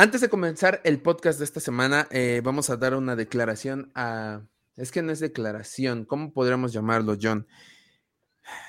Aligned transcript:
Antes 0.00 0.22
de 0.22 0.30
comenzar 0.30 0.80
el 0.84 1.02
podcast 1.02 1.38
de 1.38 1.44
esta 1.44 1.60
semana, 1.60 2.08
eh, 2.10 2.40
vamos 2.42 2.70
a 2.70 2.78
dar 2.78 2.94
una 2.94 3.16
declaración 3.16 3.92
a... 3.94 4.40
Es 4.74 4.92
que 4.92 5.02
no 5.02 5.12
es 5.12 5.20
declaración, 5.20 6.06
¿cómo 6.06 6.32
podríamos 6.32 6.72
llamarlo, 6.72 7.18
John? 7.20 7.46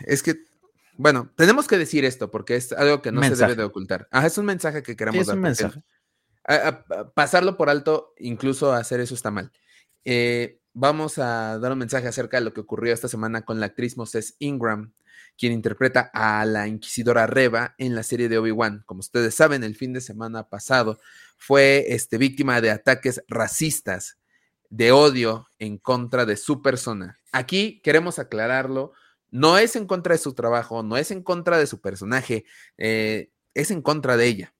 Es 0.01 0.23
que, 0.23 0.43
bueno, 0.97 1.31
tenemos 1.37 1.69
que 1.69 1.77
decir 1.77 2.03
esto 2.03 2.29
porque 2.31 2.57
es 2.57 2.73
algo 2.73 3.01
que 3.01 3.13
no 3.13 3.23
se 3.23 3.33
debe 3.37 3.55
de 3.55 3.63
ocultar. 3.63 4.09
Ah, 4.11 4.27
es 4.27 4.37
un 4.37 4.45
mensaje 4.45 4.83
que 4.83 4.97
queremos 4.97 5.25
dar. 5.25 5.37
Un 5.37 5.41
mensaje. 5.43 5.81
pasarlo 7.13 7.55
por 7.55 7.69
alto, 7.69 8.13
incluso 8.17 8.73
hacer 8.73 8.99
eso 8.99 9.15
está 9.15 9.31
mal. 9.31 9.53
Eh, 10.03 10.59
vamos 10.73 11.17
a 11.17 11.57
dar 11.59 11.71
un 11.71 11.77
mensaje 11.77 12.09
acerca 12.09 12.39
de 12.39 12.43
lo 12.43 12.51
que 12.51 12.59
ocurrió 12.59 12.93
esta 12.93 13.07
semana 13.07 13.43
con 13.43 13.61
la 13.61 13.67
actriz 13.67 13.95
Moses 13.95 14.35
Ingram, 14.39 14.93
quien 15.37 15.53
interpreta 15.53 16.11
a 16.13 16.45
la 16.45 16.67
inquisidora 16.67 17.27
Reba 17.27 17.75
en 17.77 17.95
la 17.95 18.03
serie 18.03 18.29
de 18.29 18.37
Obi-Wan. 18.37 18.83
Como 18.85 18.99
ustedes 18.99 19.35
saben, 19.35 19.63
el 19.63 19.75
fin 19.75 19.93
de 19.93 20.01
semana 20.01 20.49
pasado 20.49 20.99
fue 21.37 21.85
este, 21.89 22.17
víctima 22.17 22.61
de 22.61 22.71
ataques 22.71 23.23
racistas, 23.27 24.19
de 24.69 24.91
odio 24.91 25.47
en 25.59 25.77
contra 25.77 26.25
de 26.25 26.37
su 26.37 26.61
persona. 26.61 27.19
Aquí 27.31 27.81
queremos 27.83 28.19
aclararlo, 28.19 28.93
no 29.29 29.57
es 29.57 29.75
en 29.75 29.87
contra 29.87 30.13
de 30.13 30.19
su 30.19 30.33
trabajo, 30.33 30.83
no 30.83 30.97
es 30.97 31.11
en 31.11 31.23
contra 31.23 31.57
de 31.57 31.67
su 31.67 31.81
personaje, 31.81 32.45
eh, 32.77 33.31
es 33.53 33.71
en 33.71 33.81
contra 33.81 34.17
de 34.17 34.27
ella. 34.27 34.53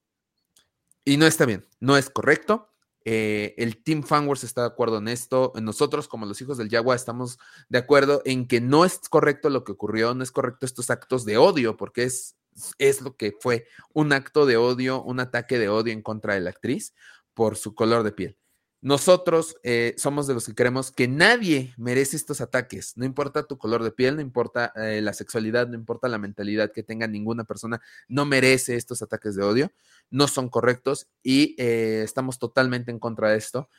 Y 1.06 1.18
no 1.18 1.28
está 1.28 1.46
bien, 1.46 1.68
no 1.80 1.98
es 1.98 2.10
correcto. 2.10 2.71
Eh, 3.04 3.56
el 3.58 3.82
Team 3.84 4.04
Fanwars 4.04 4.44
está 4.44 4.62
de 4.62 4.68
acuerdo 4.68 4.98
en 4.98 5.08
esto. 5.08 5.54
Nosotros, 5.62 6.08
como 6.08 6.26
los 6.26 6.42
hijos 6.42 6.58
del 6.58 6.70
Yagua, 6.70 6.96
estamos 6.96 7.40
de 7.70 7.80
acuerdo 7.80 8.22
en 8.26 8.48
que 8.48 8.62
no 8.62 8.86
es 8.86 9.00
correcto 9.10 9.50
lo 9.50 9.64
que 9.64 9.72
ocurrió, 9.72 10.14
no 10.14 10.24
es 10.24 10.32
correcto 10.32 10.66
estos 10.66 10.90
actos 10.90 11.26
de 11.26 11.38
odio, 11.38 11.78
porque 11.78 12.04
es, 12.04 12.36
es 12.78 13.02
lo 13.02 13.16
que 13.16 13.36
fue 13.40 13.66
un 13.94 14.14
acto 14.14 14.46
de 14.46 14.58
odio, 14.58 15.02
un 15.04 15.20
ataque 15.20 15.58
de 15.58 15.70
odio 15.70 15.94
en 15.94 16.02
contra 16.02 16.36
de 16.36 16.42
la 16.42 16.52
actriz 16.52 16.94
por 17.34 17.58
su 17.58 17.76
color 17.76 18.04
de 18.04 18.12
piel. 18.12 18.41
Nosotros 18.84 19.58
eh, 19.62 19.94
somos 19.98 20.26
de 20.26 20.34
los 20.34 20.48
que 20.48 20.56
creemos 20.56 20.92
que 20.92 21.08
nadie 21.08 21.72
merece 21.78 22.18
estos 22.18 22.42
ataques, 22.42 22.98
no 22.98 23.06
importa 23.06 23.44
tu 23.44 23.60
color 23.60 23.84
de 23.84 23.92
piel, 23.92 24.16
no 24.16 24.22
importa 24.22 24.74
eh, 24.76 25.02
la 25.04 25.14
sexualidad, 25.14 25.68
no 25.68 25.76
importa 25.76 26.08
la 26.08 26.18
mentalidad 26.18 26.72
que 26.72 26.82
tenga 26.82 27.06
ninguna 27.06 27.44
persona, 27.44 27.80
no 28.08 28.26
merece 28.26 28.76
estos 28.76 29.04
ataques 29.04 29.36
de 29.36 29.44
odio, 29.44 29.72
no 30.10 30.28
son 30.28 30.50
correctos 30.50 31.08
y 31.22 31.56
eh, 31.60 32.02
estamos 32.04 32.40
totalmente 32.40 32.90
en 32.90 32.98
contra 32.98 33.30
de 33.30 33.38
esto. 33.38 33.70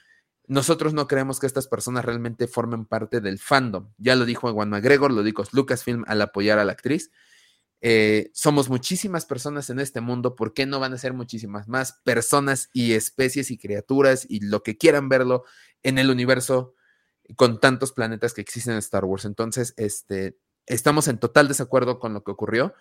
Nosotros 0.47 0.95
no 0.95 1.09
creemos 1.09 1.41
que 1.41 1.47
estas 1.47 1.67
personas 1.67 2.05
realmente 2.05 2.47
formen 2.47 2.85
parte 2.85 3.21
del 3.21 3.41
fandom. 3.41 3.89
Ya 3.99 4.15
lo 4.15 4.25
dijo 4.25 4.53
Juan 4.53 4.71
McGregor, 4.71 5.13
lo 5.13 5.25
dijo 5.25 5.43
Lucasfilm 5.51 6.05
al 6.07 6.23
apoyar 6.23 6.61
a 6.61 6.65
la 6.65 6.73
actriz. 6.73 7.11
Eh, 7.85 8.31
somos 8.33 8.69
muchísimas 8.69 9.27
personas 9.27 9.69
en 9.69 9.81
este 9.81 10.01
mundo, 10.01 10.37
¿por 10.37 10.55
qué 10.55 10.67
no 10.67 10.79
van 10.79 10.93
a 10.93 10.99
ser 10.99 11.15
muchísimas 11.15 11.67
más 11.67 11.95
personas 12.05 12.71
y 12.73 12.93
especies 12.93 13.51
y 13.51 13.59
criaturas 13.59 14.25
y 14.29 14.39
lo 14.39 14.63
que 14.63 14.79
quieran 14.79 15.09
verlo 15.09 15.43
en 15.83 15.99
el 15.99 16.09
universo 16.09 16.77
con 17.35 17.59
tantos 17.59 17.91
planetas 17.91 18.35
que 18.35 18.41
existen 18.41 18.75
en 18.75 18.79
Star 18.79 19.05
Wars? 19.05 19.25
Entonces, 19.25 19.75
este, 19.77 20.39
estamos 20.67 21.09
en 21.09 21.19
total 21.19 21.49
desacuerdo 21.49 21.99
con 21.99 22.15
lo 22.15 22.23
que 22.23 22.31
ocurrió. 22.31 22.73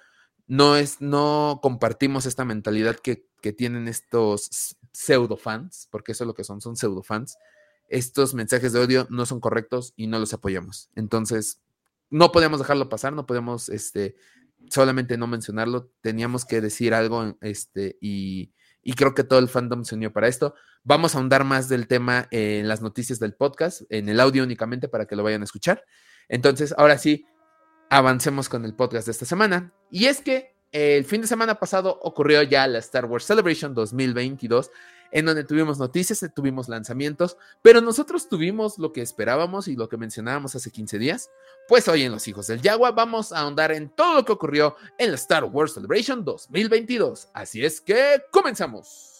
No, 0.45 0.75
es, 0.75 1.01
no 1.01 1.61
compartimos 1.63 2.27
esta 2.27 2.45
mentalidad 2.45 2.95
que, 2.95 3.27
que 3.41 3.53
tienen 3.53 3.87
estos 3.87 4.77
pseudo 4.93 5.35
fans, 5.35 5.87
porque 5.89 6.11
eso 6.11 6.25
es 6.25 6.27
lo 6.27 6.35
que 6.35 6.43
son, 6.43 6.61
son 6.61 6.75
pseudo 6.75 7.01
fans. 7.01 7.37
Estos 7.89 8.35
mensajes 8.35 8.71
de 8.71 8.79
odio 8.79 9.07
no 9.09 9.25
son 9.25 9.39
correctos 9.39 9.93
y 9.95 10.05
no 10.05 10.19
los 10.19 10.31
apoyamos. 10.33 10.91
Entonces, 10.95 11.59
no 12.11 12.31
podemos 12.31 12.59
dejarlo 12.59 12.87
pasar, 12.87 13.13
no 13.13 13.25
podemos 13.25 13.69
este, 13.69 14.15
solamente 14.71 15.17
no 15.17 15.27
mencionarlo, 15.27 15.91
teníamos 16.01 16.45
que 16.45 16.61
decir 16.61 16.93
algo, 16.93 17.37
este, 17.41 17.97
y, 18.01 18.53
creo 18.95 19.13
que 19.13 19.23
todo 19.23 19.39
el 19.39 19.49
fandom 19.49 19.83
se 19.83 19.95
unió 19.95 20.11
para 20.11 20.27
esto. 20.27 20.55
Vamos 20.83 21.13
a 21.13 21.19
ahondar 21.19 21.43
más 21.43 21.69
del 21.69 21.87
tema 21.87 22.27
en 22.31 22.67
las 22.67 22.81
noticias 22.81 23.19
del 23.19 23.35
podcast, 23.35 23.81
en 23.89 24.09
el 24.09 24.19
audio 24.19 24.43
únicamente 24.43 24.87
para 24.87 25.05
que 25.05 25.15
lo 25.15 25.23
vayan 25.23 25.41
a 25.41 25.45
escuchar. 25.45 25.83
Entonces, 26.29 26.73
ahora 26.77 26.97
sí, 26.97 27.25
avancemos 27.89 28.49
con 28.49 28.65
el 28.65 28.73
podcast 28.73 29.05
de 29.05 29.11
esta 29.11 29.25
semana. 29.25 29.73
Y 29.91 30.05
es 30.05 30.21
que 30.21 30.55
el 30.71 31.05
fin 31.05 31.21
de 31.21 31.27
semana 31.27 31.55
pasado 31.55 31.99
ocurrió 32.01 32.41
ya 32.43 32.65
la 32.67 32.79
Star 32.79 33.05
Wars 33.05 33.25
Celebration 33.25 33.73
2022 33.75 34.71
en 35.11 35.25
donde 35.25 35.43
tuvimos 35.43 35.77
noticias, 35.77 36.25
tuvimos 36.33 36.69
lanzamientos, 36.69 37.37
pero 37.61 37.81
nosotros 37.81 38.29
tuvimos 38.29 38.77
lo 38.77 38.93
que 38.93 39.01
esperábamos 39.01 39.67
y 39.67 39.75
lo 39.75 39.89
que 39.89 39.97
mencionábamos 39.97 40.55
hace 40.55 40.71
15 40.71 40.99
días. 40.99 41.29
Pues 41.67 41.87
hoy 41.87 42.03
en 42.03 42.11
Los 42.11 42.27
Hijos 42.27 42.47
del 42.47 42.61
Yagua 42.61 42.91
vamos 42.91 43.31
a 43.31 43.39
ahondar 43.39 43.71
en 43.71 43.89
todo 43.89 44.15
lo 44.15 44.25
que 44.25 44.31
ocurrió 44.31 44.75
en 44.97 45.09
la 45.09 45.15
Star 45.15 45.43
Wars 45.45 45.73
Celebration 45.73 46.23
2022. 46.23 47.29
Así 47.33 47.63
es 47.63 47.81
que 47.81 48.21
comenzamos. 48.31 49.10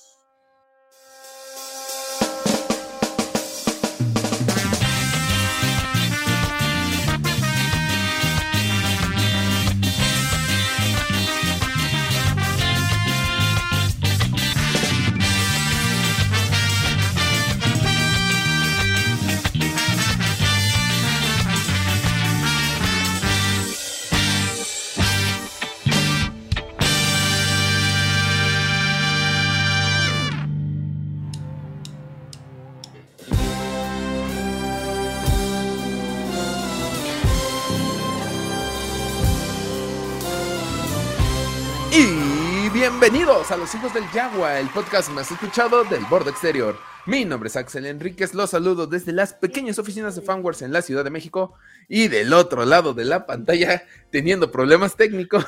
Bienvenidos 42.92 43.50
a 43.52 43.58
Los 43.58 43.74
Hijos 43.74 43.94
del 43.94 44.04
Yagua, 44.12 44.60
el 44.60 44.68
podcast 44.68 45.10
más 45.12 45.32
escuchado 45.32 45.86
del 45.86 46.04
borde 46.06 46.30
exterior. 46.30 46.78
Mi 47.06 47.24
nombre 47.24 47.48
es 47.48 47.56
Axel 47.56 47.86
Enríquez, 47.86 48.34
los 48.34 48.50
saludo 48.50 48.86
desde 48.86 49.14
las 49.14 49.34
pequeñas 49.34 49.80
oficinas 49.80 50.14
de 50.16 50.22
Fanwars 50.22 50.62
en 50.62 50.74
la 50.74 50.82
Ciudad 50.82 51.06
de 51.06 51.10
México 51.10 51.56
y 51.88 52.10
del 52.10 52.34
otro 52.34 52.66
lado 52.66 52.94
de 52.94 53.06
la 53.06 53.26
pantalla, 53.26 53.86
teniendo 54.12 54.52
problemas 54.52 54.98
técnicos, 54.98 55.46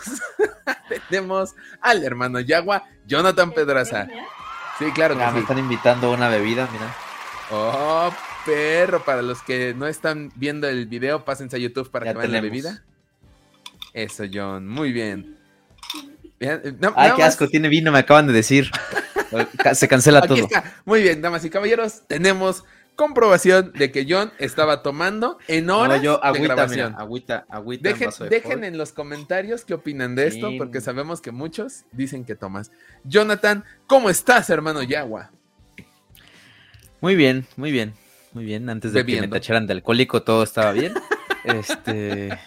tenemos 1.09 1.53
al 1.82 2.03
hermano 2.03 2.40
Yagua, 2.40 2.86
Jonathan 3.06 3.52
Pedraza. 3.52 4.08
Sí, 4.80 4.86
claro. 4.94 5.16
Ya 5.16 5.30
me 5.32 5.42
están 5.42 5.59
invitando 5.59 6.08
a 6.08 6.12
una 6.12 6.30
bebida, 6.30 6.68
mira. 6.72 6.96
Oh, 7.52 8.12
perro, 8.46 9.03
para 9.03 9.22
los 9.22 9.44
que 9.44 9.76
no 9.76 9.86
están 9.86 10.32
viendo 10.36 10.68
el 10.68 10.88
video, 10.88 11.26
pásense 11.26 11.58
a 11.58 11.59
YouTube 11.59 11.92
para 11.92 12.14
que 12.14 12.18
vean 12.18 12.32
la 12.32 12.42
bebida. 12.42 12.84
Eso, 13.94 14.24
John, 14.34 14.68
muy 14.68 14.92
bien. 14.94 15.33
Ay, 16.40 17.12
qué 17.16 17.24
asco, 17.24 17.48
tiene 17.48 17.70
vino, 17.70 17.92
me 17.92 18.00
acaban 18.00 18.28
de 18.28 18.34
decir. 18.34 18.70
Se 19.74 19.88
cancela 19.88 20.22
todo. 20.22 20.48
Muy 20.86 21.02
bien, 21.02 21.22
damas 21.22 21.44
y 21.46 21.50
caballeros, 21.50 22.04
tenemos 22.08 22.64
comprobación 22.96 23.74
de 23.74 23.92
que 23.92 24.06
John 24.08 24.32
estaba 24.38 24.84
tomando 24.84 25.38
en 25.48 25.70
horas 25.70 26.02
yo, 26.02 26.24
agüita, 26.24 26.42
de 26.42 26.48
grabación. 26.48 26.96
agüita, 26.98 27.46
agüita. 27.50 27.90
Dejen, 27.90 28.10
dejen 28.30 28.64
en 28.64 28.78
los 28.78 28.92
comentarios 28.92 29.66
qué 29.66 29.74
opinan 29.74 30.16
de 30.16 30.28
esto, 30.28 30.52
porque 30.58 30.82
sabemos 30.82 31.22
que 31.22 31.32
muchos 31.32 31.86
dicen 31.92 32.26
que 32.26 32.36
tomas. 32.36 32.72
Jonathan, 33.04 33.64
¿cómo 33.88 34.10
estás, 34.10 34.50
hermano 34.50 34.84
Yagua? 34.84 35.32
Muy 37.02 37.16
bien, 37.16 37.46
muy 37.58 37.72
bien, 37.72 37.94
muy 38.32 38.46
bien. 38.46 38.70
Antes 38.70 38.94
de 38.94 39.06
que 39.06 39.20
me 39.20 39.28
tacharan 39.28 39.68
de 39.68 39.74
alcohólico, 39.74 40.24
todo 40.24 40.44
estaba 40.44 40.72
bien. 40.72 40.94
este, 41.44 42.38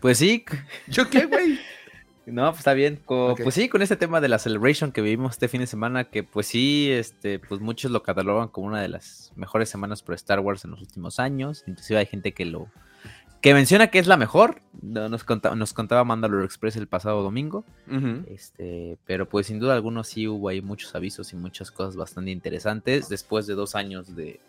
pues 0.00 0.18
sí. 0.18 0.44
¿Yo 0.86 1.10
qué, 1.10 1.26
güey? 1.26 1.58
No, 2.26 2.46
pues 2.50 2.58
está 2.58 2.74
bien. 2.74 3.00
Pues 3.06 3.54
sí, 3.54 3.68
con 3.68 3.82
este 3.82 3.96
tema 3.96 4.20
de 4.20 4.28
la 4.28 4.40
celebration 4.40 4.90
que 4.90 5.00
vivimos 5.00 5.32
este 5.32 5.46
fin 5.46 5.60
de 5.60 5.68
semana, 5.68 6.04
que 6.04 6.24
pues 6.24 6.48
sí, 6.48 6.90
este, 6.90 7.38
pues 7.38 7.60
muchos 7.60 7.92
lo 7.92 8.02
catalogan 8.02 8.48
como 8.48 8.66
una 8.66 8.82
de 8.82 8.88
las 8.88 9.32
mejores 9.36 9.68
semanas 9.68 10.02
por 10.02 10.16
Star 10.16 10.40
Wars 10.40 10.64
en 10.64 10.72
los 10.72 10.80
últimos 10.80 11.20
años. 11.20 11.62
Inclusive 11.68 12.00
hay 12.00 12.06
gente 12.06 12.32
que 12.32 12.44
lo 12.44 12.68
que 13.40 13.54
menciona 13.54 13.88
que 13.88 14.00
es 14.00 14.08
la 14.08 14.16
mejor. 14.16 14.60
Nos 14.82 15.22
contaba, 15.22 15.54
nos 15.54 15.72
contaba 15.72 16.02
Mandalore 16.02 16.44
Express 16.44 16.74
el 16.74 16.88
pasado 16.88 17.22
domingo. 17.22 17.64
Este, 18.28 18.98
pero 19.06 19.28
pues 19.28 19.46
sin 19.46 19.60
duda 19.60 19.74
alguno 19.74 20.02
sí 20.02 20.26
hubo 20.26 20.48
ahí 20.48 20.60
muchos 20.60 20.96
avisos 20.96 21.32
y 21.32 21.36
muchas 21.36 21.70
cosas 21.70 21.94
bastante 21.94 22.32
interesantes. 22.32 23.08
Después 23.08 23.46
de 23.46 23.54
dos 23.54 23.76
años 23.76 24.16
de, 24.16 24.40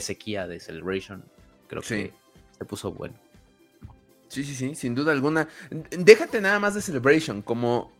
sequía 0.00 0.46
de 0.46 0.60
celebration, 0.60 1.22
creo 1.68 1.82
que 1.82 2.14
se 2.56 2.64
puso 2.64 2.90
bueno. 2.90 3.14
Sí, 4.32 4.44
sí, 4.44 4.54
sí, 4.54 4.74
sin 4.74 4.94
duda 4.94 5.12
alguna. 5.12 5.46
Déjate 5.90 6.40
nada 6.40 6.58
más 6.58 6.74
de 6.74 6.80
Celebration, 6.80 7.42
como... 7.42 7.92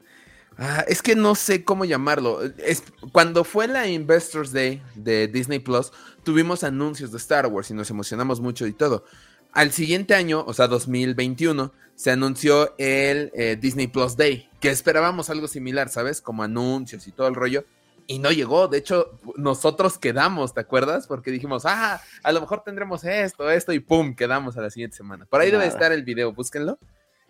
Ah, 0.56 0.82
es 0.88 1.02
que 1.02 1.14
no 1.14 1.34
sé 1.34 1.62
cómo 1.62 1.84
llamarlo. 1.84 2.40
Es, 2.56 2.84
cuando 3.12 3.44
fue 3.44 3.68
la 3.68 3.86
Investors 3.86 4.50
Day 4.50 4.82
de 4.94 5.28
Disney 5.28 5.58
Plus, 5.58 5.92
tuvimos 6.24 6.64
anuncios 6.64 7.12
de 7.12 7.18
Star 7.18 7.46
Wars 7.48 7.70
y 7.70 7.74
nos 7.74 7.90
emocionamos 7.90 8.40
mucho 8.40 8.66
y 8.66 8.72
todo. 8.72 9.04
Al 9.52 9.72
siguiente 9.72 10.14
año, 10.14 10.42
o 10.46 10.54
sea, 10.54 10.68
2021, 10.68 11.70
se 11.96 12.10
anunció 12.10 12.74
el 12.78 13.30
eh, 13.34 13.58
Disney 13.60 13.88
Plus 13.88 14.16
Day, 14.16 14.48
que 14.58 14.70
esperábamos 14.70 15.28
algo 15.28 15.48
similar, 15.48 15.90
¿sabes? 15.90 16.22
Como 16.22 16.42
anuncios 16.42 17.06
y 17.06 17.12
todo 17.12 17.28
el 17.28 17.34
rollo. 17.34 17.66
Y 18.12 18.18
no 18.18 18.30
llegó. 18.30 18.68
De 18.68 18.76
hecho, 18.76 19.18
nosotros 19.36 19.96
quedamos, 19.96 20.52
¿te 20.52 20.60
acuerdas? 20.60 21.06
Porque 21.06 21.30
dijimos, 21.30 21.64
ah, 21.64 21.98
a 22.22 22.32
lo 22.32 22.42
mejor 22.42 22.62
tendremos 22.62 23.04
esto, 23.04 23.50
esto, 23.50 23.72
y 23.72 23.80
pum, 23.80 24.14
quedamos 24.14 24.56
a 24.58 24.60
la 24.60 24.68
siguiente 24.68 24.98
semana. 24.98 25.24
Por 25.24 25.40
ahí 25.40 25.50
debe 25.50 25.66
estar 25.66 25.92
el 25.92 26.04
video, 26.04 26.30
búsquenlo. 26.32 26.78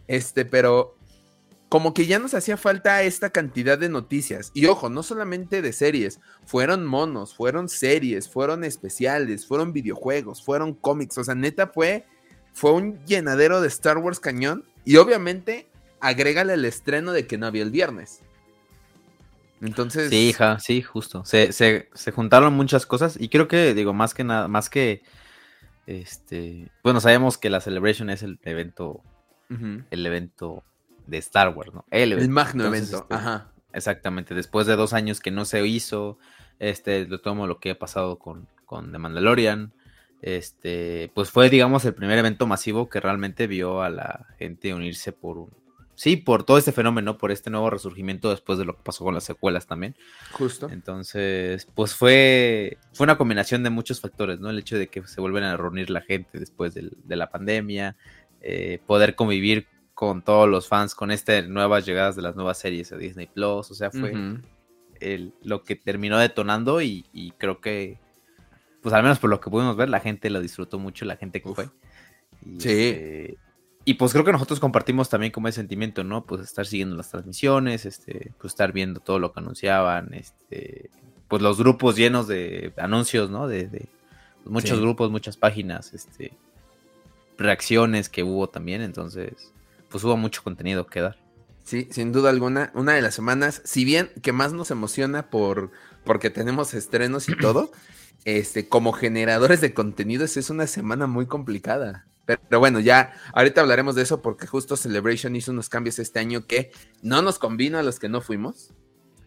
Este, 0.09 0.45
pero 0.45 0.97
como 1.69 1.95
que 1.95 2.07
ya 2.07 2.19
nos 2.19 2.35
hacía 2.35 2.57
falta 2.57 3.01
esta 3.03 3.31
cantidad 3.31 3.79
de 3.79 3.89
noticias. 3.89 4.51
Y 4.55 4.67
ojo, 4.67 4.89
no 4.89 5.05
solamente 5.05 5.63
de 5.63 5.73
series, 5.73 6.19
fueron 6.45 6.85
monos, 6.85 7.33
fueron 7.33 7.69
series, 7.69 8.29
fueron 8.29 8.65
especiales, 8.65 9.47
fueron 9.47 9.73
videojuegos, 9.73 10.43
fueron 10.45 10.75
cómics. 10.75 11.17
O 11.17 11.23
sea, 11.23 11.37
neta 11.37 11.69
fue, 11.69 12.07
fue 12.53 12.73
un 12.73 12.99
llenadero 13.05 13.61
de 13.61 13.69
Star 13.69 13.99
Wars 13.99 14.19
cañón. 14.19 14.65
Y 14.85 14.97
obviamente, 14.97 15.69
agrégale 16.01 16.55
el 16.55 16.65
estreno 16.65 17.13
de 17.13 17.29
que 17.29 17.39
no 17.39 17.47
había 17.47 17.63
el 17.63 17.71
viernes. 17.71 18.21
Entonces. 19.63 20.11
Sí, 20.11 20.29
hija, 20.29 20.59
sí, 20.59 20.83
justo. 20.83 21.25
Se, 21.25 21.53
se, 21.53 22.13
juntaron 22.13 22.53
muchas 22.53 22.85
cosas 22.85 23.17
y 23.19 23.29
creo 23.29 23.47
que, 23.47 23.75
digo, 23.75 23.95
más 23.95 24.13
que 24.13 24.25
nada, 24.25 24.49
más 24.49 24.69
que. 24.69 25.03
Este. 25.87 26.71
Bueno, 26.83 27.01
sabemos 27.01 27.39
que 27.39 27.49
la 27.49 27.61
Celebration 27.61 28.11
es 28.11 28.23
el 28.23 28.39
evento. 28.43 29.03
El 29.91 30.07
evento 30.07 30.65
de 31.07 31.19
Star 31.19 31.51
Wars, 31.51 31.75
¿no? 31.75 31.85
El, 31.91 32.29
magno 32.31 32.65
evento. 32.65 33.03
Este, 33.03 33.15
Ajá. 33.15 33.53
Exactamente. 33.75 34.35
Después 34.35 34.67
de 34.67 34.77
dos 34.77 34.95
años 34.95 35.21
que 35.21 35.31
no 35.31 35.45
se 35.45 35.65
hizo. 35.67 36.19
Este, 36.59 37.07
lo 37.07 37.21
tomo 37.21 37.47
lo 37.47 37.59
que 37.61 37.73
ha 37.73 37.79
pasado 37.79 38.19
con, 38.19 38.49
con 38.65 38.93
The 38.93 38.99
Mandalorian. 38.99 39.75
Este, 40.23 41.11
pues 41.15 41.31
fue, 41.31 41.51
digamos, 41.51 41.85
el 41.85 41.95
primer 41.95 42.19
evento 42.19 42.47
masivo 42.47 42.89
que 42.89 43.01
realmente 43.01 43.47
vio 43.47 43.83
a 43.83 43.91
la 43.91 44.27
gente 44.39 44.73
unirse 44.73 45.13
por 45.13 45.37
un, 45.37 45.51
sí, 46.03 46.17
por 46.17 46.43
todo 46.43 46.59
este 46.59 46.73
fenómeno, 46.73 47.17
por 47.17 47.31
este 47.31 47.49
nuevo 47.49 47.71
resurgimiento 47.71 48.31
después 48.31 48.59
de 48.59 48.65
lo 48.65 48.75
que 48.75 48.83
pasó 48.83 49.05
con 49.05 49.15
las 49.15 49.23
secuelas 49.23 49.69
también. 49.69 49.95
Justo. 50.33 50.69
Entonces, 50.69 51.69
pues 51.77 51.95
fue, 51.95 52.77
fue 52.93 53.05
una 53.05 53.17
combinación 53.17 53.63
de 53.63 53.71
muchos 53.71 54.01
factores, 54.01 54.41
¿no? 54.41 54.51
El 54.51 54.59
hecho 54.59 54.77
de 54.77 54.89
que 54.89 55.07
se 55.07 55.21
vuelven 55.21 55.45
a 55.45 55.57
reunir 55.57 55.91
la 55.91 56.01
gente 56.01 56.41
después 56.41 56.75
de, 56.75 56.91
la 57.07 57.31
pandemia, 57.31 57.95
eh, 58.41 58.81
poder 58.85 59.15
convivir 59.15 59.69
con 59.95 60.23
todos 60.23 60.49
los 60.49 60.67
fans, 60.67 60.97
con 60.97 61.13
estas 61.13 61.47
nuevas 61.47 61.87
llegadas 61.87 62.17
de 62.17 62.23
las 62.23 62.35
nuevas 62.35 62.59
series 62.59 62.91
de 62.91 62.99
Disney 62.99 63.29
Plus, 63.29 63.71
o 63.71 63.75
sea, 63.75 63.93
fue 63.93 64.13
lo 65.45 65.63
que 65.63 65.77
terminó 65.77 66.19
detonando 66.19 66.83
y, 66.83 67.33
creo 67.39 67.61
que, 67.61 68.01
pues 68.83 68.93
al 68.93 69.05
menos 69.05 69.21
por 69.21 69.31
lo 69.31 69.41
que 69.41 69.51
pudimos 69.51 69.77
ver, 69.77 69.89
la 69.89 70.01
gente 70.01 70.31
lo 70.31 70.41
disfrutó 70.41 70.81
mucho, 70.81 71.05
la 71.05 71.15
gente 71.15 71.41
que 71.41 71.55
fue. 71.55 71.67
sí. 72.59 72.71
Este, 72.71 73.39
y 73.85 73.95
pues 73.95 74.13
creo 74.13 74.25
que 74.25 74.33
nosotros 74.33 74.61
compartimos 74.61 75.09
también 75.09 75.33
como 75.33 75.49
ese 75.49 75.57
sentimiento, 75.57 76.05
¿no? 76.05 76.25
Pues 76.25 76.43
estar 76.43 76.67
siguiendo 76.67 76.97
las 76.97 77.11
transmisiones, 77.11 77.85
este, 77.85 78.33
pues 78.39 78.53
estar 78.53 78.73
viendo 78.73 79.01
todo 79.01 79.19
lo 79.19 79.33
que 79.33 79.41
anunciaban, 79.41 80.15
este, 80.15 80.91
pues 81.29 81.43
los 81.43 81.59
grupos 81.59 81.97
llenos 81.97 82.29
de 82.29 82.73
anuncios, 82.77 83.31
¿no? 83.31 83.49
De, 83.49 83.89
muchos 84.45 84.81
grupos, 84.81 85.11
muchas 85.11 85.37
páginas, 85.37 85.95
este, 85.95 86.33
reacciones 87.39 88.09
que 88.09 88.23
hubo 88.23 88.49
también, 88.49 88.83
entonces, 88.83 89.53
pues 89.89 90.03
hubo 90.05 90.17
mucho 90.17 90.43
contenido 90.43 90.87
que 90.87 91.01
dar. 91.01 91.17
Sí, 91.65 91.89
sin 91.91 92.13
duda 92.13 92.31
alguna, 92.31 92.71
una 92.75 92.95
de 92.95 93.03
las 93.03 93.15
semanas, 93.15 93.63
si 93.65 93.85
bien 93.85 94.11
que 94.23 94.33
más 94.33 94.53
nos 94.53 94.71
emociona 94.71 95.31
por 95.31 95.71
porque 96.05 96.31
tenemos 96.31 96.75
estrenos 96.75 97.29
y 97.29 97.37
todo, 97.37 97.71
este, 98.25 98.69
como 98.69 98.93
generadores 98.93 99.61
de 99.61 99.75
contenidos 99.75 100.37
es 100.37 100.51
una 100.51 100.67
semana 100.67 101.07
muy 101.07 101.27
complicada. 101.27 102.07
Pero, 102.25 102.61
bueno, 102.61 102.79
ya 102.81 103.15
ahorita 103.35 103.61
hablaremos 103.61 103.95
de 103.95 104.03
eso 104.03 104.23
porque 104.23 104.47
justo 104.47 104.77
Celebration 104.77 105.35
hizo 105.35 105.51
unos 105.51 105.69
cambios 105.69 105.99
este 105.99 106.21
año 106.21 106.47
que 106.47 106.71
no 107.03 107.21
nos 107.23 107.39
convino 107.39 107.79
a 107.79 107.83
los 107.83 107.99
que 107.99 108.09
no 108.09 108.21
fuimos. 108.21 108.73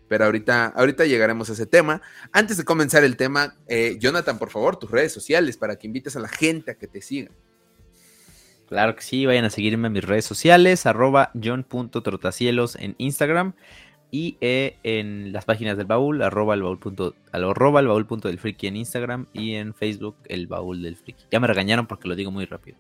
Pero 0.08 0.26
ahorita, 0.26 0.68
ahorita 0.68 1.06
llegaremos 1.06 1.50
a 1.50 1.54
ese 1.54 1.66
tema. 1.66 2.02
Antes 2.32 2.58
de 2.58 2.64
comenzar 2.64 3.04
el 3.04 3.18
tema, 3.18 3.56
eh, 3.68 3.98
Jonathan, 4.00 4.38
por 4.38 4.52
favor, 4.52 4.78
tus 4.78 4.92
redes 4.92 5.12
sociales 5.12 5.58
para 5.58 5.78
que 5.78 5.88
invites 5.88 6.16
a 6.16 6.20
la 6.20 6.28
gente 6.28 6.72
a 6.72 6.76
que 6.76 6.88
te 6.88 7.02
siga. 7.02 7.32
Claro 8.68 8.96
que 8.96 9.02
sí, 9.02 9.26
vayan 9.26 9.46
a 9.46 9.50
seguirme 9.50 9.88
en 9.88 9.94
mis 9.94 10.04
redes 10.04 10.26
sociales, 10.26 10.86
arroba 10.86 11.32
john.trotacielos 11.42 12.76
en 12.76 12.96
Instagram 12.98 13.54
y 14.16 14.38
eh, 14.40 14.78
en 14.84 15.34
las 15.34 15.44
páginas 15.44 15.76
del 15.76 15.88
baúl, 15.88 16.22
arroba 16.22 16.54
el 16.54 16.64
baúl, 16.64 16.80
punto, 16.80 17.16
arroba 17.34 17.82
el 17.82 17.88
baúl 17.88 18.06
punto 18.06 18.30
del 18.30 18.40
friki 18.40 18.68
en 18.68 18.78
Instagram 18.78 19.26
y 19.34 19.56
en 19.56 19.74
Facebook 19.74 20.16
el 20.30 20.48
baúl 20.48 20.82
del 20.82 20.96
friki. 20.96 21.26
Ya 21.32 21.42
me 21.42 21.48
regañaron 21.48 21.86
porque 21.86 22.08
lo 22.08 22.16
digo 22.16 22.32
muy 22.32 22.46
rápido. 22.46 22.78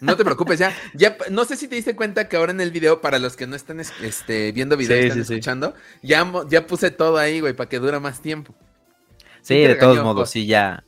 No 0.00 0.16
te 0.16 0.24
preocupes, 0.24 0.58
ya, 0.58 0.74
ya, 0.94 1.18
no 1.30 1.44
sé 1.44 1.56
si 1.56 1.68
te 1.68 1.74
diste 1.74 1.94
cuenta 1.94 2.26
que 2.26 2.38
ahora 2.38 2.52
en 2.52 2.62
el 2.62 2.70
video, 2.70 3.02
para 3.02 3.18
los 3.18 3.36
que 3.36 3.46
no 3.46 3.54
están 3.54 3.80
este, 3.80 4.50
viendo 4.52 4.78
video 4.78 4.96
y 4.96 5.08
están 5.08 5.20
escuchando, 5.20 5.74
Ya, 6.02 6.26
ya 6.48 6.66
puse 6.66 6.90
todo 6.90 7.18
ahí, 7.18 7.40
güey, 7.40 7.52
para 7.52 7.68
que 7.68 7.80
dure 7.80 8.00
más 8.00 8.22
tiempo. 8.22 8.54
Sí, 9.42 9.58
de 9.58 9.74
todos 9.74 10.02
modos, 10.02 10.30
sí, 10.30 10.46
ya. 10.46 10.84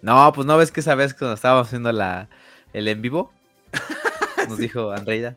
No, 0.00 0.32
pues 0.32 0.46
no 0.46 0.56
ves 0.56 0.72
que 0.72 0.80
esa 0.80 0.94
vez 0.94 1.12
cuando 1.12 1.34
estábamos 1.34 1.66
haciendo 1.66 1.92
la, 1.92 2.30
el 2.72 2.88
en 2.88 3.02
vivo, 3.02 3.34
nos 4.48 4.56
dijo 4.56 4.92
Andreida. 4.92 5.36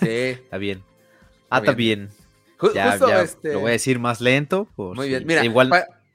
Sí. 0.00 0.08
está 0.44 0.58
bien. 0.58 0.82
Ah, 1.48 1.60
está 1.60 1.72
bien. 1.72 2.10
Este 2.68 3.52
lo 3.52 3.60
voy 3.60 3.70
a 3.70 3.72
decir 3.72 3.98
más 3.98 4.20
lento. 4.20 4.68
Muy 4.76 5.08
bien, 5.08 5.26
mira, 5.26 5.44
igual 5.44 5.70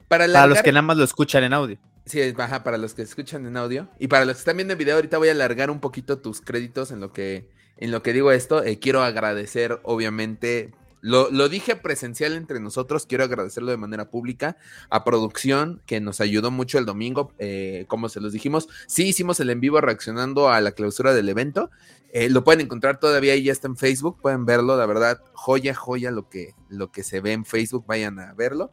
para, 0.08 0.26
los 0.46 0.62
que 0.62 0.72
nada 0.72 0.82
más 0.82 0.96
lo 0.96 1.04
escuchan 1.04 1.44
en 1.44 1.52
audio. 1.52 1.78
Sí, 2.04 2.32
baja 2.32 2.64
para 2.64 2.78
los 2.78 2.94
que 2.94 3.02
escuchan 3.02 3.46
en 3.46 3.56
audio. 3.56 3.88
Y 4.00 4.08
para 4.08 4.24
los 4.24 4.36
que 4.36 4.40
están 4.40 4.56
viendo 4.56 4.72
el 4.72 4.78
video, 4.78 4.96
ahorita 4.96 5.18
voy 5.18 5.28
a 5.28 5.32
alargar 5.32 5.70
un 5.70 5.78
poquito 5.78 6.18
tus 6.18 6.40
créditos 6.40 6.90
en 6.90 6.98
lo 6.98 7.12
que, 7.12 7.48
en 7.76 7.92
lo 7.92 8.02
que 8.02 8.12
digo 8.12 8.32
esto. 8.32 8.64
Eh, 8.64 8.80
quiero 8.80 9.04
agradecer, 9.04 9.78
obviamente, 9.84 10.72
lo, 11.00 11.30
lo, 11.30 11.48
dije 11.48 11.76
presencial 11.76 12.32
entre 12.32 12.58
nosotros, 12.58 13.06
quiero 13.06 13.22
agradecerlo 13.22 13.70
de 13.70 13.76
manera 13.76 14.10
pública 14.10 14.56
a 14.90 15.04
producción 15.04 15.80
que 15.86 16.00
nos 16.00 16.20
ayudó 16.20 16.50
mucho 16.50 16.78
el 16.78 16.84
domingo, 16.86 17.32
eh, 17.38 17.84
como 17.86 18.08
se 18.08 18.20
los 18.20 18.32
dijimos. 18.32 18.68
Sí 18.88 19.06
hicimos 19.06 19.38
el 19.38 19.50
en 19.50 19.60
vivo 19.60 19.80
reaccionando 19.80 20.48
a 20.48 20.60
la 20.60 20.72
clausura 20.72 21.14
del 21.14 21.28
evento 21.28 21.70
eh, 22.12 22.28
lo 22.28 22.42
pueden 22.42 22.60
encontrar 22.60 22.98
todavía 22.98 23.36
y 23.36 23.44
ya 23.44 23.52
está 23.52 23.68
en 23.68 23.76
Facebook, 23.76 24.20
pueden 24.20 24.44
verlo, 24.44 24.76
la 24.76 24.86
verdad, 24.86 25.22
joya, 25.32 25.74
joya 25.74 26.10
lo 26.10 26.28
que, 26.28 26.54
lo 26.68 26.90
que 26.90 27.04
se 27.04 27.20
ve 27.20 27.32
en 27.32 27.44
Facebook, 27.44 27.86
vayan 27.86 28.18
a 28.18 28.34
verlo. 28.34 28.72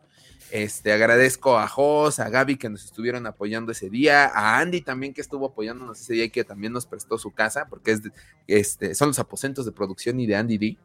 Este, 0.50 0.94
agradezco 0.94 1.58
a 1.60 1.68
Jos, 1.68 2.20
a 2.20 2.30
Gaby 2.30 2.56
que 2.56 2.70
nos 2.70 2.86
estuvieron 2.86 3.28
apoyando 3.28 3.74
ese 3.74 3.90
día, 3.90 4.32
a 4.34 4.60
Andy 4.60 4.82
también 4.82 5.14
que 5.14 5.22
estuvo 5.22 5.48
apoyándonos 5.48 6.00
ese 6.00 6.14
día 6.14 6.24
y 6.24 6.30
que 6.30 6.46
también 6.46 6.72
nos 6.72 6.86
prestó 6.86 7.18
su 7.18 7.32
casa, 7.32 7.68
porque 7.70 7.92
es 7.92 8.02
este, 8.48 8.96
son 8.96 9.10
los 9.10 9.20
aposentos 9.20 9.66
de 9.66 9.72
producción 9.74 10.20
y 10.20 10.26
de 10.26 10.36
Andy 10.36 10.58
D. 10.58 10.78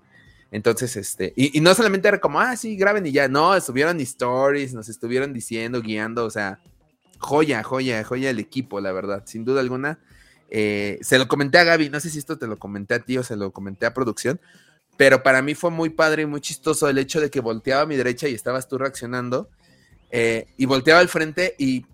Entonces, 0.50 0.96
este, 0.96 1.32
y, 1.36 1.56
y, 1.56 1.60
no 1.62 1.74
solamente 1.74 2.08
era 2.08 2.20
como, 2.20 2.38
ah, 2.38 2.56
sí, 2.56 2.76
graben 2.76 3.06
y 3.06 3.12
ya, 3.12 3.28
no, 3.28 3.54
estuvieron 3.54 3.98
stories, 4.00 4.74
nos 4.74 4.90
estuvieron 4.90 5.32
diciendo, 5.32 5.80
guiando, 5.80 6.26
o 6.26 6.30
sea, 6.30 6.58
joya, 7.18 7.62
joya, 7.62 8.04
joya 8.04 8.28
el 8.28 8.38
equipo, 8.38 8.80
la 8.80 8.92
verdad, 8.92 9.22
sin 9.24 9.44
duda 9.46 9.60
alguna. 9.60 9.98
Eh, 10.54 10.98
se 11.00 11.18
lo 11.18 11.28
comenté 11.28 11.56
a 11.56 11.64
Gaby, 11.64 11.88
no 11.88 11.98
sé 11.98 12.10
si 12.10 12.18
esto 12.18 12.36
te 12.36 12.46
lo 12.46 12.58
comenté 12.58 12.92
a 12.92 12.98
ti 12.98 13.16
o 13.16 13.22
se 13.22 13.36
lo 13.36 13.52
comenté 13.52 13.86
a 13.86 13.94
producción, 13.94 14.38
pero 14.98 15.22
para 15.22 15.40
mí 15.40 15.54
fue 15.54 15.70
muy 15.70 15.88
padre 15.88 16.24
y 16.24 16.26
muy 16.26 16.42
chistoso 16.42 16.90
el 16.90 16.98
hecho 16.98 17.22
de 17.22 17.30
que 17.30 17.40
volteaba 17.40 17.80
a 17.80 17.86
mi 17.86 17.96
derecha 17.96 18.28
y 18.28 18.34
estabas 18.34 18.68
tú 18.68 18.76
reaccionando 18.76 19.48
eh, 20.10 20.44
y 20.58 20.66
volteaba 20.66 21.00
al 21.00 21.08
frente 21.08 21.54
y 21.58 21.86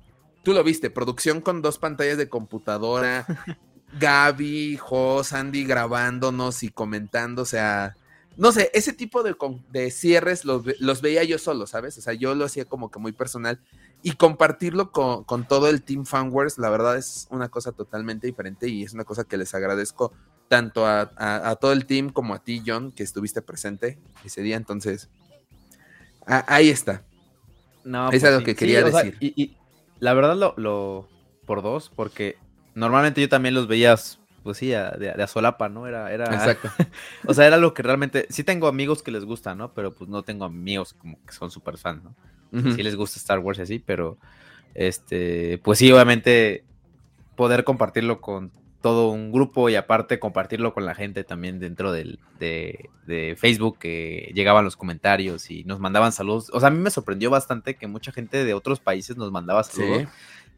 tú 0.42 0.54
lo 0.54 0.64
viste, 0.64 0.90
producción 0.90 1.40
con 1.40 1.62
dos 1.62 1.78
pantallas 1.78 2.18
de 2.18 2.28
computadora, 2.28 3.24
Gaby, 4.00 4.76
Jos, 4.76 5.32
Andy 5.32 5.64
grabándonos 5.64 6.64
y 6.64 6.70
comentando, 6.70 7.42
o 7.42 7.46
sea, 7.46 7.94
no 8.36 8.50
sé, 8.50 8.72
ese 8.74 8.92
tipo 8.92 9.22
de, 9.22 9.36
de 9.70 9.92
cierres 9.92 10.44
los, 10.44 10.64
los, 10.80 11.00
veía 11.00 11.22
yo 11.22 11.38
solo, 11.38 11.68
¿sabes? 11.68 11.96
O 11.96 12.00
sea, 12.00 12.14
yo 12.14 12.34
lo 12.34 12.44
hacía 12.44 12.64
como 12.64 12.90
que 12.90 12.98
muy 12.98 13.12
personal 13.12 13.60
y 14.02 14.12
compartirlo 14.12 14.92
con, 14.92 15.46
todo 15.46 15.68
el 15.68 15.82
Team 15.82 16.04
Fanwares, 16.04 16.58
la 16.58 16.70
verdad 16.70 16.96
es 16.96 17.26
una 17.30 17.48
cosa 17.48 17.72
totalmente 17.72 18.26
diferente 18.26 18.68
y 18.68 18.84
es 18.84 18.92
una 18.92 19.04
cosa 19.04 19.24
que 19.24 19.36
les 19.36 19.54
agradezco 19.54 20.12
tanto 20.48 20.86
a, 20.86 21.56
todo 21.60 21.72
el 21.72 21.84
team 21.84 22.10
como 22.10 22.34
a 22.34 22.42
ti, 22.42 22.62
John, 22.64 22.92
que 22.92 23.02
estuviste 23.02 23.42
presente 23.42 23.98
ese 24.24 24.40
día. 24.42 24.56
Entonces, 24.56 25.10
ahí 26.24 26.70
está. 26.70 27.02
No, 27.84 28.10
es 28.10 28.24
algo 28.24 28.38
pues 28.38 28.46
que 28.46 28.54
quería 28.54 28.82
decir. 28.82 29.16
y, 29.20 29.56
la 30.00 30.14
verdad 30.14 30.36
lo, 30.36 30.54
lo, 30.56 31.08
por 31.44 31.62
dos, 31.62 31.90
porque 31.94 32.36
normalmente 32.74 33.20
yo 33.20 33.28
también 33.28 33.54
los 33.54 33.66
veías, 33.66 34.20
pues 34.42 34.58
sí, 34.58 34.68
de, 34.68 35.14
de 35.16 35.26
solapa, 35.26 35.68
¿no? 35.68 35.86
Era, 35.86 36.12
era, 36.12 36.26
Exacto. 36.26 36.70
o 37.26 37.34
sea, 37.34 37.46
era 37.46 37.56
lo 37.56 37.74
que 37.74 37.82
realmente, 37.82 38.26
sí 38.30 38.44
tengo 38.44 38.68
amigos 38.68 39.02
que 39.02 39.10
les 39.10 39.24
gusta, 39.24 39.54
¿no? 39.54 39.72
Pero 39.74 39.92
pues 39.92 40.08
no 40.08 40.22
tengo 40.22 40.44
amigos 40.44 40.94
como 40.94 41.18
que 41.24 41.32
son 41.32 41.50
súper 41.50 41.78
fans, 41.78 42.02
¿no? 42.04 42.14
si 42.50 42.82
les 42.82 42.96
gusta 42.96 43.18
Star 43.18 43.40
Wars 43.40 43.58
y 43.58 43.62
así, 43.62 43.78
pero 43.78 44.16
este, 44.74 45.58
pues 45.62 45.78
sí, 45.78 45.92
obviamente 45.92 46.64
poder 47.36 47.62
compartirlo 47.62 48.22
con 48.22 48.50
todo 48.80 49.10
un 49.10 49.32
grupo 49.32 49.68
y 49.68 49.74
aparte 49.74 50.18
compartirlo 50.18 50.72
con 50.72 50.84
la 50.84 50.94
gente 50.94 51.24
también 51.24 51.58
dentro 51.58 51.92
del, 51.92 52.18
de, 52.38 52.88
Facebook 53.36 53.78
que 53.78 54.30
llegaban 54.34 54.64
los 54.64 54.76
comentarios 54.76 55.50
y 55.50 55.64
nos 55.64 55.80
mandaban 55.80 56.12
saludos. 56.12 56.50
O 56.52 56.60
sea, 56.60 56.68
a 56.68 56.70
mí 56.70 56.78
me 56.78 56.90
sorprendió 56.90 57.30
bastante 57.30 57.74
que 57.74 57.86
mucha 57.86 58.12
gente 58.12 58.44
de 58.44 58.54
otros 58.54 58.80
países 58.80 59.16
nos 59.16 59.32
mandaba 59.32 59.64
saludos. 59.64 60.08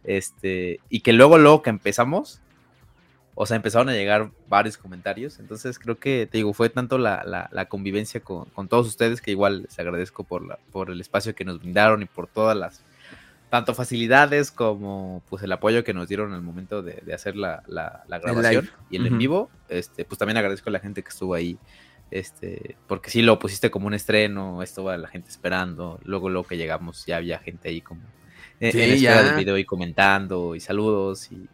Este, 0.05 0.81
y 0.89 1.01
que 1.01 1.13
luego, 1.13 1.39
luego 1.39 1.63
que 1.63 1.71
empezamos, 1.71 2.41
o 3.35 3.47
sea, 3.47 3.57
empezaron 3.57 3.89
a 3.89 3.93
llegar 3.93 4.31
varios 4.49 4.77
comentarios. 4.77 5.39
Entonces 5.39 5.79
creo 5.79 5.99
que, 5.99 6.29
te 6.31 6.39
digo, 6.39 6.53
fue 6.53 6.69
tanto 6.69 6.99
la, 6.99 7.49
la, 7.51 7.65
convivencia 7.67 8.21
con, 8.21 8.47
con, 8.47 8.69
todos 8.69 8.87
ustedes 8.87 9.21
que 9.23 9.31
igual 9.31 9.63
les 9.63 9.79
agradezco 9.79 10.25
por, 10.25 10.47
la, 10.47 10.59
por 10.73 10.91
el 10.91 11.01
espacio 11.01 11.35
que 11.35 11.45
nos 11.45 11.61
brindaron 11.61 12.03
y 12.03 12.07
por 12.07 12.27
todas 12.27 12.57
las, 12.57 12.83
tanto 13.51 13.75
facilidades 13.75 14.51
como 14.51 15.23
pues 15.29 15.43
el 15.43 15.53
apoyo 15.53 15.85
que 15.85 15.93
nos 15.93 16.09
dieron 16.09 16.33
al 16.33 16.43
momento 16.43 16.83
de, 16.83 17.03
de 17.05 17.15
hacer 17.15 17.37
la, 17.37 17.63
la, 17.67 18.05
grabación 18.09 18.71
y 18.91 18.97
el 18.97 19.07
en 19.07 19.19
vivo. 19.19 19.51
Este, 19.69 20.05
pues 20.05 20.19
también 20.19 20.37
agradezco 20.37 20.71
a 20.71 20.73
la 20.73 20.81
gente 20.81 21.03
que 21.03 21.09
estuvo 21.09 21.35
ahí. 21.35 21.59
Este, 22.11 22.77
porque 22.89 23.11
sí 23.11 23.23
lo 23.23 23.39
pusiste 23.39 23.71
como 23.71 23.87
un 23.87 23.95
estreno, 23.95 24.63
esto 24.63 24.85
va 24.85 24.97
la 24.97 25.09
gente 25.09 25.31
esperando. 25.31 26.01
Luego, 26.05 26.29
luego 26.29 26.47
que 26.47 26.57
llegamos, 26.57 27.07
ya 27.07 27.17
había 27.17 27.39
gente 27.39 27.69
ahí 27.69 27.81
como 27.81 28.03
en, 28.61 28.77
espera 28.77 29.23
del 29.23 29.37
video 29.37 29.59
y 29.59 29.65
comentando 29.65 30.55
y 30.55 30.61
saludos 30.61 31.31
y, 31.33 31.49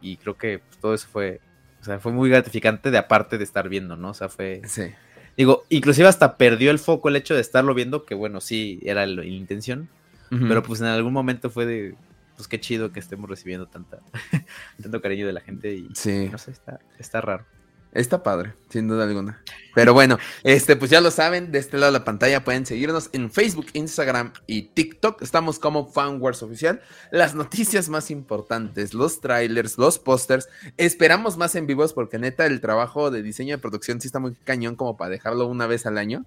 y, 0.00 0.16
creo 0.16 0.36
que 0.36 0.58
pues, 0.58 0.78
todo 0.78 0.94
eso 0.94 1.08
fue, 1.10 1.40
o 1.80 1.84
sea, 1.84 1.98
fue 1.98 2.12
muy 2.12 2.28
gratificante 2.30 2.90
de 2.90 2.98
aparte 2.98 3.38
de 3.38 3.44
estar 3.44 3.68
viendo, 3.68 3.96
¿no? 3.96 4.10
O 4.10 4.14
sea, 4.14 4.28
fue... 4.28 4.62
Sí. 4.66 4.92
Digo, 5.36 5.64
inclusive 5.68 6.08
hasta 6.08 6.36
perdió 6.36 6.72
el 6.72 6.80
foco 6.80 7.08
el 7.08 7.16
hecho 7.16 7.34
de 7.34 7.40
estarlo 7.40 7.72
viendo, 7.72 8.04
que 8.04 8.16
bueno, 8.16 8.40
sí, 8.40 8.80
era 8.82 9.06
la 9.06 9.24
intención, 9.24 9.88
pero 10.30 10.62
pues 10.64 10.80
en 10.80 10.86
algún 10.88 11.12
momento 11.12 11.48
fue 11.48 11.64
de, 11.64 11.94
pues 12.34 12.48
qué 12.48 12.60
chido 12.60 12.92
que 12.92 12.98
estemos 13.00 13.30
recibiendo 13.30 13.66
tanta, 13.66 14.00
tanto 14.82 15.00
cariño 15.00 15.26
de 15.26 15.32
la 15.32 15.40
gente 15.40 15.74
y 15.74 15.88
sí. 15.94 16.28
no 16.30 16.38
sé, 16.38 16.50
está, 16.50 16.80
está 16.98 17.20
raro. 17.20 17.44
Está 17.92 18.22
padre, 18.22 18.54
sin 18.68 18.86
duda 18.86 19.04
alguna. 19.04 19.42
Pero 19.74 19.94
bueno, 19.94 20.18
este, 20.42 20.76
pues 20.76 20.90
ya 20.90 21.00
lo 21.00 21.10
saben, 21.10 21.52
de 21.52 21.58
este 21.58 21.78
lado 21.78 21.92
de 21.92 21.98
la 21.98 22.04
pantalla 22.04 22.44
pueden 22.44 22.66
seguirnos 22.66 23.08
en 23.12 23.30
Facebook, 23.30 23.66
Instagram 23.72 24.32
y 24.46 24.62
TikTok. 24.62 25.22
Estamos 25.22 25.58
como 25.58 25.86
FanWars 25.86 26.42
Oficial. 26.42 26.82
Las 27.10 27.34
noticias 27.34 27.88
más 27.88 28.10
importantes, 28.10 28.92
los 28.92 29.20
trailers, 29.20 29.78
los 29.78 29.98
pósters. 29.98 30.48
Esperamos 30.76 31.36
más 31.36 31.54
en 31.54 31.66
vivos 31.66 31.92
porque 31.92 32.18
neta 32.18 32.44
el 32.44 32.60
trabajo 32.60 33.10
de 33.10 33.22
diseño 33.22 33.56
de 33.56 33.60
producción 33.60 34.00
sí 34.00 34.08
está 34.08 34.18
muy 34.18 34.34
cañón 34.34 34.76
como 34.76 34.96
para 34.96 35.10
dejarlo 35.10 35.46
una 35.46 35.66
vez 35.66 35.86
al 35.86 35.96
año. 35.96 36.26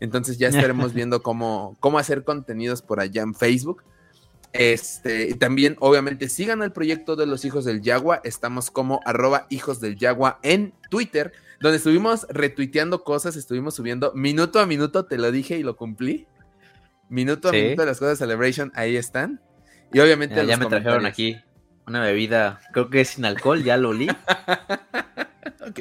Entonces 0.00 0.38
ya 0.38 0.48
estaremos 0.48 0.92
viendo 0.94 1.22
cómo, 1.22 1.76
cómo 1.80 1.98
hacer 1.98 2.24
contenidos 2.24 2.82
por 2.82 3.00
allá 3.00 3.22
en 3.22 3.34
Facebook. 3.34 3.82
Este, 4.52 5.28
y 5.28 5.34
también, 5.34 5.76
obviamente, 5.80 6.28
sigan 6.28 6.62
el 6.62 6.72
proyecto 6.72 7.16
de 7.16 7.26
los 7.26 7.44
hijos 7.44 7.64
del 7.64 7.82
Yagua. 7.82 8.20
Estamos 8.24 8.70
como 8.70 9.00
arroba 9.04 9.46
hijos 9.50 9.80
del 9.80 9.96
Yagua 9.96 10.38
en 10.42 10.72
Twitter, 10.90 11.32
donde 11.60 11.76
estuvimos 11.76 12.26
retuiteando 12.30 13.04
cosas, 13.04 13.36
estuvimos 13.36 13.74
subiendo 13.74 14.12
minuto 14.14 14.58
a 14.60 14.66
minuto, 14.66 15.04
te 15.04 15.18
lo 15.18 15.30
dije 15.30 15.58
y 15.58 15.62
lo 15.62 15.76
cumplí. 15.76 16.26
Minuto 17.08 17.48
a 17.48 17.52
minuto 17.52 17.82
de 17.82 17.86
las 17.86 17.98
cosas 17.98 18.18
de 18.18 18.24
Celebration, 18.24 18.72
ahí 18.74 18.96
están. 18.96 19.40
Y 19.92 20.00
obviamente. 20.00 20.46
Ya, 20.46 20.56
me 20.56 20.66
trajeron 20.66 21.06
aquí 21.06 21.36
una 21.86 22.02
bebida, 22.02 22.60
creo 22.72 22.90
que 22.90 23.00
es 23.00 23.08
sin 23.08 23.24
alcohol, 23.24 23.62
ya 23.62 23.76
lo 23.76 23.90
olí. 23.90 24.08
ok. 25.66 25.80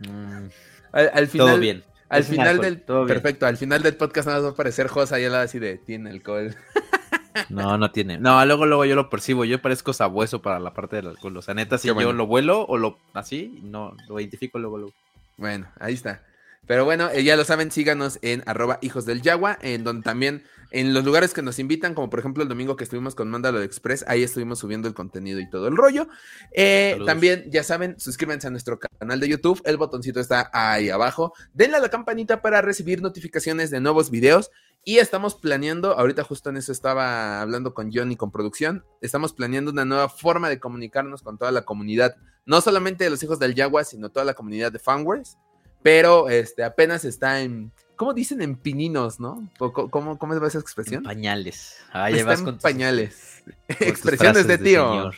Mm. 0.00 0.48
al, 0.92 1.28
final. 1.28 1.46
Todo 1.46 1.58
bien. 1.58 1.84
Al 2.08 2.24
final 2.24 2.58
del. 2.58 2.78
Perfecto, 2.78 3.46
al 3.46 3.56
final 3.56 3.82
del 3.82 3.96
podcast 3.96 4.26
nada 4.26 4.38
más 4.38 4.44
va 4.44 4.50
a 4.50 4.52
aparecer 4.52 4.88
Josa 4.88 5.18
y 5.18 5.24
él 5.24 5.34
así 5.34 5.58
de 5.58 5.78
tiene 5.78 6.10
alcohol. 6.10 6.54
No, 7.48 7.78
no 7.78 7.90
tiene. 7.90 8.18
No, 8.18 8.44
luego, 8.46 8.66
luego 8.66 8.84
yo 8.84 8.94
lo 8.94 9.10
percibo. 9.10 9.44
Yo 9.44 9.60
parezco 9.60 9.92
sabueso 9.92 10.40
para 10.40 10.60
la 10.60 10.72
parte 10.72 10.96
del 10.96 11.08
alcohol. 11.08 11.36
O 11.36 11.42
sea, 11.42 11.54
neta, 11.54 11.78
si 11.78 11.88
yo 11.88 12.12
lo 12.12 12.26
vuelo 12.26 12.64
o 12.66 12.78
lo 12.78 12.98
así, 13.12 13.60
no, 13.62 13.96
lo 14.08 14.20
identifico 14.20 14.58
luego, 14.58 14.78
luego. 14.78 14.94
Bueno, 15.36 15.66
ahí 15.80 15.94
está. 15.94 16.22
Pero 16.66 16.84
bueno, 16.84 17.10
eh, 17.10 17.24
ya 17.24 17.36
lo 17.36 17.44
saben, 17.44 17.70
síganos 17.70 18.18
en 18.22 18.42
arroba 18.46 18.78
hijos 18.80 19.04
del 19.04 19.20
yagua, 19.20 19.58
en 19.60 19.84
donde 19.84 20.02
también 20.02 20.44
en 20.74 20.92
los 20.92 21.04
lugares 21.04 21.32
que 21.32 21.40
nos 21.40 21.60
invitan, 21.60 21.94
como 21.94 22.10
por 22.10 22.18
ejemplo 22.18 22.42
el 22.42 22.48
domingo 22.48 22.74
que 22.74 22.82
estuvimos 22.82 23.14
con 23.14 23.30
Mándalo 23.30 23.62
Express, 23.62 24.04
ahí 24.08 24.24
estuvimos 24.24 24.58
subiendo 24.58 24.88
el 24.88 24.94
contenido 24.94 25.38
y 25.38 25.48
todo 25.48 25.68
el 25.68 25.76
rollo. 25.76 26.08
Eh, 26.50 26.98
también, 27.06 27.48
ya 27.48 27.62
saben, 27.62 27.94
suscríbanse 28.00 28.48
a 28.48 28.50
nuestro 28.50 28.80
canal 28.80 29.20
de 29.20 29.28
YouTube, 29.28 29.62
el 29.66 29.76
botoncito 29.76 30.18
está 30.18 30.50
ahí 30.52 30.90
abajo. 30.90 31.32
Denle 31.52 31.76
a 31.76 31.80
la 31.80 31.90
campanita 31.90 32.42
para 32.42 32.60
recibir 32.60 33.02
notificaciones 33.02 33.70
de 33.70 33.78
nuevos 33.78 34.10
videos. 34.10 34.50
Y 34.84 34.98
estamos 34.98 35.36
planeando, 35.36 35.96
ahorita 35.96 36.24
justo 36.24 36.50
en 36.50 36.56
eso 36.56 36.72
estaba 36.72 37.40
hablando 37.40 37.72
con 37.72 37.92
Johnny 37.92 38.16
con 38.16 38.32
producción, 38.32 38.84
estamos 39.00 39.32
planeando 39.32 39.70
una 39.70 39.84
nueva 39.84 40.08
forma 40.08 40.50
de 40.50 40.58
comunicarnos 40.58 41.22
con 41.22 41.38
toda 41.38 41.52
la 41.52 41.62
comunidad, 41.62 42.16
no 42.44 42.60
solamente 42.60 43.04
de 43.04 43.10
los 43.10 43.22
hijos 43.22 43.38
del 43.38 43.54
Yagua, 43.54 43.84
sino 43.84 44.10
toda 44.10 44.26
la 44.26 44.34
comunidad 44.34 44.72
de 44.72 44.80
Fanwares, 44.80 45.38
pero 45.82 46.28
este, 46.28 46.64
apenas 46.64 47.06
está 47.06 47.40
en, 47.40 47.72
¿cómo 47.96 48.14
dicen? 48.14 48.42
En 48.42 48.56
pininos, 48.56 49.20
¿no? 49.20 49.50
¿Cómo, 49.58 50.18
cómo 50.18 50.34
es 50.34 50.42
esa 50.42 50.58
expresión? 50.58 51.02
pañales. 51.02 51.76
Ah, 51.92 52.10
está 52.10 52.34
en 52.34 52.58
pañales. 52.58 53.42
Expresiones 53.68 54.46
de 54.46 54.58
tío. 54.58 55.10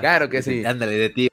Claro 0.00 0.28
que 0.28 0.42
sí. 0.42 0.64
Ándale, 0.64 0.92
de 0.92 1.10
tío. 1.10 1.28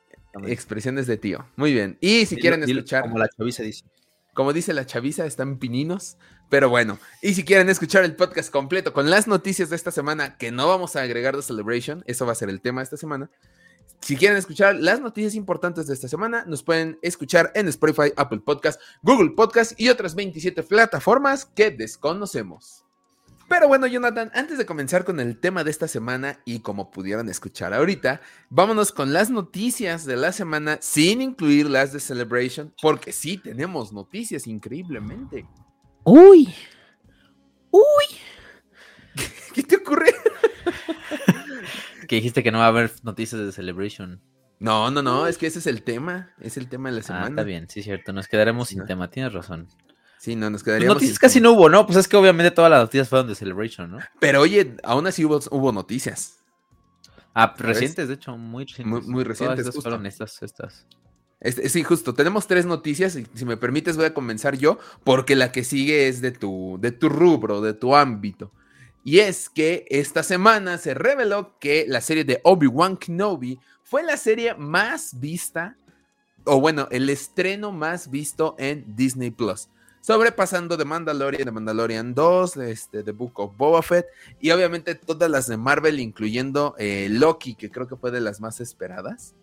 Expresiones 0.45 1.07
de 1.07 1.17
tío. 1.17 1.45
Muy 1.55 1.73
bien. 1.73 1.97
Y 2.01 2.25
si 2.25 2.35
quieren 2.35 2.63
escuchar. 2.63 3.03
Como 3.03 3.17
la 3.17 3.29
chaviza 3.29 3.63
dice. 3.63 3.85
Como 4.33 4.51
dice 4.51 4.73
la 4.73 4.85
chaviza, 4.85 5.25
están 5.25 5.57
pininos. 5.59 6.17
Pero 6.49 6.69
bueno, 6.69 6.99
y 7.21 7.33
si 7.33 7.43
quieren 7.43 7.69
escuchar 7.69 8.03
el 8.03 8.15
podcast 8.15 8.51
completo 8.51 8.93
con 8.93 9.09
las 9.09 9.27
noticias 9.27 9.69
de 9.69 9.75
esta 9.75 9.91
semana, 9.91 10.37
que 10.37 10.51
no 10.51 10.67
vamos 10.67 10.95
a 10.95 11.01
agregar 11.01 11.35
de 11.35 11.41
Celebration, 11.41 12.03
eso 12.05 12.25
va 12.25 12.33
a 12.33 12.35
ser 12.35 12.49
el 12.49 12.61
tema 12.61 12.81
de 12.81 12.83
esta 12.83 12.97
semana. 12.97 13.31
Si 14.05 14.15
quieren 14.15 14.37
escuchar 14.37 14.75
las 14.75 15.01
noticias 15.01 15.33
importantes 15.33 15.87
de 15.87 15.95
esta 15.95 16.07
semana, 16.07 16.45
nos 16.45 16.61
pueden 16.61 16.99
escuchar 17.01 17.51
en 17.55 17.67
Spotify, 17.69 18.13
Apple 18.15 18.37
Podcast, 18.37 18.79
Google 19.01 19.31
Podcast 19.31 19.73
y 19.81 19.89
otras 19.89 20.13
27 20.13 20.61
plataformas 20.61 21.43
que 21.43 21.71
desconocemos. 21.71 22.85
Pero 23.49 23.67
bueno, 23.67 23.87
Jonathan, 23.87 24.29
antes 24.35 24.59
de 24.59 24.67
comenzar 24.67 25.05
con 25.05 25.19
el 25.19 25.39
tema 25.39 25.63
de 25.63 25.71
esta 25.71 25.87
semana 25.87 26.39
y 26.45 26.59
como 26.59 26.91
pudieron 26.91 27.29
escuchar 27.29 27.73
ahorita, 27.73 28.21
vámonos 28.51 28.91
con 28.91 29.11
las 29.11 29.31
noticias 29.31 30.05
de 30.05 30.17
la 30.17 30.31
semana 30.31 30.77
sin 30.81 31.23
incluir 31.23 31.67
las 31.67 31.91
de 31.91 31.99
Celebration, 31.99 32.75
porque 32.83 33.11
sí 33.11 33.39
tenemos 33.39 33.91
noticias 33.91 34.45
increíblemente. 34.45 35.47
Uy. 36.03 36.53
Uy. 37.71 38.05
¿Qué 39.55 39.63
te 39.63 39.77
ocurre? 39.77 40.13
que 42.07 42.15
dijiste 42.17 42.43
que 42.43 42.51
no 42.51 42.59
va 42.59 42.65
a 42.65 42.69
haber 42.69 42.91
noticias 43.03 43.41
de 43.41 43.51
Celebration. 43.51 44.21
No, 44.59 44.89
no, 44.89 45.01
no, 45.01 45.27
es 45.27 45.37
que 45.37 45.47
ese 45.47 45.59
es 45.59 45.67
el 45.67 45.83
tema, 45.83 46.33
es 46.39 46.57
el 46.57 46.69
tema 46.69 46.89
de 46.89 46.97
la 46.97 47.03
semana. 47.03 47.25
Ah, 47.25 47.29
está 47.29 47.43
bien, 47.43 47.67
sí, 47.69 47.83
cierto, 47.83 48.13
nos 48.13 48.27
quedaremos 48.27 48.69
sin 48.69 48.85
tema, 48.85 49.09
tienes 49.09 49.33
razón. 49.33 49.67
Sí, 50.17 50.35
no, 50.35 50.49
nos 50.49 50.63
quedaríamos. 50.63 50.95
Noticias 50.95 51.19
casi 51.19 51.41
no 51.41 51.51
hubo, 51.51 51.69
¿no? 51.69 51.85
Pues 51.85 51.97
es 51.99 52.07
que 52.07 52.17
obviamente 52.17 52.51
todas 52.51 52.71
las 52.71 52.81
noticias 52.81 53.09
fueron 53.09 53.27
de 53.27 53.35
Celebration, 53.35 53.91
¿no? 53.91 53.99
Pero 54.19 54.41
oye, 54.41 54.75
aún 54.83 55.05
así 55.07 55.25
hubo, 55.25 55.39
hubo 55.51 55.71
noticias. 55.71 56.39
Ah, 57.33 57.53
recientes, 57.57 58.07
de 58.07 58.13
hecho, 58.13 58.37
muy 58.37 58.63
recientes. 58.63 59.07
Muy, 59.07 59.23
recientes. 59.23 59.65
Todas 59.65 59.83
fueron 59.83 60.05
estas, 60.05 60.41
estas. 60.41 60.87
Sí, 61.67 61.83
justo, 61.83 62.13
tenemos 62.13 62.47
tres 62.47 62.65
noticias 62.65 63.15
y 63.17 63.27
si 63.33 63.45
me 63.45 63.57
permites 63.57 63.97
voy 63.97 64.05
a 64.05 64.13
comenzar 64.13 64.57
yo 64.57 64.79
porque 65.03 65.35
la 65.35 65.51
que 65.51 65.63
sigue 65.63 66.07
es 66.07 66.21
de 66.21 66.31
tu, 66.31 66.77
de 66.79 66.91
tu 66.91 67.09
rubro, 67.09 67.61
de 67.61 67.73
tu 67.73 67.95
ámbito. 67.95 68.51
Y 69.05 69.19
es 69.19 69.49
que 69.49 69.85
esta 69.91 70.23
semana 70.23 70.79
se 70.79 70.95
reveló 70.95 71.59
que 71.59 71.85
la 71.87 72.01
serie 72.01 72.23
de 72.23 72.41
Obi-Wan 72.43 72.97
Kenobi 72.97 73.59
fue 73.83 74.01
la 74.01 74.17
serie 74.17 74.55
más 74.55 75.19
vista, 75.19 75.77
o 76.43 76.59
bueno, 76.59 76.87
el 76.89 77.11
estreno 77.11 77.71
más 77.71 78.09
visto 78.09 78.55
en 78.57 78.83
Disney 78.95 79.29
Plus. 79.29 79.69
Sobrepasando 80.01 80.75
The 80.75 80.85
Mandalorian, 80.85 81.45
The 81.45 81.51
Mandalorian 81.51 82.15
2, 82.15 82.57
este, 82.57 83.03
The 83.03 83.11
Book 83.11 83.39
of 83.39 83.55
Boba 83.55 83.83
Fett 83.83 84.07
y 84.39 84.49
obviamente 84.49 84.95
todas 84.95 85.29
las 85.29 85.45
de 85.45 85.57
Marvel, 85.57 85.99
incluyendo 85.99 86.73
eh, 86.79 87.07
Loki, 87.11 87.53
que 87.53 87.69
creo 87.69 87.87
que 87.87 87.97
fue 87.97 88.09
de 88.09 88.21
las 88.21 88.41
más 88.41 88.59
esperadas. 88.59 89.35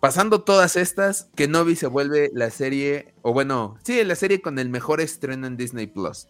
Pasando 0.00 0.42
todas 0.42 0.74
estas, 0.74 1.30
Kenobi 1.36 1.76
se 1.76 1.86
vuelve 1.86 2.32
la 2.34 2.50
serie, 2.50 3.14
o 3.22 3.32
bueno, 3.32 3.78
sí, 3.84 4.02
la 4.02 4.16
serie 4.16 4.42
con 4.42 4.58
el 4.58 4.68
mejor 4.68 5.00
estreno 5.00 5.46
en 5.46 5.56
Disney 5.56 5.86
Plus. 5.86 6.26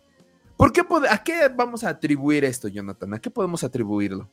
¿Por 0.56 0.73
qué 0.73 0.82
¿A 1.11 1.23
qué 1.23 1.49
vamos 1.54 1.84
a 1.84 1.90
atribuir 1.90 2.44
esto, 2.44 2.68
Jonathan? 2.68 3.14
¿A 3.14 3.18
qué 3.18 3.30
podemos 3.30 3.64
atribuirlo? 3.64 4.30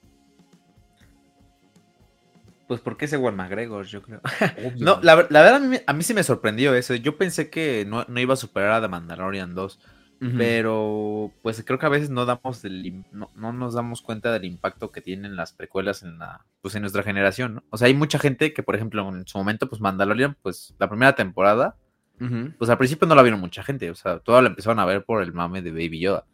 Pues 2.68 2.80
porque 2.80 3.06
es 3.06 3.13
Ewan 3.13 3.36
McGregor, 3.36 3.86
yo 3.86 4.01
creo. 4.01 4.22
no, 4.80 5.00
la, 5.01 5.16
verdad 5.16 5.62
a 5.86 5.94
mí, 5.94 6.04
sí 6.04 6.13
me 6.13 6.24
sorprendió 6.24 6.74
eso. 6.74 6.96
Yo 6.96 7.18
pensé 7.18 7.50
que 7.50 7.86
no, 7.86 8.06
no, 8.08 8.20
iba 8.20 8.34
a 8.34 8.38
superar 8.38 8.72
a 8.72 8.82
The 8.82 8.88
Mandalorian 8.88 9.54
2. 9.54 9.80
Pero 10.38 11.34
pues 11.42 11.63
creo 11.66 11.80
que 11.80 11.86
a 11.88 11.90
veces 11.90 12.12
no 12.12 12.28
damos 12.28 12.62
no, 13.12 13.54
nos 13.54 13.74
damos 13.74 14.04
cuenta 14.04 14.32
del 14.32 14.46
impacto 14.46 14.92
que 14.92 15.01
tienen 15.01 15.36
las 15.36 15.51
precuelas 15.51 16.04
en 16.04 16.20
la 16.20 16.46
pues 16.62 16.75
en 16.75 16.82
nuestra 16.82 17.01
generación, 17.01 17.56
¿no? 17.56 17.63
O 17.72 17.78
sea, 17.78 17.88
hay 17.88 17.96
mucha 17.96 18.20
gente 18.20 18.54
que 18.54 18.62
por 18.62 18.75
ejemplo 18.75 19.10
en 19.10 19.28
su 19.28 19.40
momento 19.40 19.68
pues 19.68 19.82
Mandalorian 19.82 20.38
pues 20.44 20.75
la 20.78 20.88
primera 20.88 21.16
temporada 21.16 21.75
pues 22.58 22.70
al 22.70 22.78
principio 22.78 23.08
no 23.08 23.16
la 23.16 23.24
vieron 23.24 23.40
mucha 23.40 23.63
gente, 23.63 23.90
o 23.90 23.96
sea, 23.96 24.20
toda 24.20 24.42
la 24.42 24.50
empezaron 24.50 24.80
a 24.80 24.86
ver 24.86 25.04
por 25.04 25.24
el 25.24 25.34
mame 25.34 25.62
de 25.62 25.72
Baby 25.72 26.00
Yoda. 26.00 26.25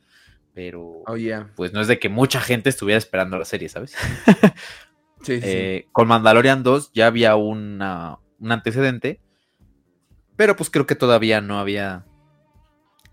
Pero 0.54 1.04
oh, 1.06 1.16
pues 1.56 1.72
no 1.72 1.82
es 1.82 1.88
de 1.88 2.00
que 2.00 2.10
mucha 2.10 2.42
gente 2.42 2.70
estuviera 2.70 2.98
esperando 2.98 3.38
la 3.38 3.46
serie, 3.46 3.70
¿sabes? 3.70 3.96
sí, 5.22 5.40
sí. 5.40 5.42
Eh, 5.44 5.88
con 5.92 6.08
Mandalorian 6.08 6.64
2 6.64 6.92
ya 6.94 7.08
había 7.08 7.36
una, 7.36 8.18
un 8.40 8.52
antecedente, 8.52 9.22
pero 10.36 10.56
pues 10.56 10.70
creo 10.70 10.88
que 10.88 10.96
todavía 10.96 11.42
no 11.42 11.60
había 11.60 12.06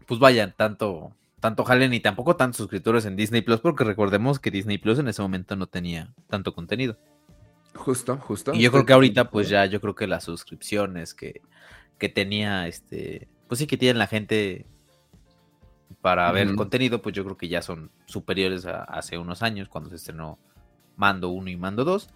pues 0.06 0.20
vayan, 0.20 0.54
tanto, 0.56 1.14
tanto 1.40 1.64
jalen 1.64 1.90
ni 1.90 2.00
tampoco 2.00 2.36
tantos 2.36 2.58
suscriptores 2.58 3.04
en 3.04 3.16
Disney 3.16 3.42
Plus, 3.42 3.60
porque 3.60 3.84
recordemos 3.84 4.38
que 4.38 4.50
Disney 4.50 4.78
Plus 4.78 4.98
en 4.98 5.08
ese 5.08 5.22
momento 5.22 5.56
no 5.56 5.66
tenía 5.66 6.12
tanto 6.28 6.54
contenido. 6.54 6.98
Justo, 7.74 8.16
justo. 8.18 8.54
Y 8.54 8.60
yo 8.60 8.70
creo 8.70 8.86
que 8.86 8.92
ahorita, 8.92 9.30
pues 9.30 9.48
ya, 9.48 9.66
yo 9.66 9.80
creo 9.80 9.94
que 9.94 10.06
las 10.06 10.24
suscripciones 10.24 11.12
que, 11.12 11.42
que 11.98 12.08
tenía, 12.08 12.66
este, 12.66 13.28
pues 13.48 13.58
sí 13.58 13.66
que 13.66 13.76
tienen 13.76 13.98
la 13.98 14.06
gente 14.06 14.66
para 16.00 16.30
ver 16.32 16.54
contenido, 16.54 17.00
pues 17.00 17.14
yo 17.14 17.24
creo 17.24 17.38
que 17.38 17.48
ya 17.48 17.62
son 17.62 17.90
superiores 18.06 18.66
a, 18.66 18.84
hace 18.84 19.16
unos 19.16 19.42
años 19.42 19.68
cuando 19.68 19.90
se 19.90 19.96
estrenó 19.96 20.38
Mando 20.96 21.30
1 21.30 21.50
y 21.50 21.56
Mando 21.56 21.84
2. 21.84 22.10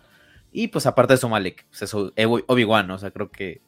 Y 0.53 0.69
pues 0.69 0.87
aparte 0.87 1.13
de 1.13 1.17
eso, 1.17 1.29
Malek, 1.29 1.67
pues 1.67 1.95
Obi-Wan, 1.95 2.91
o 2.91 2.99
sea, 2.99 3.11
creo 3.11 3.31
que 3.31 3.61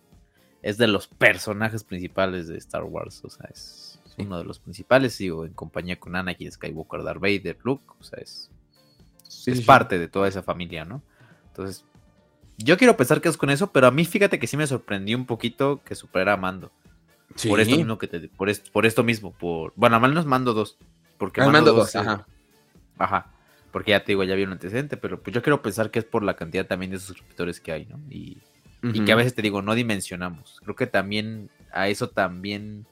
es 0.62 0.76
de 0.78 0.88
los 0.88 1.08
personajes 1.08 1.84
principales 1.84 2.48
de 2.48 2.58
Star 2.58 2.84
Wars, 2.84 3.22
o 3.24 3.30
sea, 3.30 3.48
es 3.50 4.00
uno 4.18 4.38
de 4.38 4.44
los 4.44 4.58
principales, 4.58 5.16
digo, 5.16 5.46
en 5.46 5.52
compañía 5.52 5.98
con 5.98 6.14
Anakin 6.16 6.52
Skywalker, 6.52 7.02
Darth 7.02 7.20
Vader, 7.20 7.56
Luke, 7.62 7.84
o 7.98 8.02
sea, 8.02 8.18
es, 8.20 8.50
es 9.46 9.62
parte 9.62 9.98
de 9.98 10.08
toda 10.08 10.28
esa 10.28 10.42
familia, 10.42 10.84
¿no? 10.84 11.02
Entonces, 11.46 11.86
yo 12.64 12.76
quiero 12.76 12.96
pensar 12.96 13.20
que 13.20 13.28
es 13.28 13.36
con 13.36 13.50
eso, 13.50 13.72
pero 13.72 13.86
a 13.86 13.90
mí 13.90 14.04
fíjate 14.04 14.38
que 14.38 14.46
sí 14.46 14.56
me 14.56 14.66
sorprendió 14.66 15.16
un 15.16 15.26
poquito 15.26 15.82
que 15.84 15.94
superara 15.94 16.34
a 16.34 16.36
Mando. 16.36 16.70
Por 17.48 17.60
esto 17.60 17.76
mismo 17.76 17.96
que 17.98 18.08
te, 18.08 18.28
por, 18.28 18.50
por 18.72 18.86
esto 18.86 19.04
mismo, 19.04 19.32
por 19.32 19.72
bueno, 19.76 19.96
al 19.96 20.02
menos 20.02 20.26
Mando 20.26 20.52
2, 20.52 20.78
porque 21.16 21.40
Mando 21.40 21.72
2, 21.72 21.96
ajá. 21.96 22.26
Ajá. 22.98 23.32
Porque 23.70 23.92
ya 23.92 24.00
te 24.00 24.12
digo, 24.12 24.24
ya 24.24 24.32
había 24.32 24.46
un 24.46 24.52
antecedente, 24.52 24.96
pero 24.96 25.22
pues 25.22 25.32
yo 25.32 25.42
quiero 25.42 25.62
pensar 25.62 25.90
que 25.90 26.00
es 26.00 26.04
por 26.04 26.24
la 26.24 26.34
cantidad 26.34 26.66
también 26.66 26.90
de 26.90 26.98
suscriptores 26.98 27.60
que 27.60 27.72
hay, 27.72 27.86
¿no? 27.86 28.00
Y, 28.10 28.38
y 28.82 29.04
que 29.04 29.12
a 29.12 29.16
veces 29.16 29.34
te 29.34 29.42
digo, 29.42 29.62
no 29.62 29.74
dimensionamos. 29.74 30.60
Creo 30.64 30.74
que 30.74 30.88
también 30.88 31.50
a 31.72 31.88
eso 31.88 32.08
también 32.08 32.84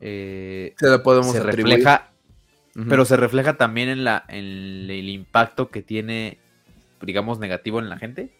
eh, 0.00 0.74
se 0.76 0.90
lo 0.90 1.02
podemos 1.02 1.32
se 1.32 1.42
refleja, 1.42 2.10
pero 2.88 3.04
se 3.04 3.16
refleja 3.16 3.56
también 3.56 3.88
en 3.88 4.04
la 4.04 4.24
en 4.28 4.90
el 4.90 5.08
impacto 5.08 5.70
que 5.70 5.82
tiene, 5.82 6.38
digamos, 7.00 7.38
negativo 7.38 7.78
en 7.78 7.88
la 7.88 7.98
gente. 7.98 8.32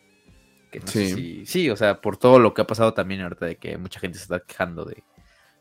Que 0.81 0.87
sí. 0.87 1.47
sí, 1.47 1.71
o 1.71 1.76
sea, 1.76 2.00
por 2.00 2.16
todo 2.16 2.38
lo 2.38 2.54
que 2.54 2.62
ha 2.62 2.66
pasado 2.66 2.95
también 2.95 3.21
ahorita 3.21 3.47
de 3.47 3.57
que 3.57 3.78
mucha 3.78 4.00
gente 4.00 4.19
se 4.19 4.25
está 4.25 4.40
quejando 4.40 4.85
de, 4.85 5.04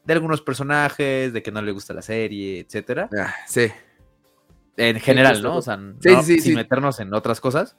de 0.05 0.13
algunos 0.13 0.41
personajes, 0.41 1.33
de 1.33 1.43
que 1.43 1.51
no 1.51 1.61
le 1.61 1.71
gusta 1.71 1.93
la 1.93 2.01
serie, 2.01 2.59
etcétera. 2.59 3.09
Ah, 3.17 3.33
sí. 3.47 3.71
En 4.77 4.99
general, 4.99 5.41
¿no? 5.41 5.57
O 5.57 5.61
sea, 5.61 5.79
sin 6.23 6.55
meternos 6.55 6.99
en 6.99 7.13
otras 7.13 7.39
cosas, 7.39 7.77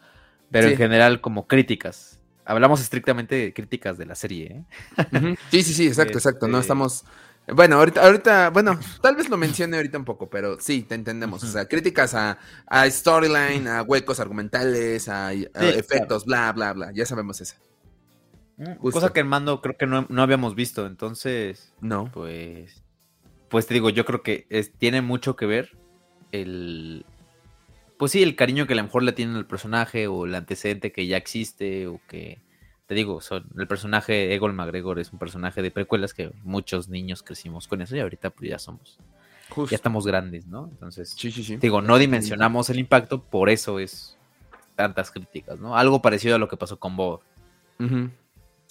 pero 0.51 0.69
en 0.69 0.77
general 0.77 1.21
como 1.21 1.47
críticas. 1.47 2.21
Hablamos 2.47 2.81
estrictamente 2.81 3.37
de 3.37 3.55
críticas 3.55 3.97
de 3.97 4.05
la 4.05 4.15
serie, 4.15 4.65
¿eh? 5.01 5.37
Sí, 5.51 5.63
sí, 5.63 5.73
sí, 5.73 5.87
exacto, 5.87 6.19
exacto. 6.19 6.47
No 6.47 6.59
este 6.59 6.67
estamos. 6.67 7.05
Bueno, 7.47 7.77
ahorita, 7.77 8.05
ahorita, 8.05 8.51
bueno, 8.51 8.79
tal 9.03 9.17
vez 9.17 9.29
lo 9.29 9.37
mencione 9.37 9.77
ahorita 9.77 9.99
un 9.99 10.05
poco, 10.05 10.31
pero 10.31 10.59
sí, 10.61 10.83
te 10.83 10.95
entendemos. 10.95 11.43
O 11.45 11.47
sea, 11.47 11.67
críticas 11.67 12.15
a, 12.15 12.39
a 12.67 12.89
storyline, 12.89 13.69
a 13.69 13.83
huecos 13.83 14.21
argumentales, 14.21 15.09
a, 15.09 15.33
efectos, 15.33 16.25
bla, 16.25 16.53
bla, 16.53 16.73
bla. 16.73 16.93
Ya 16.93 17.05
sabemos 17.07 17.41
eso. 17.41 17.57
Mm, 18.57 18.77
cosa 18.91 19.13
que 19.13 19.21
en 19.21 19.27
mando 19.27 19.61
creo 19.61 19.77
que 19.77 19.87
no, 19.87 20.07
habíamos 20.23 20.55
visto, 20.55 20.87
entonces. 20.87 21.73
No. 21.81 22.11
Pues. 22.13 22.83
Pues 23.49 23.67
te 23.67 23.75
digo, 23.75 23.91
yo 23.91 24.05
creo 24.05 24.23
que 24.23 24.47
tiene 24.79 25.01
mucho 25.01 25.37
que 25.37 25.47
ver 25.47 25.77
el, 26.33 27.05
pues 27.99 28.13
sí, 28.13 28.23
el 28.23 28.37
cariño 28.37 28.67
que 28.67 28.73
a 28.73 28.77
lo 28.77 28.83
mejor 28.83 29.03
le 29.03 29.13
tienen 29.13 29.37
al 29.37 29.47
personaje 29.47 30.09
o 30.09 30.25
el 30.25 30.35
antecedente 30.35 30.93
que 30.93 31.07
ya 31.07 31.17
existe 31.17 31.87
o 31.87 32.01
que, 32.09 32.41
te 32.87 32.95
digo, 32.95 33.21
son, 33.21 33.47
el 33.57 33.67
personaje 33.67 34.35
Egon 34.35 34.55
McGregor 34.55 34.99
es 34.99 35.13
un 35.13 35.19
personaje 35.19 35.63
de 35.63 35.71
precuelas 35.71 36.13
que 36.15 36.33
muchos 36.43 36.89
niños 36.89 37.23
crecimos 37.23 37.67
con 37.67 37.81
eso 37.81 37.97
y 37.97 38.01
ahorita 38.01 38.31
pues 38.31 38.51
ya 38.51 38.59
somos, 38.59 38.99
ya 39.71 39.77
estamos 39.77 40.07
grandes, 40.07 40.47
¿no? 40.47 40.69
Entonces, 40.71 41.17
digo, 41.61 41.81
no 41.81 41.99
dimensionamos 41.99 42.71
el 42.71 42.79
impacto, 42.79 43.23
por 43.23 43.49
eso 43.49 43.79
es 43.79 44.17
tantas 44.77 45.11
críticas, 45.11 45.61
¿no? 45.61 45.77
Algo 45.77 46.03
parecido 46.03 46.35
a 46.35 46.39
lo 46.39 46.49
que 46.49 46.57
pasó 46.57 46.79
con 46.79 46.97
Bob. 46.97 47.21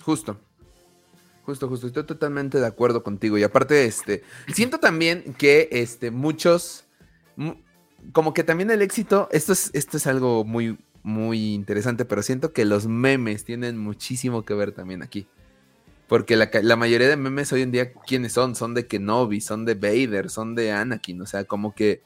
Justo. 0.04 0.40
Justo, 1.46 1.68
justo, 1.68 1.88
estoy 1.88 2.06
totalmente 2.06 2.60
de 2.60 2.66
acuerdo 2.66 3.04
contigo. 3.04 3.38
Y 3.38 3.44
aparte, 3.44 3.86
este, 3.86 4.24
siento 4.54 4.80
también 4.80 5.34
que 5.34 5.68
este, 5.72 6.10
muchos 6.10 6.86
como 8.12 8.34
que 8.34 8.44
también 8.44 8.70
el 8.72 8.82
éxito, 8.82 9.30
esto 9.32 9.54
es, 9.54 9.72
esto 9.74 9.98
es 9.98 10.08
algo 10.08 10.44
muy, 10.44 10.78
muy 11.04 11.54
interesante, 11.54 12.06
pero 12.06 12.24
siento 12.24 12.54
que 12.54 12.66
los 12.66 12.88
memes 12.88 13.44
tienen 13.44 13.78
muchísimo 13.78 14.46
que 14.46 14.54
ver 14.54 14.72
también 14.72 15.04
aquí. 15.04 15.28
Porque 16.08 16.36
la, 16.36 16.76
mayoría 16.76 17.08
de 17.08 17.18
memes 17.18 17.52
hoy 17.54 17.62
en 17.62 17.72
día, 17.72 17.94
¿quiénes 17.94 18.34
son? 18.34 18.56
Son 18.56 18.74
de 18.74 18.88
Kenobi, 18.88 19.42
son 19.42 19.66
de 19.66 19.76
Vader, 19.76 20.30
son 20.30 20.56
de 20.56 20.72
Anakin. 20.72 21.22
O 21.22 21.26
sea, 21.26 21.46
como 21.46 21.74
que 21.74 22.02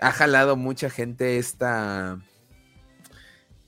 ha 0.00 0.12
jalado 0.12 0.56
mucha 0.56 0.88
gente 0.88 1.38
esta, 1.38 2.18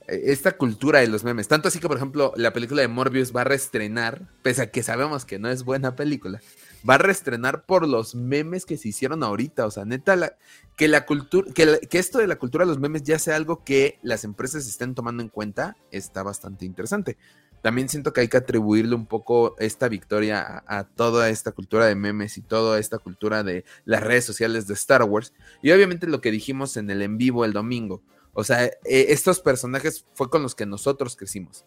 esta 0.06 0.52
cultura 0.52 1.00
de 1.00 1.08
los 1.08 1.24
memes. 1.24 1.48
Tanto 1.48 1.68
así 1.68 1.78
que, 1.78 1.88
por 1.88 1.96
ejemplo, 1.96 2.32
la 2.36 2.52
película 2.52 2.82
de 2.82 2.88
Morbius 2.88 3.34
va 3.34 3.42
a 3.42 3.44
reestrenar, 3.44 4.22
pese 4.42 4.62
a 4.62 4.70
que 4.70 4.82
sabemos 4.82 5.24
que 5.24 5.38
no 5.38 5.48
es 5.48 5.64
buena 5.64 5.94
película, 5.94 6.40
va 6.88 6.94
a 6.94 6.98
reestrenar 6.98 7.64
por 7.64 7.86
los 7.88 8.14
memes 8.14 8.64
que 8.64 8.76
se 8.76 8.88
hicieron 8.88 9.22
ahorita. 9.22 9.66
O 9.66 9.70
sea, 9.70 9.84
neta, 9.84 10.36
que 10.76 10.88
la 10.88 11.06
cultura, 11.06 11.50
que, 11.52 11.98
esto 11.98 12.18
de 12.18 12.26
la 12.26 12.36
cultura 12.36 12.64
de 12.64 12.70
los 12.70 12.78
memes 12.78 13.02
ya 13.02 13.18
sea 13.18 13.36
algo 13.36 13.64
que 13.64 13.98
las 14.02 14.24
empresas 14.24 14.66
estén 14.66 14.94
tomando 14.94 15.22
en 15.22 15.28
cuenta, 15.28 15.76
está 15.90 16.22
bastante 16.22 16.64
interesante. 16.64 17.16
También 17.62 17.88
siento 17.88 18.12
que 18.12 18.20
hay 18.20 18.28
que 18.28 18.36
atribuirle 18.36 18.94
un 18.94 19.06
poco 19.06 19.56
esta 19.58 19.88
victoria 19.88 20.62
a, 20.66 20.84
toda 20.84 21.30
esta 21.30 21.52
cultura 21.52 21.86
de 21.86 21.96
memes 21.96 22.38
y 22.38 22.42
toda 22.42 22.78
esta 22.78 22.98
cultura 22.98 23.42
de 23.42 23.64
las 23.84 24.02
redes 24.02 24.24
sociales 24.24 24.66
de 24.66 24.74
Star 24.74 25.02
Wars. 25.02 25.32
Y 25.62 25.72
obviamente 25.72 26.06
lo 26.06 26.20
que 26.20 26.30
dijimos 26.30 26.76
en 26.76 26.90
el 26.90 27.02
en 27.02 27.18
vivo 27.18 27.44
el 27.44 27.52
domingo. 27.52 28.02
O 28.34 28.44
sea, 28.44 28.64
eh, 28.64 28.78
estos 28.84 29.40
personajes 29.40 30.04
fue 30.14 30.30
con 30.30 30.42
los 30.42 30.54
que 30.54 30.66
nosotros 30.66 31.16
crecimos. 31.16 31.64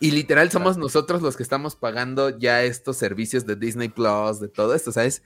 Y 0.00 0.12
literal 0.12 0.50
somos 0.50 0.76
nosotros 0.76 1.22
los 1.22 1.36
que 1.36 1.42
estamos 1.42 1.74
pagando 1.74 2.30
ya 2.30 2.62
estos 2.62 2.96
servicios 2.96 3.46
de 3.46 3.56
Disney 3.56 3.88
Plus, 3.88 4.38
de 4.40 4.48
todo 4.48 4.74
esto. 4.74 4.90
O 4.90 4.92
sea, 4.92 5.04
es, 5.04 5.22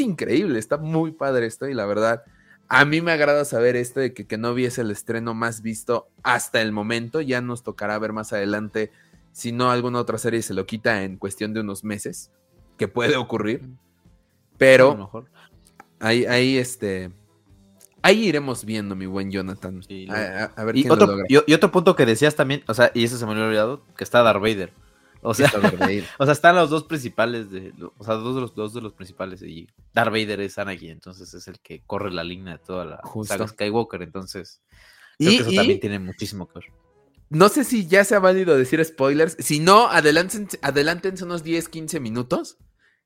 increíble, 0.00 0.58
está 0.58 0.76
muy 0.76 1.12
padre 1.12 1.46
esto 1.46 1.68
y 1.68 1.74
la 1.74 1.86
verdad, 1.86 2.24
a 2.68 2.84
mí 2.84 3.00
me 3.00 3.12
agrada 3.12 3.44
saber 3.44 3.76
esto 3.76 4.00
de 4.00 4.12
que, 4.12 4.26
que 4.26 4.36
no 4.36 4.54
viese 4.54 4.80
el 4.80 4.90
estreno 4.90 5.34
más 5.34 5.62
visto 5.62 6.08
hasta 6.24 6.60
el 6.60 6.72
momento. 6.72 7.20
Ya 7.20 7.40
nos 7.40 7.62
tocará 7.62 7.98
ver 7.98 8.12
más 8.12 8.32
adelante 8.32 8.90
si 9.32 9.52
no 9.52 9.70
alguna 9.70 10.00
otra 10.00 10.18
serie 10.18 10.42
se 10.42 10.52
lo 10.52 10.66
quita 10.66 11.04
en 11.04 11.16
cuestión 11.16 11.54
de 11.54 11.60
unos 11.60 11.84
meses, 11.84 12.32
que 12.76 12.88
puede 12.88 13.16
ocurrir. 13.16 13.62
Pero 14.56 15.26
ahí, 16.00 16.26
ahí 16.26 16.58
este, 16.58 17.12
Ahí 18.08 18.26
iremos 18.26 18.64
viendo, 18.64 18.96
mi 18.96 19.04
buen 19.04 19.30
Jonathan. 19.30 19.82
a, 20.08 20.64
ver 20.64 20.76
y 20.76 20.80
quién 20.80 20.92
otro, 20.92 21.06
lo 21.06 21.12
logra. 21.12 21.26
Y, 21.28 21.52
otro 21.52 21.70
punto 21.70 21.94
que 21.94 22.06
decías 22.06 22.34
también, 22.34 22.64
o 22.66 22.72
sea, 22.72 22.90
y 22.94 23.04
eso 23.04 23.18
se 23.18 23.26
me 23.26 23.32
había 23.32 23.44
olvidado, 23.44 23.84
que 23.98 24.02
está 24.02 24.22
Darth 24.22 24.40
Vader. 24.40 24.72
O 25.20 25.34
sea, 25.34 25.52
o 26.18 26.24
sea, 26.24 26.32
están 26.32 26.56
los 26.56 26.70
dos 26.70 26.84
principales, 26.84 27.50
de, 27.50 27.74
o 27.98 28.04
sea, 28.04 28.14
dos 28.14 28.34
de 28.34 28.40
los 28.40 28.54
dos 28.54 28.72
de 28.72 28.80
los 28.80 28.94
principales 28.94 29.42
y 29.42 29.68
Darth 29.92 30.10
Vader 30.10 30.40
es 30.40 30.56
Anakin, 30.56 30.90
entonces 30.90 31.34
es 31.34 31.48
el 31.48 31.58
que 31.60 31.82
corre 31.84 32.10
la 32.10 32.24
línea 32.24 32.54
de 32.54 32.64
toda 32.64 32.86
la 32.86 33.02
saga 33.24 33.46
Skywalker, 33.46 34.00
entonces 34.00 34.62
creo 35.18 35.32
y, 35.32 35.36
que 35.36 35.42
eso 35.42 35.52
también 35.52 35.80
tiene 35.80 35.98
muchísimo 35.98 36.48
que 36.48 36.60
ver. 36.60 36.68
No 37.28 37.50
sé 37.50 37.64
si 37.64 37.86
ya 37.86 38.04
sea 38.04 38.20
válido 38.20 38.56
decir 38.56 38.82
spoilers, 38.82 39.36
si 39.38 39.60
no, 39.60 39.88
adelántense, 39.88 40.58
adelántense 40.62 41.24
unos 41.24 41.42
10, 41.42 41.68
15 41.68 42.00
minutos 42.00 42.56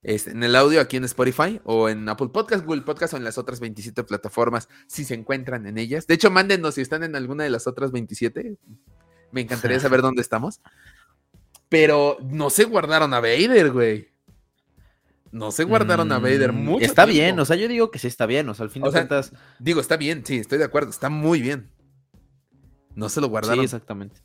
en 0.05 0.43
el 0.43 0.57
audio 0.57 0.81
aquí 0.81 0.97
en 0.97 1.05
Spotify 1.05 1.61
o 1.65 1.88
en 1.88 2.09
Apple 2.09 2.29
Podcast, 2.29 2.65
Google 2.65 2.83
Podcast 2.83 3.15
o 3.15 3.17
en 3.17 3.25
las 3.25 3.38
otras 3.38 3.61
27 3.61 4.03
plataformas 4.03 4.69
si 4.88 5.05
se 5.05 5.15
encuentran 5.15 5.67
en 5.67 5.79
ellas. 5.79 6.07
De 6.07 6.15
hecho, 6.15 6.31
mándenos 6.31 6.75
si 6.75 6.81
están 6.81 7.05
en 7.05 7.15
alguna 7.15 7.45
de 7.45 7.51
las 7.51 7.67
otras 7.67 7.93
27. 7.93 8.57
Me 9.31 9.41
encantaría 9.41 9.79
saber 9.79 10.03
dónde 10.03 10.23
estamos. 10.23 10.61
Pero 11.69 12.19
no 12.21 12.51
se 12.51 12.65
guardaron 12.65 13.15
a 13.15 13.21
Vader, 13.21 13.71
güey. 13.71 14.09
No 15.31 15.51
se 15.51 15.65
guardaron 15.65 16.11
a 16.12 16.19
Vader 16.19 16.53
mm, 16.53 16.65
mucho. 16.65 16.85
Está 16.85 17.07
bien, 17.07 17.38
o 17.38 17.45
sea, 17.45 17.57
yo 17.57 17.67
digo 17.69 17.91
que 17.91 17.99
sí 17.99 18.09
está 18.09 18.27
bien. 18.27 18.49
O 18.49 18.55
sea, 18.55 18.65
al 18.65 18.71
fin 18.71 18.83
de 18.83 18.91
cuentas. 18.91 19.33
Digo, 19.59 19.81
está 19.81 19.97
bien, 19.97 20.27
sí, 20.27 20.38
estoy 20.38 20.59
de 20.59 20.65
acuerdo. 20.65 20.91
Está 20.91 21.09
muy 21.09 21.41
bien. 21.41 21.71
No 22.95 23.09
se 23.09 23.21
lo 23.21 23.29
guardaron. 23.29 23.61
Sí, 23.61 23.65
exactamente. 23.65 24.21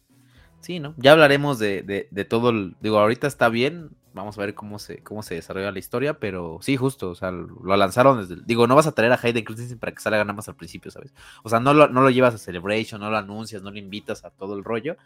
Sí, 0.59 0.79
¿no? 0.79 0.95
Ya 0.97 1.13
hablaremos 1.13 1.59
de, 1.59 1.83
de, 1.83 2.09
de 2.11 2.25
todo. 2.25 2.49
El, 2.49 2.75
digo, 2.81 2.99
ahorita 2.99 3.27
está 3.27 3.47
bien 3.47 3.91
Vamos 4.17 4.37
a 4.37 4.41
ver 4.41 4.53
cómo 4.53 4.79
se, 4.79 5.01
cómo 5.03 5.23
se 5.23 5.35
desarrolla 5.35 5.71
la 5.71 5.79
historia, 5.79 6.19
pero 6.19 6.59
sí, 6.61 6.75
justo, 6.75 7.11
o 7.11 7.15
sea, 7.15 7.31
lo 7.31 7.77
lanzaron 7.77 8.19
desde... 8.19 8.41
digo, 8.45 8.67
no 8.67 8.75
vas 8.75 8.87
a 8.87 8.91
traer 8.91 9.13
a 9.13 9.19
Hayden 9.21 9.43
Christensen 9.43 9.79
para 9.79 9.93
que 9.93 10.01
salga 10.01 10.23
nada 10.23 10.33
más 10.33 10.47
al 10.49 10.55
principio, 10.55 10.91
¿sabes? 10.91 11.13
O 11.43 11.49
sea, 11.49 11.59
no 11.59 11.73
lo, 11.73 11.87
no 11.87 12.01
lo 12.01 12.09
llevas 12.09 12.35
a 12.35 12.37
Celebration, 12.37 12.99
no 12.99 13.09
lo 13.09 13.17
anuncias, 13.17 13.61
no 13.61 13.71
lo 13.71 13.77
invitas 13.77 14.25
a 14.25 14.29
todo 14.31 14.55
el 14.55 14.63
rollo, 14.63 14.97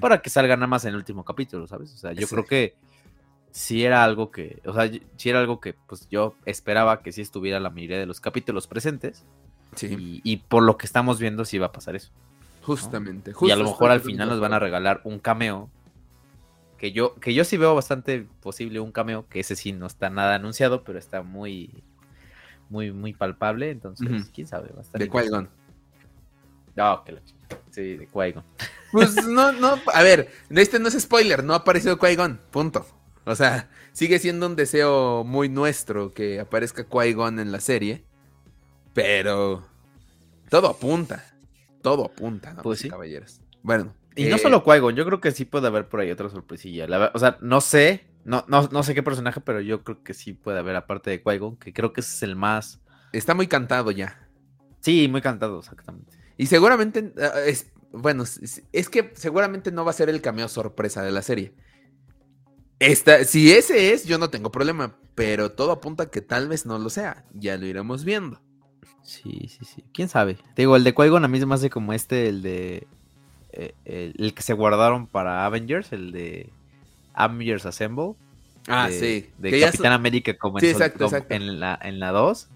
para 0.00 0.22
que 0.22 0.30
salga 0.30 0.56
nada 0.56 0.66
más 0.66 0.84
en 0.84 0.90
el 0.90 0.96
último 0.96 1.24
capítulo, 1.24 1.66
¿sabes? 1.66 1.92
O 1.94 1.96
sea, 1.96 2.12
yo 2.12 2.28
creo 2.28 2.44
que 2.44 2.76
sí 3.50 3.84
era 3.84 4.04
algo 4.04 4.30
que, 4.30 4.60
o 4.64 4.72
sea, 4.72 4.90
sí 5.16 5.30
era 5.30 5.40
algo 5.40 5.60
que 5.60 5.74
pues 5.74 6.08
yo 6.08 6.36
esperaba 6.44 7.02
que 7.02 7.12
sí 7.12 7.22
estuviera 7.22 7.58
la 7.60 7.70
mayoría 7.70 7.98
de 7.98 8.06
los 8.06 8.20
capítulos 8.20 8.66
presentes. 8.66 9.24
Sí. 9.74 10.20
Y, 10.24 10.36
por 10.38 10.62
lo 10.62 10.78
que 10.78 10.86
estamos 10.86 11.18
viendo 11.18 11.44
sí 11.44 11.58
va 11.58 11.66
a 11.66 11.72
pasar 11.72 11.94
eso. 11.94 12.10
Justamente, 12.62 13.32
Y 13.42 13.50
a 13.50 13.56
lo 13.56 13.64
mejor 13.64 13.90
al 13.90 14.00
final 14.00 14.28
nos 14.28 14.40
van 14.40 14.52
a 14.52 14.58
regalar 14.58 15.00
un 15.04 15.18
cameo 15.18 15.70
que 16.78 16.92
yo, 16.92 17.14
que 17.16 17.34
yo 17.34 17.44
sí 17.44 17.56
veo 17.56 17.74
bastante 17.74 18.26
posible 18.40 18.80
un 18.80 18.92
cameo, 18.92 19.26
que 19.28 19.40
ese 19.40 19.56
sí 19.56 19.72
no 19.72 19.86
está 19.86 20.08
nada 20.08 20.36
anunciado, 20.36 20.84
pero 20.84 20.98
está 20.98 21.22
muy, 21.22 21.82
muy, 22.70 22.92
muy 22.92 23.12
palpable, 23.12 23.70
entonces, 23.70 24.30
quién 24.32 24.46
sabe. 24.46 24.70
De 24.94 25.10
Qui-Gon. 25.10 25.48
No, 26.76 27.04
que 27.04 27.12
la 27.12 27.20
Sí, 27.70 27.96
de 27.96 28.08
Qui-Gon. 28.08 28.44
Pues 28.90 29.26
no, 29.26 29.52
no, 29.52 29.78
a 29.92 30.02
ver, 30.02 30.30
este 30.48 30.78
no 30.78 30.88
es 30.88 30.98
spoiler, 30.98 31.44
no 31.44 31.52
ha 31.52 31.56
aparecido 31.56 31.98
Qui-Gon, 31.98 32.40
punto. 32.50 32.86
O 33.26 33.34
sea, 33.34 33.68
sigue 33.92 34.18
siendo 34.18 34.46
un 34.46 34.56
deseo 34.56 35.24
muy 35.24 35.50
nuestro 35.50 36.14
que 36.14 36.40
aparezca 36.40 36.88
Qui-Gon 36.88 37.38
en 37.38 37.52
la 37.52 37.60
serie, 37.60 38.02
pero 38.94 39.66
todo 40.48 40.68
apunta, 40.68 41.22
todo 41.82 42.06
apunta, 42.06 42.54
¿no? 42.54 42.62
Pues 42.62 42.78
sí. 42.78 42.88
caballeros. 42.88 43.42
Bueno. 43.62 43.92
Y 44.16 44.24
no 44.24 44.36
eh, 44.36 44.38
solo 44.38 44.64
Qui-Gon, 44.64 44.94
yo 44.94 45.04
creo 45.04 45.20
que 45.20 45.30
sí 45.30 45.44
puede 45.44 45.68
haber 45.68 45.88
por 45.88 46.00
ahí 46.00 46.10
otra 46.10 46.28
sorpresilla. 46.28 46.86
La 46.86 47.10
o 47.14 47.18
sea, 47.18 47.38
no 47.40 47.60
sé, 47.60 48.06
no, 48.24 48.44
no, 48.48 48.68
no 48.72 48.82
sé 48.82 48.94
qué 48.94 49.02
personaje, 49.02 49.40
pero 49.40 49.60
yo 49.60 49.84
creo 49.84 50.02
que 50.02 50.14
sí 50.14 50.32
puede 50.32 50.58
haber, 50.58 50.76
aparte 50.76 51.10
de 51.10 51.22
Qui-Gon, 51.22 51.58
que 51.58 51.72
creo 51.72 51.92
que 51.92 52.00
ese 52.00 52.16
es 52.16 52.22
el 52.22 52.36
más. 52.36 52.80
Está 53.12 53.34
muy 53.34 53.46
cantado 53.46 53.90
ya. 53.90 54.28
Sí, 54.80 55.08
muy 55.08 55.20
cantado, 55.20 55.58
exactamente. 55.60 56.16
Y 56.36 56.46
seguramente, 56.46 57.12
eh, 57.16 57.30
es, 57.46 57.70
bueno, 57.92 58.22
es, 58.24 58.62
es 58.72 58.88
que 58.88 59.12
seguramente 59.14 59.72
no 59.72 59.84
va 59.84 59.90
a 59.90 59.94
ser 59.94 60.08
el 60.08 60.20
cameo 60.20 60.48
sorpresa 60.48 61.02
de 61.02 61.12
la 61.12 61.22
serie. 61.22 61.54
Esta, 62.78 63.24
si 63.24 63.50
ese 63.52 63.92
es, 63.92 64.04
yo 64.04 64.18
no 64.18 64.30
tengo 64.30 64.52
problema, 64.52 64.96
pero 65.14 65.50
todo 65.50 65.72
apunta 65.72 66.04
a 66.04 66.10
que 66.10 66.20
tal 66.20 66.46
vez 66.46 66.64
no 66.64 66.78
lo 66.78 66.90
sea. 66.90 67.24
Ya 67.34 67.56
lo 67.56 67.66
iremos 67.66 68.04
viendo. 68.04 68.40
Sí, 69.02 69.48
sí, 69.48 69.64
sí. 69.64 69.84
¿Quién 69.92 70.08
sabe? 70.08 70.34
Te 70.54 70.62
digo, 70.62 70.76
el 70.76 70.84
de 70.84 70.94
Qui-Gon 70.94 71.24
a 71.24 71.28
mí 71.28 71.40
se 71.40 71.46
me 71.46 71.54
hace 71.54 71.70
como 71.70 71.92
este, 71.92 72.28
el 72.28 72.42
de. 72.42 72.86
Eh, 73.58 73.74
el, 73.84 74.14
el 74.18 74.34
que 74.34 74.42
se 74.42 74.52
guardaron 74.54 75.06
para 75.06 75.44
Avengers, 75.44 75.92
el 75.92 76.12
de 76.12 76.48
Avengers 77.14 77.66
Assemble. 77.66 78.14
Ah, 78.66 78.88
de, 78.88 78.98
sí. 78.98 79.30
De 79.38 79.50
que 79.50 79.60
ya 79.60 79.66
Capitán 79.70 79.92
América 79.92 80.36
como 80.36 80.58
en, 80.58 80.60
Sí, 80.64 80.72
Sol- 80.72 80.82
exacto, 80.82 81.04
como 81.06 81.16
exacto. 81.16 81.34
en 81.34 81.58
la 81.60 81.78
en 81.82 81.98
la 82.00 82.10
2. 82.12 82.48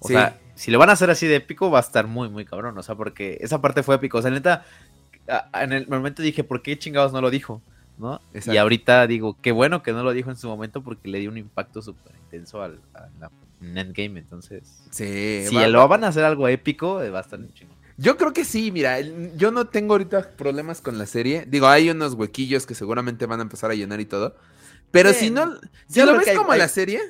O 0.00 0.08
Sí. 0.08 0.14
sea, 0.14 0.38
si 0.54 0.70
lo 0.70 0.78
van 0.78 0.88
a 0.90 0.94
hacer 0.94 1.10
así 1.10 1.26
de 1.26 1.36
épico, 1.36 1.70
va 1.70 1.78
a 1.78 1.82
estar 1.82 2.06
muy, 2.06 2.28
muy 2.30 2.44
cabrón. 2.44 2.76
O 2.78 2.82
sea, 2.82 2.94
porque 2.94 3.38
esa 3.40 3.60
parte 3.60 3.82
fue 3.82 3.96
épico. 3.96 4.18
O 4.18 4.22
sea, 4.22 4.30
neta, 4.30 4.64
en 5.54 5.72
el 5.72 5.86
momento 5.88 6.22
dije, 6.22 6.44
¿por 6.44 6.62
qué 6.62 6.78
chingados 6.78 7.12
no 7.12 7.20
lo 7.20 7.30
dijo? 7.30 7.62
¿No? 7.98 8.20
Y 8.46 8.56
ahorita 8.56 9.06
digo, 9.06 9.36
qué 9.42 9.52
bueno 9.52 9.82
que 9.82 9.92
no 9.92 10.02
lo 10.02 10.12
dijo 10.12 10.30
en 10.30 10.36
su 10.36 10.48
momento 10.48 10.82
porque 10.82 11.08
le 11.08 11.18
dio 11.18 11.30
un 11.30 11.36
impacto 11.36 11.82
súper 11.82 12.14
intenso 12.24 12.62
al, 12.62 12.80
Endgame. 13.62 14.18
Entonces, 14.20 14.82
Sí, 14.90 15.44
si 15.46 15.54
va- 15.54 15.66
lo 15.68 15.86
van 15.86 16.04
a 16.04 16.08
hacer 16.08 16.24
algo 16.24 16.48
épico, 16.48 17.02
eh, 17.02 17.10
va 17.10 17.18
a 17.18 17.22
estar 17.22 17.38
chingón. 17.52 17.76
Yo 18.00 18.16
creo 18.16 18.32
que 18.32 18.44
sí, 18.46 18.72
mira, 18.72 18.98
yo 19.00 19.50
no 19.50 19.66
tengo 19.66 19.92
ahorita 19.94 20.30
problemas 20.36 20.80
con 20.80 20.96
la 20.96 21.04
serie. 21.04 21.44
Digo, 21.46 21.68
hay 21.68 21.90
unos 21.90 22.14
huequillos 22.14 22.64
que 22.64 22.74
seguramente 22.74 23.26
van 23.26 23.40
a 23.40 23.42
empezar 23.42 23.70
a 23.70 23.74
llenar 23.74 24.00
y 24.00 24.06
todo. 24.06 24.36
Pero 24.90 25.12
si 25.12 25.28
no, 25.30 25.54
si 25.86 26.00
yo 26.00 26.06
lo 26.06 26.16
ves 26.16 26.28
hay- 26.28 26.36
como 26.36 26.52
hay- 26.52 26.58
la 26.58 26.68
serie, 26.68 27.00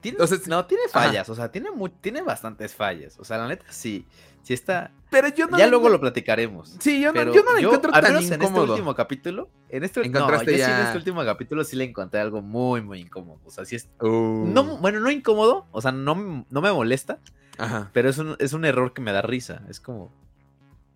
Tiene, 0.00 0.18
O 0.20 0.26
sea, 0.28 0.38
no, 0.46 0.64
tiene 0.64 0.84
ajá. 0.92 1.06
fallas, 1.06 1.28
o 1.28 1.34
sea, 1.34 1.50
tiene, 1.50 1.72
mu- 1.72 1.88
tiene 1.88 2.22
bastantes 2.22 2.72
fallas. 2.72 3.18
O 3.18 3.24
sea, 3.24 3.36
la 3.38 3.48
neta, 3.48 3.64
sí, 3.68 4.06
sí 4.44 4.54
está... 4.54 4.92
pero 5.10 5.26
yo 5.26 5.48
no. 5.48 5.58
ya 5.58 5.66
luego 5.66 5.88
lo 5.88 5.98
platicaremos. 6.00 6.76
Sí, 6.78 7.00
yo 7.00 7.12
no, 7.12 7.32
yo 7.34 7.42
no 7.42 7.52
lo 7.54 7.58
encuentro 7.58 7.92
al 7.92 8.00
tan 8.02 8.12
menos 8.12 8.26
en 8.26 8.34
este 8.34 8.44
incómodo. 8.44 8.74
último 8.74 8.94
capítulo, 8.94 9.48
en 9.68 9.82
este, 9.82 9.98
no, 9.98 10.06
Encontraste 10.06 10.52
yo 10.52 10.56
sí 10.58 10.62
en 10.62 10.68
ya- 10.68 10.84
este 10.86 10.98
último 10.98 11.24
capítulo 11.24 11.64
sí 11.64 11.74
le 11.74 11.82
encontré 11.82 12.20
algo 12.20 12.42
muy, 12.42 12.80
muy 12.80 13.00
incómodo. 13.00 13.40
O 13.44 13.50
sea, 13.50 13.64
sí 13.64 13.74
es... 13.74 13.88
Uh, 14.00 14.46
No, 14.46 14.76
bueno, 14.76 15.00
no 15.00 15.10
incómodo, 15.10 15.66
o 15.72 15.80
sea, 15.82 15.90
no, 15.90 16.46
no 16.48 16.60
me 16.60 16.72
molesta, 16.72 17.18
Ajá. 17.58 17.90
pero 17.92 18.08
es 18.08 18.18
un, 18.18 18.36
es 18.38 18.52
un 18.52 18.64
error 18.64 18.92
que 18.94 19.00
me 19.02 19.12
da 19.12 19.20
risa. 19.22 19.62
Es 19.68 19.80
como, 19.80 20.12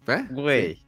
¿Eh? 0.07 0.25
güey. 0.31 0.83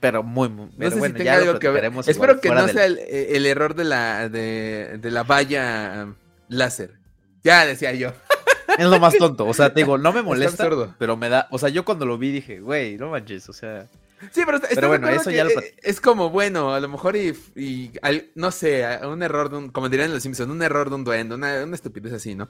Pero 0.00 0.22
muy, 0.22 0.48
muy... 0.48 0.66
No 0.66 0.72
pero 0.78 0.90
sé 0.92 0.98
bueno, 0.98 1.12
si 1.14 1.18
tenga 1.18 1.32
ya 1.34 1.40
lo 1.40 1.46
algo 1.48 1.58
que 1.58 1.68
ver. 1.70 1.84
Espero 1.86 2.12
igual 2.34 2.40
que 2.40 2.50
no 2.50 2.66
del- 2.66 2.70
sea 2.72 2.84
el, 2.86 2.98
el 2.98 3.46
error 3.46 3.74
de 3.74 3.84
la, 3.84 4.28
de, 4.28 4.98
de 5.00 5.10
la 5.10 5.24
valla 5.24 6.04
um, 6.06 6.14
láser. 6.48 6.94
Ya 7.42 7.66
decía 7.66 7.92
yo. 7.94 8.12
Es 8.78 8.86
lo 8.86 9.00
más 9.00 9.16
tonto, 9.16 9.44
o 9.46 9.54
sea, 9.54 9.72
te 9.74 9.80
digo, 9.80 9.98
no 9.98 10.12
me 10.12 10.22
molesta, 10.22 10.68
pero 10.98 11.16
me 11.16 11.28
da... 11.28 11.48
O 11.50 11.58
sea, 11.58 11.68
yo 11.68 11.84
cuando 11.84 12.06
lo 12.06 12.16
vi 12.16 12.30
dije, 12.30 12.60
güey, 12.60 12.96
no 12.96 13.10
manches, 13.10 13.48
o 13.48 13.52
sea... 13.52 13.88
Sí, 14.30 14.42
pero, 14.44 14.56
está- 14.58 14.68
Pero 14.68 14.70
¿estás 14.70 14.82
de 14.82 14.88
bueno, 14.88 15.08
eso 15.08 15.30
ya 15.30 15.44
lo 15.44 15.50
eh, 15.50 15.54
plat- 15.54 15.74
Es 15.82 16.00
como, 16.00 16.30
bueno, 16.30 16.74
a 16.74 16.80
lo 16.80 16.88
mejor 16.88 17.16
y, 17.16 17.36
y 17.56 17.90
al- 18.02 18.30
no 18.36 18.50
sé, 18.52 18.84
un 19.04 19.22
error 19.22 19.48
de 19.50 19.56
un, 19.56 19.68
como 19.70 19.88
dirían 19.88 20.12
los 20.12 20.22
Simpsons, 20.22 20.50
un 20.50 20.62
error 20.62 20.90
de 20.90 20.94
un 20.96 21.02
duende, 21.04 21.34
una, 21.34 21.64
una 21.64 21.74
estupidez 21.74 22.12
así, 22.12 22.34
¿no? 22.36 22.48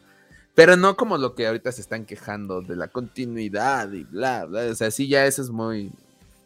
Pero 0.58 0.76
no 0.76 0.96
como 0.96 1.18
lo 1.18 1.36
que 1.36 1.46
ahorita 1.46 1.70
se 1.70 1.80
están 1.80 2.04
quejando 2.04 2.62
de 2.62 2.74
la 2.74 2.88
continuidad 2.88 3.92
y 3.92 4.02
bla, 4.02 4.44
bla. 4.44 4.62
O 4.62 4.74
sea, 4.74 4.90
sí, 4.90 5.06
ya 5.06 5.24
eso 5.24 5.40
es 5.40 5.50
muy, 5.50 5.92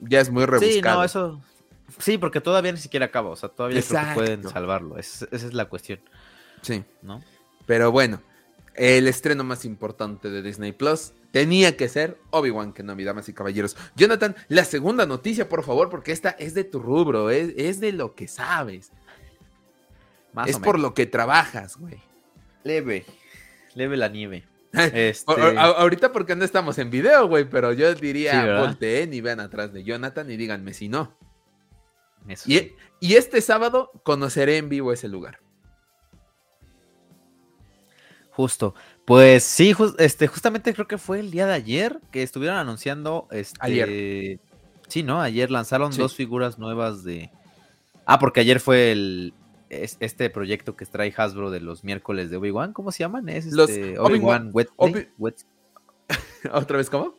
ya 0.01 0.21
es 0.21 0.29
muy 0.29 0.45
rebuscado. 0.45 0.71
Sí, 0.75 0.83
no, 0.83 1.03
eso. 1.03 1.43
Sí, 1.99 2.19
porque 2.19 2.43
todavía 2.43 2.73
ni 2.73 2.79
siquiera 2.79 3.07
acaba. 3.07 3.31
O 3.31 3.37
sea, 3.37 3.49
todavía 3.49 3.81
creo 3.81 4.01
que 4.09 4.15
pueden 4.15 4.43
salvarlo. 4.51 4.99
Es- 4.99 5.27
esa 5.31 5.47
es 5.47 5.55
la 5.55 5.65
cuestión, 5.65 5.99
Sí. 6.61 6.85
¿no? 7.01 7.23
Pero 7.65 7.91
bueno, 7.91 8.21
el 8.75 9.09
estreno 9.09 9.45
más 9.45 9.65
importante 9.65 10.29
de 10.29 10.43
Disney 10.43 10.73
Plus 10.73 11.13
tenía 11.31 11.75
que 11.79 11.89
ser 11.89 12.19
Obi-Wan 12.33 12.75
Kenobi, 12.75 13.05
damas 13.05 13.31
y 13.31 13.33
caballeros. 13.33 13.79
Jonathan, 13.97 14.37
la 14.49 14.67
segunda 14.67 15.07
noticia, 15.07 15.49
por 15.49 15.65
favor, 15.65 15.89
porque 15.89 16.13
esta 16.13 16.29
es 16.33 16.53
de 16.53 16.65
tu 16.65 16.81
rubro, 16.81 17.31
es, 17.31 17.55
es 17.57 17.81
de 17.81 17.93
lo 17.93 18.15
que 18.15 18.29
sabes. 18.29 18.93
Más 20.35 20.49
es 20.51 20.57
o 20.57 20.61
por 20.61 20.75
menos. 20.77 20.91
lo 20.91 20.95
que 20.95 21.07
trabajas, 21.07 21.79
güey. 21.79 21.99
Leve. 22.65 23.07
Leve 23.75 23.97
la 23.97 24.09
nieve. 24.09 24.45
Este... 24.73 25.33
Ahorita 25.59 26.13
porque 26.13 26.35
no 26.35 26.45
estamos 26.45 26.79
en 26.79 26.91
video, 26.91 27.29
güey, 27.29 27.45
pero 27.49 27.73
yo 27.73 27.95
diría, 27.95 28.61
volteen 28.61 29.13
y 29.13 29.21
vean 29.21 29.41
atrás 29.41 29.73
de 29.73 29.85
Jonathan 29.85 30.31
y 30.31 30.37
díganme 30.37 30.73
si 30.73 30.89
no. 30.89 31.15
eso 32.27 32.51
Y, 32.51 32.59
sí. 32.59 32.77
y 33.01 33.15
este 33.15 33.43
sábado 33.43 33.91
conoceré 34.03 34.57
en 34.57 34.69
vivo 34.71 34.93
ese 34.93 35.09
lugar. 35.09 35.41
Justo. 38.31 38.75
Pues 39.05 39.45
sí, 39.45 39.75
este, 39.99 40.27
justamente 40.27 40.73
creo 40.73 40.89
que 40.89 40.97
fue 40.97 41.21
el 41.21 41.31
día 41.31 41.47
de 41.47 41.53
ayer 41.53 42.01
que 42.11 42.23
estuvieron 42.23 42.57
anunciando. 42.57 43.29
Este... 43.31 43.59
Ayer. 43.61 44.39
Sí, 44.89 45.03
¿no? 45.03 45.21
Ayer 45.21 45.51
lanzaron 45.51 45.93
Sí. 45.93 46.01
dos 46.01 46.15
figuras 46.15 46.59
nuevas 46.59 47.05
de. 47.05 47.31
Ah, 48.07 48.19
porque 48.19 48.41
ayer 48.41 48.61
fue 48.61 48.93
el. 48.93 49.35
Es- 49.73 49.97
Este 50.01 50.29
proyecto 50.31 50.77
que 50.77 50.87
trae 50.87 51.13
Hasbro 51.17 51.51
de 51.51 51.61
los 51.61 51.85
miércoles 51.85 52.31
de 52.31 52.37
Obi-Wan, 52.37 52.73
¿cómo 52.73 52.93
se 52.93 53.01
llaman? 53.01 53.29
Es 53.29 53.47
este, 53.47 53.99
Obi-Wan- 53.99 54.51
Wednesday. 54.53 55.09
Obi- 55.19 55.35
¿Otra 56.53 56.77
vez 56.77 56.91
cómo? 56.91 57.15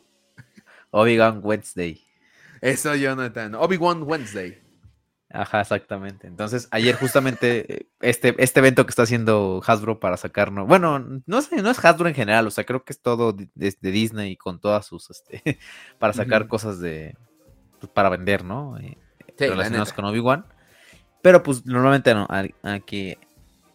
Obi-Wan 0.90 1.40
Wednesday. 1.42 2.00
Eso, 2.60 2.94
Jonathan. 2.94 3.54
Obi-Wan 3.56 4.02
Wednesday. 4.04 4.60
Ajá, 5.30 5.62
exactamente. 5.62 6.28
Entonces, 6.28 6.68
ayer 6.70 6.94
justamente 6.94 7.74
eh, 7.82 7.86
este, 8.00 8.36
este 8.38 8.60
evento 8.60 8.86
que 8.86 8.90
está 8.90 9.02
haciendo 9.02 9.60
Hasbro 9.66 9.98
para 9.98 10.16
sacarnos, 10.16 10.68
bueno, 10.68 11.04
no 11.26 11.42
sé, 11.42 11.60
no 11.60 11.70
es 11.70 11.84
Hasbro 11.84 12.08
en 12.08 12.14
general, 12.14 12.46
o 12.46 12.52
sea, 12.52 12.62
creo 12.64 12.84
que 12.84 12.92
es 12.92 13.00
todo 13.00 13.32
de, 13.32 13.48
de- 13.56 13.76
Disney 13.90 14.36
con 14.36 14.60
todas 14.60 14.86
sus, 14.86 15.10
este, 15.10 15.58
para 15.98 16.12
sacar 16.12 16.46
cosas 16.46 16.78
de, 16.78 17.16
pues, 17.80 17.90
para 17.92 18.10
vender, 18.10 18.44
¿no? 18.44 18.78
Eh, 18.78 18.96
Sí, 19.36 19.46
la 19.46 19.50
relacionados 19.50 19.88
neta. 19.88 19.96
con 19.96 20.04
Obi-Wan. 20.04 20.46
Pero 21.24 21.42
pues 21.42 21.64
normalmente 21.64 22.12
no, 22.12 22.26
al, 22.28 22.52
que, 22.84 23.16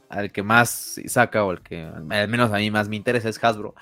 al 0.08 0.32
que 0.32 0.44
más 0.44 1.02
saca 1.08 1.44
o 1.44 1.50
al 1.50 1.62
que 1.64 1.82
al 1.82 2.04
menos 2.28 2.54
a 2.54 2.58
mí 2.58 2.70
más 2.70 2.88
me 2.90 2.96
interesa 2.96 3.28
es 3.28 3.44
Hasbro. 3.44 3.74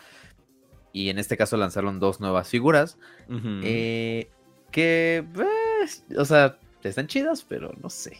Y 0.93 1.09
en 1.09 1.19
este 1.19 1.35
caso 1.35 1.57
lanzaron 1.57 1.99
dos 1.99 2.21
nuevas 2.21 2.47
figuras. 2.47 2.97
Eh, 3.29 4.29
que, 4.71 5.25
pues, 5.33 6.05
o 6.17 6.23
sea, 6.23 6.57
están 6.81 7.07
chidas, 7.07 7.43
pero 7.47 7.73
no 7.83 7.89
sé. 7.89 8.17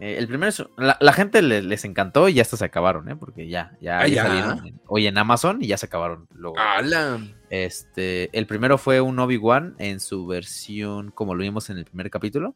Eh, 0.00 0.16
el 0.18 0.28
primero 0.28 0.50
es, 0.50 0.62
la, 0.76 0.98
la 1.00 1.12
gente 1.14 1.40
le- 1.40 1.62
les 1.62 1.86
encantó 1.86 2.28
y 2.28 2.34
ya 2.34 2.42
hasta 2.42 2.58
se 2.58 2.64
acabaron, 2.66 3.08
¿eh? 3.08 3.16
Porque 3.16 3.48
ya, 3.48 3.72
ya, 3.80 4.00
Ah, 4.00 4.06
ya 4.06 4.14
¿ya? 4.16 4.22
salieron 4.26 4.66
en- 4.66 4.80
hoy 4.86 5.06
en 5.06 5.16
Amazon 5.16 5.62
y 5.62 5.66
ya 5.66 5.78
se 5.78 5.86
acabaron. 5.86 6.28
Luego. 6.34 6.56
¡Hala! 6.58 7.20
Este, 7.48 8.28
el 8.38 8.46
primero 8.46 8.76
fue 8.76 9.00
un 9.00 9.18
Obi-Wan 9.18 9.76
en 9.78 9.98
su 9.98 10.26
versión, 10.26 11.10
como 11.10 11.34
lo 11.34 11.40
vimos 11.42 11.70
en 11.70 11.78
el 11.78 11.86
primer 11.86 12.10
capítulo, 12.10 12.54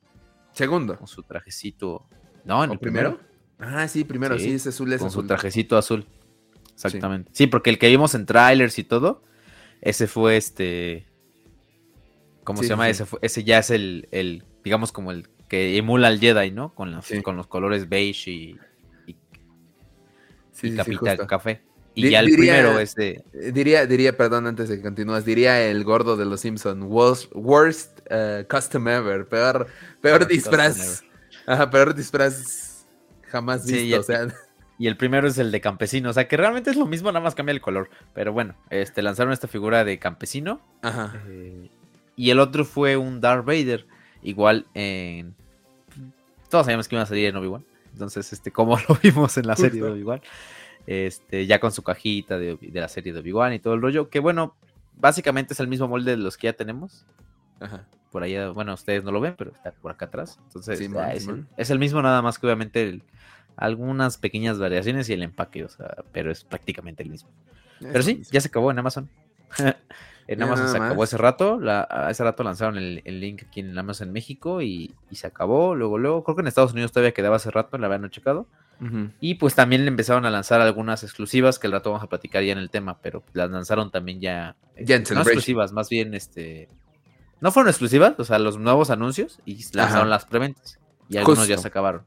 Segundo. 0.52 0.96
con 0.98 1.07
su 1.07 1.22
trajecito. 1.22 2.07
No, 2.44 2.62
en 2.64 2.70
¿O 2.70 2.72
el 2.74 2.78
primero. 2.78 3.18
Ah, 3.59 3.87
sí, 3.88 4.04
primero, 4.04 4.38
sí, 4.38 4.44
Sí, 4.46 4.54
es 4.54 4.66
azul, 4.66 4.92
es 4.92 5.00
con 5.00 5.11
su 5.11 5.26
trajecito 5.26 5.76
azul. 5.76 6.07
Exactamente. 6.74 7.30
Sí. 7.33 7.46
porque 7.46 7.70
el 7.70 7.78
que 7.78 7.88
vimos 7.88 8.14
en 8.14 8.26
trailers 8.26 8.78
y 8.78 8.85
todo, 8.85 9.22
ese 9.80 10.07
fue 10.07 10.37
este. 10.37 11.07
¿Cómo 12.42 12.59
Sí, 12.59 12.64
se 12.66 12.70
llama? 12.70 12.88
Ese, 12.90 13.07
fue- 13.07 13.20
ese 13.22 13.44
ya 13.44 13.59
es 13.61 13.70
el, 13.70 14.09
el, 14.11 14.42
digamos, 14.64 14.92
como 14.92 15.12
el 15.12 15.28
que 15.48 15.76
emula 15.78 16.09
al 16.09 16.18
Jedi, 16.20 16.50
¿no? 16.50 16.74
Con, 16.74 17.00
Sí. 17.02 17.22
con 17.22 17.37
los 17.37 17.46
colores 17.46 17.88
beige 17.88 18.30
y, 18.30 18.59
y, 19.07 19.12
Sí, 19.12 19.16
y 19.16 19.16
sí, 20.52 20.70
sí, 20.70 20.76
capita 20.76 21.11
justo. 21.12 21.26
café. 21.26 21.62
Y 21.94 22.11
ya 22.11 22.20
el 22.20 22.26
diría- 22.26 22.54
primero 22.61 22.80
es 22.80 22.94
de. 22.96 23.24
Eh, 23.33 23.52
Diría, 23.52 23.87
diría, 23.87 24.16
perdón, 24.16 24.48
antes 24.48 24.68
de 24.68 24.76
que 24.78 24.83
continúas, 24.83 25.24
diría 25.24 25.62
el 25.70 25.85
gordo 25.85 26.16
de 26.16 26.24
los 26.24 26.40
Simpson, 26.40 26.83
worst, 26.83 27.30
worst 27.35 28.00
eh, 28.11 28.44
custom 28.50 28.88
ever, 28.88 29.26
peor, 29.28 29.68
peor 30.00 30.26
disfraz, 30.26 31.04
ajá, 31.46 31.70
peor 31.70 31.94
disfraz 31.94 32.87
jamás 33.30 33.64
Sí, 33.64 33.72
visto, 33.72 33.87
y 33.87 33.92
el- 33.94 34.00
o 34.00 34.02
sea, 34.02 34.28
Y 34.76 34.88
el 34.88 34.96
primero 34.96 35.28
es 35.28 35.38
el 35.38 35.52
de 35.52 35.61
campesino. 35.61 36.11
O 36.11 36.12
sea 36.12 36.26
que 36.26 36.37
realmente 36.37 36.68
es 36.70 36.76
lo 36.76 36.85
mismo, 36.87 37.11
nada 37.12 37.22
más 37.22 37.35
cambia 37.37 37.52
el 37.52 37.61
color. 37.61 37.90
Pero 38.12 38.33
bueno, 38.33 38.57
este 38.70 39.02
lanzaron 39.02 39.33
esta 39.33 39.46
figura 39.46 39.85
de 39.85 39.98
campesino. 40.00 40.61
ajá, 40.83 41.14
Eh, 41.28 41.70
y 42.16 42.30
el 42.30 42.40
otro 42.40 42.64
fue 42.64 42.96
un 42.96 43.20
Darth 43.20 43.44
Vader. 43.46 43.87
Igual 44.22 44.66
en. 44.74 45.35
Todos 46.48 46.66
sabíamos 46.66 46.88
que 46.88 46.96
iba 46.96 47.02
a 47.02 47.07
salir 47.07 47.26
en 47.26 47.37
Obi-Wan. 47.37 47.64
Entonces, 47.92 48.33
este, 48.33 48.50
como 48.50 48.76
lo 48.88 48.98
vimos 49.02 49.37
en 49.38 49.46
la 49.46 49.54
serie 49.57 49.80
de. 49.83 49.90
Obi-Wan. 49.90 50.20
Este, 50.87 51.46
ya 51.46 51.61
con 51.61 51.70
su 51.72 51.83
cajita 51.83 52.37
de, 52.38 52.57
de 52.61 52.80
la 52.80 52.88
serie 52.88 53.12
de 53.12 53.20
Obi-Wan 53.20 53.52
y 53.54 53.59
todo 53.61 53.74
el 53.74 53.80
rollo. 53.83 54.11
Que 54.11 54.18
bueno, 54.18 54.57
básicamente 54.96 55.54
es 55.54 55.61
el 55.61 55.68
mismo 55.68 55.87
molde 55.88 56.11
de 56.12 56.16
los 56.16 56.37
que 56.37 56.48
ya 56.48 56.52
tenemos. 56.52 57.04
ajá, 57.61 57.87
por 58.14 58.22
allá, 58.22 58.50
bueno, 58.50 58.74
ustedes 58.74 59.03
no 59.03 59.11
lo 59.11 59.20
ven, 59.20 59.35
pero 59.37 59.50
está 59.50 59.72
por 59.72 59.90
acá 59.90 60.05
atrás. 60.05 60.38
Entonces, 60.44 60.88
ah, 60.96 61.12
es, 61.12 61.70
el, 61.70 61.81
mismo, 61.81 62.00
nada 62.00 62.22
más 62.22 62.38
que 62.38 62.46
obviamente 62.46 63.03
algunas 63.57 64.18
pequeñas 64.18 64.57
variaciones 64.57 65.09
y 65.09 65.14
el 65.14 65.24
empaque, 65.24 65.64
o 65.64 65.68
sea, 65.68 65.96
pero 66.12 66.31
es 66.31 66.44
prácticamente 66.44 67.03
el 67.03 67.11
mismo. 67.11 67.29
pero 67.81 68.05
sí, 68.05 68.22
ya 68.31 68.40
se 68.40 68.46
acabó 68.46 68.70
en 68.70 68.79
Amazon. 68.79 69.11
en 70.29 70.42
Amazon 70.44 70.68
se 70.68 70.77
acabó 70.77 71.03
ese 71.03 71.18
rato, 71.18 71.59
la, 71.59 72.07
ese 72.09 72.22
rato 72.22 72.44
lanzaron 72.44 72.79
el, 72.79 73.03
link 73.05 73.42
aquí 73.48 73.59
en 73.59 73.77
Amazon 73.77 74.07
en 74.07 74.12
México 74.12 74.62
y, 74.62 74.94
y, 75.11 75.16
se 75.16 75.27
acabó. 75.27 75.74
Luego, 75.74 75.98
luego, 75.98 76.22
creo 76.22 76.37
que 76.37 76.42
en 76.42 76.46
Estados 76.46 76.72
Unidos 76.72 76.92
todavía 76.92 77.14
quedaba 77.14 77.35
hace 77.35 77.50
rato, 77.50 77.77
la 77.79 77.88
habían 77.88 78.09
checado. 78.11 78.46
Y 79.18 79.35
pues 79.35 79.57
también 79.57 79.85
le 79.85 79.88
empezaron 79.88 80.24
a 80.24 80.31
lanzar 80.31 80.61
algunas 80.61 81.03
exclusivas 81.03 81.59
que 81.59 81.66
el 81.66 81.72
rato 81.72 81.90
vamos 81.90 82.05
a 82.05 82.09
platicar 82.09 82.44
ya 82.44 82.53
en 82.53 82.59
el 82.59 82.70
tema, 82.70 82.98
pero 83.00 83.24
las 83.33 83.50
lanzaron 83.50 83.90
también 83.90 84.20
ya. 84.20 84.55
Ya 84.79 84.98
no 84.98 85.22
exclusivas, 85.22 85.72
más 85.72 85.88
bien 85.88 86.14
este. 86.14 86.68
No 87.44 87.52
fueron 87.52 87.68
exclusivas, 87.68 88.14
o 88.16 88.24
sea, 88.24 88.38
los 88.38 88.57
nuevos 88.57 88.88
anuncios 88.88 89.38
y 89.44 89.62
lanzaron 89.74 90.09
las 90.09 90.24
preventas. 90.24 90.78
Y 91.11 91.18
algunos 91.18 91.46
ya 91.46 91.59
se 91.59 91.68
acabaron. 91.68 92.07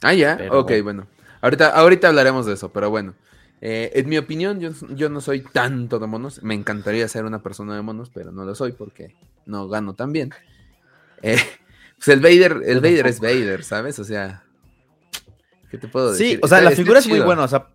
Ah, 0.00 0.14
ya. 0.14 0.38
ok, 0.48 0.70
bueno. 0.84 1.08
Ahorita, 1.40 1.70
ahorita 1.70 2.06
hablaremos 2.06 2.46
de 2.46 2.52
eso, 2.52 2.72
pero 2.72 2.88
bueno. 2.88 3.16
Eh, 3.60 3.90
en 3.96 4.08
mi 4.08 4.16
opinión, 4.16 4.60
yo, 4.60 4.70
yo, 4.90 5.08
no 5.08 5.20
soy 5.20 5.40
tanto 5.40 5.98
de 5.98 6.06
monos. 6.06 6.44
Me 6.44 6.54
encantaría 6.54 7.08
ser 7.08 7.24
una 7.24 7.42
persona 7.42 7.74
de 7.74 7.82
monos, 7.82 8.12
pero 8.14 8.30
no 8.30 8.44
lo 8.44 8.54
soy 8.54 8.70
porque 8.70 9.16
no 9.44 9.66
gano 9.66 9.94
tan 9.94 10.12
bien. 10.12 10.30
Eh, 11.20 11.36
pues 11.96 12.06
el 12.06 12.20
Vader, 12.20 12.62
el 12.64 12.78
Vader 12.78 13.08
es 13.08 13.18
Vader, 13.18 13.64
¿sabes? 13.64 13.98
O 13.98 14.04
sea, 14.04 14.44
¿Qué 15.68 15.78
te 15.78 15.88
puedo 15.88 16.12
decir? 16.12 16.36
Sí, 16.36 16.40
o 16.44 16.46
sea, 16.46 16.60
la 16.60 16.70
figura 16.70 17.00
es 17.00 17.08
muy 17.08 17.18
buena. 17.18 17.42
O 17.42 17.48
sea, 17.48 17.66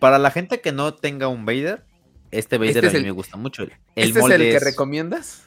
para 0.00 0.18
la 0.18 0.32
gente 0.32 0.60
que 0.60 0.72
no 0.72 0.92
tenga 0.92 1.28
un 1.28 1.46
Vader, 1.46 1.84
este 2.32 2.58
Vader 2.58 2.86
este 2.86 2.96
a 2.96 3.00
mí 3.00 3.06
me 3.06 3.12
gusta 3.12 3.36
mucho. 3.36 3.62
El, 3.62 3.70
¿Este 3.94 4.18
es 4.18 4.28
el 4.28 4.40
que 4.40 4.58
recomiendas? 4.58 5.44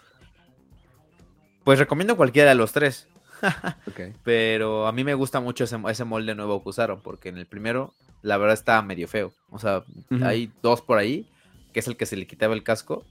Pues 1.66 1.80
recomiendo 1.80 2.16
cualquiera 2.16 2.50
de 2.50 2.56
los 2.56 2.72
tres. 2.72 3.08
Pero 4.24 4.88
a 4.88 4.92
mí 4.92 5.04
me 5.04 5.16
gusta 5.16 5.40
mucho 5.40 5.64
ese, 5.64 6.06
molde 6.06 6.36
nuevo 6.36 6.64
que 6.64 6.70
usaron, 6.70 7.02
porque 7.02 7.30
en 7.30 7.38
el 7.38 7.48
primero, 7.48 7.94
la 8.22 8.38
verdad, 8.38 8.54
está 8.54 8.82
medio 8.84 9.08
feo. 9.08 9.34
O 9.50 9.58
sea, 9.58 9.84
hay 10.22 10.52
dos 10.62 10.82
por 10.82 11.00
ahí, 11.00 11.28
que 11.74 11.80
es 11.80 11.88
el 11.88 11.98
que 11.98 12.06
se 12.06 12.18
le 12.18 12.28
quitaba 12.28 12.54
el 12.54 12.64
casco, 12.64 13.04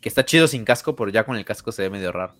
que 0.00 0.08
está 0.08 0.24
chido 0.24 0.48
sin 0.48 0.64
casco, 0.64 0.96
pero 0.96 1.08
ya 1.08 1.24
con 1.24 1.36
el 1.36 1.44
casco 1.44 1.70
se 1.70 1.82
ve 1.82 1.90
medio 1.90 2.10
raro. 2.10 2.34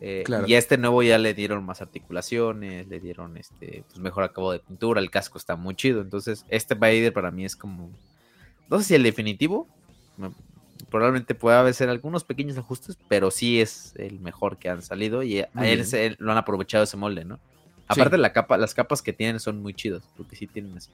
Eh, 0.00 0.22
y 0.46 0.54
a 0.54 0.58
este 0.58 0.78
nuevo 0.78 1.02
ya 1.02 1.18
le 1.18 1.34
dieron 1.34 1.64
más 1.64 1.82
articulaciones, 1.82 2.86
le 2.86 3.00
dieron 3.00 3.36
este 3.36 3.82
pues 3.88 3.98
mejor 3.98 4.22
acabado 4.22 4.52
de 4.52 4.60
pintura, 4.60 5.00
el 5.00 5.10
casco 5.10 5.38
está 5.38 5.56
muy 5.56 5.74
chido. 5.74 6.02
Entonces, 6.02 6.46
este 6.48 6.76
Vader 6.76 7.12
para 7.12 7.32
mí 7.32 7.44
es 7.44 7.56
como. 7.56 7.90
No 8.70 8.78
sé 8.78 8.84
si 8.84 8.94
el 8.94 9.02
definitivo. 9.02 9.66
Probablemente 10.90 11.34
pueda 11.34 11.60
haber 11.60 11.74
algunos 11.88 12.24
pequeños 12.24 12.56
ajustes, 12.56 12.96
pero 13.08 13.30
sí 13.30 13.60
es 13.60 13.92
el 13.96 14.20
mejor 14.20 14.56
que 14.56 14.68
han 14.68 14.82
salido. 14.82 15.22
Y 15.22 15.40
a 15.40 15.48
él, 15.66 16.16
lo 16.18 16.32
han 16.32 16.38
aprovechado 16.38 16.84
ese 16.84 16.96
molde, 16.96 17.24
¿no? 17.24 17.38
Aparte, 17.86 18.18
la 18.18 18.32
capa, 18.32 18.58
las 18.58 18.74
capas 18.74 19.02
que 19.02 19.12
tienen 19.12 19.40
son 19.40 19.62
muy 19.62 19.74
chidos, 19.74 20.04
porque 20.16 20.36
sí 20.36 20.46
tienen 20.46 20.76
así 20.76 20.90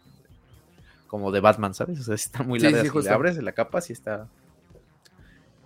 como 1.15 1.31
de 1.31 1.41
Batman, 1.41 1.75
¿sabes? 1.75 2.01
O 2.01 2.03
sea, 2.03 2.17
están 2.17 2.49
muy 2.49 2.59
largas. 2.59 2.83
Sí, 2.83 3.09
abres 3.09 3.41
la 3.41 3.53
capa, 3.53 3.81
sí 3.81 3.93
está. 3.93 4.29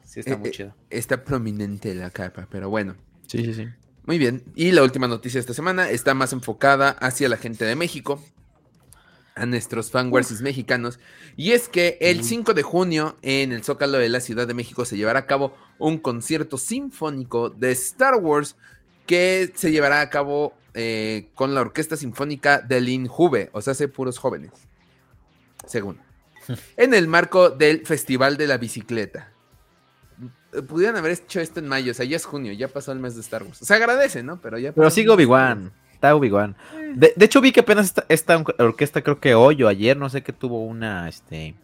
Sí 0.04 0.20
está 0.20 0.34
eh, 0.34 0.36
muy 0.36 0.48
eh, 0.48 0.52
chido. 0.52 0.74
Está 0.90 1.24
prominente 1.24 1.94
la 1.94 2.10
capa, 2.10 2.46
pero 2.50 2.68
bueno. 2.68 2.96
Sí, 3.26 3.44
sí, 3.44 3.54
sí. 3.54 3.66
Muy 4.04 4.18
bien. 4.18 4.42
Y 4.54 4.72
la 4.72 4.82
última 4.82 5.08
noticia 5.08 5.38
de 5.38 5.40
esta 5.40 5.54
semana 5.54 5.90
está 5.90 6.14
más 6.14 6.32
enfocada 6.32 6.90
hacia 6.90 7.28
la 7.28 7.36
gente 7.36 7.64
de 7.64 7.76
México, 7.76 8.22
a 9.38 9.46
nuestros 9.46 9.90
fanwarsis 9.90 10.42
mexicanos. 10.42 10.98
Y 11.37 11.53
es 11.53 11.68
que 11.68 11.96
el 12.01 12.24
5 12.24 12.55
de 12.55 12.62
junio 12.62 13.16
en 13.22 13.53
el 13.53 13.64
Zócalo 13.64 13.98
de 13.98 14.09
la 14.09 14.20
Ciudad 14.20 14.46
de 14.46 14.55
México 14.55 14.85
se 14.85 14.96
llevará 14.96 15.20
a 15.20 15.27
cabo 15.27 15.55
un 15.79 15.98
concierto 15.98 16.59
sinfónico 16.59 17.51
de 17.51 17.72
Star 17.72 18.16
Wars 18.16 18.57
que 19.07 19.53
se 19.55 19.70
llevará 19.70 20.01
a 20.01 20.11
cabo 20.11 20.55
eh, 20.74 21.31
con 21.35 21.55
la 21.55 21.62
Orquesta 21.62 21.96
Sinfónica 21.96 22.61
del 22.61 22.88
INJUVE, 22.88 23.51
o 23.53 23.62
sea, 23.62 23.72
hace 23.72 23.88
puros 23.88 24.18
jóvenes, 24.18 24.53
según. 25.66 25.98
En 26.77 26.94
el 26.94 27.09
marco 27.09 27.51
del 27.51 27.85
Festival 27.87 28.37
de 28.37 28.46
la 28.46 28.57
Bicicleta. 28.57 29.33
Eh, 30.53 30.62
pudieran 30.62 30.96
haber 30.96 31.12
hecho 31.12 31.40
esto 31.40 31.61
en 31.61 31.68
mayo, 31.68 31.92
o 31.92 31.94
sea, 31.94 32.07
ya 32.07 32.16
es 32.16 32.24
junio, 32.24 32.53
ya 32.53 32.68
pasó 32.68 32.92
el 32.92 33.01
mes 33.01 33.14
de 33.14 33.20
Star 33.20 33.42
Wars. 33.42 33.59
Se 33.59 33.74
agradece, 33.74 34.22
¿no? 34.22 34.40
Pero 34.40 34.59
ya. 34.59 34.72
Pero 34.72 34.90
sigue 34.90 35.11
Obi-Wan. 35.11 35.72
Está 35.98 36.14
Obi-Wan. 36.14 36.54
De, 36.94 37.12
hecho, 37.18 37.40
vi 37.40 37.50
que 37.50 37.58
apenas 37.58 37.92
esta, 38.08 38.44
orquesta, 38.61 39.02
creo 39.02 39.18
que 39.18 39.34
hoy 39.34 39.64
o 39.64 39.68
ayer, 39.68 39.96
no 39.96 40.08
sé 40.08 40.22
qué 40.22 40.32
tuvo 40.32 40.64
una, 40.64 41.08
este. 41.08 41.56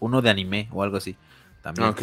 Uno 0.00 0.22
de 0.22 0.30
anime 0.30 0.70
o 0.72 0.82
algo 0.82 0.96
así. 0.96 1.14
También. 1.60 1.90
Ok. 1.90 2.02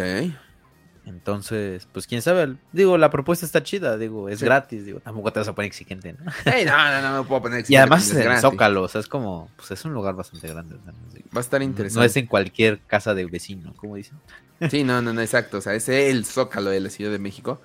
Entonces, 1.08 1.88
pues 1.92 2.06
quién 2.06 2.22
sabe. 2.22 2.56
Digo, 2.72 3.00
la 3.00 3.10
propuesta 3.10 3.48
está 3.48 3.64
chida, 3.64 3.98
digo, 3.98 4.30
es 4.30 4.44
gratis, 4.44 4.86
digo, 4.86 5.00
tampoco 5.00 5.34
te 5.34 5.40
vas 5.40 5.48
a 5.48 5.56
poner 5.56 5.70
exigente, 5.70 6.14
¿no? 6.14 6.26
no, 6.46 7.02
no, 7.02 7.02
no 7.02 7.24
me 7.24 7.28
puedo 7.28 7.42
poner 7.42 7.62
exigente. 7.62 7.74
Y 7.74 7.78
además 7.78 8.08
es 8.12 8.16
en 8.16 8.40
Zócalo, 8.40 8.84
o 8.84 8.88
sea, 8.88 9.02
es 9.02 9.08
como, 9.08 9.50
pues 9.56 9.72
es 9.72 9.84
un 9.86 9.94
lugar 9.94 10.14
bastante 10.14 10.48
grande. 10.48 10.76
Va 11.36 11.40
a 11.40 11.40
estar 11.40 11.64
interesante. 11.64 12.00
No 12.00 12.06
es 12.06 12.16
en 12.16 12.28
cualquier 12.28 12.82
casa 12.82 13.16
de 13.16 13.26
vecino, 13.26 13.74
como 13.76 13.96
dicen. 13.96 14.20
Sí, 14.70 14.84
no, 14.84 15.02
no, 15.02 15.14
no, 15.14 15.22
exacto. 15.22 15.58
O 15.58 15.62
sea, 15.62 15.74
es 15.74 15.90
el 15.90 16.26
Zócalo 16.26 16.70
de 16.70 16.80
la 16.80 16.92
Ciudad 16.92 17.12
de 17.12 17.18
México. 17.18 17.60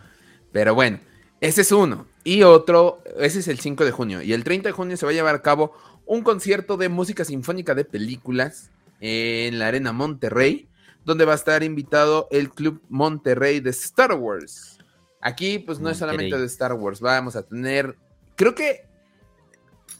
Pero 0.52 0.74
bueno, 0.74 1.00
ese 1.40 1.62
es 1.62 1.72
uno. 1.72 2.06
Y 2.24 2.42
otro, 2.42 3.02
ese 3.18 3.40
es 3.40 3.48
el 3.48 3.58
5 3.58 3.84
de 3.84 3.90
junio. 3.90 4.22
Y 4.22 4.32
el 4.32 4.44
30 4.44 4.70
de 4.70 4.72
junio 4.72 4.96
se 4.96 5.06
va 5.06 5.10
a 5.10 5.14
llevar 5.14 5.34
a 5.34 5.42
cabo 5.42 5.72
un 6.06 6.22
concierto 6.22 6.76
de 6.76 6.88
música 6.88 7.24
sinfónica 7.24 7.74
de 7.74 7.84
películas 7.84 8.70
en 9.00 9.58
la 9.58 9.68
Arena 9.68 9.92
Monterrey 9.92 10.68
donde 11.04 11.24
va 11.24 11.32
a 11.32 11.36
estar 11.36 11.62
invitado 11.62 12.28
el 12.30 12.50
Club 12.50 12.82
Monterrey 12.88 13.60
de 13.60 13.70
Star 13.70 14.14
Wars. 14.14 14.78
Aquí, 15.20 15.58
pues 15.58 15.78
no 15.78 15.90
es 15.90 15.98
solamente 15.98 16.36
de 16.38 16.46
Star 16.46 16.72
Wars, 16.74 17.00
vamos 17.00 17.36
a 17.36 17.42
tener, 17.42 17.96
creo 18.36 18.54
que, 18.54 18.86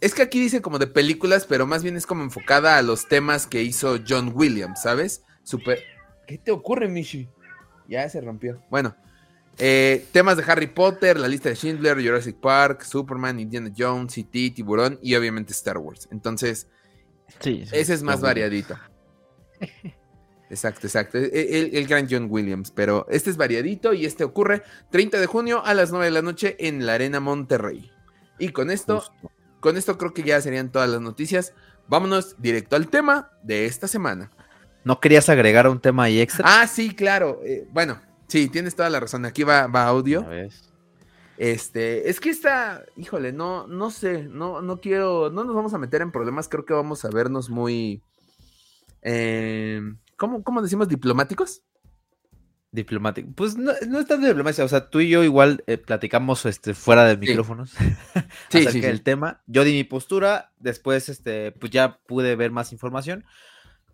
es 0.00 0.14
que 0.14 0.22
aquí 0.22 0.38
dice 0.38 0.60
como 0.60 0.78
de 0.78 0.86
películas, 0.86 1.46
pero 1.46 1.66
más 1.66 1.82
bien 1.82 1.96
es 1.96 2.06
como 2.06 2.22
enfocada 2.22 2.76
a 2.76 2.82
los 2.82 3.08
temas 3.08 3.46
que 3.46 3.62
hizo 3.62 3.98
John 4.06 4.32
Williams, 4.34 4.82
¿sabes? 4.82 5.22
Super... 5.42 5.78
¿Qué 6.26 6.38
te 6.38 6.50
ocurre, 6.50 6.88
Michi? 6.88 7.28
Ya 7.86 8.08
se 8.08 8.20
rompió. 8.20 8.62
Bueno, 8.70 8.96
eh, 9.58 10.06
temas 10.12 10.36
de 10.36 10.44
Harry 10.46 10.66
Potter, 10.66 11.18
la 11.18 11.28
lista 11.28 11.48
de 11.48 11.54
Schindler, 11.54 12.02
Jurassic 12.02 12.36
Park, 12.36 12.82
Superman, 12.82 13.38
Indiana 13.38 13.70
Jones, 13.76 14.18
E.T., 14.18 14.50
Tiburón 14.50 14.98
y 15.02 15.14
obviamente 15.14 15.52
Star 15.52 15.78
Wars. 15.78 16.08
Entonces, 16.10 16.68
sí, 17.40 17.64
ese 17.72 17.94
es 17.94 18.02
más 18.02 18.20
variadito. 18.20 18.76
Exacto, 20.50 20.86
exacto. 20.86 21.18
E, 21.18 21.30
e, 21.32 21.78
el, 21.78 21.86
gran 21.86 22.06
John 22.08 22.28
Williams. 22.30 22.70
Pero 22.70 23.06
este 23.10 23.30
es 23.30 23.36
variadito 23.36 23.92
y 23.92 24.04
este 24.04 24.22
ocurre 24.22 24.62
30 24.90 25.18
de 25.18 25.26
junio 25.26 25.64
a 25.64 25.74
las 25.74 25.90
9 25.90 26.04
de 26.04 26.10
la 26.12 26.22
noche 26.22 26.56
en 26.60 26.86
la 26.86 26.94
Arena 26.94 27.18
Monterrey. 27.18 27.90
Y 28.38 28.50
con 28.50 28.70
esto, 28.70 29.02
con 29.58 29.76
esto 29.76 29.98
creo 29.98 30.12
que 30.12 30.22
ya 30.22 30.40
serían 30.40 30.70
todas 30.70 30.88
las 30.88 31.00
noticias. 31.00 31.54
Vámonos 31.88 32.40
directo 32.40 32.76
al 32.76 32.88
tema 32.88 33.32
de 33.42 33.66
esta 33.66 33.88
semana. 33.88 34.30
¿No 34.84 35.00
querías 35.00 35.28
agregar 35.28 35.66
un 35.66 35.80
tema 35.80 36.04
ahí 36.04 36.20
extra? 36.20 36.44
Ah, 36.46 36.66
sí, 36.66 36.94
claro. 36.94 37.40
Eh, 37.44 37.66
bueno, 37.72 38.00
sí, 38.28 38.48
tienes 38.48 38.74
toda 38.74 38.90
la 38.90 39.00
razón. 39.00 39.24
Aquí 39.24 39.42
va, 39.42 39.66
va 39.66 39.86
audio. 39.86 40.26
Este, 41.36 42.08
es 42.08 42.20
que 42.20 42.30
está, 42.30 42.84
híjole, 42.96 43.32
no, 43.32 43.66
no 43.66 43.90
sé, 43.90 44.24
no, 44.24 44.62
no 44.62 44.80
quiero, 44.80 45.30
no 45.30 45.44
nos 45.44 45.54
vamos 45.54 45.74
a 45.74 45.78
meter 45.78 46.00
en 46.02 46.12
problemas. 46.12 46.48
Creo 46.48 46.64
que 46.64 46.74
vamos 46.74 47.04
a 47.04 47.10
vernos 47.10 47.50
muy. 47.50 48.02
Eh, 49.02 49.80
¿cómo, 50.16 50.62
decimos 50.62 50.88
diplomáticos? 50.88 51.62
Diplomático. 52.70 53.30
Pues 53.34 53.56
no, 53.56 53.72
no 53.88 54.00
es 54.00 54.06
tan 54.06 54.22
diplomacia. 54.22 54.64
O 54.64 54.68
sea, 54.68 54.90
tú 54.90 55.00
y 55.00 55.08
yo 55.08 55.22
igual 55.22 55.62
eh, 55.66 55.78
platicamos 55.78 56.46
este, 56.46 56.74
fuera 56.74 57.04
de 57.04 57.16
micrófonos 57.16 57.70
sí. 58.50 58.66
acerca 58.66 58.88
del 58.88 59.02
tema. 59.02 59.42
Yo 59.46 59.64
di 59.64 59.72
mi 59.72 59.84
postura. 59.84 60.52
Después, 60.58 61.08
este, 61.08 61.52
pues 61.52 61.72
ya 61.72 62.00
pude 62.06 62.36
ver 62.36 62.50
más 62.50 62.72
información. 62.72 63.24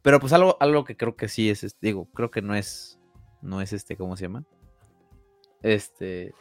Pero 0.02 0.18
pues 0.18 0.32
algo, 0.32 0.56
algo 0.60 0.84
que 0.84 0.96
creo 0.96 1.16
que 1.16 1.28
sí 1.28 1.50
es, 1.50 1.76
digo, 1.80 2.08
creo 2.14 2.30
que 2.30 2.40
no 2.40 2.54
es, 2.54 2.98
no 3.42 3.60
es 3.60 3.72
este, 3.72 3.96
¿cómo 3.96 4.16
se 4.16 4.24
llama? 4.24 4.44
Este, 5.62 6.34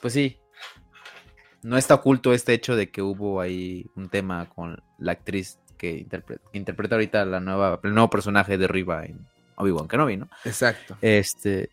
pues 0.00 0.14
sí. 0.14 0.38
No 1.62 1.76
está 1.76 1.94
oculto 1.94 2.32
este 2.32 2.54
hecho 2.54 2.74
de 2.74 2.90
que 2.90 3.02
hubo 3.02 3.40
ahí 3.40 3.86
un 3.94 4.08
tema 4.08 4.48
con 4.48 4.82
la 4.98 5.12
actriz 5.12 5.58
que 5.76 6.06
interpreta, 6.52 6.94
ahorita 6.94 7.24
la 7.24 7.40
nueva, 7.40 7.80
el 7.82 7.94
nuevo 7.94 8.10
personaje 8.10 8.58
de 8.58 8.66
Riva 8.66 9.04
en 9.04 9.26
Obi-Wan 9.56 9.88
Kenobi, 9.88 10.16
¿no? 10.16 10.28
Exacto. 10.44 10.96
Este 11.00 11.70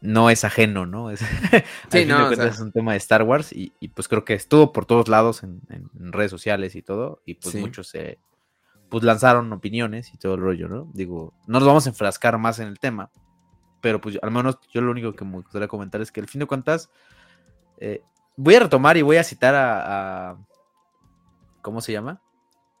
no 0.00 0.30
es 0.30 0.44
ajeno, 0.44 0.86
¿no? 0.86 1.10
Es, 1.10 1.20
sí, 1.90 2.04
no, 2.04 2.30
es 2.30 2.60
un 2.60 2.72
tema 2.72 2.92
de 2.92 2.98
Star 2.98 3.22
Wars 3.22 3.50
y, 3.52 3.72
pues 3.94 4.08
creo 4.08 4.24
que 4.24 4.34
estuvo 4.34 4.72
por 4.72 4.86
todos 4.86 5.08
lados 5.08 5.42
en, 5.42 5.62
redes 6.12 6.30
sociales 6.30 6.76
y 6.76 6.82
todo 6.82 7.22
y 7.24 7.34
pues 7.34 7.54
muchos 7.54 7.88
se 7.88 8.18
pues 8.94 9.04
lanzaron 9.04 9.52
opiniones 9.52 10.14
y 10.14 10.18
todo 10.18 10.34
el 10.34 10.40
rollo, 10.40 10.68
¿no? 10.68 10.88
Digo, 10.92 11.34
no 11.48 11.58
nos 11.58 11.66
vamos 11.66 11.86
a 11.86 11.88
enfrascar 11.88 12.38
más 12.38 12.60
en 12.60 12.68
el 12.68 12.78
tema, 12.78 13.10
pero 13.80 14.00
pues 14.00 14.18
al 14.22 14.30
menos 14.30 14.58
yo 14.72 14.80
lo 14.82 14.92
único 14.92 15.12
que 15.14 15.24
me 15.24 15.32
gustaría 15.32 15.66
comentar 15.66 16.00
es 16.00 16.12
que 16.12 16.20
al 16.20 16.28
fin 16.28 16.38
de 16.38 16.46
cuentas 16.46 16.90
eh, 17.78 18.02
voy 18.36 18.54
a 18.54 18.60
retomar 18.60 18.96
y 18.96 19.02
voy 19.02 19.16
a 19.16 19.24
citar 19.24 19.54
a 19.56 20.36
¿cómo 21.60 21.80
se 21.80 21.90
llama? 21.90 22.20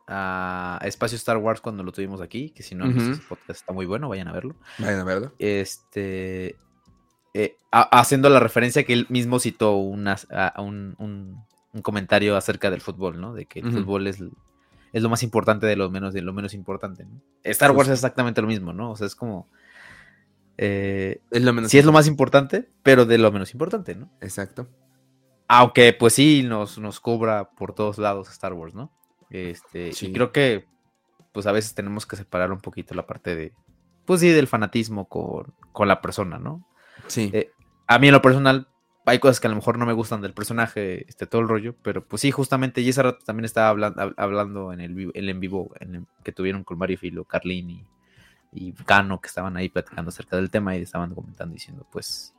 a 0.06 0.78
Espacio 0.84 1.16
Star 1.16 1.38
Wars 1.38 1.60
cuando 1.60 1.82
lo 1.82 1.90
tuvimos 1.90 2.20
aquí, 2.20 2.50
que 2.50 2.62
si 2.62 2.74
no, 2.74 2.84
podcast 3.28 3.60
está 3.60 3.72
muy 3.72 3.86
bueno, 3.86 4.08
vayan 4.08 4.28
a 4.28 4.32
verlo. 4.32 4.54
Vayan 4.78 5.00
a 5.00 5.04
verlo. 5.04 5.32
Este. 5.38 6.56
eh, 7.32 7.56
haciendo 7.72 8.28
la 8.28 8.38
referencia 8.38 8.84
que 8.84 8.92
él 8.92 9.06
mismo 9.08 9.40
citó 9.40 9.76
una, 9.76 10.16
un, 10.58 10.94
un, 10.98 11.82
comentario 11.82 12.36
acerca 12.36 12.70
del 12.70 12.80
fútbol, 12.80 13.20
¿no? 13.20 13.34
De 13.34 13.46
que 13.46 13.60
el 13.60 13.72
fútbol 13.72 14.06
es, 14.06 14.22
es 14.94 15.02
lo 15.02 15.08
más 15.08 15.24
importante 15.24 15.66
de 15.66 15.74
lo 15.74 15.90
menos, 15.90 16.14
de 16.14 16.22
lo 16.22 16.32
menos 16.32 16.54
importante. 16.54 17.04
¿no? 17.04 17.20
Star 17.42 17.72
Wars 17.72 17.88
es 17.88 17.94
exactamente 17.94 18.40
lo 18.40 18.46
mismo, 18.46 18.72
¿no? 18.72 18.92
O 18.92 18.96
sea, 18.96 19.08
es 19.08 19.16
como... 19.16 19.48
Eh, 20.56 21.20
es 21.32 21.42
lo 21.42 21.52
menos 21.52 21.72
sí 21.72 21.78
es 21.78 21.84
lo 21.84 21.90
más 21.90 22.06
importante, 22.06 22.70
pero 22.84 23.04
de 23.04 23.18
lo 23.18 23.32
menos 23.32 23.52
importante, 23.54 23.96
¿no? 23.96 24.08
Exacto. 24.20 24.68
Aunque 25.48 25.92
pues 25.94 26.14
sí 26.14 26.44
nos, 26.44 26.78
nos 26.78 27.00
cobra 27.00 27.50
por 27.50 27.74
todos 27.74 27.98
lados 27.98 28.30
Star 28.30 28.52
Wars, 28.52 28.76
¿no? 28.76 28.92
Este, 29.30 29.90
Y 30.00 30.12
creo 30.12 30.30
que 30.30 30.68
pues 31.32 31.48
a 31.48 31.52
veces 31.52 31.74
tenemos 31.74 32.06
que 32.06 32.14
separar 32.14 32.52
un 32.52 32.60
poquito 32.60 32.94
la 32.94 33.04
parte 33.04 33.34
de, 33.34 33.52
pues 34.04 34.20
sí, 34.20 34.28
del 34.28 34.46
fanatismo 34.46 35.08
con, 35.08 35.52
con 35.72 35.88
la 35.88 36.00
persona, 36.00 36.38
¿no? 36.38 36.64
Sí. 37.08 37.30
Eh, 37.32 37.50
a 37.88 37.98
mí 37.98 38.06
en 38.06 38.12
lo 38.12 38.22
personal 38.22 38.68
hay 39.06 39.18
cosas 39.18 39.40
que 39.40 39.46
a 39.46 39.50
lo 39.50 39.56
mejor 39.56 39.78
no 39.78 39.86
me 39.86 39.92
gustan 39.92 40.20
del 40.22 40.32
personaje, 40.32 41.06
este, 41.08 41.26
todo 41.26 41.42
el 41.42 41.48
rollo, 41.48 41.74
pero 41.82 42.04
pues 42.04 42.22
sí, 42.22 42.30
justamente, 42.30 42.80
y 42.80 42.88
ese 42.88 43.02
rato 43.02 43.18
también 43.24 43.44
estaba 43.44 43.68
hablando, 43.68 44.14
hablando 44.16 44.72
en 44.72 44.80
el, 44.80 45.10
el 45.12 45.28
en 45.28 45.40
vivo 45.40 45.72
en 45.80 46.06
que 46.22 46.32
tuvieron 46.32 46.64
con 46.64 46.78
Mario 46.78 46.98
Filo, 46.98 47.24
Carlín 47.24 47.70
y, 47.70 47.84
y 48.52 48.72
Cano, 48.72 49.20
que 49.20 49.28
estaban 49.28 49.56
ahí 49.56 49.68
platicando 49.68 50.08
acerca 50.08 50.36
del 50.36 50.50
tema 50.50 50.76
y 50.76 50.82
estaban 50.82 51.14
comentando 51.14 51.52
diciendo, 51.52 51.86
pues, 51.92 52.34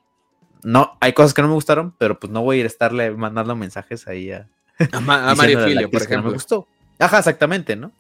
no, 0.64 0.98
hay 1.00 1.14
cosas 1.14 1.34
que 1.34 1.44
no 1.44 1.50
me 1.50 1.54
gustaron, 1.54 1.94
pero 1.98 2.20
pues 2.20 2.32
no 2.32 2.42
voy 2.42 2.58
a 2.58 2.60
ir 2.62 2.66
a 2.66 2.68
estarle 2.68 3.12
mandando 3.12 3.56
mensajes 3.56 4.08
ahí 4.08 4.32
a, 4.32 4.48
a, 4.92 5.00
Mario 5.36 5.60
Filio, 5.66 5.92
por 5.92 6.02
ejemplo. 6.02 6.30
me 6.30 6.34
gustó. 6.34 6.68
Ajá, 6.98 7.20
exactamente, 7.20 7.76
¿no? 7.76 7.92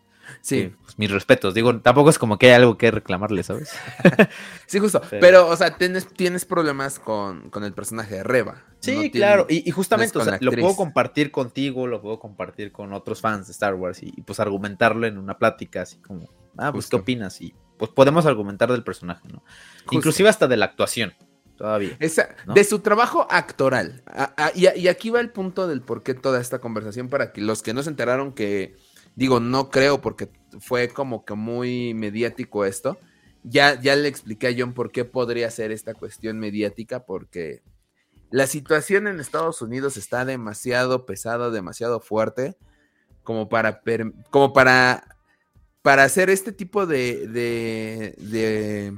Sí. 0.41 0.73
Pues, 0.83 0.97
mis 0.97 1.11
respetos. 1.11 1.53
Digo, 1.53 1.79
tampoco 1.79 2.09
es 2.09 2.19
como 2.19 2.38
que 2.38 2.47
hay 2.47 2.53
algo 2.53 2.77
que 2.77 2.91
reclamarle, 2.91 3.43
¿sabes? 3.43 3.71
sí, 4.67 4.79
justo. 4.79 5.01
Pero, 5.09 5.47
o 5.47 5.55
sea, 5.55 5.77
tienes, 5.77 6.07
tienes 6.07 6.45
problemas 6.45 6.99
con, 6.99 7.51
el 7.63 7.73
personaje 7.73 8.15
de 8.15 8.23
Reba. 8.23 8.63
Sí, 8.79 9.09
claro. 9.09 9.47
y, 9.49 9.69
justamente, 9.71 10.17
o 10.17 10.23
sea, 10.23 10.38
lo 10.41 10.51
puedo 10.51 10.75
compartir 10.75 11.31
contigo, 11.31 11.88
lo 11.88 12.01
puedo 12.01 12.19
compartir 12.19 12.71
con 12.71 12.93
otros 12.93 13.21
fans 13.21 13.47
de 13.47 13.51
Star 13.51 13.73
Wars 13.73 14.03
y, 14.03 14.11
pues 14.21 14.39
argumentarlo 14.39 15.07
en 15.07 15.17
una 15.17 15.38
plática 15.38 15.81
así 15.81 15.97
como, 15.97 16.29
ah, 16.57 16.71
pues, 16.71 16.88
¿qué 16.88 16.95
opinas? 16.95 17.41
Y 17.41 17.53
pues 17.77 17.91
podemos 17.91 18.25
argumentar 18.25 18.71
del 18.71 18.83
personaje, 18.83 19.27
¿no? 19.27 19.43
Inclusive 19.91 20.29
hasta 20.29 20.47
de 20.47 20.57
la 20.57 20.65
actuación. 20.65 21.13
Todavía. 21.57 21.97
De 21.97 22.63
su 22.65 22.79
trabajo 22.79 23.27
actoral. 23.29 24.03
y, 24.55 24.67
y, 24.77 24.88
aquí 24.88 25.09
va 25.09 25.21
el 25.21 25.29
punto 25.29 25.67
del 25.67 25.81
por 25.81 26.03
qué 26.03 26.13
toda 26.13 26.41
esta 26.41 26.59
conversación 26.59 27.07
para 27.07 27.31
que 27.31 27.41
los 27.41 27.63
que 27.63 27.73
no 27.73 27.81
se 27.81 27.89
enteraron 27.89 28.33
que 28.33 28.75
Digo, 29.15 29.39
no 29.39 29.69
creo 29.69 30.01
porque 30.01 30.30
fue 30.60 30.89
como 30.89 31.25
que 31.25 31.34
muy 31.34 31.93
mediático 31.93 32.65
esto. 32.65 32.97
Ya, 33.43 33.80
ya 33.80 33.95
le 33.95 34.08
expliqué 34.08 34.47
a 34.47 34.56
John 34.58 34.73
por 34.73 34.91
qué 34.91 35.06
podría 35.06 35.49
ser 35.51 35.71
esta 35.71 35.93
cuestión 35.93 36.39
mediática, 36.39 37.06
porque 37.06 37.62
la 38.32 38.47
situación 38.47 39.08
en 39.08 39.19
Estados 39.19 39.62
Unidos 39.62 39.97
está 39.97 40.25
demasiado 40.25 41.06
pesada, 41.06 41.51
demasiado 41.51 41.99
fuerte, 41.99 42.58
como 43.23 43.47
para, 43.49 43.82
como 44.32 44.51
para, 44.51 45.17
para 45.82 46.04
hacer 46.04 46.30
este 46.30 46.51
tipo 46.51 46.86
de, 46.86 47.28
de, 47.28 48.15
de, 48.17 48.97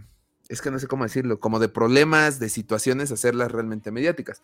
es 0.50 0.62
que 0.62 0.72
no 0.72 0.80
sé 0.80 0.88
cómo 0.88 1.04
decirlo, 1.04 1.40
como 1.40 1.60
de 1.60 1.70
problemas, 1.70 2.40
de 2.40 2.50
situaciones, 2.50 3.12
hacerlas 3.12 3.52
realmente 3.52 3.92
mediáticas. 3.92 4.42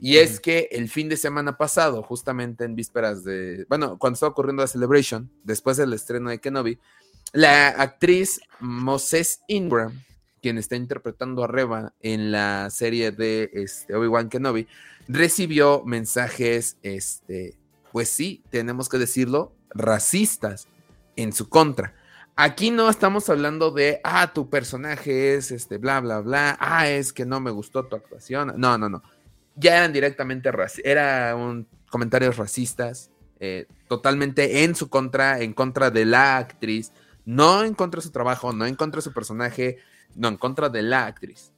Y 0.00 0.16
es 0.16 0.40
que 0.40 0.68
el 0.72 0.88
fin 0.88 1.10
de 1.10 1.18
semana 1.18 1.58
pasado, 1.58 2.02
justamente 2.02 2.64
en 2.64 2.74
vísperas 2.74 3.22
de, 3.22 3.66
bueno, 3.68 3.98
cuando 3.98 4.14
estaba 4.14 4.32
ocurriendo 4.32 4.62
la 4.62 4.66
Celebration, 4.66 5.30
después 5.44 5.76
del 5.76 5.92
estreno 5.92 6.30
de 6.30 6.38
Kenobi, 6.38 6.78
la 7.34 7.68
actriz 7.68 8.40
Moses 8.60 9.42
Ingram, 9.46 10.02
quien 10.40 10.56
está 10.56 10.74
interpretando 10.74 11.44
a 11.44 11.48
Reba 11.48 11.92
en 12.00 12.32
la 12.32 12.70
serie 12.70 13.12
de 13.12 13.50
este, 13.52 13.94
Obi-Wan 13.94 14.30
Kenobi, 14.30 14.66
recibió 15.06 15.82
mensajes, 15.84 16.78
este, 16.82 17.58
pues 17.92 18.08
sí, 18.08 18.42
tenemos 18.48 18.88
que 18.88 18.96
decirlo, 18.96 19.52
racistas 19.68 20.66
en 21.16 21.34
su 21.34 21.50
contra. 21.50 21.94
Aquí 22.36 22.70
no 22.70 22.88
estamos 22.88 23.28
hablando 23.28 23.70
de, 23.70 24.00
ah, 24.02 24.32
tu 24.32 24.48
personaje 24.48 25.34
es 25.34 25.50
este, 25.50 25.76
bla, 25.76 26.00
bla, 26.00 26.20
bla, 26.20 26.56
ah, 26.58 26.88
es 26.88 27.12
que 27.12 27.26
no 27.26 27.38
me 27.38 27.50
gustó 27.50 27.84
tu 27.84 27.96
actuación. 27.96 28.54
No, 28.56 28.78
no, 28.78 28.88
no 28.88 29.02
ya 29.56 29.78
eran 29.78 29.92
directamente 29.92 30.50
era 30.84 31.34
un 31.36 31.66
comentarios 31.90 32.36
racistas, 32.36 33.10
eh, 33.40 33.66
totalmente 33.88 34.64
en 34.64 34.74
su 34.74 34.88
contra, 34.88 35.40
en 35.40 35.52
contra 35.52 35.90
de 35.90 36.04
la 36.04 36.38
actriz, 36.38 36.92
no 37.26 37.64
en 37.64 37.74
contra 37.74 37.98
de 37.98 38.06
su 38.06 38.12
trabajo, 38.12 38.52
no 38.52 38.64
en 38.64 38.76
contra 38.76 38.98
de 38.98 39.02
su 39.02 39.12
personaje, 39.12 39.78
no 40.14 40.28
en 40.28 40.36
contra 40.36 40.68
de 40.68 40.82
la 40.82 41.06
actriz. 41.06 41.52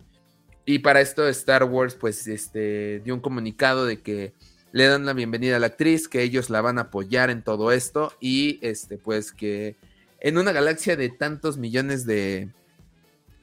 Y 0.65 0.79
para 0.79 1.01
esto 1.01 1.29
Star 1.29 1.65
Wars 1.65 1.95
pues 1.95 2.27
este 2.27 3.01
dio 3.01 3.15
un 3.15 3.21
comunicado 3.21 3.85
de 3.85 4.01
que 4.01 4.33
le 4.73 4.87
dan 4.87 5.05
la 5.05 5.13
bienvenida 5.13 5.57
a 5.57 5.59
la 5.59 5.67
actriz, 5.67 6.09
que 6.09 6.23
ellos 6.23 6.51
la 6.51 6.61
van 6.61 6.79
a 6.79 6.83
apoyar 6.83 7.31
en 7.31 7.43
todo 7.43 7.73
esto 7.73 8.13
y 8.21 8.59
este 8.63 8.97
pues 8.97 9.33
que 9.33 9.77
en 10.21 10.39
una 10.39 10.53
galaxia 10.53 10.97
de 10.97 11.11
tantos 11.11 11.59
millones 11.59 12.07
de, 12.07 12.49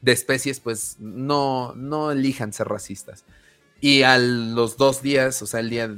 de 0.02 0.12
especies 0.12 0.60
pues 0.60 0.96
no 1.00 1.76
no 1.76 2.12
elijan 2.12 2.52
ser 2.52 2.68
racistas. 2.68 3.26
Y 3.82 4.04
a 4.04 4.18
los 4.18 4.78
dos 4.78 5.02
días, 5.02 5.42
o 5.42 5.48
sea, 5.48 5.62
el 5.62 5.70
día 5.70 5.96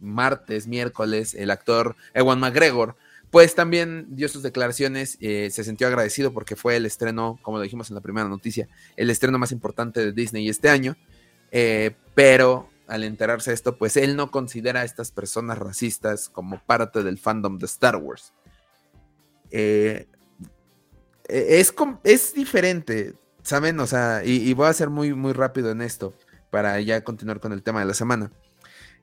martes, 0.00 0.66
miércoles, 0.66 1.34
el 1.34 1.50
actor 1.50 1.96
Ewan 2.12 2.38
McGregor, 2.38 2.96
pues 3.30 3.56
también 3.56 4.06
dio 4.10 4.28
sus 4.28 4.44
declaraciones, 4.44 5.18
eh, 5.20 5.48
se 5.50 5.64
sintió 5.64 5.88
agradecido 5.88 6.32
porque 6.32 6.54
fue 6.54 6.76
el 6.76 6.86
estreno, 6.86 7.40
como 7.42 7.56
lo 7.56 7.64
dijimos 7.64 7.90
en 7.90 7.96
la 7.96 8.00
primera 8.00 8.28
noticia, 8.28 8.68
el 8.96 9.10
estreno 9.10 9.38
más 9.38 9.50
importante 9.50 10.04
de 10.04 10.12
Disney 10.12 10.48
este 10.48 10.68
año, 10.68 10.96
eh, 11.50 11.96
pero 12.14 12.68
al 12.86 13.02
enterarse 13.02 13.50
de 13.50 13.54
esto, 13.54 13.76
pues 13.76 13.96
él 13.96 14.14
no 14.14 14.30
considera 14.30 14.82
a 14.82 14.84
estas 14.84 15.10
personas 15.10 15.58
racistas 15.58 16.28
como 16.28 16.60
parte 16.64 17.02
del 17.02 17.18
fandom 17.18 17.58
de 17.58 17.66
Star 17.66 17.96
Wars. 17.96 18.32
Eh, 19.50 20.06
es, 21.26 21.74
es 22.04 22.34
diferente, 22.34 23.14
¿saben? 23.42 23.80
O 23.80 23.86
sea, 23.86 24.22
y, 24.24 24.48
y, 24.48 24.52
voy 24.52 24.68
a 24.68 24.72
ser 24.74 24.90
muy, 24.90 25.14
muy 25.14 25.32
rápido 25.32 25.70
en 25.70 25.80
esto 25.80 26.14
para 26.54 26.80
ya 26.80 27.02
continuar 27.02 27.40
con 27.40 27.52
el 27.52 27.64
tema 27.64 27.80
de 27.80 27.86
la 27.86 27.94
semana. 27.94 28.30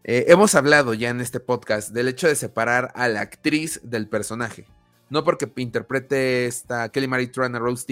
Eh, 0.06 0.24
hemos 0.30 0.56
hablado 0.56 0.94
ya 0.94 1.10
en 1.10 1.20
este 1.20 1.42
podcast 1.42 1.90
del 1.90 2.08
hecho 2.08 2.30
de 2.30 2.36
separar 2.38 2.94
a 2.96 3.10
la 3.10 3.20
actriz 3.20 3.82
del 3.84 4.08
personaje. 4.08 4.66
No 5.10 5.26
porque 5.26 5.52
interprete 5.58 6.46
esta 6.46 6.88
Kelly 6.94 7.10
Marie 7.10 7.28
Tran 7.28 7.54
a 7.54 7.60
Rose 7.60 7.86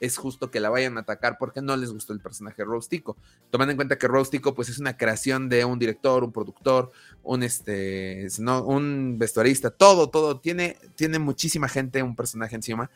es 0.00 0.16
justo 0.16 0.50
que 0.50 0.60
la 0.60 0.70
vayan 0.70 0.96
a 0.96 1.02
atacar 1.02 1.36
porque 1.38 1.60
no 1.60 1.76
les 1.76 1.92
gustó 1.92 2.14
el 2.14 2.20
personaje 2.20 2.64
Rose. 2.64 3.02
Tomando 3.50 3.72
en 3.72 3.76
cuenta 3.76 3.98
que 3.98 4.08
Rose 4.08 4.40
pues, 4.40 4.70
es 4.70 4.78
una 4.78 4.96
creación 4.96 5.50
de 5.50 5.66
un 5.66 5.78
director, 5.78 6.24
un 6.24 6.32
productor, 6.32 6.90
un, 7.22 7.42
este, 7.42 8.26
no, 8.38 8.64
un 8.64 9.18
vestuarista, 9.18 9.68
todo, 9.68 10.08
todo. 10.08 10.40
Tiene, 10.40 10.78
tiene 10.94 11.18
muchísima 11.18 11.68
gente 11.68 12.02
un 12.02 12.16
personaje 12.16 12.56
encima. 12.56 12.90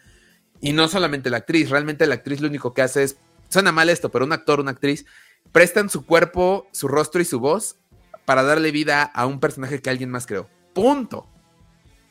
Y 0.63 0.73
no 0.73 0.89
solamente 0.89 1.29
la 1.29 1.37
actriz, 1.37 1.69
realmente 1.69 2.07
la 2.07 2.15
actriz 2.15 2.41
lo 2.41 2.49
único 2.49 2.73
que 2.73 2.81
hace 2.81 3.03
es, 3.03 3.19
suena 3.51 3.71
mal 3.71 3.91
esto, 3.91 4.11
pero 4.11 4.25
un 4.25 4.33
actor, 4.33 4.61
una 4.61 4.71
actriz, 4.71 5.05
prestan 5.53 5.91
su 5.91 6.05
cuerpo, 6.05 6.67
su 6.73 6.89
rostro 6.89 7.21
y 7.21 7.25
su 7.25 7.41
voz 7.41 7.79
para 8.25 8.43
darle 8.43 8.71
vida 8.73 9.03
a 9.03 9.27
un 9.27 9.41
personaje 9.41 9.81
que 9.81 9.91
alguien 9.91 10.11
más 10.11 10.27
creó. 10.27 10.49
Punto. 10.75 11.27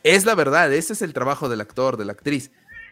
Es 0.04 0.26
la 0.26 0.36
verdad, 0.36 0.72
ese 0.74 0.94
es 0.94 1.02
el 1.02 1.14
trabajo 1.14 1.50
del 1.50 1.62
actor, 1.62 1.98
de 1.98 2.06
la 2.06 2.14
actriz. 2.14 2.52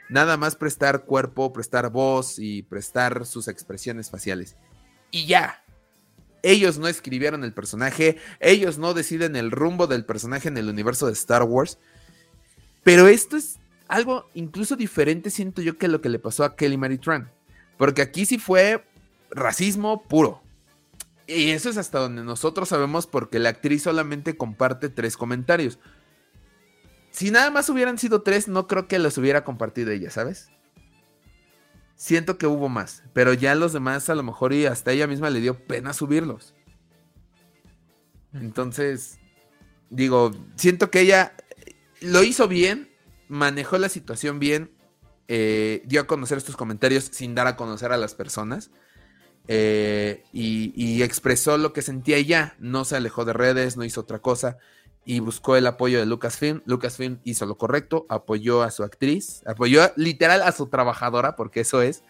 Nada 0.09 0.37
más 0.37 0.55
prestar 0.55 1.05
cuerpo, 1.05 1.53
prestar 1.53 1.89
voz 1.89 2.37
y 2.37 2.63
prestar 2.63 3.25
sus 3.25 3.47
expresiones 3.47 4.09
faciales. 4.09 4.57
Y 5.11 5.25
ya. 5.25 5.63
Ellos 6.41 6.77
no 6.77 6.87
escribieron 6.87 7.45
el 7.45 7.53
personaje, 7.53 8.17
ellos 8.41 8.77
no 8.77 8.93
deciden 8.93 9.37
el 9.37 9.49
rumbo 9.49 9.87
del 9.87 10.05
personaje 10.05 10.49
en 10.49 10.57
el 10.57 10.67
universo 10.67 11.07
de 11.07 11.13
Star 11.13 11.43
Wars. 11.43 11.79
Pero 12.83 13.07
esto 13.07 13.37
es 13.37 13.59
algo 13.87 14.29
incluso 14.33 14.75
diferente, 14.75 15.29
siento 15.29 15.61
yo, 15.61 15.77
que 15.77 15.87
lo 15.87 16.01
que 16.01 16.09
le 16.09 16.19
pasó 16.19 16.43
a 16.43 16.55
Kelly 16.55 16.77
Marie 16.77 16.97
Tran. 16.97 17.31
Porque 17.77 18.01
aquí 18.01 18.25
sí 18.25 18.37
fue 18.37 18.85
racismo 19.33 20.03
puro. 20.03 20.41
Y 21.27 21.51
eso 21.51 21.69
es 21.69 21.77
hasta 21.77 21.99
donde 21.99 22.23
nosotros 22.23 22.69
sabemos 22.69 23.07
porque 23.07 23.39
la 23.39 23.49
actriz 23.49 23.83
solamente 23.83 24.35
comparte 24.35 24.89
tres 24.89 25.17
comentarios. 25.17 25.79
Si 27.11 27.31
nada 27.31 27.49
más 27.51 27.69
hubieran 27.69 27.97
sido 27.97 28.23
tres, 28.23 28.47
no 28.47 28.67
creo 28.67 28.87
que 28.87 28.99
los 28.99 29.17
hubiera 29.17 29.43
compartido 29.43 29.91
ella, 29.91 30.09
¿sabes? 30.09 30.49
Siento 31.95 32.37
que 32.37 32.47
hubo 32.47 32.69
más, 32.69 33.03
pero 33.13 33.33
ya 33.33 33.55
los 33.55 33.71
demás 33.71 34.09
a 34.09 34.15
lo 34.15 34.23
mejor 34.23 34.51
y 34.51 34.65
hasta 34.65 34.91
ella 34.91 35.07
misma 35.07 35.29
le 35.29 35.39
dio 35.39 35.63
pena 35.65 35.93
subirlos. 35.93 36.55
Entonces, 38.33 39.19
digo, 39.89 40.31
siento 40.55 40.89
que 40.89 41.01
ella 41.01 41.35
lo 42.01 42.23
hizo 42.23 42.47
bien, 42.47 42.91
manejó 43.27 43.77
la 43.77 43.89
situación 43.89 44.39
bien, 44.39 44.71
eh, 45.27 45.83
dio 45.85 46.01
a 46.01 46.07
conocer 46.07 46.37
estos 46.37 46.57
comentarios 46.57 47.05
sin 47.05 47.35
dar 47.35 47.47
a 47.47 47.55
conocer 47.55 47.91
a 47.91 47.97
las 47.97 48.15
personas. 48.15 48.71
Eh, 49.47 50.23
y, 50.31 51.01
expresó 51.03 51.57
lo 51.57 51.73
que 51.73 51.81
sentía 51.81 52.19
ya, 52.21 52.55
no 52.59 52.85
se 52.85 52.95
alejó 52.95 53.25
de 53.25 53.33
redes, 53.33 53.75
no 53.75 53.83
hizo 53.83 54.01
otra 54.01 54.19
cosa 54.19 54.57
y 55.05 55.19
buscó 55.19 55.57
el 55.57 55.67
apoyo 55.67 55.99
de 55.99 56.05
Lucasfilm. 56.05 56.61
Lucasfilm 56.65 57.19
hizo 57.23 57.45
lo 57.45 57.57
correcto, 57.57 58.05
apoyó 58.09 58.63
a 58.63 58.71
su 58.71 58.83
actriz, 58.83 59.41
apoyó 59.45 59.91
literal 59.95 60.41
a 60.41 60.51
su 60.51 60.67
trabajadora, 60.67 61.35
porque 61.35 61.61
eso 61.61 61.81
es. 61.81 62.03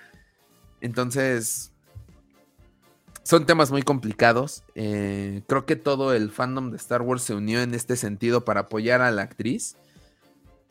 Entonces, 0.80 1.72
son 3.24 3.46
temas 3.46 3.72
muy 3.72 3.82
complicados. 3.82 4.64
Eh, 4.76 5.42
creo 5.48 5.66
que 5.66 5.76
todo 5.76 6.14
el 6.14 6.30
fandom 6.30 6.70
de 6.72 6.78
Star 6.78 7.02
Wars 7.02 7.24
se 7.24 7.34
unió 7.34 7.62
en 7.62 7.74
este 7.74 7.96
sentido 7.96 8.46
para 8.46 8.62
apoyar 8.62 9.02
a 9.02 9.12
la 9.12 9.24
actriz. 9.24 9.76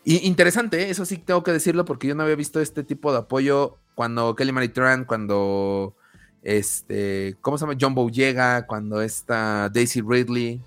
Y 0.04 0.26
interesante, 0.26 0.82
¿eh? 0.82 0.90
eso 0.90 1.04
sí 1.04 1.16
tengo 1.16 1.42
que 1.42 1.52
decirlo 1.52 1.84
porque 1.84 2.08
yo 2.08 2.14
no 2.14 2.24
había 2.24 2.36
visto 2.36 2.60
este 2.60 2.84
tipo 2.84 3.12
de 3.12 3.18
apoyo 3.18 3.78
cuando 3.94 4.34
Kelly 4.34 4.52
Marie 4.52 4.68
Tran, 4.68 5.04
cuando 5.04 5.96
este, 6.42 7.36
¿cómo 7.40 7.56
se 7.56 7.66
llama? 7.66 7.78
John 7.80 7.94
llega, 8.10 8.66
cuando 8.66 9.00
está 9.00 9.68
Daisy 9.68 10.00
Ridley. 10.00 10.60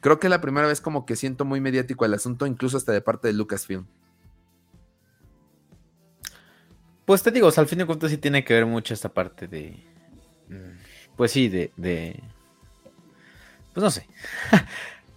Creo 0.00 0.18
que 0.18 0.28
es 0.28 0.30
la 0.30 0.40
primera 0.40 0.66
vez 0.66 0.80
como 0.80 1.04
que 1.04 1.16
siento 1.16 1.44
muy 1.44 1.60
mediático 1.60 2.04
el 2.04 2.14
asunto, 2.14 2.46
incluso 2.46 2.76
hasta 2.76 2.92
de 2.92 3.00
parte 3.00 3.28
de 3.28 3.34
Lucasfilm. 3.34 3.86
Pues 7.04 7.22
te 7.22 7.30
digo, 7.30 7.50
al 7.56 7.66
fin 7.66 7.78
de 7.78 7.86
cuentas 7.86 8.10
sí 8.10 8.18
tiene 8.18 8.44
que 8.44 8.54
ver 8.54 8.66
mucho 8.66 8.94
esta 8.94 9.08
parte 9.08 9.48
de. 9.48 9.82
Pues 11.16 11.32
sí, 11.32 11.48
de. 11.48 11.72
de 11.76 12.22
pues 13.72 13.82
no 13.82 13.90
sé. 13.90 14.06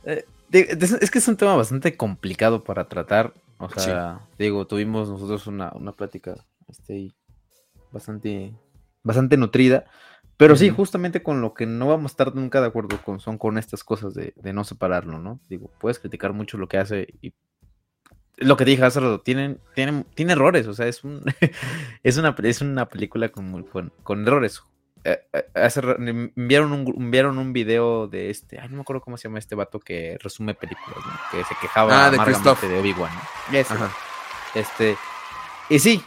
Eh, 0.04 0.26
es 0.52 1.12
que 1.12 1.20
es 1.20 1.28
un 1.28 1.38
tema 1.38 1.56
bastante 1.56 1.96
complicado 1.96 2.64
para 2.64 2.88
tratar. 2.90 3.36
O 3.60 3.70
sea, 3.70 4.28
digo, 4.40 4.66
tuvimos 4.66 5.08
nosotros 5.08 5.46
una, 5.46 5.72
una 5.76 5.92
plática 5.92 6.44
este, 6.68 7.14
bastante, 7.92 8.52
bastante 9.04 9.38
nutrida. 9.38 9.86
Pero 10.38 10.56
sí, 10.56 10.70
justamente 10.70 11.22
con 11.22 11.40
lo 11.40 11.54
que 11.54 11.68
no 11.68 11.88
vamos 11.88 12.12
a 12.12 12.14
estar 12.14 12.34
nunca 12.34 12.62
de 12.62 12.68
acuerdo 12.68 13.00
con 13.04 13.20
son 13.20 13.38
con 13.38 13.60
estas 13.60 13.84
cosas 13.84 14.16
de, 14.16 14.34
de 14.36 14.54
no 14.54 14.64
separarlo, 14.64 15.20
¿no? 15.20 15.40
Digo, 15.50 15.70
puedes 15.80 16.00
criticar 16.00 16.34
mucho 16.34 16.58
lo 16.58 16.68
que 16.68 16.80
hace 16.80 17.08
y 17.22 17.34
lo 18.42 18.58
que 18.58 18.66
dije 18.66 18.84
hace 18.84 19.00
rato, 19.00 19.22
tienen, 19.22 19.60
tienen, 19.76 20.06
tiene 20.16 20.34
errores, 20.34 20.68
o 20.68 20.74
sea, 20.74 20.88
es 20.88 21.04
un 21.04 21.24
es 22.04 22.18
una 22.18 22.36
es 22.44 22.62
una 22.62 22.88
película 22.88 23.30
con, 23.30 23.64
con, 24.04 24.28
errores. 24.28 24.62
Eh, 25.04 25.20
eh, 25.34 26.32
enviaron 26.36 26.74
un 26.74 26.94
enviaron 26.96 27.38
un 27.40 27.54
video 27.54 28.08
de 28.08 28.30
este, 28.30 28.60
ay 28.60 28.70
no 28.70 28.76
me 28.76 28.82
acuerdo 28.82 29.02
cómo 29.02 29.18
se 29.18 29.28
llama 29.28 29.40
este 29.40 29.56
vato 29.56 29.80
que 29.80 30.18
resume 30.22 30.54
películas, 30.54 31.00
que 31.32 31.44
se 31.44 31.56
quejaba 31.60 32.08
ah, 32.08 32.12
de, 32.12 32.18
de 32.18 32.80
Obi-Wan. 32.80 33.12
Este, 34.54 34.98
y 35.70 35.80
sí, 35.80 36.04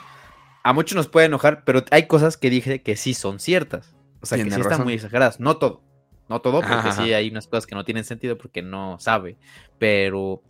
a 0.65 0.73
muchos 0.73 0.97
nos 0.97 1.09
puede 1.09 1.27
enojar, 1.27 1.62
pero 1.65 1.85
hay 1.91 2.07
cosas 2.07 2.37
que 2.37 2.51
dije 2.51 2.83
que 2.83 2.97
sí 2.97 3.15
son 3.15 3.39
ciertas. 3.39 3.95
O 4.21 4.27
sea, 4.27 4.43
que 4.43 4.51
sí 4.51 4.61
están 4.61 4.83
muy 4.83 4.95
exageradas. 4.95 5.39
No 5.39 5.59
todo. 5.59 5.83
No 6.29 6.41
todo, 6.41 6.62
porque 6.62 6.93
sí 6.93 7.12
hay 7.12 7.29
unas 7.29 7.47
cosas 7.47 7.67
que 7.67 7.75
no 7.75 7.85
tienen 7.85 8.05
sentido 8.05 8.39
porque 8.39 8.62
no 8.62 8.99
sabe. 8.99 9.37
Pero 9.79 10.43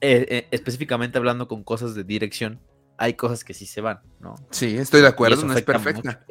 eh, 0.00 0.26
eh, 0.28 0.48
específicamente 0.50 1.18
hablando 1.18 1.46
con 1.46 1.62
cosas 1.62 1.94
de 1.94 2.02
dirección, 2.02 2.58
hay 2.98 3.14
cosas 3.14 3.44
que 3.44 3.54
sí 3.54 3.64
se 3.64 3.80
van, 3.80 4.00
¿no? 4.18 4.34
Sí, 4.50 4.76
estoy 4.76 5.02
de 5.02 5.06
acuerdo, 5.06 5.46
no 5.46 5.54
es 5.54 5.62
perfecta. 5.62 6.24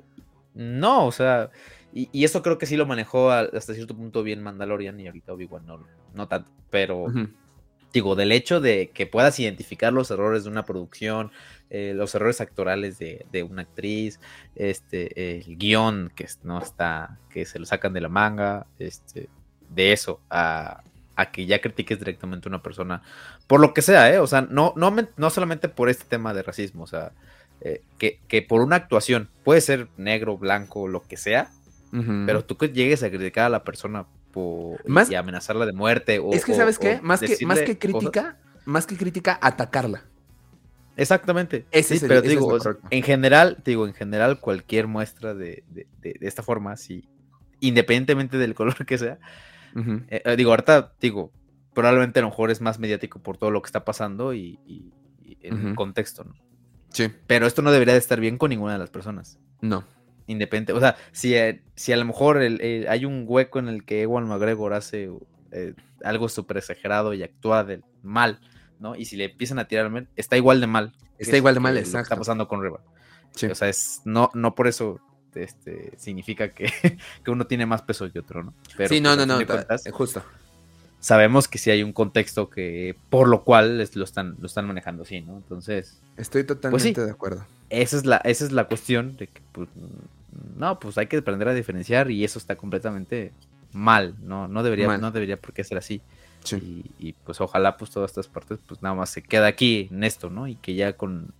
No, 0.54 1.06
o 1.06 1.12
sea, 1.14 1.50
y, 1.94 2.26
eso 2.26 2.44
creo 2.44 2.58
que 2.58 2.66
sí 2.66 2.76
lo 2.76 2.86
manejó 2.86 3.32
hasta 3.32 3.74
cierto 3.74 3.96
punto 3.96 4.22
bien 4.22 4.44
Mandalorian 4.44 5.00
y 5.00 5.08
ahorita 5.08 5.32
Obi-Wan 5.32 5.66
no, 5.66 5.88
no 6.14 6.28
tanto, 6.28 6.52
pero 6.70 7.06
digo, 7.94 8.16
del 8.16 8.32
hecho 8.32 8.60
de 8.60 8.92
que 8.94 9.08
puedas 9.08 9.40
identificar 9.40 9.94
los 9.94 10.12
errores 10.12 10.44
de 10.44 10.50
una 10.50 10.66
producción, 10.66 11.32
eh, 11.70 11.94
los 11.96 12.16
errores 12.16 12.42
actorales 12.42 13.00
de, 13.00 13.26
de, 13.32 13.44
una 13.44 13.64
actriz, 13.64 14.20
este, 14.56 15.38
el 15.38 15.58
guion 15.58 16.12
que 16.16 16.28
no 16.44 16.60
está, 16.60 17.18
que 17.30 17.46
se 17.46 17.60
lo 17.60 17.66
sacan 17.66 17.94
de 17.94 18.02
la 18.02 18.10
manga, 18.10 18.66
este, 18.80 19.30
de 19.70 19.94
eso 19.94 20.20
a, 20.30 20.84
a 21.16 21.32
que 21.32 21.46
ya 21.46 21.62
critiques 21.62 22.00
directamente 22.00 22.48
a 22.48 22.50
una 22.50 22.64
persona 22.64 23.02
por 23.48 23.60
lo 23.60 23.74
que 23.74 23.82
sea, 23.82 24.12
¿eh? 24.14 24.20
O 24.20 24.28
sea, 24.28 24.42
no, 24.42 24.74
no, 24.76 24.96
no 25.18 25.30
solamente 25.30 25.70
por 25.70 25.90
este 25.90 26.06
tema 26.06 26.34
de 26.34 26.44
racismo, 26.44 26.84
o 26.84 26.88
sea, 26.88 27.12
eh, 27.62 27.82
que, 27.98 28.20
que, 28.28 28.42
por 28.42 28.62
una 28.62 28.78
actuación, 28.78 29.30
puede 29.44 29.62
ser 29.62 29.88
negro, 29.98 30.38
blanco, 30.38 30.88
lo 30.88 31.04
que 31.04 31.18
sea, 31.18 31.52
pero 32.28 32.46
tú 32.46 32.56
que 32.56 32.70
llegues 32.70 33.02
a 33.02 33.10
criticar 33.10 33.46
a 33.46 33.50
la 33.50 33.64
persona 33.64 34.06
por, 34.32 34.80
y 35.10 35.16
amenazarla 35.16 35.66
de 35.66 35.74
muerte. 35.74 36.20
O, 36.20 36.34
es 36.34 36.46
que, 36.46 36.54
¿sabes 36.54 36.80
qué? 36.80 37.00
Más 37.02 37.20
que, 37.20 37.46
más 37.46 37.62
que 37.62 37.78
crítica, 37.78 38.38
más 38.66 38.86
que 38.86 38.98
crítica, 38.98 39.40
atacarla. 39.42 40.06
Exactamente. 40.96 41.66
sí, 41.82 41.98
pero 42.02 42.22
digo, 42.22 42.58
en 42.90 43.04
general, 43.04 43.58
digo, 43.64 43.88
en 43.88 43.94
general, 43.94 44.40
cualquier 44.40 44.88
muestra 44.88 45.34
de, 45.34 45.64
de, 45.70 45.88
de, 46.02 46.18
esta 46.22 46.44
forma, 46.44 46.76
sí, 46.76 47.08
independientemente 47.62 48.38
del 48.38 48.54
color 48.56 48.86
que 48.86 48.98
sea, 48.98 49.18
eh, 50.10 50.22
eh, 50.26 50.36
digo, 50.36 50.52
ahorita, 50.52 50.94
digo, 51.00 51.32
probablemente 51.74 52.20
a 52.20 52.24
lo 52.24 52.30
mejor 52.30 52.52
es 52.52 52.60
más 52.60 52.80
mediático 52.80 53.20
por 53.20 53.38
todo 53.38 53.52
lo 53.52 53.62
que 53.62 53.68
está 53.68 53.86
pasando 53.86 54.34
y, 54.34 54.60
en 55.42 55.68
el 55.70 55.76
contexto, 55.76 56.26
¿no? 56.26 56.34
Sí. 56.90 57.08
Pero 57.28 57.46
esto 57.46 57.62
no 57.62 57.72
debería 57.72 57.94
de 57.94 58.00
estar 58.00 58.20
bien 58.20 58.38
con 58.38 58.50
ninguna 58.50 58.74
de 58.74 58.80
las 58.80 58.90
personas. 58.90 59.40
No. 59.62 59.86
Independiente. 60.30 60.74
O 60.74 60.80
sea, 60.80 60.96
si, 61.12 61.36
eh, 61.36 61.62
si 61.76 61.92
a 61.92 61.98
lo 61.98 62.06
mejor 62.06 62.38
hay 62.38 63.06
un 63.06 63.26
hueco 63.28 63.60
en 63.60 63.68
el 63.68 63.84
que 63.84 64.04
Ewan 64.04 64.28
McGregor 64.28 64.74
hace 64.74 65.10
algo 66.04 66.30
súper 66.30 66.58
exagerado 66.58 67.14
y 67.14 67.24
actúa 67.24 67.64
de 67.64 67.82
mal, 68.04 68.40
¿no? 68.80 68.96
Y 68.96 69.06
si 69.06 69.18
le 69.18 69.26
empiezan 69.26 69.60
a 69.60 69.68
tirar 69.68 70.08
está 70.16 70.38
igual 70.38 70.62
de 70.62 70.68
mal. 70.68 70.94
Está 71.18 71.36
igual 71.36 71.56
de 71.56 71.60
mal, 71.60 71.78
exacto. 71.78 72.04
está 72.04 72.16
pasando 72.16 72.48
con 72.48 72.62
Reba. 72.62 72.80
Sí. 73.36 73.48
O 73.48 73.56
sea, 73.56 73.70
es, 73.70 74.02
no, 74.06 74.32
no 74.34 74.56
por 74.56 74.68
eso 74.68 75.00
este, 75.36 75.92
significa 75.98 76.50
que, 76.50 76.72
uno 77.28 77.46
tiene 77.48 77.66
más 77.66 77.82
peso 77.82 78.12
que 78.12 78.20
otro, 78.20 78.44
¿no? 78.44 78.54
Pero, 78.78 78.90
sí, 78.90 79.02
no, 79.02 79.16
no, 79.16 79.26
no, 79.26 79.40
justo. 79.92 80.24
Sabemos 81.02 81.48
que 81.48 81.58
sí 81.58 81.72
hay 81.72 81.82
un 81.82 81.94
contexto 81.94 82.50
que 82.50 82.96
por 83.10 83.30
lo 83.30 83.46
cual 83.46 83.78
lo 83.78 84.04
están, 84.04 84.36
lo 84.40 84.48
están 84.48 84.68
manejando 84.68 85.04
así, 85.04 85.22
¿no? 85.22 85.38
Entonces. 85.38 86.02
Estoy 86.18 86.44
pues 86.44 86.60
totalmente 86.60 87.06
de 87.06 87.12
acuerdo. 87.12 87.46
Esa 87.70 87.98
es 87.98 88.06
la, 88.06 88.18
esa 88.18 88.46
es 88.46 88.52
la 88.52 88.66
cuestión 88.66 89.16
de 89.16 89.28
que, 89.28 89.42
pues, 89.54 89.70
no, 90.58 90.80
pues 90.80 90.98
hay 90.98 91.08
que 91.08 91.18
aprender 91.18 91.48
a 91.48 91.54
diferenciar 91.54 92.12
y 92.12 92.24
eso 92.24 92.40
está 92.40 92.56
completamente 92.56 93.32
mal, 93.72 94.16
¿no? 94.22 94.48
No 94.48 94.64
debería, 94.64 94.98
no 94.98 95.12
debería 95.12 95.38
por 95.38 95.54
qué 95.54 95.64
ser 95.64 95.78
así. 95.78 96.02
Y, 96.52 96.86
y, 97.00 97.14
pues 97.26 97.42
ojalá 97.42 97.76
pues 97.76 97.92
todas 97.92 98.12
estas 98.12 98.28
partes 98.28 98.60
pues 98.66 98.82
nada 98.82 98.96
más 98.96 99.10
se 99.10 99.22
queda 99.22 99.48
aquí 99.48 99.90
en 99.92 100.06
esto, 100.06 100.30
¿no? 100.30 100.48
Y 100.48 100.56
que 100.56 100.74
ya 100.74 100.94
con 100.94 101.34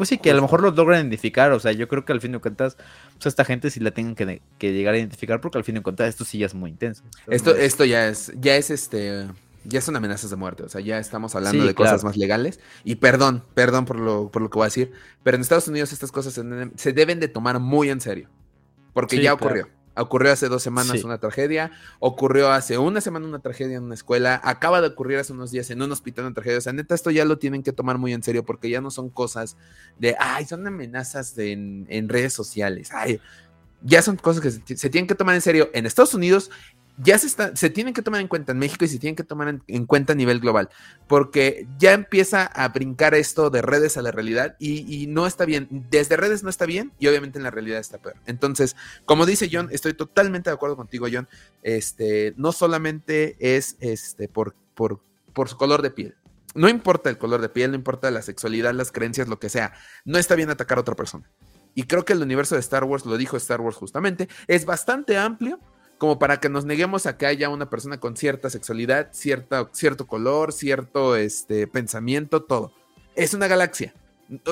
pues 0.00 0.08
sí, 0.08 0.16
que 0.16 0.30
a 0.30 0.34
lo 0.34 0.40
mejor 0.40 0.62
los 0.62 0.74
logran 0.74 1.00
identificar. 1.00 1.52
O 1.52 1.60
sea, 1.60 1.72
yo 1.72 1.86
creo 1.86 2.06
que 2.06 2.12
al 2.12 2.22
fin 2.22 2.32
de 2.32 2.38
cuentas, 2.38 2.78
pues 3.12 3.26
esta 3.26 3.44
gente 3.44 3.68
sí 3.68 3.80
la 3.80 3.90
tienen 3.90 4.14
que, 4.14 4.40
llegar 4.72 4.94
a 4.94 4.96
identificar, 4.96 5.42
porque 5.42 5.58
al 5.58 5.64
fin 5.64 5.74
de 5.74 5.82
cuentas 5.82 6.08
esto 6.08 6.24
sí 6.24 6.38
ya 6.38 6.46
es 6.46 6.54
muy 6.54 6.70
intenso. 6.70 7.02
Esto, 7.26 7.54
esto 7.54 7.84
ya 7.84 8.08
es, 8.08 8.32
ya 8.40 8.56
es 8.56 8.70
este. 8.70 9.26
Ya 9.64 9.80
son 9.80 9.94
amenazas 9.96 10.30
de 10.30 10.36
muerte, 10.36 10.62
o 10.62 10.68
sea, 10.68 10.80
ya 10.80 10.98
estamos 10.98 11.34
hablando 11.34 11.64
de 11.64 11.74
cosas 11.74 12.02
más 12.02 12.16
legales. 12.16 12.60
Y 12.84 12.96
perdón, 12.96 13.44
perdón 13.54 13.84
por 13.84 13.98
lo, 13.98 14.30
por 14.30 14.40
lo 14.42 14.50
que 14.50 14.58
voy 14.58 14.64
a 14.64 14.68
decir, 14.68 14.92
pero 15.22 15.34
en 15.34 15.42
Estados 15.42 15.68
Unidos 15.68 15.92
estas 15.92 16.10
cosas 16.12 16.32
se, 16.32 16.92
deben 16.92 17.20
de 17.20 17.28
tomar 17.28 17.58
muy 17.58 17.90
en 17.90 18.00
serio, 18.00 18.28
porque 18.94 19.20
ya 19.22 19.34
ocurrió. 19.34 19.68
Ocurrió 19.96 20.32
hace 20.32 20.48
dos 20.48 20.62
semanas 20.62 21.02
una 21.04 21.18
tragedia, 21.18 21.72
ocurrió 21.98 22.50
hace 22.50 22.78
una 22.78 23.00
semana 23.00 23.26
una 23.26 23.40
tragedia 23.40 23.76
en 23.76 23.82
una 23.82 23.94
escuela, 23.94 24.40
acaba 24.44 24.80
de 24.80 24.86
ocurrir 24.86 25.18
hace 25.18 25.32
unos 25.32 25.50
días 25.50 25.68
en 25.70 25.82
un 25.82 25.90
hospital 25.90 26.26
una 26.26 26.34
tragedia. 26.34 26.58
O 26.58 26.60
sea, 26.60 26.72
neta, 26.72 26.94
esto 26.94 27.10
ya 27.10 27.24
lo 27.24 27.38
tienen 27.38 27.62
que 27.62 27.72
tomar 27.72 27.98
muy 27.98 28.14
en 28.14 28.22
serio 28.22 28.44
porque 28.44 28.70
ya 28.70 28.80
no 28.80 28.90
son 28.90 29.10
cosas 29.10 29.56
de, 29.98 30.16
ay, 30.18 30.46
son 30.46 30.66
amenazas 30.66 31.36
en, 31.36 31.86
en 31.90 32.08
redes 32.08 32.32
sociales. 32.32 32.90
Ay, 32.92 33.20
ya 33.82 34.02
son 34.02 34.16
cosas 34.16 34.42
que 34.42 34.76
se, 34.76 34.90
tienen 34.90 35.06
que 35.06 35.14
tomar 35.14 35.34
en 35.34 35.40
serio 35.40 35.70
en 35.72 35.86
Estados 35.86 36.14
Unidos 36.14 36.50
ya 37.02 37.18
se, 37.18 37.70
tienen 37.70 37.94
que 37.94 38.02
tomar 38.02 38.20
en 38.20 38.28
cuenta 38.28 38.52
en 38.52 38.58
México 38.58 38.84
y 38.84 38.88
se 38.88 38.98
tienen 38.98 39.16
que 39.16 39.24
tomar 39.24 39.60
en, 39.66 39.86
cuenta 39.86 40.12
a 40.12 40.16
nivel 40.16 40.40
global, 40.40 40.68
porque 41.06 41.66
ya 41.78 41.92
empieza 41.92 42.44
a 42.44 42.68
brincar 42.68 43.14
esto 43.14 43.48
de 43.48 43.62
redes 43.62 43.96
a 43.96 44.02
la 44.02 44.10
realidad 44.10 44.56
y, 44.58 45.06
no 45.08 45.26
está 45.26 45.44
bien. 45.44 45.68
Desde 45.90 46.16
redes 46.16 46.42
no 46.42 46.50
está 46.50 46.66
bien 46.66 46.92
y 46.98 47.06
obviamente 47.08 47.38
en 47.38 47.44
la 47.44 47.50
realidad 47.50 47.78
está 47.78 47.98
peor. 47.98 48.16
Entonces, 48.26 48.76
como 49.06 49.24
dice 49.24 49.48
John, 49.50 49.68
estoy 49.72 49.94
totalmente 49.94 50.50
de 50.50 50.54
acuerdo 50.54 50.76
contigo, 50.76 51.06
John. 51.10 51.28
Este, 51.62 52.34
no 52.36 52.52
solamente 52.52 53.36
es 53.40 53.76
este, 53.80 54.28
por, 54.28 54.54
por, 54.74 55.00
por 55.32 55.48
su 55.48 55.56
color 55.56 55.82
de 55.82 55.90
piel. 55.90 56.16
No 56.54 56.68
importa 56.68 57.08
el 57.08 57.18
color 57.18 57.40
de 57.40 57.48
piel, 57.48 57.70
no 57.70 57.76
importa 57.76 58.10
la 58.10 58.22
sexualidad, 58.22 58.74
las 58.74 58.92
creencias, 58.92 59.28
lo 59.28 59.38
que 59.38 59.48
sea. 59.48 59.72
No 60.04 60.18
está 60.18 60.34
bien 60.34 60.50
atacar 60.50 60.78
a 60.78 60.82
otra 60.82 60.96
persona. 60.96 61.30
Y 61.74 61.84
creo 61.84 62.04
que 62.04 62.12
el 62.12 62.22
universo 62.22 62.56
de 62.56 62.60
Star 62.60 62.84
Wars, 62.84 63.06
lo 63.06 63.16
dijo 63.16 63.36
Star 63.36 63.60
Wars 63.60 63.76
justamente, 63.76 64.28
es 64.48 64.64
bastante 64.64 65.16
amplio 65.16 65.60
como 66.00 66.18
para 66.18 66.40
que 66.40 66.48
nos 66.48 66.64
neguemos 66.64 67.04
a 67.04 67.18
que 67.18 67.26
haya 67.26 67.50
una 67.50 67.68
persona 67.68 68.00
con 68.00 68.16
cierta 68.16 68.48
sexualidad, 68.48 69.10
cierta, 69.12 69.68
cierto 69.72 70.06
color, 70.06 70.50
cierto 70.54 71.14
este, 71.14 71.66
pensamiento, 71.66 72.42
todo. 72.42 72.72
Es 73.14 73.34
una 73.34 73.48
galaxia. 73.48 73.92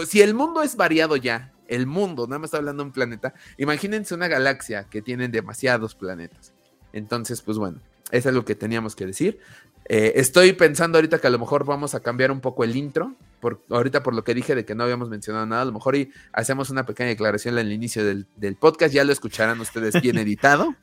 Si 0.07 0.21
el 0.21 0.35
mundo 0.35 0.63
es 0.63 0.77
variado 0.77 1.17
ya, 1.17 1.55
el 1.67 1.87
mundo, 1.87 2.27
nada 2.27 2.39
más 2.39 2.49
está 2.49 2.59
hablando 2.59 2.83
de 2.83 2.89
un 2.89 2.93
planeta, 2.93 3.33
imagínense 3.57 4.15
una 4.15 4.29
galaxia 4.29 4.85
que 4.91 5.01
tiene 5.01 5.29
demasiados 5.29 5.95
planetas. 5.95 6.53
Entonces, 6.93 7.41
pues 7.41 7.57
bueno, 7.57 7.81
es 8.11 8.27
algo 8.27 8.45
que 8.45 8.55
teníamos 8.55 8.95
que 8.95 9.07
decir. 9.07 9.41
Eh, 9.87 10.13
estoy 10.17 10.53
pensando 10.53 10.99
ahorita 10.99 11.19
que 11.19 11.29
a 11.29 11.31
lo 11.31 11.39
mejor 11.39 11.65
vamos 11.65 11.95
a 11.95 12.01
cambiar 12.01 12.31
un 12.31 12.43
poco 12.43 12.63
el 12.63 12.77
intro, 12.77 13.15
por, 13.41 13.65
ahorita 13.71 14.03
por 14.03 14.15
lo 14.15 14.23
que 14.23 14.35
dije 14.35 14.55
de 14.55 14.67
que 14.67 14.75
no 14.75 14.85
habíamos 14.85 15.09
mencionado 15.09 15.47
nada, 15.47 15.63
a 15.63 15.65
lo 15.65 15.73
mejor 15.73 15.97
y 15.97 16.13
hacemos 16.35 16.69
una 16.69 16.85
pequeña 16.85 17.09
declaración 17.09 17.57
en 17.57 17.69
el 17.69 17.73
inicio 17.73 18.05
del, 18.05 18.27
del 18.37 18.57
podcast, 18.57 18.93
ya 18.93 19.03
lo 19.03 19.13
escucharán 19.15 19.59
ustedes 19.61 19.99
bien 20.03 20.19
editado. 20.19 20.77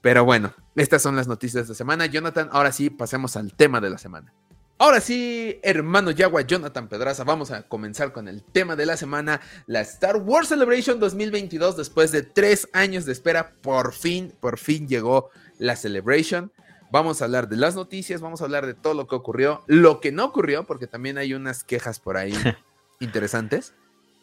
Pero 0.00 0.24
bueno, 0.24 0.54
estas 0.76 1.02
son 1.02 1.16
las 1.16 1.28
noticias 1.28 1.68
de 1.68 1.74
semana. 1.74 2.06
Jonathan, 2.06 2.48
ahora 2.52 2.72
sí, 2.72 2.90
pasemos 2.90 3.36
al 3.36 3.52
tema 3.52 3.80
de 3.80 3.90
la 3.90 3.98
semana. 3.98 4.32
Ahora 4.78 5.02
sí, 5.02 5.60
hermano 5.62 6.10
Yagua, 6.10 6.40
Jonathan 6.40 6.88
Pedraza, 6.88 7.22
vamos 7.22 7.50
a 7.50 7.68
comenzar 7.68 8.12
con 8.12 8.28
el 8.28 8.42
tema 8.42 8.76
de 8.76 8.86
la 8.86 8.96
semana, 8.96 9.42
la 9.66 9.82
Star 9.82 10.16
Wars 10.16 10.48
Celebration 10.48 10.98
2022. 10.98 11.76
Después 11.76 12.12
de 12.12 12.22
tres 12.22 12.66
años 12.72 13.04
de 13.04 13.12
espera, 13.12 13.52
por 13.60 13.92
fin, 13.92 14.32
por 14.40 14.58
fin 14.58 14.88
llegó 14.88 15.28
la 15.58 15.76
Celebration. 15.76 16.50
Vamos 16.90 17.20
a 17.20 17.26
hablar 17.26 17.50
de 17.50 17.56
las 17.56 17.74
noticias, 17.74 18.22
vamos 18.22 18.40
a 18.40 18.44
hablar 18.44 18.64
de 18.64 18.72
todo 18.72 18.94
lo 18.94 19.06
que 19.06 19.16
ocurrió, 19.16 19.62
lo 19.66 20.00
que 20.00 20.12
no 20.12 20.24
ocurrió, 20.24 20.66
porque 20.66 20.86
también 20.86 21.18
hay 21.18 21.34
unas 21.34 21.62
quejas 21.62 22.00
por 22.00 22.16
ahí 22.16 22.32
interesantes 23.00 23.74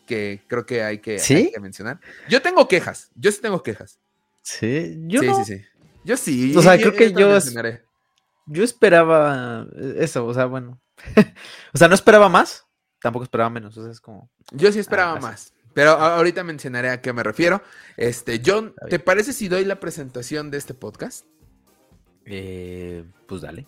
que 0.07 0.43
creo 0.47 0.65
que 0.65 0.81
hay 0.81 0.97
que, 0.97 1.21
mencionar. 1.61 1.99
Yo 2.29 2.41
tengo 2.41 2.67
quejas, 2.67 3.11
yo 3.13 3.31
sí 3.31 3.39
tengo 3.41 3.61
quejas. 3.61 3.99
Sí, 4.47 4.95
yo 5.07 5.19
sí, 5.19 5.27
sí, 5.27 5.43
sí. 5.43 5.65
Yo 6.05 6.15
sí. 6.15 6.55
O 6.55 6.61
sea, 6.61 6.77
creo 6.77 6.93
que 6.93 7.11
yo, 7.11 7.37
yo 8.45 8.63
esperaba 8.63 9.67
eso, 9.97 10.25
o 10.25 10.33
sea, 10.33 10.45
bueno. 10.45 10.79
o 11.73 11.77
sea, 11.77 11.89
no 11.89 11.95
esperaba 11.95 12.29
más, 12.29 12.65
tampoco 13.01 13.23
esperaba 13.23 13.49
menos, 13.49 13.77
o 13.77 13.83
sea, 13.83 13.91
es 13.91 13.99
como... 13.99 14.31
Yo 14.51 14.71
sí 14.71 14.79
esperaba 14.79 15.19
más, 15.19 15.53
pero 15.73 15.91
ahorita 15.91 16.45
mencionaré 16.45 16.91
a 16.91 17.01
qué 17.01 17.11
me 17.11 17.23
refiero. 17.23 17.61
Este, 17.97 18.41
John, 18.43 18.73
¿te 18.89 18.99
parece 18.99 19.33
si 19.33 19.49
doy 19.49 19.65
la 19.65 19.81
presentación 19.81 20.49
de 20.49 20.59
este 20.59 20.73
podcast? 20.73 21.25
Eh, 22.23 23.03
pues 23.27 23.41
dale. 23.41 23.67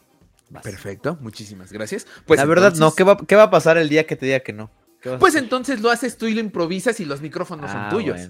Perfecto, 0.64 1.18
muchísimas 1.20 1.74
gracias. 1.74 2.08
Pues 2.26 2.40
la 2.40 2.46
verdad, 2.46 2.74
no, 2.76 2.96
¿Qué 2.96 3.04
va, 3.04 3.18
¿qué 3.18 3.36
va, 3.36 3.44
a 3.44 3.52
pasar 3.52 3.78
el 3.78 3.90
día 3.90 4.08
que 4.08 4.16
te 4.16 4.28
diga 4.28 4.40
que 4.40 4.54
no? 4.54 4.72
Pues 5.20 5.36
entonces 5.36 5.82
lo 5.82 5.92
haces 5.92 6.18
tú 6.18 6.28
y 6.28 6.34
lo 6.34 6.40
improvisas 6.40 7.02
y 7.02 7.06
los 7.06 7.20
micrófonos 7.20 7.70
son 7.70 7.82
ah, 7.82 7.90
tuyos. 7.90 8.30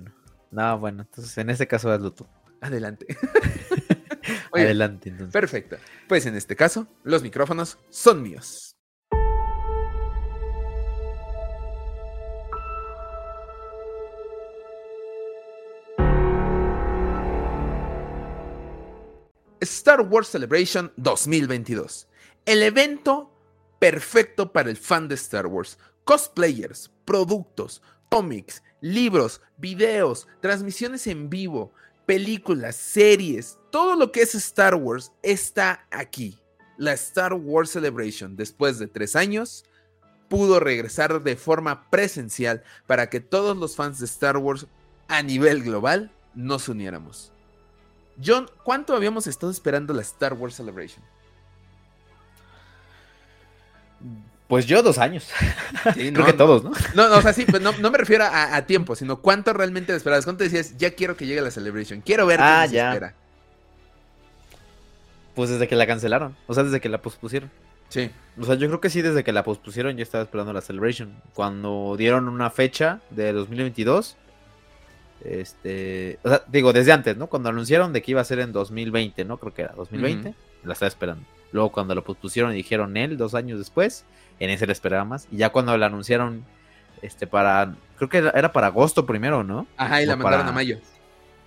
No, 0.51 0.79
bueno, 0.79 1.03
entonces 1.03 1.37
en 1.37 1.49
este 1.51 1.67
caso 1.67 1.91
hazlo 1.91 2.11
tú. 2.11 2.25
Adelante. 2.61 3.07
Adelante, 4.53 5.09
entonces. 5.09 5.33
Perfecto. 5.33 5.77
Pues 6.07 6.25
en 6.25 6.35
este 6.35 6.55
caso, 6.55 6.87
los 7.03 7.23
micrófonos 7.23 7.77
son 7.89 8.21
míos. 8.21 8.75
Star 19.61 20.01
Wars 20.01 20.29
Celebration 20.29 20.91
2022. 20.95 22.07
El 22.45 22.63
evento 22.63 23.31
perfecto 23.79 24.51
para 24.51 24.69
el 24.69 24.77
fan 24.77 25.07
de 25.07 25.15
Star 25.15 25.47
Wars. 25.47 25.77
Cosplayers, 26.05 26.91
productos, 27.05 27.81
cómics, 28.09 28.63
libros, 28.81 29.41
videos, 29.57 30.27
transmisiones 30.41 31.05
en 31.07 31.29
vivo, 31.29 31.73
películas, 32.09 32.75
series, 32.75 33.59
todo 33.69 33.95
lo 33.95 34.11
que 34.11 34.23
es 34.23 34.33
Star 34.33 34.73
Wars 34.73 35.11
está 35.21 35.85
aquí. 35.91 36.39
La 36.75 36.93
Star 36.93 37.35
Wars 37.35 37.69
Celebration, 37.69 38.35
después 38.35 38.79
de 38.79 38.87
tres 38.87 39.15
años, 39.15 39.63
pudo 40.27 40.59
regresar 40.59 41.21
de 41.21 41.35
forma 41.35 41.87
presencial 41.91 42.63
para 42.87 43.11
que 43.11 43.19
todos 43.19 43.55
los 43.55 43.75
fans 43.75 43.99
de 43.99 44.07
Star 44.07 44.37
Wars 44.37 44.65
a 45.07 45.21
nivel 45.21 45.61
global 45.61 46.11
nos 46.33 46.67
uniéramos. 46.67 47.31
John, 48.25 48.49
¿cuánto 48.63 48.95
habíamos 48.95 49.27
estado 49.27 49.51
esperando 49.51 49.93
la 49.93 50.01
Star 50.01 50.33
Wars 50.33 50.55
Celebration? 50.55 51.03
Pues 54.49 54.65
yo 54.65 54.81
dos 54.81 54.97
años. 54.97 55.29
Creo 55.93 56.25
que 56.25 56.33
todos, 56.33 56.63
¿no? 56.63 56.71
No, 56.95 57.07
no 57.07 57.17
o 57.17 57.21
sea, 57.21 57.33
sí, 57.33 57.45
pues 57.49 57.61
no, 57.61 57.71
me 57.71 57.97
refiero 57.99 58.25
a, 58.25 58.59
tiempo, 58.63 58.95
sino 58.95 59.21
cuánto 59.21 59.53
realmente 59.53 59.95
esperabas. 59.95 60.25
¿Cuánto 60.25 60.43
decías, 60.43 60.75
ya 60.75 60.95
quiero 60.95 61.15
que 61.15 61.27
llegue 61.27 61.39
la 61.39 61.51
Celebration? 61.51 62.01
Quiero 62.01 62.25
ver 62.25 62.39
ah, 62.41 62.65
qué 62.67 62.73
ya. 62.73 62.89
espera. 62.89 63.13
Pues 65.35 65.51
desde 65.51 65.67
que 65.67 65.75
la 65.75 65.85
cancelaron, 65.85 66.35
o 66.47 66.53
sea, 66.55 66.63
desde 66.63 66.81
que 66.81 66.89
la 66.89 66.99
pospusieron. 66.99 67.51
Sí. 67.89 68.09
O 68.41 68.43
sea, 68.43 68.55
yo 68.55 68.67
creo 68.67 68.81
que 68.81 68.89
sí, 68.89 69.03
desde 69.03 69.23
que 69.23 69.31
la 69.31 69.43
pospusieron 69.43 69.95
yo 69.95 70.01
estaba 70.01 70.23
esperando 70.23 70.51
la 70.51 70.61
Celebration. 70.61 71.13
Cuando 71.35 71.95
dieron 71.95 72.27
una 72.27 72.49
fecha 72.49 73.01
de 73.11 73.31
2022, 73.31 74.17
este, 75.23 76.17
o 76.23 76.29
sea, 76.29 76.43
digo, 76.47 76.73
desde 76.73 76.91
antes, 76.91 77.15
¿no? 77.17 77.27
Cuando 77.27 77.49
anunciaron 77.49 77.93
de 77.93 78.01
que 78.01 78.11
iba 78.11 78.21
a 78.21 78.25
ser 78.25 78.39
en 78.39 78.51
2020, 78.51 79.25
¿no? 79.25 79.37
Creo 79.37 79.53
que 79.53 79.61
era 79.61 79.73
2020, 79.73 80.33
la 80.63 80.73
estaba 80.73 80.87
esperando. 80.87 81.23
Luego 81.51 81.71
cuando 81.71 81.95
lo 81.95 82.03
pospusieron 82.03 82.51
y 82.51 82.55
dijeron 82.55 82.95
él, 82.97 83.17
dos 83.17 83.35
años 83.35 83.59
después, 83.59 84.05
en 84.39 84.49
ese 84.49 84.65
le 84.65 84.73
esperaba 84.73 85.05
más. 85.05 85.27
Y 85.31 85.37
ya 85.37 85.49
cuando 85.49 85.75
la 85.77 85.87
anunciaron, 85.87 86.45
este, 87.01 87.27
para, 87.27 87.75
creo 87.97 88.09
que 88.09 88.17
era, 88.17 88.51
para 88.51 88.67
agosto 88.67 89.05
primero, 89.05 89.43
¿no? 89.43 89.67
Ajá, 89.77 90.01
y 90.01 90.05
la 90.05 90.15
mandaron 90.15 90.47
a 90.47 90.51
mayo. 90.51 90.79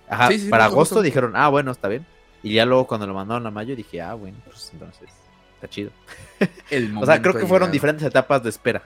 Ajá, 0.09 0.29
para 0.49 0.65
agosto, 0.65 1.01
dijeron, 1.01 1.33
ah, 1.35 1.47
bueno, 1.47 1.71
está 1.71 1.87
bien. 1.87 2.05
Y 2.43 2.53
ya 2.53 2.65
luego 2.65 2.87
cuando 2.87 3.07
lo 3.07 3.13
mandaron 3.13 3.47
a 3.47 3.51
mayo 3.51 3.75
dije, 3.75 4.01
ah, 4.01 4.13
bueno, 4.13 4.37
pues 4.45 4.69
entonces, 4.73 5.09
está 5.55 5.69
chido. 5.69 5.91
o 7.01 7.05
sea, 7.05 7.21
creo 7.21 7.33
que 7.33 7.45
fueron 7.45 7.71
diferentes 7.71 8.05
etapas 8.05 8.43
de 8.43 8.49
espera. 8.49 8.83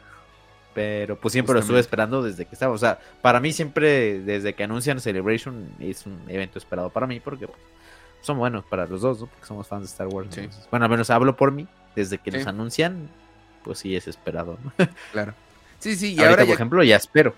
Pero 0.76 1.20
pues 1.20 1.32
siempre 1.32 1.56
lo 1.56 1.62
estuve 1.62 1.80
esperando 1.80 2.22
desde 2.22 2.46
que 2.46 2.54
estaba. 2.54 2.72
O 2.72 2.78
sea, 2.78 3.00
para 3.24 3.40
mí 3.40 3.52
siempre, 3.52 4.20
desde 4.20 4.54
que 4.54 4.64
anuncian 4.64 5.02
Celebration, 5.02 5.72
es 5.80 6.06
un 6.06 6.22
evento 6.28 6.60
esperado 6.60 6.92
para 6.92 7.08
mí 7.08 7.20
porque 7.20 7.48
pues, 7.48 7.58
son 8.28 8.38
buenos 8.38 8.64
para 8.66 8.86
los 8.86 9.02
dos, 9.02 9.22
¿no? 9.22 9.28
Porque 9.28 9.46
somos 9.46 9.68
fans 9.68 9.84
de 9.84 9.88
Star 9.88 10.08
Wars. 10.08 10.30
bueno, 10.70 10.86
al 10.86 10.92
menos 10.92 11.10
hablo 11.10 11.36
por 11.36 11.52
mí. 11.52 11.68
Desde 11.96 12.20
que 12.20 12.30
nos 12.30 12.46
anuncian, 12.46 13.10
pues 13.64 13.80
sí 13.80 13.96
es 13.96 14.08
esperado, 14.08 14.60
¿no? 14.64 14.72
Claro. 15.12 15.34
Sí, 15.80 15.96
sí, 15.96 16.14
y 16.14 16.20
ahora, 16.20 16.46
por 16.46 16.54
ejemplo, 16.54 16.84
ya 16.84 16.96
espero. 16.96 17.34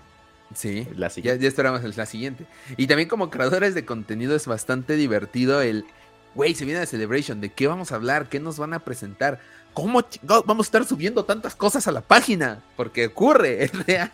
Sí, 0.54 0.86
ya, 1.22 1.36
ya 1.36 1.48
esperamos 1.48 1.96
la 1.96 2.06
siguiente. 2.06 2.44
Y 2.76 2.86
también 2.86 3.08
como 3.08 3.30
creadores 3.30 3.74
de 3.74 3.84
contenido 3.84 4.34
es 4.34 4.46
bastante 4.46 4.96
divertido 4.96 5.62
el, 5.62 5.86
güey, 6.34 6.54
se 6.54 6.64
viene 6.64 6.80
la 6.80 6.86
Celebration, 6.86 7.40
¿de 7.40 7.50
qué 7.50 7.68
vamos 7.68 7.92
a 7.92 7.94
hablar? 7.94 8.28
¿Qué 8.28 8.40
nos 8.40 8.58
van 8.58 8.74
a 8.74 8.80
presentar? 8.80 9.40
¿cómo 9.72 10.02
vamos 10.46 10.66
a 10.66 10.68
estar 10.68 10.84
subiendo 10.84 11.24
tantas 11.24 11.54
cosas 11.54 11.86
a 11.88 11.92
la 11.92 12.00
página? 12.00 12.62
Porque 12.76 13.06
ocurre, 13.06 13.64
es 13.64 13.86
real. 13.86 14.10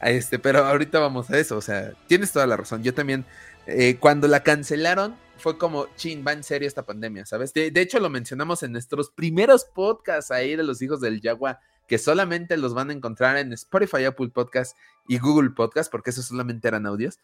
Este, 0.00 0.38
pero 0.38 0.64
ahorita 0.64 0.98
vamos 0.98 1.30
a 1.30 1.38
eso, 1.38 1.56
o 1.56 1.60
sea, 1.60 1.92
tienes 2.08 2.32
toda 2.32 2.46
la 2.46 2.56
razón. 2.56 2.82
Yo 2.82 2.92
también, 2.92 3.24
eh, 3.66 3.96
cuando 4.00 4.26
la 4.26 4.42
cancelaron, 4.42 5.14
fue 5.42 5.58
como, 5.58 5.86
chin, 5.96 6.24
va 6.26 6.32
en 6.32 6.42
serio 6.42 6.68
esta 6.68 6.86
pandemia, 6.86 7.26
¿sabes? 7.26 7.52
De, 7.52 7.72
hecho, 7.74 8.00
lo 8.00 8.08
mencionamos 8.08 8.62
en 8.62 8.72
nuestros 8.72 9.10
primeros 9.10 9.64
podcasts 9.64 10.30
ahí 10.30 10.56
de 10.56 10.62
los 10.62 10.80
hijos 10.80 11.00
del 11.00 11.20
Yagua, 11.20 11.60
que 11.88 11.98
solamente 11.98 12.56
los 12.56 12.74
van 12.74 12.90
a 12.90 12.92
encontrar 12.92 13.36
en 13.36 13.52
Spotify, 13.52 14.04
Apple 14.04 14.28
Podcast 14.28 14.76
y 15.08 15.18
Google 15.18 15.50
Podcast, 15.50 15.90
porque 15.90 16.10
esos 16.10 16.26
solamente 16.26 16.68
eran 16.68 16.86
audios. 16.86 17.18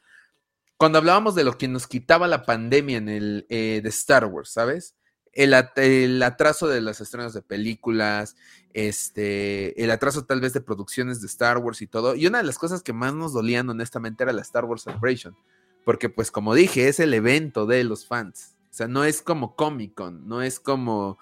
Cuando 0.77 0.99
hablábamos 0.99 1.35
de 1.35 1.45
lo 1.45 1.57
que 1.57 1.69
nos 1.69 1.87
quitaba 1.87 2.29
la 2.29 2.45
pandemia 2.45 2.99
en 2.99 3.09
el 3.09 3.47
eh, 3.49 3.81
de 3.83 3.89
Star 3.89 4.27
Wars, 4.27 4.51
¿sabes? 4.51 4.95
el, 5.33 6.23
atraso 6.23 6.67
de 6.67 6.81
las 6.81 7.01
estrenos 7.01 7.33
de 7.33 7.43
películas, 7.43 8.37
este, 8.73 9.83
el 9.83 9.91
atraso 9.91 10.25
tal 10.25 10.41
vez 10.41 10.53
de 10.53 10.61
producciones 10.61 11.21
de 11.21 11.29
Star 11.29 11.59
Wars 11.59 11.81
y 11.81 11.87
todo. 11.87 12.17
Y 12.17 12.27
una 12.27 12.39
de 12.39 12.45
las 12.45 12.59
cosas 12.59 12.83
que 12.83 12.93
más 12.93 13.15
nos 13.15 13.33
dolían 13.33 13.69
honestamente 13.69 14.25
era 14.25 14.33
la 14.33 14.43
Star 14.43 14.65
Wars 14.65 14.83
Celebration, 14.83 15.37
porque 15.89 16.11
pues 16.11 16.31
como 16.31 16.55
dije, 16.55 16.87
es 16.89 17.01
el 17.01 17.15
evento 17.15 17.65
de 17.65 17.83
los 17.83 18.07
fans. 18.07 18.57
O 18.71 18.75
sea, 18.75 18.89
no 18.89 19.05
es 19.05 19.23
como 19.23 19.57
Comic 19.57 19.95
Con, 19.95 20.29
no 20.29 20.43
es 20.43 20.61
como, 20.61 21.19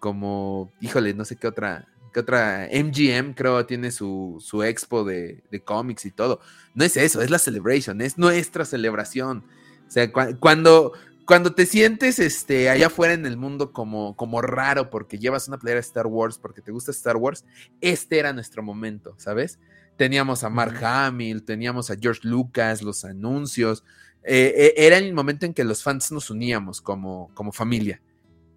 como, 0.00 0.72
híjole, 0.80 1.12
no 1.12 1.26
sé 1.26 1.36
qué 1.36 1.46
otra, 1.46 1.86
qué 2.14 2.20
otra, 2.20 2.66
MGM 2.72 3.34
creo 3.34 3.66
tiene 3.66 3.90
su, 3.90 4.38
su 4.40 4.62
expo 4.62 5.04
de, 5.04 5.44
de 5.50 5.60
cómics 5.62 6.06
y 6.06 6.12
todo. 6.12 6.40
No 6.74 6.82
es 6.82 6.96
eso, 6.96 7.20
es 7.20 7.28
la 7.28 7.38
Celebration, 7.38 8.00
es 8.00 8.16
nuestra 8.16 8.64
celebración. 8.64 9.44
O 9.86 9.90
sea, 9.90 10.10
cuando, 10.40 10.94
cuando 11.26 11.52
te 11.52 11.66
sientes 11.66 12.18
este, 12.18 12.70
allá 12.70 12.86
afuera 12.86 13.12
en 13.12 13.26
el 13.26 13.36
mundo 13.36 13.74
como, 13.74 14.16
como 14.16 14.40
raro 14.40 14.88
porque 14.88 15.18
llevas 15.18 15.46
una 15.46 15.58
playera 15.58 15.82
de 15.82 15.86
Star 15.88 16.06
Wars, 16.06 16.38
porque 16.38 16.62
te 16.62 16.72
gusta 16.72 16.90
Star 16.90 17.18
Wars, 17.18 17.44
este 17.82 18.18
era 18.18 18.32
nuestro 18.32 18.62
momento, 18.62 19.14
¿sabes? 19.18 19.58
Teníamos 19.98 20.42
a 20.42 20.48
Mark 20.50 20.82
Hamill, 20.82 21.42
teníamos 21.42 21.90
a 21.90 21.96
George 22.00 22.20
Lucas, 22.24 22.82
los 22.82 23.04
anuncios. 23.04 23.84
Eh, 24.28 24.52
eh, 24.56 24.74
era 24.76 24.98
el 24.98 25.14
momento 25.14 25.46
en 25.46 25.54
que 25.54 25.62
los 25.62 25.84
fans 25.84 26.10
nos 26.10 26.30
uníamos 26.30 26.80
como, 26.80 27.30
como 27.34 27.52
familia. 27.52 28.02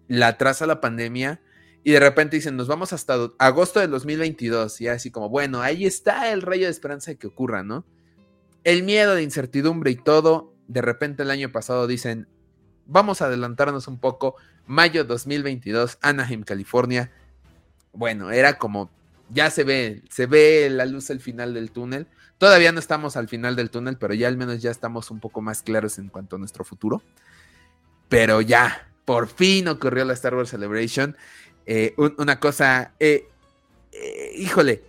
La 0.08 0.26
atrasa 0.28 0.66
la 0.66 0.80
pandemia 0.80 1.40
y 1.84 1.92
de 1.92 2.00
repente 2.00 2.36
dicen, 2.36 2.56
nos 2.56 2.66
vamos 2.66 2.92
hasta 2.92 3.16
agosto 3.38 3.78
de 3.78 3.86
2022. 3.86 4.80
Y 4.80 4.88
así 4.88 5.12
como, 5.12 5.28
bueno, 5.28 5.62
ahí 5.62 5.86
está 5.86 6.32
el 6.32 6.42
rayo 6.42 6.64
de 6.64 6.72
esperanza 6.72 7.12
de 7.12 7.18
que 7.18 7.28
ocurra, 7.28 7.62
¿no? 7.62 7.84
El 8.64 8.82
miedo 8.82 9.14
de 9.14 9.22
incertidumbre 9.22 9.92
y 9.92 9.96
todo. 9.96 10.52
De 10.66 10.82
repente 10.82 11.22
el 11.22 11.30
año 11.30 11.52
pasado 11.52 11.86
dicen, 11.86 12.26
vamos 12.86 13.22
a 13.22 13.26
adelantarnos 13.26 13.86
un 13.86 14.00
poco. 14.00 14.34
Mayo 14.66 15.04
2022, 15.04 15.98
Anaheim, 16.02 16.42
California. 16.42 17.12
Bueno, 17.92 18.32
era 18.32 18.58
como, 18.58 18.90
ya 19.30 19.50
se 19.50 19.62
ve, 19.62 20.02
se 20.10 20.26
ve 20.26 20.68
la 20.68 20.84
luz 20.84 21.10
al 21.10 21.20
final 21.20 21.54
del 21.54 21.70
túnel. 21.70 22.08
Todavía 22.40 22.72
no 22.72 22.78
estamos 22.78 23.18
al 23.18 23.28
final 23.28 23.54
del 23.54 23.68
túnel, 23.68 23.98
pero 23.98 24.14
ya 24.14 24.26
al 24.26 24.38
menos 24.38 24.62
ya 24.62 24.70
estamos 24.70 25.10
un 25.10 25.20
poco 25.20 25.42
más 25.42 25.60
claros 25.60 25.98
en 25.98 26.08
cuanto 26.08 26.36
a 26.36 26.38
nuestro 26.38 26.64
futuro. 26.64 27.02
Pero 28.08 28.40
ya, 28.40 28.88
por 29.04 29.28
fin 29.28 29.68
ocurrió 29.68 30.06
la 30.06 30.14
Star 30.14 30.34
Wars 30.34 30.48
Celebration. 30.48 31.14
Eh, 31.66 31.94
una 32.16 32.40
cosa, 32.40 32.94
eh, 32.98 33.28
eh, 33.92 34.32
híjole, 34.36 34.82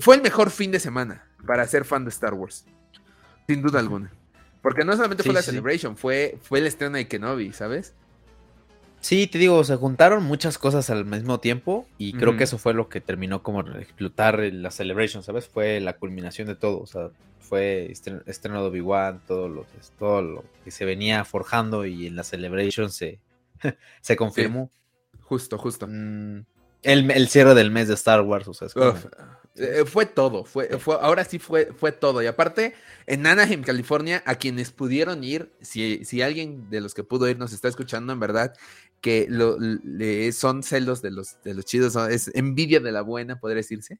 fue 0.00 0.16
el 0.16 0.22
mejor 0.22 0.50
fin 0.50 0.70
de 0.70 0.80
semana 0.80 1.26
para 1.46 1.66
ser 1.66 1.84
fan 1.84 2.06
de 2.06 2.08
Star 2.08 2.32
Wars. 2.32 2.64
Sin 3.46 3.60
duda 3.60 3.80
alguna. 3.80 4.10
Porque 4.62 4.82
no 4.82 4.96
solamente 4.96 5.22
fue 5.22 5.34
la 5.34 5.42
Celebration, 5.42 5.94
fue, 5.94 6.38
fue 6.40 6.60
el 6.60 6.66
estreno 6.66 6.96
de 6.96 7.06
Kenobi, 7.06 7.52
¿sabes? 7.52 7.92
Sí, 9.00 9.26
te 9.26 9.38
digo, 9.38 9.62
se 9.64 9.76
juntaron 9.76 10.24
muchas 10.24 10.58
cosas 10.58 10.90
al 10.90 11.04
mismo 11.04 11.38
tiempo 11.38 11.86
y 11.98 12.14
creo 12.14 12.36
que 12.36 12.44
eso 12.44 12.58
fue 12.58 12.74
lo 12.74 12.88
que 12.88 13.00
terminó 13.00 13.42
como 13.42 13.60
explotar 13.60 14.40
la 14.40 14.70
Celebration, 14.70 15.22
¿sabes? 15.22 15.46
Fue 15.46 15.80
la 15.80 15.96
culminación 15.96 16.48
de 16.48 16.56
todo, 16.56 16.80
o 16.80 16.86
sea, 16.86 17.10
fue 17.38 17.92
estreno 17.92 18.62
de 18.62 18.68
Obi-Wan, 18.68 19.22
todo 19.26 19.48
lo, 19.48 19.66
todo 19.98 20.22
lo 20.22 20.44
que 20.64 20.70
se 20.70 20.84
venía 20.84 21.24
forjando 21.24 21.86
y 21.86 22.06
en 22.06 22.16
la 22.16 22.24
Celebration 22.24 22.90
se, 22.90 23.20
se 24.00 24.16
confirmó. 24.16 24.70
Justo, 25.22 25.58
justo. 25.58 25.86
Mm, 25.88 26.44
el, 26.82 27.28
cierre 27.28 27.54
del 27.54 27.70
mes 27.70 27.88
de 27.88 27.94
Star 27.94 28.22
Wars, 28.22 28.48
o 28.48 28.54
sea, 28.54 28.68
eh, 29.58 29.84
fue 29.84 30.06
todo, 30.06 30.44
fue, 30.44 30.78
fue, 30.78 30.96
ahora 31.00 31.24
sí 31.24 31.38
fue, 31.38 31.72
fue 31.76 31.90
todo. 31.90 32.22
Y 32.22 32.26
aparte, 32.26 32.74
en 33.06 33.26
Anaheim, 33.26 33.62
California, 33.62 34.22
a 34.24 34.36
quienes 34.36 34.70
pudieron 34.70 35.24
ir, 35.24 35.52
si, 35.60 36.04
si 36.04 36.22
alguien 36.22 36.70
de 36.70 36.80
los 36.80 36.94
que 36.94 37.02
pudo 37.02 37.28
ir 37.28 37.38
nos 37.38 37.52
está 37.52 37.66
escuchando, 37.66 38.12
en 38.12 38.20
verdad, 38.20 38.54
que 39.00 39.26
lo, 39.28 39.58
son 40.32 40.62
celos 40.62 41.02
de 41.02 41.10
los, 41.10 41.40
de 41.42 41.54
los 41.54 41.64
chidos, 41.64 41.96
es 41.96 42.30
envidia 42.34 42.80
de 42.80 42.92
la 42.92 43.02
buena, 43.02 43.38
podría 43.38 43.56
decirse. 43.56 43.98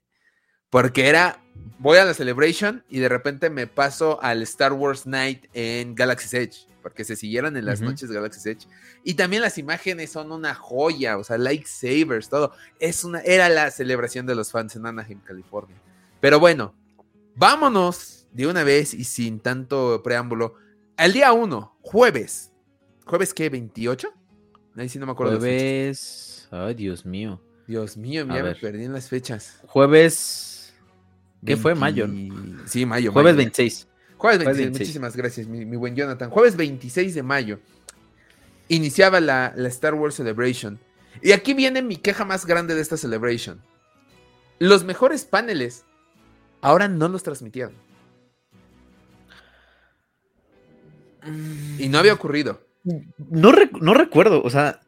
Porque 0.71 1.09
era, 1.09 1.43
voy 1.79 1.99
a 1.99 2.05
la 2.05 2.13
Celebration 2.13 2.85
y 2.89 2.99
de 2.99 3.09
repente 3.09 3.49
me 3.49 3.67
paso 3.67 4.23
al 4.23 4.43
Star 4.43 4.73
Wars 4.73 5.07
Night 5.07 5.47
en 5.55 5.95
Galaxy's 5.95 6.35
Edge, 6.35 6.67
porque 6.83 7.05
se 7.05 7.17
siguieron 7.17 7.57
en 7.57 7.65
las 7.65 7.81
noches 7.81 8.11
Galaxy's 8.11 8.47
Edge. 8.47 8.67
Y 9.03 9.15
también 9.15 9.41
las 9.41 9.57
imágenes 9.57 10.11
son 10.11 10.31
una 10.31 10.55
joya, 10.55 11.17
o 11.17 11.25
sea, 11.25 11.39
lightsabers, 11.39 12.29
todo. 12.29 12.53
Es 12.81 13.03
una, 13.05 13.21
era 13.21 13.49
la 13.49 13.71
celebración 13.71 14.27
de 14.27 14.35
los 14.35 14.51
fans 14.51 14.77
en 14.77 14.85
Anaheim, 14.85 15.21
California. 15.21 15.77
Pero 16.21 16.39
bueno, 16.39 16.75
vámonos 17.35 18.27
de 18.33 18.47
una 18.47 18.63
vez 18.63 18.93
y 18.93 19.05
sin 19.05 19.41
tanto 19.41 20.03
preámbulo 20.03 20.55
al 20.99 21.13
día 21.13 21.33
1, 21.33 21.79
jueves. 21.81 22.53
¿Jueves 23.07 23.33
qué? 23.33 23.51
¿28? 23.51 24.18
Ahí 24.77 24.89
sí 24.89 24.99
no 24.99 25.07
me 25.07 25.13
acuerdo. 25.13 25.39
Jueves. 25.39 26.49
Ay, 26.51 26.75
Dios 26.75 27.05
mío. 27.05 27.41
Dios 27.67 27.97
mío, 27.97 28.27
ya 28.27 28.43
me 28.43 28.55
perdí 28.55 28.85
en 28.85 28.93
las 28.93 29.09
fechas. 29.09 29.61
Jueves. 29.67 30.75
¿Qué 31.45 31.57
fue? 31.57 31.75
Mayo. 31.75 32.09
Sí, 32.67 32.87
mayo. 32.87 33.13
Jueves 33.13 33.37
26. 33.37 33.89
Jueves 34.17 34.39
26. 34.39 34.71
Muchísimas 34.71 35.17
gracias, 35.17 35.47
mi, 35.47 35.65
buen 35.77 35.95
Jonathan. 35.95 36.31
Jueves 36.31 36.57
26 36.57 37.15
de 37.15 37.23
mayo. 37.23 37.61
Iniciaba 38.69 39.21
la, 39.21 39.53
la 39.55 39.69
Star 39.69 39.95
Wars 39.95 40.15
Celebration. 40.17 40.79
Y 41.23 41.33
aquí 41.33 41.55
viene 41.55 41.83
mi 41.83 41.97
queja 41.97 42.25
más 42.25 42.47
grande 42.47 42.75
de 42.75 42.81
esta 42.81 42.97
Celebration. 42.97 43.61
Los 44.59 44.85
mejores 44.85 45.25
paneles 45.25 45.85
ahora 46.61 46.89
no 46.89 47.09
los 47.09 47.23
transmitieron. 47.23 47.75
Y 51.79 51.89
no 51.89 51.99
había 51.99 52.15
ocurrido. 52.15 52.61
No, 52.85 53.53
no 53.81 53.95
recuerdo, 53.95 54.43
o 54.43 54.51
sea. 54.51 54.81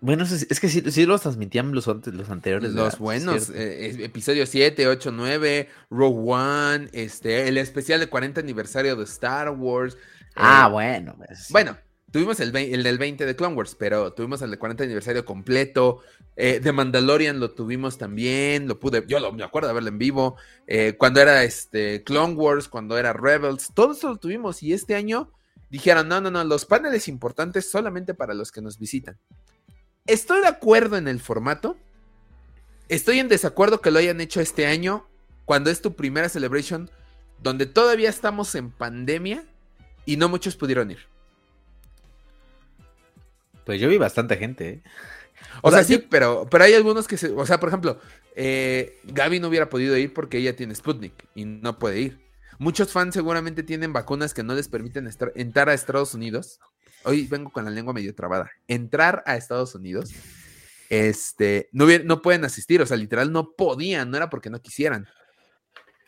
Bueno, 0.00 0.24
es 0.24 0.60
que 0.60 0.68
sí, 0.68 1.06
los 1.06 1.22
transmitían 1.22 1.72
los, 1.72 1.86
los 1.86 2.30
anteriores. 2.30 2.72
Los 2.72 2.98
buenos. 2.98 3.50
Eh, 3.50 4.04
episodio 4.04 4.46
7, 4.46 4.86
8, 4.86 5.10
9, 5.10 5.68
Rogue 5.90 6.32
One, 6.32 6.88
este, 6.92 7.48
el 7.48 7.58
especial 7.58 8.00
de 8.00 8.06
40 8.06 8.40
aniversario 8.40 8.94
de 8.94 9.04
Star 9.04 9.50
Wars. 9.50 9.96
Ah, 10.36 10.66
eh, 10.68 10.72
bueno. 10.72 11.14
Pues. 11.16 11.48
Bueno, 11.50 11.78
tuvimos 12.12 12.38
el, 12.40 12.54
el, 12.54 12.82
del 12.82 12.98
20 12.98 13.24
de 13.24 13.34
Clone 13.34 13.56
Wars, 13.56 13.74
pero 13.76 14.12
tuvimos 14.12 14.42
el 14.42 14.50
de 14.50 14.58
40 14.58 14.84
aniversario 14.84 15.24
completo. 15.24 16.02
Eh, 16.36 16.60
de 16.60 16.70
Mandalorian 16.70 17.40
lo 17.40 17.52
tuvimos 17.52 17.96
también, 17.96 18.68
lo 18.68 18.78
pude, 18.78 19.02
yo 19.08 19.18
lo, 19.18 19.32
me 19.32 19.42
acuerdo 19.42 19.68
de 19.68 19.74
verlo 19.74 19.88
en 19.88 19.98
vivo. 19.98 20.36
cuando 20.98 21.22
era 21.22 21.42
este 21.42 22.04
Clone 22.04 22.34
Wars, 22.34 22.68
cuando 22.68 22.98
era 22.98 23.14
Rebels, 23.14 23.72
todo 23.74 23.92
eso 23.92 24.10
lo 24.10 24.16
tuvimos 24.18 24.62
y 24.62 24.74
este 24.74 24.94
año 24.94 25.32
dijeron, 25.70 26.08
no, 26.08 26.20
no, 26.20 26.30
no, 26.30 26.44
los 26.44 26.64
paneles 26.64 27.08
importantes 27.08 27.70
solamente 27.70 28.14
para 28.14 28.34
los 28.34 28.52
que 28.52 28.62
nos 28.62 28.78
visitan. 28.78 29.18
Estoy 30.06 30.40
de 30.40 30.48
acuerdo 30.48 30.96
en 30.96 31.08
el 31.08 31.20
formato. 31.20 31.76
Estoy 32.88 33.18
en 33.18 33.28
desacuerdo 33.28 33.80
que 33.80 33.90
lo 33.90 33.98
hayan 33.98 34.20
hecho 34.20 34.40
este 34.40 34.66
año, 34.66 35.08
cuando 35.44 35.70
es 35.70 35.82
tu 35.82 35.96
primera 35.96 36.28
celebration, 36.28 36.90
donde 37.42 37.66
todavía 37.66 38.08
estamos 38.08 38.54
en 38.54 38.70
pandemia 38.70 39.44
y 40.04 40.16
no 40.16 40.28
muchos 40.28 40.56
pudieron 40.56 40.90
ir. 40.92 41.00
Pues 43.64 43.80
yo 43.80 43.88
vi 43.88 43.98
bastante 43.98 44.36
gente, 44.36 44.68
¿eh? 44.68 44.82
O, 45.62 45.70
sea, 45.70 45.84
sí, 45.84 45.98
pero, 45.98 46.46
pero 46.50 46.64
hay 46.64 46.74
algunos 46.74 47.06
que 47.06 47.16
se. 47.16 47.30
O 47.30 47.44
sea, 47.44 47.60
por 47.60 47.68
ejemplo, 47.68 47.98
eh, 48.34 48.98
Gaby 49.04 49.40
no 49.40 49.48
hubiera 49.48 49.68
podido 49.68 49.96
ir 49.96 50.12
porque 50.12 50.38
ella 50.38 50.56
tiene 50.56 50.74
Sputnik 50.74 51.12
y 51.34 51.44
no 51.44 51.78
puede 51.78 52.00
ir. 52.00 52.25
Muchos 52.58 52.92
fans 52.92 53.14
seguramente 53.14 53.62
tienen 53.62 53.92
vacunas 53.92 54.32
que 54.32 54.42
no 54.42 54.54
les 54.54 54.68
permiten 54.68 55.08
entrar 55.34 55.68
a 55.68 55.74
Estados 55.74 56.14
Unidos. 56.14 56.58
Hoy 57.04 57.26
vengo 57.26 57.50
con 57.50 57.64
la 57.64 57.70
lengua 57.70 57.92
medio 57.92 58.14
trabada. 58.14 58.50
Entrar 58.66 59.22
a 59.26 59.36
Estados 59.36 59.74
Unidos. 59.74 60.10
Este, 60.88 61.68
no, 61.72 61.86
no 62.04 62.22
pueden 62.22 62.44
asistir, 62.44 62.80
o 62.80 62.86
sea, 62.86 62.96
literal 62.96 63.32
no 63.32 63.52
podían, 63.52 64.10
no 64.10 64.16
era 64.16 64.30
porque 64.30 64.50
no 64.50 64.62
quisieran. 64.62 65.06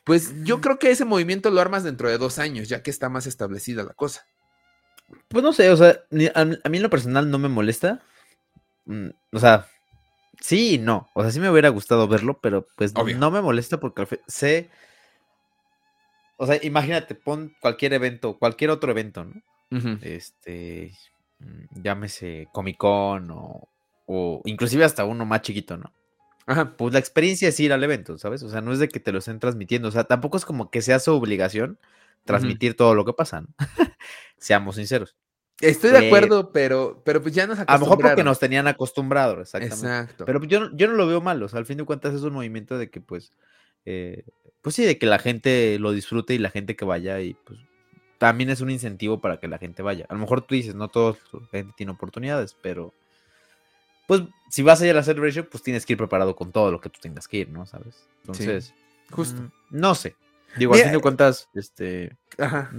Pues 0.04 0.32
yo 0.42 0.60
creo 0.60 0.78
que 0.78 0.90
ese 0.90 1.04
movimiento 1.04 1.50
lo 1.50 1.60
armas 1.60 1.84
dentro 1.84 2.08
de 2.08 2.16
dos 2.16 2.38
años, 2.38 2.68
ya 2.68 2.82
que 2.82 2.90
está 2.90 3.08
más 3.08 3.26
establecida 3.26 3.82
la 3.82 3.92
cosa. 3.92 4.24
Pues 5.28 5.44
no 5.44 5.52
sé, 5.52 5.70
o 5.70 5.76
sea, 5.76 6.00
a, 6.34 6.44
mí 6.44 6.76
en 6.76 6.82
lo 6.82 6.90
personal 6.90 7.30
no 7.30 7.38
me 7.38 7.48
molesta. 7.48 8.00
Mm, 8.86 9.10
o 9.32 9.38
sea, 9.38 9.66
sí 10.40 10.74
y 10.74 10.78
no. 10.78 11.10
O 11.14 11.22
sea, 11.22 11.30
sí 11.30 11.40
me 11.40 11.50
hubiera 11.50 11.68
gustado 11.68 12.08
verlo, 12.08 12.40
pero 12.40 12.66
pues 12.76 12.94
no 12.94 13.30
me 13.30 13.42
molesta 13.42 13.80
porque 13.80 14.20
sé 14.26 14.70
o 16.38 16.46
sea, 16.46 16.58
imagínate, 16.62 17.14
pon 17.14 17.54
cualquier 17.60 17.92
evento, 17.92 18.38
cualquier 18.38 18.70
otro 18.70 18.90
evento, 18.92 19.24
¿no? 19.24 19.42
Este, 20.02 20.92
mm, 21.40 21.82
llámese 21.82 22.48
Comic 22.52 22.78
Con 22.78 23.30
o, 23.30 23.68
o, 24.06 24.40
inclusive 24.46 24.84
hasta 24.84 25.04
uno 25.04 25.26
más 25.26 25.42
chiquito, 25.42 25.76
¿no? 25.76 25.92
Ajá. 26.46 26.76
Pues 26.76 26.94
la 26.94 27.00
experiencia 27.00 27.48
es 27.48 27.60
ir 27.60 27.72
al 27.72 27.84
evento, 27.84 28.16
¿sabes? 28.16 28.42
O 28.42 28.48
sea, 28.48 28.62
no 28.62 28.72
es 28.72 28.78
de 28.78 28.88
que 28.88 29.00
te 29.00 29.12
lo 29.12 29.18
estén 29.18 29.40
transmitiendo, 29.40 29.88
o 29.88 29.90
sea, 29.90 30.04
tampoco 30.04 30.38
es 30.38 30.46
como 30.46 30.70
que 30.70 30.80
sea 30.80 31.00
su 31.00 31.12
obligación 31.12 31.78
transmitir 32.24 32.76
todo 32.76 32.94
lo 32.94 33.04
que 33.04 33.12
pasa, 33.12 33.40
¿no? 33.40 33.48
Seamos 34.38 34.76
sinceros. 34.76 35.16
Estoy 35.60 35.90
de 35.90 36.06
acuerdo, 36.06 36.52
pero, 36.52 37.02
pero 37.04 37.20
pues 37.20 37.34
ya 37.34 37.46
nos 37.48 37.58
acostumbraron. 37.58 37.74
A 37.74 37.78
lo 37.78 37.84
mejor 37.84 38.10
porque 38.10 38.24
nos 38.24 38.38
tenían 38.38 38.68
acostumbrados, 38.68 39.40
exactamente. 39.40 39.86
Exacto. 39.86 40.24
Pero 40.24 40.42
yo, 40.44 40.70
yo 40.72 40.86
no 40.86 40.94
lo 40.94 41.06
veo 41.06 41.20
mal, 41.20 41.42
o 41.42 41.48
sea, 41.48 41.58
al 41.58 41.66
fin 41.66 41.78
de 41.78 41.84
cuentas 41.84 42.14
es 42.14 42.22
un 42.22 42.32
movimiento 42.32 42.78
de 42.78 42.90
que, 42.90 43.00
pues, 43.00 43.32
eh, 43.90 44.22
pues 44.60 44.76
sí, 44.76 44.84
de 44.84 44.98
que 44.98 45.06
la 45.06 45.18
gente 45.18 45.78
lo 45.78 45.92
disfrute 45.92 46.34
y 46.34 46.38
la 46.38 46.50
gente 46.50 46.76
que 46.76 46.84
vaya 46.84 47.20
y 47.20 47.32
pues 47.32 47.58
también 48.18 48.50
es 48.50 48.60
un 48.60 48.68
incentivo 48.68 49.18
para 49.22 49.38
que 49.40 49.48
la 49.48 49.56
gente 49.56 49.80
vaya. 49.80 50.04
A 50.10 50.14
lo 50.14 50.20
mejor 50.20 50.42
tú 50.42 50.54
dices, 50.54 50.74
no 50.74 50.88
toda 50.88 51.16
la 51.32 51.48
gente 51.50 51.72
tiene 51.74 51.92
oportunidades, 51.92 52.54
pero 52.60 52.92
pues 54.06 54.22
si 54.50 54.62
vas 54.62 54.82
a 54.82 54.84
ir 54.84 54.90
a 54.90 54.96
la 54.96 55.02
celebration, 55.02 55.48
pues 55.50 55.62
tienes 55.62 55.86
que 55.86 55.94
ir 55.94 55.96
preparado 55.96 56.36
con 56.36 56.52
todo 56.52 56.70
lo 56.70 56.82
que 56.82 56.90
tú 56.90 57.00
tengas 57.00 57.26
que 57.28 57.38
ir, 57.38 57.48
¿no? 57.48 57.64
¿Sabes? 57.64 58.06
Entonces, 58.20 58.74
justo. 59.10 59.40
Mm, 59.40 59.50
no 59.70 59.94
sé. 59.94 60.16
Digo, 60.58 60.74
al 60.74 60.80
fin 60.80 60.92
de 60.92 61.00
cuentas, 61.00 61.48
este... 61.54 62.16
Ajá. 62.36 62.70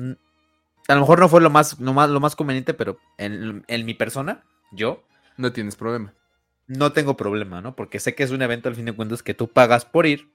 A 0.88 0.94
lo 0.94 1.00
mejor 1.00 1.20
no 1.20 1.28
fue 1.28 1.42
lo 1.42 1.50
más, 1.50 1.80
lo 1.80 1.94
más, 1.94 2.10
lo 2.12 2.20
más 2.20 2.36
conveniente, 2.36 2.76
pero 2.76 3.00
en, 3.18 3.64
mi 3.68 3.94
persona, 3.96 4.44
yo... 4.72 5.04
No 5.38 5.54
tienes 5.54 5.76
problema. 5.76 6.14
No 6.68 6.92
tengo 6.92 7.18
problema, 7.18 7.62
¿no? 7.62 7.76
Porque 7.76 8.00
sé 8.00 8.14
que 8.14 8.22
es 8.22 8.30
un 8.30 8.44
evento 8.44 8.70
al 8.70 8.76
fin 8.76 8.86
de 8.86 8.94
cuentas 8.94 9.24
que 9.24 9.34
tú 9.34 9.48
pagas 9.48 9.86
por 9.86 10.06
ir 10.06 10.30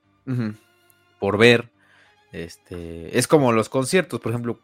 por 1.18 1.38
ver. 1.38 1.70
Este, 2.32 3.16
es 3.16 3.28
como 3.28 3.52
los 3.52 3.68
conciertos, 3.68 4.20
por 4.20 4.32
ejemplo, 4.32 4.60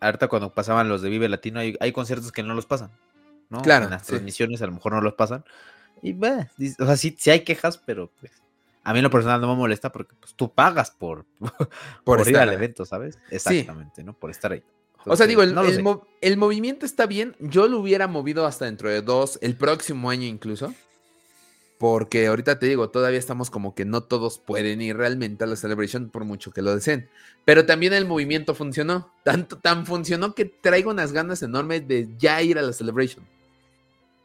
ahorita 0.00 0.28
cuando 0.28 0.54
pasaban 0.54 0.88
los 0.88 1.02
de 1.02 1.10
Vive 1.10 1.28
Latino, 1.28 1.60
hay, 1.60 1.92
conciertos 1.92 2.32
que 2.32 2.42
no 2.42 2.54
los 2.54 2.66
pasan, 2.66 2.90
¿no? 3.50 3.60
Claro. 3.60 3.84
En 3.84 3.90
las 3.90 4.04
transmisiones 4.04 4.62
a 4.62 4.66
lo 4.66 4.72
mejor 4.72 4.92
no 4.92 5.02
los 5.02 5.14
pasan. 5.14 5.44
Y, 6.02 6.14
o 6.14 6.86
sea, 6.86 6.96
sí, 6.96 7.14
hay 7.26 7.40
quejas, 7.40 7.78
pero 7.78 8.10
pues, 8.18 8.32
a 8.82 8.92
mí 8.92 9.00
en 9.00 9.02
lo 9.02 9.10
personal 9.10 9.40
no 9.40 9.48
me 9.48 9.54
molesta 9.54 9.92
porque 9.92 10.14
pues, 10.18 10.34
tú 10.34 10.50
pagas 10.52 10.90
por, 10.90 11.26
por, 12.04 12.26
ir 12.26 12.38
al 12.38 12.52
evento, 12.52 12.86
¿sabes? 12.86 13.18
Exactamente, 13.30 14.02
¿no? 14.02 14.14
Por 14.14 14.30
estar 14.30 14.52
ahí. 14.52 14.62
o 15.04 15.14
sea, 15.14 15.26
digo, 15.26 15.42
el, 15.42 15.54
el, 16.22 16.36
movimiento 16.38 16.86
está 16.86 17.06
bien. 17.06 17.36
Yo 17.38 17.68
lo 17.68 17.78
hubiera 17.80 18.06
movido 18.06 18.46
hasta 18.46 18.64
dentro 18.64 18.88
de 18.88 19.02
dos, 19.02 19.38
el 19.42 19.56
próximo 19.56 20.08
año 20.08 20.26
incluso. 20.26 20.72
Porque 21.80 22.26
ahorita 22.26 22.58
te 22.58 22.66
digo, 22.66 22.90
todavía 22.90 23.18
estamos 23.18 23.48
como 23.48 23.74
que 23.74 23.86
no 23.86 24.02
todos 24.02 24.38
pueden 24.38 24.82
ir 24.82 24.98
realmente 24.98 25.44
a 25.44 25.46
la 25.46 25.56
Celebration 25.56 26.10
por 26.10 26.26
mucho 26.26 26.50
que 26.50 26.60
lo 26.60 26.74
deseen. 26.74 27.08
Pero 27.46 27.64
también 27.64 27.94
el 27.94 28.04
movimiento 28.04 28.54
funcionó. 28.54 29.10
Tanto, 29.24 29.56
tan 29.56 29.86
funcionó 29.86 30.34
que 30.34 30.44
traigo 30.44 30.90
unas 30.90 31.12
ganas 31.12 31.42
enormes 31.42 31.88
de 31.88 32.06
ya 32.18 32.42
ir 32.42 32.58
a 32.58 32.62
la 32.62 32.74
Celebration. 32.74 33.24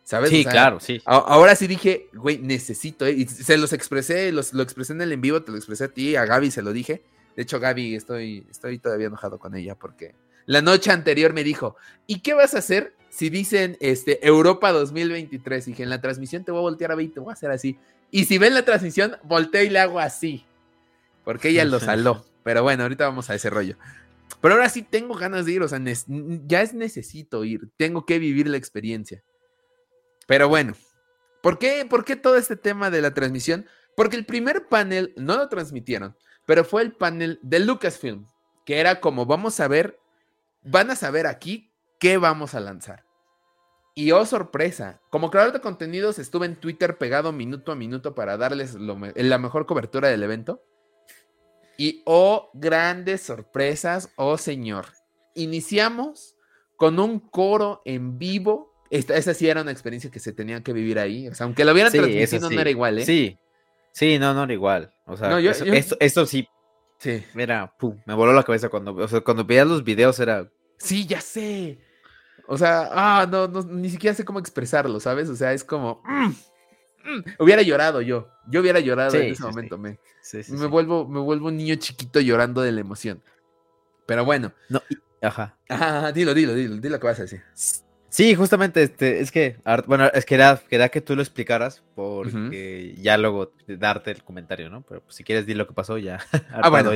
¿Sabes? 0.04 0.32
Sí, 0.32 0.44
claro, 0.44 0.82
sí. 0.82 1.02
ahora 1.06 1.56
sí 1.56 1.68
dije, 1.68 2.10
güey, 2.14 2.40
necesito. 2.40 3.06
¿eh? 3.06 3.14
Y 3.14 3.26
se 3.26 3.58
los 3.58 3.72
expresé, 3.72 4.34
los, 4.34 4.52
lo 4.52 4.62
expresé 4.62 4.92
en 4.92 5.02
el 5.02 5.14
en 5.14 5.22
vivo, 5.22 5.42
te 5.42 5.52
lo 5.52 5.58
expresé 5.58 5.86
a 5.86 5.88
ti, 5.88 6.18
a 6.18 6.26
Gaby 6.26 6.52
se 6.52 6.62
lo 6.62 6.74
dije. 6.74 7.04
De 7.38 7.44
hecho, 7.44 7.62
Gaby, 7.62 7.96
estoy, 7.96 8.46
estoy 8.52 8.80
todavía 8.80 9.08
enojado 9.08 9.40
con 9.40 9.56
ella 9.56 9.76
porque 9.76 10.14
la 10.46 10.62
noche 10.62 10.92
anterior 10.92 11.32
me 11.32 11.46
dijo, 11.46 11.78
¿y 12.06 12.20
qué 12.20 12.34
vas 12.34 12.54
a 12.54 12.58
hacer 12.58 12.95
si 13.16 13.30
dicen 13.30 13.78
este, 13.80 14.28
Europa 14.28 14.74
2023? 14.74 15.68
Y 15.68 15.72
dije, 15.72 15.84
en 15.84 15.90
la 15.90 16.02
transmisión 16.02 16.44
te 16.44 16.52
voy 16.52 16.60
a 16.60 16.64
voltear 16.64 16.92
a 16.92 16.96
ver 16.96 17.06
y 17.06 17.10
te 17.10 17.22
voy 17.22 17.30
a 17.30 17.34
hacer 17.34 17.50
así. 17.50 17.80
Y 18.12 18.26
si 18.26 18.38
ven 18.38 18.54
la 18.54 18.66
transmisión, 18.66 19.16
volteo 19.24 19.64
y 19.64 19.70
le 19.70 19.80
hago 19.80 20.02
así. 20.02 20.46
Porque 21.24 21.48
ella 21.50 21.64
lo 21.64 21.80
saló. 21.80 22.26
Pero 22.44 22.62
bueno, 22.62 22.84
ahorita 22.84 23.06
vamos 23.06 23.30
a 23.30 23.36
ese 23.36 23.50
rollo. 23.50 23.78
Pero 24.42 24.56
ahora 24.56 24.68
sí 24.68 24.82
tengo 24.82 25.16
ganas 25.16 25.46
de 25.46 25.54
ir, 25.54 25.64
o 25.64 25.68
sea, 25.68 25.82
ya 26.46 26.62
es 26.62 26.74
necesito 26.74 27.46
ir, 27.46 27.70
tengo 27.78 28.06
que 28.06 28.20
vivir 28.20 28.50
la 28.50 28.58
experiencia. 28.58 29.24
Pero 30.28 30.50
bueno, 30.50 30.76
¿por 31.42 31.58
qué, 31.58 31.86
¿por 31.90 32.04
qué 32.04 32.18
todo 32.18 32.36
este 32.36 32.58
tema 32.58 32.92
de 32.92 33.02
la 33.02 33.14
transmisión? 33.14 33.66
Porque 33.96 34.18
el 34.18 34.26
primer 34.26 34.68
panel 34.68 35.14
no 35.16 35.38
lo 35.38 35.48
transmitieron, 35.48 36.18
pero 36.46 36.66
fue 36.66 36.82
el 36.82 36.92
panel 36.92 37.40
de 37.44 37.60
Lucasfilm, 37.60 38.28
que 38.66 38.80
era 38.80 39.00
como 39.00 39.26
vamos 39.26 39.60
a 39.62 39.70
ver, 39.70 39.98
van 40.64 40.92
a 40.92 40.96
saber 40.96 41.28
aquí 41.28 41.65
qué 42.00 42.18
vamos 42.18 42.56
a 42.56 42.60
lanzar. 42.60 43.06
Y 43.98 44.12
oh 44.12 44.26
sorpresa, 44.26 45.00
como 45.10 45.32
creador 45.32 45.54
de 45.54 45.62
contenidos 45.62 46.20
estuve 46.20 46.46
en 46.46 46.58
Twitter 46.58 46.98
pegado 46.98 47.32
minuto 47.32 47.72
a 47.72 47.76
minuto 47.76 48.14
para 48.14 48.36
darles 48.36 48.76
la 48.76 49.38
mejor 49.38 49.66
cobertura 49.66 50.10
del 50.10 50.22
evento. 50.22 50.62
Y 51.78 52.04
oh 52.06 52.50
grandes 52.54 53.22
sorpresas, 53.22 54.12
oh 54.18 54.38
señor. 54.38 54.88
Iniciamos 55.34 56.36
con 56.76 57.00
un 57.00 57.20
coro 57.20 57.82
en 57.86 58.18
vivo. 58.18 58.74
Esta, 58.90 59.16
esa 59.16 59.34
sí 59.34 59.48
era 59.48 59.62
una 59.62 59.72
experiencia 59.72 60.12
que 60.12 60.20
se 60.20 60.34
tenía 60.34 60.62
que 60.62 60.74
vivir 60.74 61.00
ahí. 61.00 61.30
O 61.30 61.34
sea, 61.34 61.46
aunque 61.46 61.64
lo 61.64 61.72
hubieran 61.72 61.92
transmitido 61.92 62.50
no 62.50 62.60
era 62.60 62.70
igual, 62.70 63.00
¿eh? 63.00 63.06
Sí, 63.06 63.40
sí, 63.94 64.20
no, 64.20 64.34
no 64.34 64.44
era 64.44 64.54
igual. 64.54 64.94
O 65.06 65.16
sea, 65.16 65.40
esto, 65.40 66.26
sí. 66.26 66.48
Sí. 66.98 67.24
Mira, 67.34 67.74
pum, 67.78 67.98
me 68.06 68.14
voló 68.14 68.34
la 68.34 68.44
cabeza 68.44 68.68
cuando, 68.68 68.94
o 68.94 69.08
sea, 69.08 69.22
cuando 69.22 69.46
veías 69.46 69.68
los 69.68 69.86
videos 69.86 70.20
era... 70.20 70.50
Sí, 70.78 71.06
ya 71.06 71.22
sé. 71.22 71.80
O 72.48 72.58
sea, 72.58 72.90
ah, 72.92 73.28
no, 73.30 73.48
ni 73.48 73.90
siquiera 73.90 74.16
sé 74.16 74.24
cómo 74.24 74.40
expresarlo, 74.40 75.00
¿sabes? 75.00 75.30
O 75.30 75.36
sea, 75.36 75.54
es 75.54 75.64
como. 75.64 76.02
Mm, 76.06 76.28
mm". 77.10 77.24
Hubiera 77.40 77.62
llorado 77.62 78.02
yo. 78.02 78.30
Yo 78.48 78.62
hubiera 78.62 78.80
llorado 78.80 79.16
en 79.16 79.32
ese 79.32 79.44
momento. 79.44 79.78
Me, 79.78 79.98
me, 80.50 80.68
Vuelvo, 80.68 81.08
me 81.08 81.20
vuelvo 81.20 81.48
un 81.48 81.58
niño 81.58 81.76
chiquito 81.76 82.20
llorando 82.20 82.62
de 82.62 82.72
la 82.72 82.82
emoción. 82.82 83.22
Pero 84.06 84.26
bueno. 84.26 84.54
No, 84.70 84.82
ajá. 85.22 85.58
Ajá, 85.68 86.12
dilo, 86.12 86.34
dilo, 86.34 86.54
dilo, 86.54 86.76
dilo 86.76 86.96
lo 86.96 87.00
que 87.00 87.08
vas 87.08 87.20
a 87.20 87.24
decir. 87.24 87.44
Sí, 88.16 88.34
justamente, 88.34 88.82
este, 88.82 89.20
es 89.20 89.30
que, 89.30 89.58
bueno, 89.88 90.06
es 90.14 90.26
que 90.26 90.36
era, 90.36 90.58
que 90.90 91.02
tú 91.02 91.18
lo 91.18 91.22
explicaras 91.22 91.84
porque 91.96 92.96
ya 93.02 93.18
luego 93.18 93.52
darte 93.68 94.12
el 94.12 94.24
comentario, 94.24 94.70
¿no? 94.70 94.84
Pero 94.88 95.02
pues, 95.02 95.18
si 95.18 95.26
quieres 95.26 95.46
decir 95.46 95.58
lo 95.58 95.68
que 95.68 95.74
pasó, 95.74 95.98
ya. 95.98 96.26
ah, 96.54 96.70
bueno, 96.70 96.92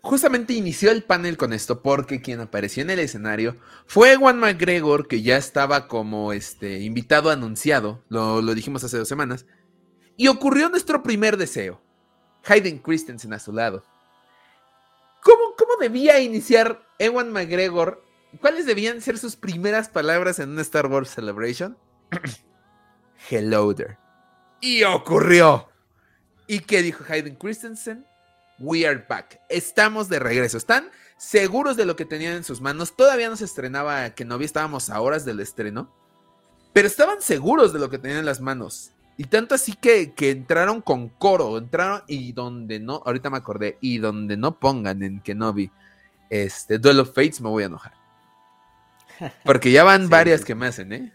justamente 0.00 0.54
inició 0.54 0.90
el 0.90 1.04
panel 1.04 1.36
con 1.36 1.52
esto 1.52 1.80
porque 1.80 2.20
quien 2.20 2.40
apareció 2.40 2.82
en 2.82 2.90
el 2.90 2.98
escenario 2.98 3.56
fue 3.86 4.16
Juan 4.16 4.40
McGregor, 4.40 5.06
que 5.06 5.22
ya 5.22 5.36
estaba 5.36 5.86
como 5.86 6.32
este 6.32 6.80
invitado 6.80 7.30
anunciado, 7.30 8.02
lo, 8.08 8.42
lo 8.42 8.56
dijimos 8.56 8.82
hace 8.82 8.98
dos 8.98 9.06
semanas, 9.06 9.46
y 10.16 10.26
ocurrió 10.26 10.68
nuestro 10.70 11.04
primer 11.04 11.36
deseo, 11.36 11.80
Hayden 12.46 12.80
Christensen 12.80 13.32
a 13.32 13.38
su 13.38 13.52
lado. 13.52 13.84
¿Cómo, 15.22 15.54
cómo 15.56 15.74
debía 15.80 16.18
iniciar 16.18 16.82
Ewan 16.98 17.30
McGregor 17.30 18.02
¿Cuáles 18.40 18.66
debían 18.66 19.00
ser 19.00 19.18
sus 19.18 19.36
primeras 19.36 19.88
palabras 19.88 20.38
en 20.38 20.50
una 20.50 20.62
Star 20.62 20.86
Wars 20.86 21.10
Celebration? 21.10 21.76
Hello 23.30 23.74
there. 23.74 23.98
Y 24.60 24.82
ocurrió. 24.84 25.68
¿Y 26.46 26.60
qué 26.60 26.82
dijo 26.82 27.04
Hayden 27.08 27.36
Christensen? 27.36 28.06
We 28.58 28.86
are 28.86 29.04
back. 29.08 29.40
Estamos 29.48 30.08
de 30.08 30.18
regreso. 30.18 30.56
Están 30.56 30.90
seguros 31.16 31.76
de 31.76 31.84
lo 31.84 31.94
que 31.94 32.04
tenían 32.04 32.34
en 32.34 32.44
sus 32.44 32.60
manos. 32.60 32.96
Todavía 32.96 33.28
no 33.28 33.36
se 33.36 33.44
estrenaba 33.44 34.10
que 34.10 34.24
no 34.24 34.36
estábamos 34.40 34.88
a 34.88 35.00
horas 35.00 35.24
del 35.24 35.40
estreno. 35.40 35.94
Pero 36.72 36.88
estaban 36.88 37.20
seguros 37.20 37.72
de 37.72 37.80
lo 37.80 37.90
que 37.90 37.98
tenían 37.98 38.20
en 38.20 38.26
las 38.26 38.40
manos. 38.40 38.92
Y 39.18 39.24
tanto 39.24 39.54
así 39.54 39.74
que, 39.74 40.14
que 40.14 40.30
entraron 40.30 40.80
con 40.80 41.10
coro. 41.10 41.58
Entraron 41.58 42.02
y 42.06 42.32
donde 42.32 42.80
no, 42.80 43.02
ahorita 43.04 43.28
me 43.30 43.36
acordé, 43.36 43.78
y 43.80 43.98
donde 43.98 44.36
no 44.36 44.58
pongan 44.58 45.02
en 45.02 45.20
Kenobi 45.20 45.70
este 46.30 46.78
Duel 46.78 47.00
of 47.00 47.14
Fates 47.14 47.42
me 47.42 47.50
voy 47.50 47.64
a 47.64 47.66
enojar. 47.66 48.01
Porque 49.44 49.72
ya 49.72 49.84
van 49.84 50.08
varias 50.08 50.44
que 50.44 50.54
me 50.54 50.66
hacen, 50.66 50.92
¿eh? 50.92 51.12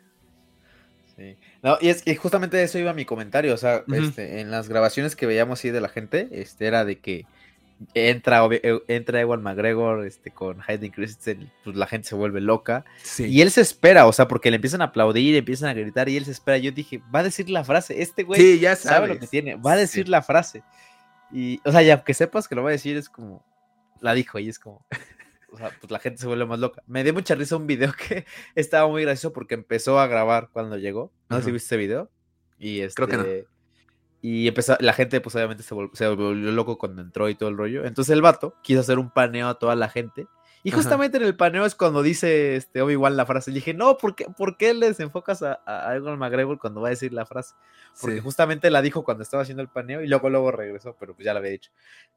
Sí. 1.15 1.37
No, 1.63 1.77
y 1.81 1.89
es 1.89 2.03
que 2.03 2.15
justamente 2.15 2.61
eso 2.61 2.77
iba 2.77 2.93
mi 2.93 3.05
comentario. 3.05 3.53
O 3.53 3.57
sea, 3.57 3.83
este, 3.91 4.39
en 4.39 4.51
las 4.51 4.69
grabaciones 4.69 5.15
que 5.15 5.25
veíamos 5.25 5.59
así 5.59 5.71
de 5.71 5.81
la 5.81 5.89
gente, 5.89 6.29
este 6.31 6.67
era 6.67 6.85
de 6.85 6.99
que 6.99 7.25
entra, 7.93 8.47
eh, 8.51 8.79
entra 8.87 9.21
Ewan 9.21 9.41
McGregor 9.41 10.05
este, 10.05 10.31
con 10.31 10.61
Hayden 10.65 10.91
Christensen, 10.91 11.51
pues 11.63 11.75
la 11.75 11.87
gente 11.87 12.07
se 12.07 12.15
vuelve 12.15 12.41
loca. 12.41 12.85
Y 13.17 13.41
él 13.41 13.51
se 13.51 13.61
espera, 13.61 14.07
o 14.07 14.13
sea, 14.13 14.27
porque 14.27 14.49
le 14.49 14.55
empiezan 14.55 14.81
a 14.81 14.85
aplaudir, 14.85 15.35
empiezan 15.35 15.69
a 15.69 15.73
gritar 15.73 16.09
y 16.09 16.17
él 16.17 16.25
se 16.25 16.31
espera. 16.31 16.57
Yo 16.57 16.71
dije, 16.71 17.01
va 17.13 17.19
a 17.19 17.23
decir 17.23 17.49
la 17.49 17.63
frase. 17.63 18.01
Este 18.01 18.23
güey 18.23 18.59
ya 18.59 18.75
sabe 18.75 19.07
lo 19.07 19.19
que 19.19 19.27
tiene, 19.27 19.55
va 19.55 19.73
a 19.73 19.77
decir 19.77 20.09
la 20.09 20.21
frase. 20.21 20.63
Y, 21.31 21.59
o 21.65 21.71
sea, 21.71 21.81
ya 21.81 22.03
que 22.03 22.13
sepas 22.13 22.47
que 22.47 22.55
lo 22.55 22.63
va 22.63 22.69
a 22.69 22.73
decir, 22.73 22.95
es 22.95 23.09
como, 23.09 23.43
la 23.99 24.13
dijo 24.13 24.39
y 24.39 24.49
es 24.49 24.59
como, 24.59 24.85
o 25.57 25.59
sea, 25.59 25.71
pues 25.79 25.89
la 25.91 25.97
gente 25.97 26.21
se 26.21 26.27
vuelve 26.27 26.45
más 26.45 26.59
loca. 26.59 26.83
Me 26.85 27.03
dio 27.03 27.13
mucha 27.13 27.33
risa 27.33 27.57
un 27.57 27.65
video 27.65 27.91
que 28.07 28.25
estaba 28.53 28.87
muy 28.87 29.01
gracioso 29.01 29.33
porque 29.33 29.55
empezó 29.55 29.99
a 29.99 30.05
grabar 30.07 30.49
cuando 30.53 30.77
llegó. 30.77 31.11
No 31.29 31.37
sé 31.37 31.45
si 31.45 31.51
viste 31.51 31.65
ese 31.65 31.77
video. 31.77 32.11
Y 32.59 32.81
este, 32.81 32.95
Creo 32.95 33.07
que 33.07 33.17
no. 33.17 33.23
Este, 33.23 33.47
y 34.21 34.47
empezó, 34.47 34.77
la 34.79 34.93
gente, 34.93 35.19
pues 35.21 35.35
obviamente 35.35 35.63
se 35.63 35.73
volvió, 35.73 36.33
loco 36.33 36.77
cuando 36.77 37.01
entró 37.01 37.27
y 37.29 37.35
todo 37.35 37.49
el 37.49 37.57
rollo. 37.57 37.85
Entonces 37.85 38.13
el 38.13 38.21
vato 38.21 38.55
quiso 38.61 38.81
hacer 38.81 38.99
un 38.99 39.11
paneo 39.11 39.47
a 39.47 39.57
toda 39.57 39.75
la 39.75 39.89
gente. 39.89 40.27
Y 40.63 40.71
justamente 40.71 41.17
en 41.17 41.23
el 41.23 41.35
paneo 41.35 41.65
es 41.65 41.75
cuando 41.75 42.03
dice 42.03 42.55
este, 42.57 42.81
Obi-Wan 42.81 43.15
la 43.15 43.25
frase. 43.25 43.51
Le 43.51 43.55
dije, 43.55 43.73
no, 43.73 43.97
¿por 43.97 44.15
qué, 44.15 44.25
¿por 44.25 44.57
qué 44.57 44.73
les 44.73 44.99
enfocas 44.99 45.41
a, 45.41 45.61
a 45.65 45.95
Ewan 45.95 46.19
McGregor 46.19 46.59
cuando 46.59 46.81
va 46.81 46.87
a 46.87 46.91
decir 46.91 47.13
la 47.13 47.25
frase? 47.25 47.55
Porque 48.01 48.19
justamente 48.19 48.69
la 48.69 48.81
dijo 48.81 49.03
cuando 49.03 49.23
estaba 49.23 49.43
haciendo 49.43 49.63
el 49.63 49.69
paneo 49.69 50.01
y 50.01 50.07
luego 50.07 50.29
luego 50.29 50.51
regresó, 50.51 50.95
pero 50.99 51.15
pues 51.15 51.25
ya 51.25 51.33
la 51.33 51.39
había 51.39 51.51
dicho. 51.51 51.71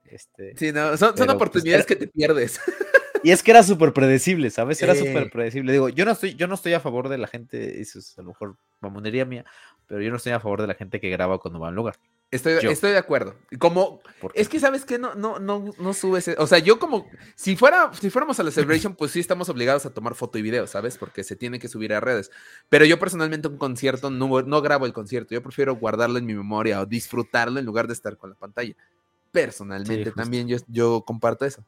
Este, 0.05 0.57
sí, 0.57 0.72
no, 0.72 0.97
son, 0.97 1.14
pues, 1.14 1.28
oportunidades 1.28 1.86
que 1.86 1.97
te 1.97 2.09
pierdes. 2.09 2.61
Y 3.23 3.31
es 3.31 3.43
que 3.43 3.51
era 3.51 3.63
súper 3.63 3.93
predecible, 3.93 4.51
¿sabes? 4.51 4.81
Era 4.83 4.95
súper 4.95 5.31
predecible. 5.31 5.73
Digo, 5.73 5.89
yo 5.89 6.05
no 6.05 6.13
estoy, 6.13 6.35
yo 6.35 6.47
no 6.47 6.55
estoy 6.55 6.75
a 6.75 6.81
favor 6.81 7.09
de 7.09 7.19
la 7.19 7.27
gente, 7.27 7.81
eso 7.81 7.99
es 7.99 8.19
a 8.19 8.23
lo 8.23 8.29
mejor 8.29 8.57
mamonería 8.81 9.25
mía, 9.25 9.45
pero 9.87 10.01
yo 10.01 10.11
no 10.11 10.17
estoy 10.17 10.33
a 10.33 10.41
favor 10.41 10.61
de 10.61 10.69
la 10.69 10.75
gente 10.75 11.01
que 11.01 11.11
graba 11.11 11.39
cuando 11.39 11.61
va 11.61 11.69
a 11.69 11.71
un 11.71 11.77
lugar. 11.77 11.97
Estoy, 12.31 12.53
estoy 12.53 12.93
de 12.93 12.99
acuerdo. 12.99 13.35
Como, 13.59 14.01
es 14.35 14.49
que 14.49 14.61
sabes 14.61 14.85
que 14.85 14.99
no, 14.99 15.17
no, 15.17 15.41
no, 15.41 15.73
no 15.77 15.95
subes. 15.95 16.31
O 16.39 16.47
sea, 16.47 16.61
yo 16.61 16.79
como, 16.79 17.09
si 17.35 17.57
fuera, 17.57 17.91
si 17.93 18.09
fuéramos 18.09 18.39
a 18.39 18.45
la 18.45 18.53
celebration, 18.53 18.95
pues 18.95 19.11
sí 19.11 19.19
estamos 19.19 19.49
obligados 19.49 19.85
a 19.85 19.93
tomar 19.93 20.15
foto 20.15 20.39
y 20.39 20.43
video, 20.43 20.69
¿sabes? 20.69 20.97
Porque 20.97 21.25
se 21.25 21.35
tiene 21.35 21.59
que 21.59 21.67
subir 21.67 21.93
a 21.93 21.99
redes. 21.99 22.31
Pero 22.69 22.85
yo 22.85 23.01
personalmente 23.01 23.49
un 23.49 23.59
concierto 23.59 24.11
no, 24.11 24.43
no 24.43 24.63
grabo 24.63 24.87
el 24.87 24.93
concierto. 24.93 25.35
Yo 25.35 25.43
prefiero 25.43 25.75
guardarlo 25.75 26.19
en 26.19 26.27
mi 26.27 26.35
memoria 26.35 26.81
o 26.81 26.87
disfrutarlo 26.87 27.59
en 27.59 27.67
lugar 27.67 27.89
de 27.89 27.95
estar 27.95 28.17
con 28.17 28.31
la 28.31 28.37
pantalla. 28.37 28.77
Personalmente 29.33 30.13
también 30.13 30.47
yo, 30.47 30.59
yo 30.69 31.03
comparto 31.05 31.45
eso. 31.45 31.65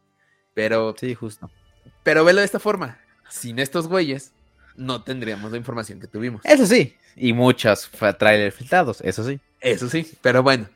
Pero. 0.55 0.95
Sí, 0.99 1.15
justo. 1.15 1.51
Pero 2.03 2.25
velo 2.25 2.41
de 2.41 2.47
esta 2.47 2.59
forma. 2.59 2.99
Sin 3.29 3.59
estos 3.59 3.89
güeyes, 3.89 4.33
no 4.77 5.03
tendríamos 5.03 5.51
la 5.51 5.57
información 5.57 6.01
que 6.01 6.07
tuvimos. 6.07 6.43
Eso 6.45 6.67
sí. 6.67 6.97
Y 7.17 7.33
muchos 7.33 7.91
trailers 8.19 8.55
filtrados, 8.55 9.01
eso 9.03 9.27
sí. 9.27 9.41
Eso 9.61 9.89
sí. 9.89 10.11
Pero 10.21 10.43
bueno. 10.43 10.69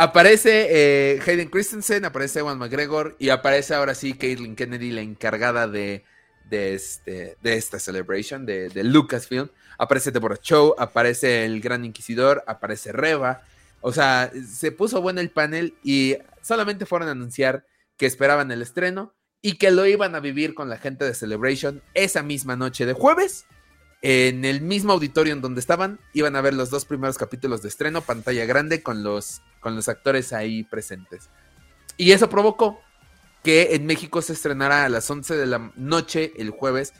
Aparece 0.00 0.68
eh, 0.70 1.20
Hayden 1.26 1.48
Christensen, 1.48 2.04
aparece 2.04 2.38
Ewan 2.38 2.56
McGregor 2.56 3.16
y 3.18 3.30
aparece 3.30 3.74
ahora 3.74 3.96
sí 3.96 4.14
Caitlin 4.14 4.54
Kennedy, 4.54 4.92
la 4.92 5.00
encargada 5.00 5.66
de, 5.66 6.04
de, 6.48 6.74
este, 6.74 7.36
de 7.42 7.54
esta 7.54 7.80
celebration 7.80 8.46
de, 8.46 8.68
de 8.68 8.84
Lucasfilm. 8.84 9.48
Aparece 9.76 10.12
Deborah 10.12 10.36
Chow, 10.36 10.76
aparece 10.78 11.44
el 11.44 11.60
Gran 11.60 11.84
Inquisidor, 11.84 12.44
aparece 12.46 12.92
Reva. 12.92 13.42
O 13.80 13.92
sea, 13.92 14.30
se 14.48 14.70
puso 14.70 15.02
bueno 15.02 15.20
el 15.20 15.30
panel 15.30 15.74
y 15.82 16.16
solamente 16.42 16.86
fueron 16.86 17.08
a 17.08 17.12
anunciar 17.12 17.66
que 17.96 18.06
esperaban 18.06 18.52
el 18.52 18.62
estreno 18.62 19.14
y 19.42 19.54
que 19.54 19.70
lo 19.70 19.86
iban 19.86 20.14
a 20.14 20.20
vivir 20.20 20.54
con 20.54 20.68
la 20.68 20.78
gente 20.78 21.04
de 21.04 21.14
Celebration 21.14 21.82
esa 21.94 22.22
misma 22.22 22.56
noche 22.56 22.86
de 22.86 22.92
jueves. 22.92 23.46
En 24.00 24.44
el 24.44 24.60
mismo 24.60 24.92
auditorio 24.92 25.32
en 25.32 25.40
donde 25.40 25.60
estaban, 25.60 25.98
iban 26.12 26.36
a 26.36 26.40
ver 26.40 26.54
los 26.54 26.70
dos 26.70 26.84
primeros 26.84 27.18
capítulos 27.18 27.62
de 27.62 27.68
estreno, 27.68 28.00
pantalla 28.00 28.44
grande, 28.44 28.82
con 28.82 29.02
los, 29.02 29.42
con 29.60 29.74
los 29.74 29.88
actores 29.88 30.32
ahí 30.32 30.62
presentes. 30.64 31.30
Y 31.96 32.12
eso 32.12 32.30
provocó 32.30 32.80
que 33.42 33.74
en 33.74 33.86
México 33.86 34.22
se 34.22 34.34
estrenara 34.34 34.84
a 34.84 34.88
las 34.88 35.10
11 35.10 35.36
de 35.36 35.46
la 35.46 35.72
noche 35.76 36.32
el 36.36 36.50
jueves 36.50 36.92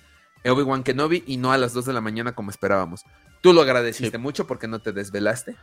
Obi-Wan 0.45 0.83
Kenobi 0.83 1.25
y 1.27 1.37
no 1.37 1.53
a 1.53 1.59
las 1.59 1.73
2 1.73 1.85
de 1.87 1.93
la 1.93 2.01
mañana 2.01 2.33
como 2.33 2.51
esperábamos. 2.51 3.05
Tú 3.41 3.53
lo 3.53 3.63
agradeciste 3.63 4.19
mucho 4.19 4.47
porque 4.47 4.67
no 4.67 4.81
te 4.81 4.93
desvelaste. 4.93 5.57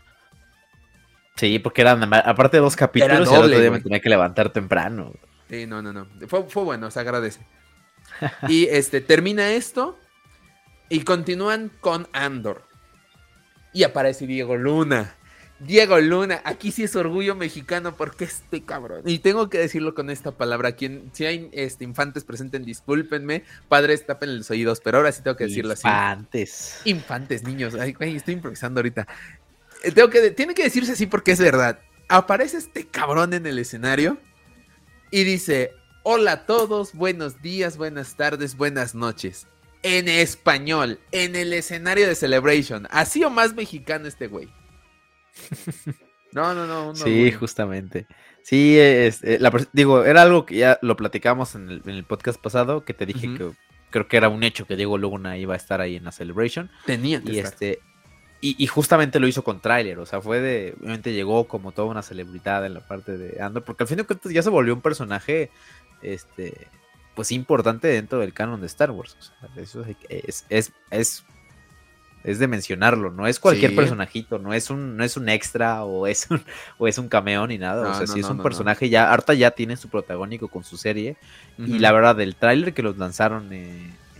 Sí, 1.36 1.59
porque 1.59 1.82
eran 1.82 2.13
aparte 2.13 2.57
de 2.57 2.61
dos 2.61 2.78
capítulos, 2.78 3.30
y 3.30 3.34
el 3.34 3.41
otro 3.41 3.59
día 3.59 3.71
me 3.71 3.82
tenía 3.82 3.99
que 3.99 4.09
levantar 4.09 4.53
temprano. 4.53 5.11
Sí, 5.50 5.66
no, 5.66 5.82
no, 5.82 5.93
no. 5.93 6.08
Fue, 6.28 6.64
bueno, 6.64 6.89
se 6.91 7.00
agradece. 7.00 7.41
y 8.48 8.66
este, 8.66 9.02
termina 9.02 9.52
esto 9.52 9.98
y 10.89 11.02
continúan 11.02 11.72
con 11.82 12.08
Andor. 12.14 12.64
Y 13.74 13.84
aparece 13.84 14.26
Diego 14.26 14.56
Luna. 14.56 15.16
Diego 15.60 16.00
Luna, 16.00 16.41
aquí 16.43 16.72
sí 16.72 16.84
es 16.84 16.96
orgullo 16.98 17.34
mexicano 17.34 17.96
porque 17.96 18.26
este 18.26 18.64
cabrón. 18.64 19.02
Y 19.06 19.20
tengo 19.20 19.50
que 19.50 19.58
decirlo 19.58 19.96
con 19.96 20.10
esta 20.10 20.32
palabra. 20.32 20.74
Quien, 20.74 21.12
si 21.14 21.26
hay 21.26 21.50
este, 21.54 21.86
infantes 21.86 22.24
presentes, 22.24 22.66
discúlpenme. 22.66 23.43
Padres, 23.70 24.06
tapen 24.06 24.38
los 24.38 24.52
oídos, 24.52 24.82
pero 24.82 24.98
ahora 24.98 25.12
sí 25.12 25.22
tengo 25.24 25.38
que 25.38 25.46
decirlo 25.46 25.74
así. 25.74 25.88
Infantes. 25.88 26.82
Infantes, 26.84 27.43
niños. 27.43 27.76
Ay, 27.76 27.96
estoy 28.00 28.34
improvisando 28.34 28.80
ahorita. 28.80 29.08
Eh, 29.84 29.91
tengo 29.91 30.10
que, 30.10 30.32
tiene 30.32 30.54
que 30.54 30.64
decirse 30.64 30.91
así 30.91 31.06
porque 31.06 31.32
es 31.32 31.39
verdad. 31.39 31.80
Aparece 32.10 32.58
este 32.58 32.86
cabrón 32.86 33.34
en 33.34 33.46
el 33.46 33.58
escenario 33.58 34.18
y 35.16 35.24
dice, 35.24 35.74
hola 36.03 36.34
a 36.34 36.45
todos, 36.45 36.93
buenos 36.93 37.41
días, 37.41 37.78
buenas 37.78 38.18
tardes, 38.18 38.57
buenas 38.57 38.95
noches. 38.95 39.47
En 39.82 40.09
español, 40.09 40.99
en 41.13 41.38
el 41.38 41.53
escenario 41.53 42.05
de 42.05 42.16
Celebration. 42.16 42.86
Así 42.91 43.24
o 43.24 43.30
más 43.30 43.55
mexicano 43.55 44.07
este 44.07 44.28
güey. 44.28 44.49
No, 46.34 46.53
no, 46.53 46.68
no. 46.68 46.93
sí, 46.93 47.32
justamente. 47.32 48.07
Sí, 48.43 48.78
es, 48.78 49.24
eh, 49.24 49.39
digo, 49.72 50.03
era 50.03 50.24
algo 50.24 50.45
que 50.45 50.57
ya 50.57 50.78
lo 50.82 50.97
platicamos 50.97 51.55
en 51.55 51.82
el, 51.86 52.03
podcast 52.03 52.41
pasado, 52.41 52.84
que 52.84 52.93
te 52.93 53.05
dije 53.05 53.34
que 53.38 53.51
creo 53.89 54.07
que 54.09 54.18
era 54.18 54.28
un 54.28 54.43
hecho 54.43 54.68
que 54.68 54.76
Diego 54.76 54.97
Luna 54.97 55.38
iba 55.38 55.53
a 55.53 55.57
estar 55.57 55.80
ahí 55.80 55.95
en 55.95 56.03
la 56.03 56.11
Celebration. 56.11 56.70
Tenía 56.86 57.22
y 57.24 57.39
este 57.39 57.80
y, 58.41 58.67
justamente 58.67 59.19
lo 59.19 59.27
hizo 59.27 59.43
con 59.43 59.59
tráiler, 59.59 59.97
o 59.97 60.05
sea, 60.05 60.21
fue 60.21 60.39
de, 60.39 60.75
obviamente 60.79 61.13
llegó 61.13 61.47
como 61.47 61.71
toda 61.71 61.88
una 61.88 62.03
celebridad 62.03 62.63
en 62.65 62.75
la 62.75 62.79
parte 62.81 63.17
de 63.17 63.41
Andor, 63.41 63.63
porque 63.63 63.83
al 63.83 63.88
fin 63.88 63.97
de 63.97 64.03
cuentas 64.03 64.31
ya 64.31 64.43
se 64.43 64.51
volvió 64.51 64.73
un 64.73 64.81
personaje, 64.81 65.49
este, 66.03 66.67
pues 67.15 67.31
importante 67.31 67.88
dentro 67.88 68.19
del 68.19 68.33
canon 68.33 68.61
de 68.61 68.67
Star 68.67 68.91
Wars. 68.91 69.17
O 69.19 69.23
sea, 69.23 69.63
eso 69.63 69.83
es, 70.09 70.45
es, 70.49 70.73
es 70.91 71.25
es 72.25 72.39
de 72.39 72.47
mencionarlo, 72.47 73.11
no 73.11 73.27
es 73.27 73.39
cualquier 73.39 73.75
personajito, 73.75 74.39
no 74.39 74.51
es 74.53 74.71
un, 74.71 74.97
no 74.97 75.03
es 75.03 75.15
un 75.15 75.29
extra 75.29 75.83
o 75.83 76.07
es 76.07 76.27
un, 76.31 76.43
o 76.79 76.88
es 76.88 76.97
un 76.97 77.07
cameo 77.07 77.45
ni 77.45 77.59
nada. 77.59 77.91
o 77.91 77.93
sea, 77.93 78.07
si 78.07 78.19
es 78.19 78.25
un 78.25 78.41
personaje 78.41 78.89
ya, 78.89 79.13
harta 79.13 79.36
ya 79.36 79.51
tiene 79.51 79.77
su 79.77 79.89
protagónico 79.89 80.47
con 80.47 80.63
su 80.63 80.75
serie. 80.75 81.17
Y 81.59 81.77
la 81.77 81.91
verdad, 81.91 82.15
del 82.15 82.36
tráiler 82.36 82.73
que 82.73 82.81
los 82.81 82.97
lanzaron 82.97 83.49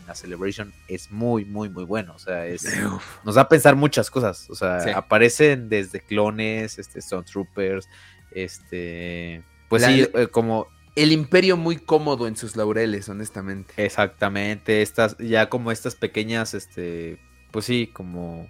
en 0.06 0.10
la 0.10 0.16
Celebration 0.16 0.72
es 0.88 1.12
muy, 1.12 1.45
muy, 1.45 1.70
muy 1.70 1.84
bueno. 1.84 2.14
O 2.16 2.20
sea, 2.20 2.45
es, 2.45 2.68
nos 3.24 3.36
da 3.36 3.41
a 3.41 3.49
pensar 3.49 3.76
muchas 3.76 4.12
cosas. 4.12 4.47
O 4.49 4.56
sea, 4.56 4.80
aparecen 4.95 5.68
desde 5.68 5.99
clones, 5.99 6.78
este, 6.78 6.99
Troopers, 7.24 7.89
este. 8.32 9.43
Pues 9.68 9.84
sí, 9.84 10.08
eh, 10.14 10.28
como 10.28 10.68
el 10.95 11.12
imperio 11.12 11.58
muy 11.58 11.78
cómodo 11.78 12.28
en 12.28 12.38
sus 12.38 12.56
laureles, 12.56 13.10
honestamente. 13.10 13.74
Exactamente, 13.84 14.82
estas, 14.82 15.18
ya 15.18 15.49
como 15.49 15.72
estas 15.72 15.95
pequeñas, 15.95 16.53
este, 16.53 17.20
pues 17.51 17.66
sí, 17.66 17.88
como 17.91 18.47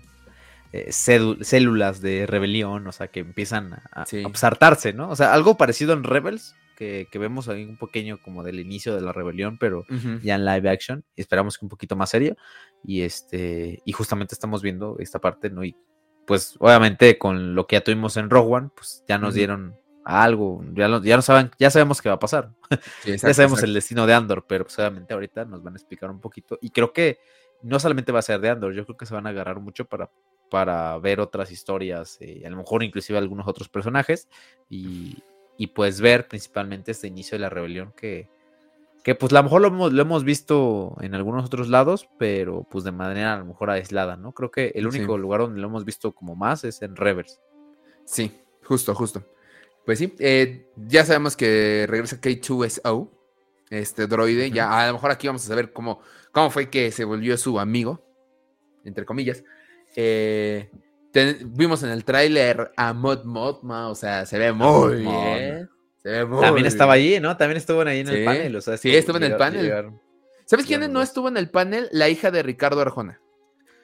eh, 0.73 0.91
células 0.91 2.01
de 2.01 2.27
rebelión, 2.27 2.85
o 2.85 2.91
sea, 2.91 3.07
que 3.07 3.21
empiezan 3.21 3.73
a, 3.73 4.05
absartarse, 4.25 4.91
¿no? 4.91 5.09
O 5.09 5.15
sea, 5.15 5.33
algo 5.33 5.57
parecido 5.57 5.93
en 5.93 6.03
Rebels, 6.03 6.55
que, 6.75 7.07
vemos 7.13 7.47
ahí 7.47 7.63
un 7.63 7.77
pequeño 7.77 8.19
como 8.21 8.43
del 8.43 8.59
inicio 8.59 8.95
de 8.95 9.01
la 9.01 9.13
rebelión, 9.13 9.57
pero 9.57 9.85
ya 10.21 10.35
en 10.35 10.45
live 10.45 10.69
action, 10.69 11.03
esperamos 11.15 11.57
que 11.57 11.65
un 11.65 11.69
poquito 11.69 11.95
más 11.95 12.09
serio, 12.09 12.35
y 12.83 13.01
este, 13.01 13.81
y 13.85 13.91
justamente 13.93 14.35
estamos 14.35 14.61
viendo 14.61 14.97
esta 14.99 15.19
parte, 15.19 15.49
¿no? 15.49 15.63
Y 15.63 15.75
pues 16.25 16.55
obviamente 16.59 17.17
con 17.17 17.55
lo 17.55 17.67
que 17.67 17.77
ya 17.77 17.83
tuvimos 17.83 18.17
en 18.17 18.29
Rogue 18.29 18.55
One, 18.55 18.69
pues 18.75 19.03
ya 19.07 19.17
nos 19.17 19.33
dieron 19.33 19.75
algo, 20.03 20.63
ya, 20.73 21.01
ya 21.01 21.15
no 21.15 21.21
saben, 21.21 21.51
ya 21.57 21.69
sabemos 21.71 22.01
qué 22.01 22.09
va 22.09 22.15
a 22.15 22.19
pasar, 22.19 22.51
ya 23.05 23.33
sabemos 23.33 23.63
el 23.63 23.73
destino 23.73 24.05
de 24.05 24.13
Andor, 24.13 24.45
pero 24.47 24.65
pues 24.65 24.77
obviamente 24.77 25.13
ahorita 25.13 25.45
nos 25.45 25.63
van 25.63 25.73
a 25.73 25.77
explicar 25.77 26.11
un 26.11 26.19
poquito, 26.19 26.57
y 26.61 26.69
creo 26.69 26.93
que 26.93 27.19
no 27.63 27.79
solamente 27.79 28.11
va 28.11 28.19
a 28.19 28.23
ser 28.23 28.39
de 28.39 28.49
Andor, 28.49 28.73
yo 28.73 28.85
creo 28.85 28.97
que 28.97 29.05
se 29.05 29.13
van 29.13 29.25
a 29.25 29.31
agarrar 29.31 29.59
mucho 29.59 29.85
para, 29.85 30.11
para 30.51 30.97
ver 30.99 31.19
otras 31.19 31.51
historias, 31.51 32.17
eh, 32.21 32.43
a 32.45 32.49
lo 32.49 32.57
mejor 32.57 32.83
inclusive 32.83 33.17
algunos 33.17 33.47
otros 33.47 33.69
personajes, 33.69 34.27
y, 34.69 35.17
y 35.57 35.67
pues 35.67 36.01
ver 36.01 36.27
principalmente 36.27 36.91
este 36.91 37.07
inicio 37.07 37.35
de 37.35 37.39
la 37.39 37.49
rebelión 37.49 37.93
que, 37.95 38.29
que 39.03 39.15
pues 39.15 39.31
a 39.33 39.37
lo 39.37 39.43
mejor 39.43 39.61
lo 39.61 39.67
hemos, 39.67 39.93
lo 39.93 40.01
hemos, 40.01 40.23
visto 40.23 40.95
en 41.01 41.15
algunos 41.15 41.45
otros 41.45 41.69
lados, 41.69 42.09
pero 42.17 42.67
pues 42.69 42.83
de 42.83 42.91
manera 42.91 43.33
a 43.33 43.37
lo 43.37 43.45
mejor 43.45 43.69
aislada, 43.69 44.17
¿no? 44.17 44.33
Creo 44.33 44.51
que 44.51 44.71
el 44.75 44.87
único 44.87 45.17
lugar 45.17 45.41
donde 45.41 45.61
lo 45.61 45.67
hemos 45.67 45.85
visto 45.85 46.13
como 46.13 46.35
más 46.35 46.63
es 46.63 46.81
en 46.81 46.95
Reverse. 46.95 47.39
Sí, 48.05 48.31
justo, 48.63 48.93
justo. 48.95 49.23
Pues 49.85 49.99
sí, 49.99 50.13
eh, 50.19 50.67
ya 50.75 51.05
sabemos 51.05 51.37
que 51.37 51.85
regresa 51.87 52.19
K2SO, 52.19 53.11
este 53.69 54.07
droide, 54.07 54.51
ya 54.51 54.79
a 54.79 54.87
lo 54.87 54.93
mejor 54.93 55.11
aquí 55.11 55.27
vamos 55.27 55.43
a 55.43 55.47
saber 55.47 55.73
cómo 55.73 56.01
cómo 56.35 56.49
fue 56.49 56.69
que 56.69 56.91
se 56.91 57.05
volvió 57.05 57.37
su 57.37 57.61
amigo, 57.61 58.05
entre 58.83 59.05
comillas. 59.05 59.45
Eh, 59.95 60.69
vimos 61.45 61.83
en 61.83 61.89
el 61.89 62.03
tráiler 62.03 62.71
a 62.75 62.93
Mod 62.93 63.23
Modma, 63.23 63.89
o 63.89 63.95
sea, 63.95 64.25
se 64.25 64.37
ve 64.37 64.51
muy 64.51 65.01
bien. 65.01 65.69
También 66.03 66.65
estaba 66.65 66.93
ahí, 66.93 67.19
¿no? 67.19 67.35
También 67.37 67.57
estuvo 67.57 67.81
ahí 67.81 68.01
en 68.01 68.09
el 68.09 68.25
panel. 68.25 68.55
O 68.55 68.61
sea, 68.61 68.77
sí, 68.77 68.95
estuvo 68.95 69.17
en 69.17 69.23
el 69.23 69.37
panel. 69.37 69.91
¿Sabes 70.45 70.65
quién 70.65 70.91
no 70.91 71.01
estuvo 71.01 71.27
en 71.27 71.37
el 71.37 71.49
panel? 71.49 71.89
La 71.91 72.09
hija 72.09 72.31
de 72.31 72.43
Ricardo 72.43 72.81
Arjona. 72.81 73.19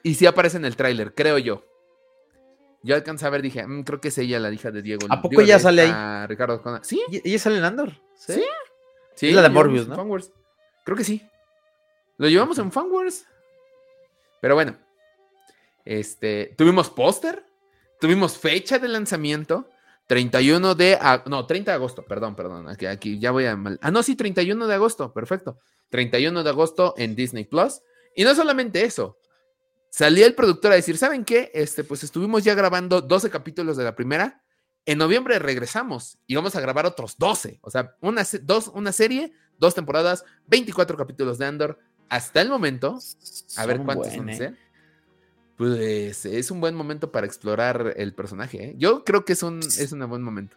Y 0.04 0.14
sí 0.14 0.26
aparece 0.26 0.56
en 0.56 0.64
el 0.64 0.76
tráiler, 0.76 1.14
creo 1.14 1.38
yo. 1.38 1.64
Yo 2.82 2.96
alcancé 2.96 3.26
a 3.26 3.30
ver, 3.30 3.42
dije, 3.42 3.64
mm, 3.64 3.84
creo 3.84 4.00
que 4.00 4.08
es 4.08 4.18
ella 4.18 4.40
la 4.40 4.50
hija 4.50 4.72
de 4.72 4.82
Diego. 4.82 5.06
¿A 5.08 5.22
poco 5.22 5.40
ella 5.40 5.58
sale 5.60 5.82
ahí? 5.82 6.26
Ricardo 6.26 6.54
Arjona. 6.54 6.82
¿Sí? 6.82 7.00
¿Y 7.08 7.28
ella 7.28 7.38
sale 7.38 7.58
en 7.58 7.64
Andor? 7.64 7.92
Sí. 8.16 8.42
Sí. 9.14 9.30
la 9.30 9.42
de 9.42 9.50
Morbius, 9.50 9.86
¿no? 9.86 9.96
Creo 10.84 10.96
que 10.96 11.04
sí. 11.04 11.22
Lo 12.18 12.28
llevamos 12.28 12.58
en 12.58 12.72
Fanwars. 12.72 13.24
Pero 14.40 14.54
bueno. 14.54 14.76
Este. 15.84 16.54
Tuvimos 16.56 16.90
póster. 16.90 17.44
Tuvimos 18.00 18.38
fecha 18.38 18.78
de 18.78 18.88
lanzamiento. 18.88 19.68
31 20.06 20.74
de. 20.74 20.98
No, 21.26 21.46
30 21.46 21.70
de 21.70 21.74
agosto. 21.74 22.04
Perdón, 22.04 22.34
perdón. 22.34 22.68
Aquí, 22.68 22.86
aquí 22.86 23.18
ya 23.18 23.30
voy 23.30 23.46
a 23.46 23.56
mal. 23.56 23.78
Ah, 23.82 23.90
no, 23.90 24.02
sí, 24.02 24.16
31 24.16 24.66
de 24.66 24.74
agosto. 24.74 25.12
Perfecto. 25.12 25.58
31 25.90 26.42
de 26.42 26.50
agosto 26.50 26.94
en 26.96 27.14
Disney 27.14 27.44
Plus. 27.44 27.80
Y 28.14 28.24
no 28.24 28.34
solamente 28.34 28.84
eso. 28.84 29.18
Salía 29.90 30.26
el 30.26 30.34
productor 30.34 30.72
a 30.72 30.76
decir: 30.76 30.98
¿Saben 30.98 31.24
qué? 31.24 31.50
Este, 31.54 31.84
pues 31.84 32.02
estuvimos 32.02 32.44
ya 32.44 32.54
grabando 32.54 33.00
12 33.00 33.30
capítulos 33.30 33.76
de 33.76 33.84
la 33.84 33.94
primera. 33.94 34.42
En 34.84 34.98
noviembre 34.98 35.38
regresamos 35.38 36.18
y 36.26 36.34
vamos 36.34 36.56
a 36.56 36.60
grabar 36.60 36.86
otros 36.86 37.16
12. 37.16 37.60
O 37.62 37.70
sea, 37.70 37.94
una, 38.00 38.26
dos, 38.42 38.68
una 38.74 38.90
serie, 38.90 39.32
dos 39.58 39.74
temporadas, 39.74 40.24
24 40.48 40.96
capítulos 40.96 41.38
de 41.38 41.46
Andor, 41.46 41.78
hasta 42.08 42.40
el 42.40 42.48
momento, 42.48 42.98
a 43.56 43.66
ver 43.66 43.80
cuántos 43.82 44.12
son, 44.12 44.28
¿eh? 44.28 44.56
Pues 45.62 46.26
es 46.26 46.50
un 46.50 46.60
buen 46.60 46.74
momento 46.74 47.12
para 47.12 47.24
explorar 47.24 47.94
el 47.96 48.14
personaje. 48.14 48.64
¿eh? 48.64 48.74
Yo 48.78 49.04
creo 49.04 49.24
que 49.24 49.34
es 49.34 49.44
un, 49.44 49.60
es 49.60 49.92
un 49.92 50.04
buen 50.08 50.20
momento. 50.20 50.56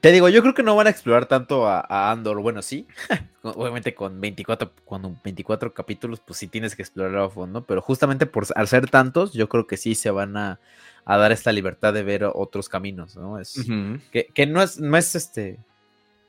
Te 0.00 0.12
digo, 0.12 0.28
yo 0.28 0.42
creo 0.42 0.54
que 0.54 0.62
no 0.62 0.76
van 0.76 0.86
a 0.86 0.90
explorar 0.90 1.26
tanto 1.26 1.66
a, 1.66 2.12
Andor. 2.12 2.40
Bueno, 2.40 2.62
sí. 2.62 2.86
Obviamente 3.42 3.96
con 3.96 4.20
24, 4.20 4.70
cuando 4.84 5.12
24 5.24 5.74
capítulos, 5.74 6.20
pues 6.24 6.38
sí 6.38 6.46
tienes 6.46 6.76
que 6.76 6.82
explorarlo 6.82 7.24
a 7.24 7.30
fondo. 7.30 7.64
Pero 7.64 7.82
justamente 7.82 8.26
por 8.26 8.46
al 8.54 8.68
ser 8.68 8.88
tantos, 8.88 9.32
yo 9.32 9.48
creo 9.48 9.66
que 9.66 9.76
sí 9.76 9.96
se 9.96 10.12
van 10.12 10.36
a, 10.36 10.60
dar 11.04 11.32
esta 11.32 11.50
libertad 11.50 11.92
de 11.92 12.04
ver 12.04 12.22
otros 12.32 12.68
caminos, 12.68 13.16
¿no? 13.16 13.40
Es, 13.40 13.60
que, 14.12 14.26
que, 14.32 14.46
no 14.46 14.62
es, 14.62 14.78
no 14.78 14.96
es 14.96 15.16
este 15.16 15.58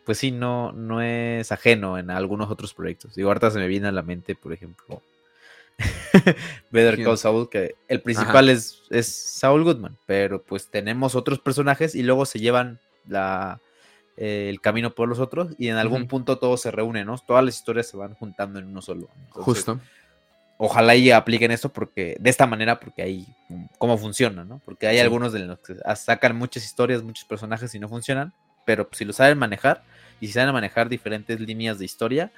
pues 0.04 0.18
sí, 0.18 0.32
no, 0.32 0.72
no 0.72 1.04
es 1.04 1.52
ajeno 1.52 2.00
en 2.00 2.10
algunos 2.10 2.50
otros 2.50 2.74
proyectos. 2.74 3.14
Digo, 3.14 3.30
ahorita 3.30 3.52
se 3.52 3.60
me 3.60 3.68
viene 3.68 3.88
a 3.90 3.92
la 3.92 4.02
mente, 4.02 4.34
por 4.34 4.52
ejemplo, 4.52 5.04
Better 6.72 7.04
Call 7.04 7.18
Saul, 7.18 7.50
que 7.50 7.76
el 7.88 8.02
principal 8.02 8.50
es, 8.50 8.84
es 8.90 9.08
Saul 9.08 9.64
Goodman, 9.64 9.98
pero 10.06 10.44
pues 10.44 10.70
tenemos 10.70 11.16
otros 11.16 11.40
personajes 11.40 11.96
y 11.96 12.04
luego 12.04 12.26
se 12.26 12.40
llevan 12.40 12.80
la, 13.08 13.62
eh, 14.18 14.50
el 14.50 14.60
camino 14.60 14.94
por 14.94 15.08
los 15.08 15.20
otros 15.20 15.56
y 15.58 15.70
en 15.70 15.78
algún 15.78 16.08
punto 16.08 16.38
todo 16.40 16.58
se 16.58 16.72
reúne, 16.72 17.06
¿no? 17.06 17.18
Todas 17.18 17.44
las 17.44 17.56
historias 17.56 17.88
se 17.88 17.98
van 17.98 18.16
juntando 18.16 18.60
en 18.60 18.68
uno 18.68 18.82
solo. 18.82 19.08
Justo. 19.30 19.80
Ojalá 20.58 20.94
y 20.96 21.10
apliquen 21.10 21.52
esto 21.52 21.70
porque 21.72 22.18
de 22.20 22.30
esta 22.30 22.46
manera, 22.46 22.82
porque 22.82 23.02
ahí 23.02 23.26
cómo 23.78 23.98
funciona, 23.98 24.44
¿no? 24.44 24.62
Porque 24.66 24.88
hay 24.88 25.00
algunos 25.00 25.32
de 25.32 25.40
los 25.40 25.60
que 25.60 25.76
sacan 25.96 26.36
muchas 26.36 26.66
historias, 26.66 27.02
muchos 27.02 27.24
personajes 27.24 27.74
y 27.76 27.80
no 27.80 27.88
funcionan, 27.88 28.34
pero 28.66 28.90
si 28.92 29.06
lo 29.06 29.14
saben 29.14 29.38
manejar, 29.38 29.84
y 30.20 30.28
si 30.28 30.34
saben 30.34 30.54
manejar 30.54 30.90
diferentes 30.90 31.40
líneas 31.40 31.80
de 31.80 31.86
historia, 31.86 32.32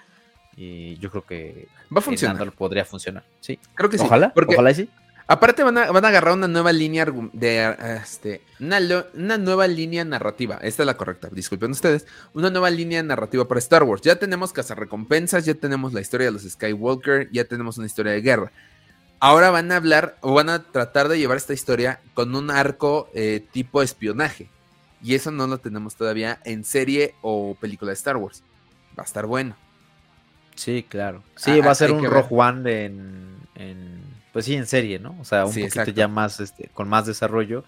y 0.55 0.97
yo 0.97 1.09
creo 1.09 1.25
que 1.25 1.67
va 1.95 1.99
a 1.99 2.01
funcionar. 2.01 2.51
podría 2.51 2.85
funcionar. 2.85 3.23
Sí, 3.39 3.59
creo 3.73 3.89
que 3.89 3.97
sí. 3.97 4.03
Ojalá, 4.05 4.33
ojalá 4.35 4.73
sí. 4.73 4.89
Aparte 5.31 5.63
van 5.63 5.77
a, 5.77 5.91
van 5.91 6.03
a 6.03 6.09
agarrar 6.09 6.33
una 6.33 6.49
nueva 6.49 6.73
línea 6.73 7.05
de 7.31 7.75
este, 8.03 8.41
una, 8.59 8.79
una, 9.13 9.37
nueva 9.37 9.65
línea 9.65 10.03
narrativa. 10.03 10.59
Esta 10.61 10.83
es 10.83 10.85
la 10.85 10.97
correcta, 10.97 11.29
disculpen 11.31 11.71
ustedes. 11.71 12.05
Una 12.33 12.49
nueva 12.49 12.69
línea 12.69 13.01
narrativa 13.01 13.47
para 13.47 13.59
Star 13.59 13.83
Wars. 13.83 14.01
Ya 14.01 14.17
tenemos 14.17 14.51
recompensas, 14.53 15.45
ya 15.45 15.53
tenemos 15.53 15.93
la 15.93 16.01
historia 16.01 16.25
de 16.25 16.31
los 16.31 16.41
Skywalker, 16.41 17.29
ya 17.31 17.45
tenemos 17.45 17.77
una 17.77 17.87
historia 17.87 18.11
de 18.11 18.19
guerra. 18.19 18.51
Ahora 19.21 19.51
van 19.51 19.71
a 19.71 19.77
hablar 19.77 20.17
o 20.19 20.33
van 20.33 20.49
a 20.49 20.63
tratar 20.63 21.07
de 21.07 21.17
llevar 21.17 21.37
esta 21.37 21.53
historia 21.53 22.01
con 22.13 22.35
un 22.35 22.51
arco 22.51 23.07
eh, 23.13 23.45
tipo 23.53 23.81
espionaje. 23.81 24.49
Y 25.01 25.15
eso 25.15 25.31
no 25.31 25.47
lo 25.47 25.59
tenemos 25.59 25.95
todavía 25.95 26.41
en 26.43 26.65
serie 26.65 27.15
o 27.21 27.55
película 27.55 27.91
de 27.91 27.95
Star 27.95 28.17
Wars. 28.17 28.43
Va 28.99 29.03
a 29.03 29.05
estar 29.05 29.25
bueno. 29.27 29.55
Sí, 30.61 30.85
claro. 30.87 31.23
Sí, 31.35 31.59
ah, 31.59 31.65
va 31.65 31.71
a 31.71 31.75
ser 31.75 31.91
un 31.91 32.05
Rogue 32.05 32.27
One 32.29 32.85
en, 32.85 34.03
pues 34.31 34.45
sí, 34.45 34.53
en 34.53 34.67
serie, 34.67 34.99
¿no? 34.99 35.17
O 35.19 35.25
sea, 35.25 35.45
un 35.45 35.53
poquito 35.55 35.85
ya 35.85 36.07
más, 36.07 36.39
este, 36.39 36.69
con 36.71 36.87
más 36.87 37.07
desarrollo. 37.07 37.63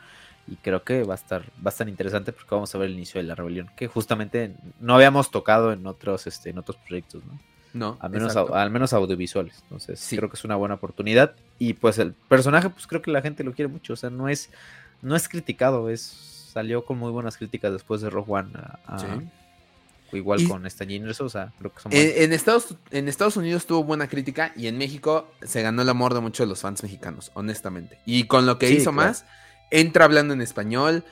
Y 0.48 0.58
creo 0.58 0.84
que 0.84 1.04
va 1.04 1.16
a 1.16 1.18
estar, 1.18 1.42
va 1.56 1.66
a 1.66 1.70
estar 1.70 1.90
interesante 1.90 2.34
porque 2.34 2.54
vamos 2.54 2.76
a 2.76 2.78
ver 2.78 2.90
el 2.90 2.94
inicio 2.94 3.20
de 3.20 3.26
la 3.26 3.34
rebelión, 3.34 3.72
que 3.76 3.88
justamente 3.88 4.54
no 4.80 4.94
habíamos 4.94 5.32
tocado 5.32 5.74
en 5.74 5.88
otros, 5.88 6.28
este, 6.28 6.52
en 6.52 6.60
otros 6.60 6.78
proyectos, 6.86 7.24
¿no? 7.26 7.40
No. 7.74 7.98
Al 8.00 8.12
menos, 8.12 8.36
al 8.36 8.70
menos 8.70 8.94
audiovisuales. 8.94 9.62
Entonces, 9.64 10.00
sí. 10.00 10.16
creo 10.16 10.30
que 10.30 10.36
es 10.36 10.44
una 10.44 10.56
buena 10.56 10.76
oportunidad. 10.76 11.34
Y 11.58 11.74
pues 11.74 11.98
el 11.98 12.14
personaje, 12.14 12.70
pues 12.70 12.86
creo 12.86 13.02
que 13.02 13.10
la 13.10 13.24
gente 13.24 13.44
lo 13.44 13.54
quiere 13.54 13.70
mucho. 13.70 13.94
O 13.94 13.96
sea, 13.96 14.12
no 14.12 14.30
es, 14.30 14.52
no 15.02 15.16
es 15.16 15.28
criticado, 15.28 15.90
es 15.90 16.50
salió 16.54 16.86
con 16.86 17.00
muy 17.00 17.10
buenas 17.10 17.38
críticas 17.38 17.74
después 17.74 18.02
de 18.02 18.12
Rogue 18.12 18.32
One. 18.32 18.52
Igual 20.18 20.48
con 20.48 20.66
esta 20.66 20.86
o 21.20 21.30
sea, 21.30 21.54
creo 21.58 21.74
que 21.74 21.82
son 21.82 21.92
en, 21.94 22.34
Estados, 22.34 22.76
en 22.92 23.08
Estados 23.08 23.38
Unidos 23.38 23.66
tuvo 23.66 23.84
buena 23.84 24.08
crítica 24.08 24.54
y 24.56 24.68
en 24.68 24.78
México 24.78 25.28
se 25.42 25.62
ganó 25.62 25.82
el 25.82 25.90
amor 25.90 26.14
de 26.14 26.20
muchos 26.20 26.46
de 26.46 26.50
los 26.50 26.62
fans 26.62 26.84
mexicanos, 26.84 27.32
honestamente. 27.34 28.00
Y 28.06 28.28
con 28.28 28.46
lo 28.46 28.60
que 28.60 28.70
hizo 28.70 28.92
más, 28.92 29.26
entra 29.72 30.06
hablando 30.06 30.34
en 30.34 30.42
español, 30.42 31.04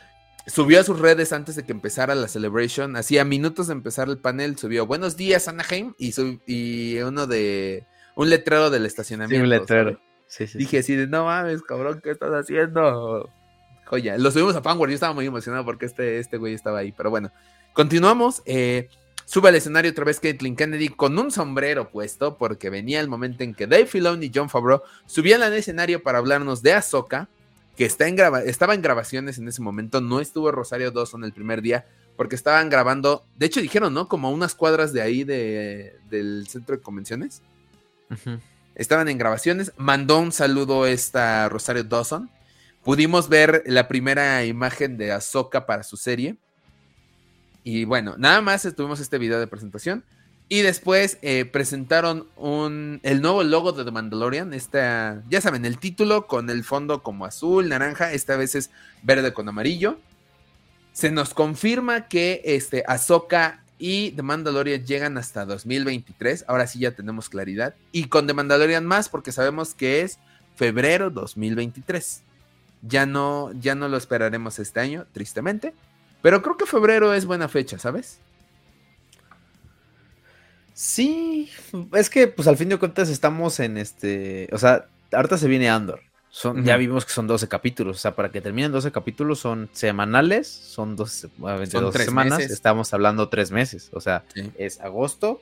subió 0.47 0.80
a 0.80 0.84
sus 0.84 0.99
redes 0.99 1.34
antes 1.34 1.56
de 1.56 1.64
que 1.64 1.72
empezara 1.72 2.16
la 2.16 2.28
celebration, 2.28 2.95
hacía 2.95 3.24
minutos 3.24 3.68
de 3.68 3.74
empezar 3.74 4.10
el 4.10 4.18
panel, 4.18 4.58
subió 4.58 4.86
buenos 4.86 5.18
días 5.18 5.47
Anaheim 5.47 5.93
y, 5.97 6.14
y 6.45 6.99
uno 6.99 7.28
de 7.28 7.86
un 8.16 8.30
letrero 8.30 8.70
del 8.70 8.86
estacionamiento. 8.86 9.36
Sí, 9.36 9.43
un 9.43 9.49
letrero. 9.49 9.99
Dije 10.56 10.80
así 10.80 10.95
de, 10.95 11.08
no 11.08 11.26
mames, 11.26 11.62
cabrón, 11.62 11.99
¿qué 12.04 12.12
estás 12.12 12.32
haciendo? 12.32 13.30
Joya, 13.86 14.18
lo 14.18 14.32
subimos 14.32 14.56
a 14.56 14.62
Power, 14.62 14.89
yo 14.89 14.93
estaba 14.93 15.14
muy 15.14 15.26
emocionado 15.26 15.66
porque 15.66 15.86
este, 15.86 16.20
este 16.20 16.38
güey 16.38 16.54
estaba 16.54 16.80
ahí, 16.80 16.93
pero 16.93 17.10
bueno, 17.10 17.32
continuamos. 17.74 18.42
Eh, 18.46 18.90
sube 19.26 19.50
al 19.50 19.56
escenario 19.56 19.92
otra 19.92 20.06
vez 20.06 20.20
Caitlyn 20.20 20.56
Kennedy 20.56 20.90
con 20.90 21.18
un 21.18 21.32
sombrero 21.32 21.90
puesto 21.90 22.38
porque 22.38 22.70
venía 22.70 23.00
el 23.00 23.08
momento 23.08 23.44
en 23.44 23.54
que 23.54 23.68
Dave 23.68 23.86
Filoni 23.86 24.26
y 24.26 24.32
John 24.34 24.50
Favreau 24.50 24.82
subían 25.06 25.42
al 25.44 25.54
escenario 25.54 26.04
para 26.04 26.18
hablarnos 26.18 26.62
de 26.62 26.74
Ahsoka, 26.74 27.30
que 27.78 27.86
está 27.86 28.08
en 28.08 28.18
estaba 28.46 28.74
en 28.74 28.82
grabaciones 28.82 29.38
en 29.38 29.48
ese 29.48 29.62
momento, 29.62 30.02
no 30.02 30.20
estuvo 30.20 30.52
Rosario 30.52 30.92
Dawson 30.92 31.24
el 31.24 31.34
primer 31.34 31.62
día 31.62 31.86
porque 32.16 32.36
estaban 32.36 32.70
grabando, 32.70 33.26
de 33.36 33.48
hecho 33.48 33.62
dijeron, 33.62 33.94
¿no? 33.94 34.08
Como 34.08 34.32
unas 34.32 34.54
cuadras 34.54 34.94
de 34.94 35.02
ahí 35.02 35.24
de, 35.24 35.96
del 36.10 36.46
centro 36.48 36.76
de 36.76 36.82
convenciones. 36.84 37.42
Estaban 38.76 39.08
en 39.08 39.18
grabaciones. 39.18 39.72
Mandó 39.78 40.20
un 40.20 40.32
saludo 40.32 40.86
esta 40.86 41.50
Rosario 41.50 41.84
Dawson. 41.84 42.30
Pudimos 42.84 43.30
ver 43.30 43.64
la 43.66 43.88
primera 43.88 44.44
imagen 44.46 44.98
de 44.98 45.12
Ahsoka 45.12 45.66
para 45.66 45.84
su 45.84 45.98
serie. 45.98 46.36
Y 47.64 47.86
bueno, 47.86 48.16
nada 48.18 48.41
más 48.41 48.68
tuvimos 48.76 48.99
este 48.99 49.18
video 49.18 49.39
de 49.39 49.47
presentación. 49.47 50.03
Y 50.49 50.64
después 50.64 51.18
eh, 51.22 51.45
presentaron 51.45 52.28
un, 52.36 52.99
el 53.03 53.22
nuevo 53.22 53.41
logo 53.43 53.72
de 53.72 53.86
The 53.86 53.91
Mandalorian. 53.91 54.53
Esta, 54.53 55.24
ya 55.30 55.39
saben, 55.39 55.64
el 55.64 55.78
título 55.78 56.28
con 56.28 56.49
el 56.49 56.66
fondo 56.66 57.03
como 57.03 57.26
azul, 57.26 57.70
naranja. 57.70 58.12
Esta 58.12 58.36
vez 58.36 58.55
es 58.55 58.70
verde 59.01 59.32
con 59.32 59.47
amarillo. 59.47 59.97
Se 60.91 61.09
nos 61.09 61.34
confirma 61.34 62.09
que 62.09 62.41
este, 62.43 62.84
Ahsoka 62.86 63.64
y 63.80 64.12
The 64.12 64.24
Mandalorian 64.24 64.86
llegan 64.86 65.18
hasta 65.18 65.45
2023. 65.45 66.43
Ahora 66.49 66.68
sí 66.68 66.80
ya 66.80 66.91
tenemos 66.91 67.30
claridad. 67.30 67.74
Y 67.93 68.05
con 68.09 68.28
The 68.28 68.34
Mandalorian 68.34 68.86
más 68.86 69.07
porque 69.07 69.32
sabemos 69.32 69.74
que 69.74 70.01
es 70.01 70.20
febrero 70.57 71.12
2023. 71.12 72.24
Ya 72.82 73.05
no, 73.05 73.53
ya 73.53 73.74
no 73.76 73.88
lo 73.88 73.95
esperaremos 73.95 74.59
este 74.59 74.82
año, 74.82 75.05
tristemente. 75.14 75.74
Pero 76.22 76.42
creo 76.42 76.58
que 76.58 76.66
febrero 76.66 77.14
es 77.14 77.26
buena 77.26 77.48
fecha, 77.48 77.80
¿sabes? 77.80 78.20
Sí, 80.74 81.50
es 81.94 82.10
que 82.10 82.28
pues 82.28 82.48
al 82.48 82.58
fin 82.58 82.70
de 82.70 82.78
cuentas 82.78 83.10
estamos 83.10 83.60
en 83.60 83.78
este, 83.78 84.50
o 84.52 84.58
sea, 84.58 84.88
ahorita 85.12 85.38
se 85.38 85.48
viene 85.48 85.70
Andor. 85.70 86.02
Son, 86.32 86.64
Ya 86.64 86.78
vimos 86.78 87.06
que 87.06 87.12
son 87.12 87.28
12 87.28 87.50
capítulos. 87.50 87.98
O 87.98 88.00
sea, 88.00 88.16
para 88.16 88.32
que 88.32 88.40
terminen 88.40 88.72
12 88.72 88.92
capítulos 88.92 89.40
son 89.40 89.70
semanales. 89.74 90.48
Son 90.48 90.96
12, 90.96 91.30
semanas. 91.98 92.40
Estamos 92.40 92.94
hablando 92.94 93.28
tres 93.28 93.52
meses. 93.52 93.90
O 93.92 94.00
sea, 94.00 94.24
es 94.58 94.80
agosto. 94.80 95.42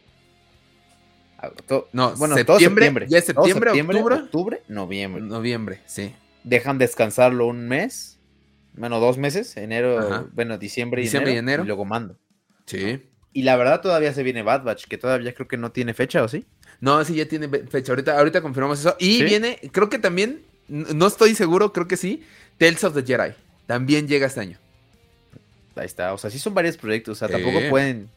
no, 1.94 2.16
bueno, 2.16 2.36
septiembre, 2.36 3.06
Ya 3.08 3.20
es 3.20 3.26
septiembre, 3.26 3.70
octubre, 3.70 4.16
octubre, 4.16 4.64
noviembre. 4.68 5.22
Noviembre, 5.22 5.82
sí. 5.86 6.14
Dejan 6.44 6.80
descansarlo 6.80 7.46
un 7.46 7.68
mes. 7.68 8.19
Bueno, 8.80 9.02
dos 9.02 9.18
meses. 9.18 9.58
Enero, 9.58 10.30
bueno, 10.32 10.58
diciembre, 10.58 11.04
y, 11.04 11.08
enero, 11.08 11.30
y 11.30 11.36
enero. 11.36 11.64
Y 11.64 11.68
luego 11.68 11.84
mando. 11.84 12.18
Sí. 12.66 13.04
Y 13.34 13.44
la 13.44 13.58
verdad 13.58 13.82
todavía 13.82 14.14
se 14.14 14.24
viene 14.24 14.42
Bad 14.42 14.64
Batch, 14.64 14.86
que 14.86 14.98
todavía 14.98 15.34
creo 15.34 15.50
que 15.50 15.58
no 15.58 15.72
tiene 15.72 15.94
fecha, 15.94 16.24
¿o 16.24 16.30
sí? 16.30 16.46
No, 16.80 17.04
sí, 17.04 17.16
ya 17.16 17.28
tiene 17.28 17.50
fecha. 17.68 17.92
Ahorita, 17.92 18.18
ahorita 18.18 18.42
confirmamos 18.42 18.80
eso. 18.80 18.96
Y 18.98 19.22
viene, 19.24 19.60
creo 19.74 19.90
que 19.90 20.00
también 20.00 20.44
no 20.70 21.08
estoy 21.08 21.36
seguro, 21.36 21.74
creo 21.74 21.90
que 21.90 21.98
sí. 21.98 22.24
Tales 22.58 22.82
of 22.86 22.94
the 22.94 23.04
Jedi. 23.04 23.34
También 23.68 24.08
llega 24.08 24.28
este 24.28 24.40
año. 24.40 24.58
Ahí 25.76 25.86
está. 25.86 26.14
O 26.14 26.18
sea, 26.18 26.30
sí 26.30 26.40
son 26.40 26.54
varios 26.54 26.78
proyectos. 26.78 27.18
O 27.18 27.20
sea, 27.20 27.28
tampoco 27.28 27.60
pueden. 27.70 28.10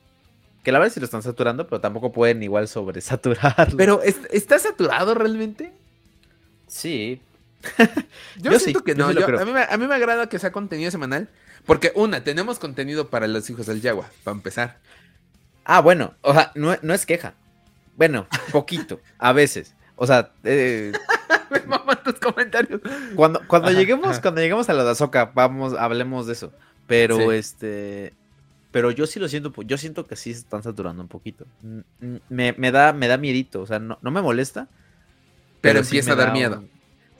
Que 0.63 0.71
la 0.71 0.79
verdad 0.79 0.95
sí 0.95 1.01
lo 1.01 1.07
están 1.07 1.23
saturando, 1.23 1.67
pero 1.67 1.81
tampoco 1.81 2.13
pueden 2.13 2.41
igual 2.41 2.69
sobresaturar. 2.69 3.73
Pero, 3.77 4.01
¿está 4.03 4.61
saturado 4.61 5.15
realmente? 5.15 5.73
Sí. 6.69 7.21
Yo, 8.37 8.59
siento 8.59 8.85
que 8.85 8.95
no. 8.95 9.07
a, 9.07 9.77
mí 9.77 9.87
me, 9.87 9.95
agrada 9.95 10.29
que 10.29 10.39
sea 10.39 10.53
contenido 10.53 10.91
semanal. 10.91 11.29
Porque, 11.67 11.93
una, 11.95 12.25
tenemos 12.25 12.59
contenido 12.59 13.09
para 13.09 13.29
los 13.29 13.49
hijos 13.49 13.67
del 13.67 13.81
Yagua, 13.81 14.11
para 14.25 14.37
empezar. 14.37 14.79
Ah, 15.65 15.81
bueno. 15.81 16.15
O 16.23 16.33
sea, 16.33 16.51
no, 16.55 16.77
no 16.83 16.95
es 16.95 17.07
queja. 17.07 17.35
Bueno, 17.97 18.27
poquito. 18.51 19.01
a 19.19 19.33
veces. 19.33 19.75
O 19.97 20.07
sea, 20.07 20.33
eh, 20.43 20.93
tus 22.05 22.15
comentarios. 22.15 22.81
Cuando, 23.15 23.41
cuando 23.47 23.71
lleguemos, 23.71 24.19
cuando 24.21 24.41
lleguemos 24.41 24.69
a 24.69 24.73
la 24.73 24.85
de 24.85 24.91
Azoka, 24.91 25.31
vamos, 25.35 25.75
hablemos 25.75 26.27
de 26.27 26.33
eso. 26.33 26.53
Pero 26.87 27.33
este. 27.33 28.13
Pero 28.71 28.91
yo 28.91 29.07
sí 29.07 29.21
lo 29.21 29.29
siento, 29.29 29.53
yo 29.63 29.77
siento 29.77 30.07
que 30.07 30.17
sí 30.17 30.33
se 30.33 30.41
están 30.41 30.63
saturando 30.63 31.03
un 31.03 31.09
poquito. 31.09 31.47
Me, 32.31 32.73
da, 32.73 32.95
me 32.95 33.07
da 33.07 33.19
miedito, 33.19 33.61
o 33.61 33.67
sea, 33.67 33.79
no, 33.79 33.99
me 34.01 34.23
molesta. 34.23 34.69
Pero, 35.61 35.81
empieza 35.81 36.13
a 36.13 36.17
dar 36.17 36.33
miedo. 36.33 36.65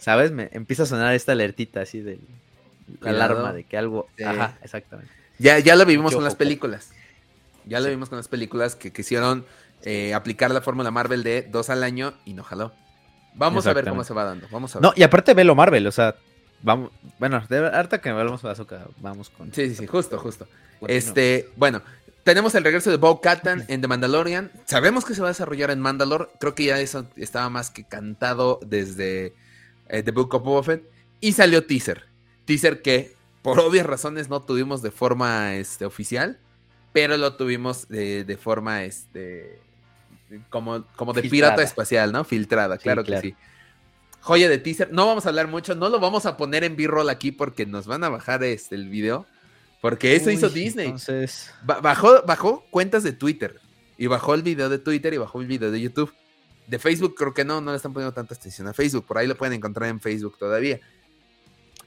¿Sabes? 0.03 0.33
Me 0.33 0.49
empieza 0.53 0.83
a 0.83 0.87
sonar 0.87 1.15
esta 1.15 1.31
alertita 1.31 1.83
así 1.83 2.01
de 2.01 2.19
alarma 3.03 3.53
de 3.53 3.63
que 3.63 3.79
algo. 3.79 4.09
Ajá, 4.27 4.59
exactamente. 4.61 5.13
Ya, 5.39 5.61
ya 5.61 5.77
lo 5.77 5.87
vivimos 5.87 6.13
con 6.13 6.25
las 6.25 6.35
películas. 6.35 6.91
Ya 7.67 7.79
lo 7.79 7.89
vimos 7.89 8.09
con 8.09 8.19
las 8.19 8.27
películas 8.27 8.75
que 8.75 8.93
quisieron 8.93 9.47
eh, 9.85 10.13
aplicar 10.13 10.51
la 10.51 10.61
fórmula 10.61 10.91
Marvel 10.91 11.23
de 11.23 11.43
dos 11.43 11.71
al 11.71 11.85
año 11.85 12.15
y 12.25 12.35
no 12.35 12.43
jaló. 12.43 12.73
Vamos 13.35 13.65
a 13.69 13.73
ver 13.75 13.89
cómo 13.89 14.03
se 14.03 14.13
va 14.13 14.25
dando. 14.25 14.49
Vamos 14.51 14.75
a 14.75 14.81
ver. 14.81 14.83
No, 14.83 14.93
y 14.97 15.05
aparte 15.05 15.35
velo 15.35 15.55
Marvel, 15.55 15.87
o 15.87 15.93
sea, 15.93 16.17
vamos, 16.63 16.91
bueno, 17.21 17.41
harta 17.73 18.01
que 18.01 18.09
hablamos 18.09 18.43
de 18.43 18.49
Bazooka, 18.49 18.89
vamos 18.99 19.31
con. 19.31 19.55
Sí, 19.55 19.69
sí, 19.69 19.77
sí, 19.77 19.87
justo, 19.87 20.19
justo. 20.19 20.49
Este, 20.89 21.49
bueno, 21.55 21.81
tenemos 22.25 22.57
el 22.57 22.65
regreso 22.65 22.91
de 22.91 22.97
Bo 22.97 23.21
Katan 23.21 23.67
en 23.69 23.81
The 23.81 23.87
Mandalorian. 23.87 24.51
Sabemos 24.65 25.05
que 25.05 25.15
se 25.15 25.21
va 25.21 25.29
a 25.29 25.31
desarrollar 25.31 25.71
en 25.71 25.79
Mandalore. 25.79 26.27
Creo 26.41 26.57
que 26.57 26.65
ya 26.65 26.81
eso 26.81 27.07
estaba 27.15 27.49
más 27.51 27.71
que 27.71 27.85
cantado 27.85 28.59
desde 28.67 29.33
eh, 29.93 30.03
The 30.03 30.11
Book 30.11 30.35
of 30.35 30.43
Boba 30.43 30.63
Fett. 30.65 30.91
Y 31.21 31.33
salió 31.33 31.65
teaser. 31.65 32.07
Teaser 32.45 32.83
que, 32.83 33.15
por 33.43 33.61
obvias 33.61 33.87
razones, 33.87 34.29
no 34.29 34.43
tuvimos 34.43 34.83
de 34.83 34.91
forma 34.91 35.55
este, 35.55 35.85
oficial. 35.85 36.41
Pero 36.93 37.17
lo 37.17 37.37
tuvimos 37.37 37.89
de, 37.89 38.25
de 38.25 38.37
forma 38.37 38.85
este, 38.85 39.61
como, 40.51 40.85
como 40.97 41.13
de 41.13 41.23
pirata 41.23 41.63
espacial, 41.63 42.13
¿no? 42.13 42.25
Filtrada, 42.25 42.77
claro, 42.79 43.05
que 43.05 43.21
sí. 43.21 43.35
Joya 44.21 44.49
de 44.49 44.59
teaser. 44.59 44.93
No 44.93 45.07
vamos 45.07 45.27
a 45.27 45.31
hablar 45.31 45.49
mucho, 45.49 45.75
no 45.75 45.89
lo 45.89 46.01
vamos 46.01 46.27
a 46.27 46.37
poner 46.37 46.65
en 46.65 46.77
B-roll 46.77 47.09
aquí 47.09 47.33
porque 47.33 47.67
nos 47.67 47.87
van 47.87 48.05
a 48.05 48.09
bajar 48.09 48.43
este, 48.45 48.75
el 48.75 48.89
video. 48.89 49.27
Porque 49.81 50.15
eso 50.15 50.31
hizo 50.31 50.49
Disney. 50.49 50.87
Entonces... 50.87 51.53
bajó, 51.65 52.23
bajó 52.23 52.65
cuentas 52.71 53.03
de 53.03 53.13
Twitter. 53.13 53.61
Y 53.99 54.07
bajó 54.07 54.35
el 54.35 54.43
video 54.43 54.69
de 54.69 54.79
Twitter 54.79 55.13
y 55.13 55.19
bajó 55.19 55.41
el 55.41 55.47
video 55.47 55.71
de 55.71 55.81
YouTube. 55.81 56.13
De 56.67 56.79
Facebook 56.79 57.15
creo 57.17 57.35
que 57.35 57.45
no, 57.45 57.61
no 57.61 57.71
le 57.71 57.77
están 57.77 57.93
poniendo 57.93 58.15
tanta 58.15 58.35
atención 58.35 58.69
a 58.69 58.73
Facebook. 58.73 59.07
Por 59.07 59.19
ahí 59.19 59.27
lo 59.27 59.37
pueden 59.37 59.55
encontrar 59.55 59.89
en 59.89 60.01
Facebook 60.01 60.39
todavía. 60.39 60.81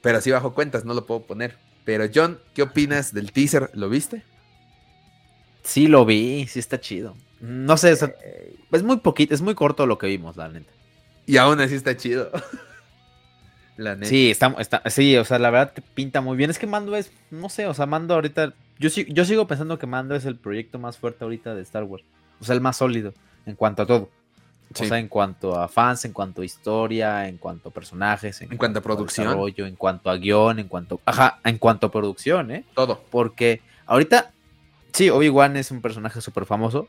Pero 0.02 0.22
sí 0.22 0.32
bajó 0.32 0.54
cuentas, 0.54 0.86
no 0.86 0.94
lo 0.94 1.06
puedo 1.06 1.22
poner. 1.24 1.58
Pero 1.86 2.06
John, 2.14 2.40
¿qué 2.54 2.64
opinas 2.64 3.14
del 3.14 3.32
teaser? 3.32 3.70
¿Lo 3.74 3.90
viste? 3.90 4.24
Sí, 5.64 5.88
lo 5.88 6.06
vi, 6.06 6.46
sí 6.48 6.60
está 6.60 6.80
chido. 6.80 7.16
No 7.40 7.78
sé, 7.78 7.92
es 7.92 8.84
muy 8.84 8.98
poquito, 8.98 9.34
es 9.34 9.42
muy 9.42 9.56
corto 9.56 9.86
lo 9.86 9.98
que 9.98 10.08
vimos, 10.08 10.38
la 10.38 10.50
neta. 10.50 10.72
Y 11.26 11.38
aún 11.38 11.60
así 11.60 11.76
está 11.76 11.98
chido. 11.98 12.32
la 13.78 13.96
neta. 13.96 14.08
Sí, 14.08 14.30
está, 14.30 14.56
sí, 14.90 15.18
o 15.18 15.26
sea, 15.26 15.40
la 15.40 15.50
verdad 15.50 15.74
que 15.74 15.82
pinta 15.82 16.22
muy 16.22 16.38
bien. 16.38 16.50
Es 16.50 16.60
que 16.60 16.68
Mando 16.68 16.96
es, 16.96 17.12
no 17.32 17.50
sé, 17.50 17.68
o 17.68 17.74
sea, 17.74 17.86
Mando 17.86 18.14
ahorita, 18.14 18.54
yo, 18.80 18.90
yo 18.90 19.26
sigo 19.26 19.48
pensando 19.48 19.80
que 19.80 19.88
Mando 19.88 20.16
es 20.16 20.26
el 20.26 20.38
proyecto 20.38 20.80
más 20.80 20.98
fuerte 20.98 21.24
ahorita 21.24 21.56
de 21.56 21.62
Star 21.64 21.84
Wars. 21.84 22.04
O 22.40 22.46
sea, 22.46 22.56
el 22.56 22.62
más 22.62 22.78
sólido 22.78 23.14
en 23.46 23.56
cuanto 23.56 23.84
a 23.84 23.86
todo. 23.86 24.10
O 24.74 24.84
sea, 24.84 25.00
en 25.00 25.08
cuanto 25.08 25.58
a 25.58 25.68
fans, 25.68 26.06
en 26.06 26.14
cuanto 26.14 26.42
a 26.42 26.46
historia, 26.46 27.28
en 27.28 27.38
cuanto 27.38 27.70
a 27.70 27.72
personajes, 27.72 28.42
en, 28.42 28.58
cuanto, 28.58 28.80
a 28.80 28.82
producción, 28.82 29.38
en 29.58 29.76
cuanto 29.76 30.10
a 30.10 30.18
guion, 30.18 30.60
en 30.60 30.68
cuanto, 30.68 31.00
ajá, 31.06 31.40
en 31.44 31.58
cuanto 31.58 31.88
a 31.88 31.92
producción, 31.92 32.52
¿eh? 32.52 32.66
Todo. 32.74 33.02
Porque 33.10 33.62
ahorita, 33.86 34.32
sí, 34.92 35.10
Obi-Wan 35.10 35.56
es 35.56 35.72
un 35.72 35.82
personaje 35.82 36.20
súper 36.20 36.46
famoso, 36.46 36.88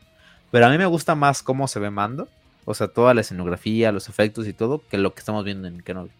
pero 0.51 0.65
a 0.65 0.69
mí 0.69 0.77
me 0.77 0.85
gusta 0.85 1.15
más 1.15 1.43
cómo 1.43 1.67
se 1.67 1.79
ve 1.79 1.89
Mando. 1.89 2.27
O 2.65 2.73
sea, 2.73 2.89
toda 2.89 3.13
la 3.13 3.21
escenografía, 3.21 3.93
los 3.93 4.09
efectos 4.09 4.45
y 4.47 4.53
todo, 4.53 4.83
que 4.89 4.97
lo 4.97 5.13
que 5.13 5.19
estamos 5.19 5.45
viendo 5.45 5.69
en 5.69 5.81
Kenobi. 5.81 6.11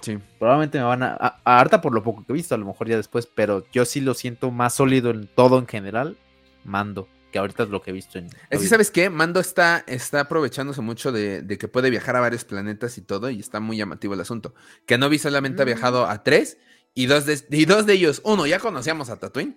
Sí. 0.00 0.18
Probablemente 0.40 0.78
me 0.78 0.84
van 0.84 1.04
a, 1.04 1.16
a, 1.20 1.60
harta 1.60 1.80
por 1.80 1.94
lo 1.94 2.02
poco 2.02 2.24
que 2.26 2.32
he 2.32 2.34
visto, 2.34 2.56
a 2.56 2.58
lo 2.58 2.66
mejor 2.66 2.88
ya 2.88 2.96
después, 2.96 3.28
pero 3.32 3.64
yo 3.72 3.84
sí 3.84 4.00
lo 4.00 4.14
siento 4.14 4.50
más 4.50 4.74
sólido 4.74 5.10
en 5.10 5.28
todo 5.28 5.58
en 5.58 5.68
general, 5.68 6.16
Mando, 6.64 7.06
que 7.34 7.40
ahorita 7.40 7.64
es 7.64 7.68
lo 7.68 7.82
que 7.82 7.90
he 7.90 7.92
visto 7.92 8.16
en. 8.16 8.26
Es 8.48 8.60
que, 8.60 8.68
¿sabes 8.68 8.92
qué? 8.92 9.10
Mando 9.10 9.40
está, 9.40 9.82
está 9.88 10.20
aprovechándose 10.20 10.80
mucho 10.82 11.10
de, 11.10 11.44
que 11.58 11.66
puede 11.66 11.90
viajar 11.90 12.14
a 12.14 12.20
varios 12.20 12.44
planetas 12.44 12.96
y 12.96 13.00
todo, 13.00 13.28
y 13.28 13.40
está 13.40 13.58
muy 13.58 13.76
llamativo 13.76 14.14
el 14.14 14.20
asunto. 14.20 14.54
Kenobi 14.86 15.18
solamente 15.18 15.62
ha 15.62 15.64
mm. 15.64 15.66
viajado 15.66 16.06
a 16.06 16.22
tres, 16.22 16.58
y 16.94 17.06
dos, 17.06 17.26
de, 17.26 17.44
y 17.50 17.64
dos 17.64 17.86
de 17.86 17.94
ellos, 17.94 18.22
uno, 18.24 18.46
ya 18.46 18.60
conocíamos 18.60 19.10
a 19.10 19.18
Tatooine. 19.18 19.56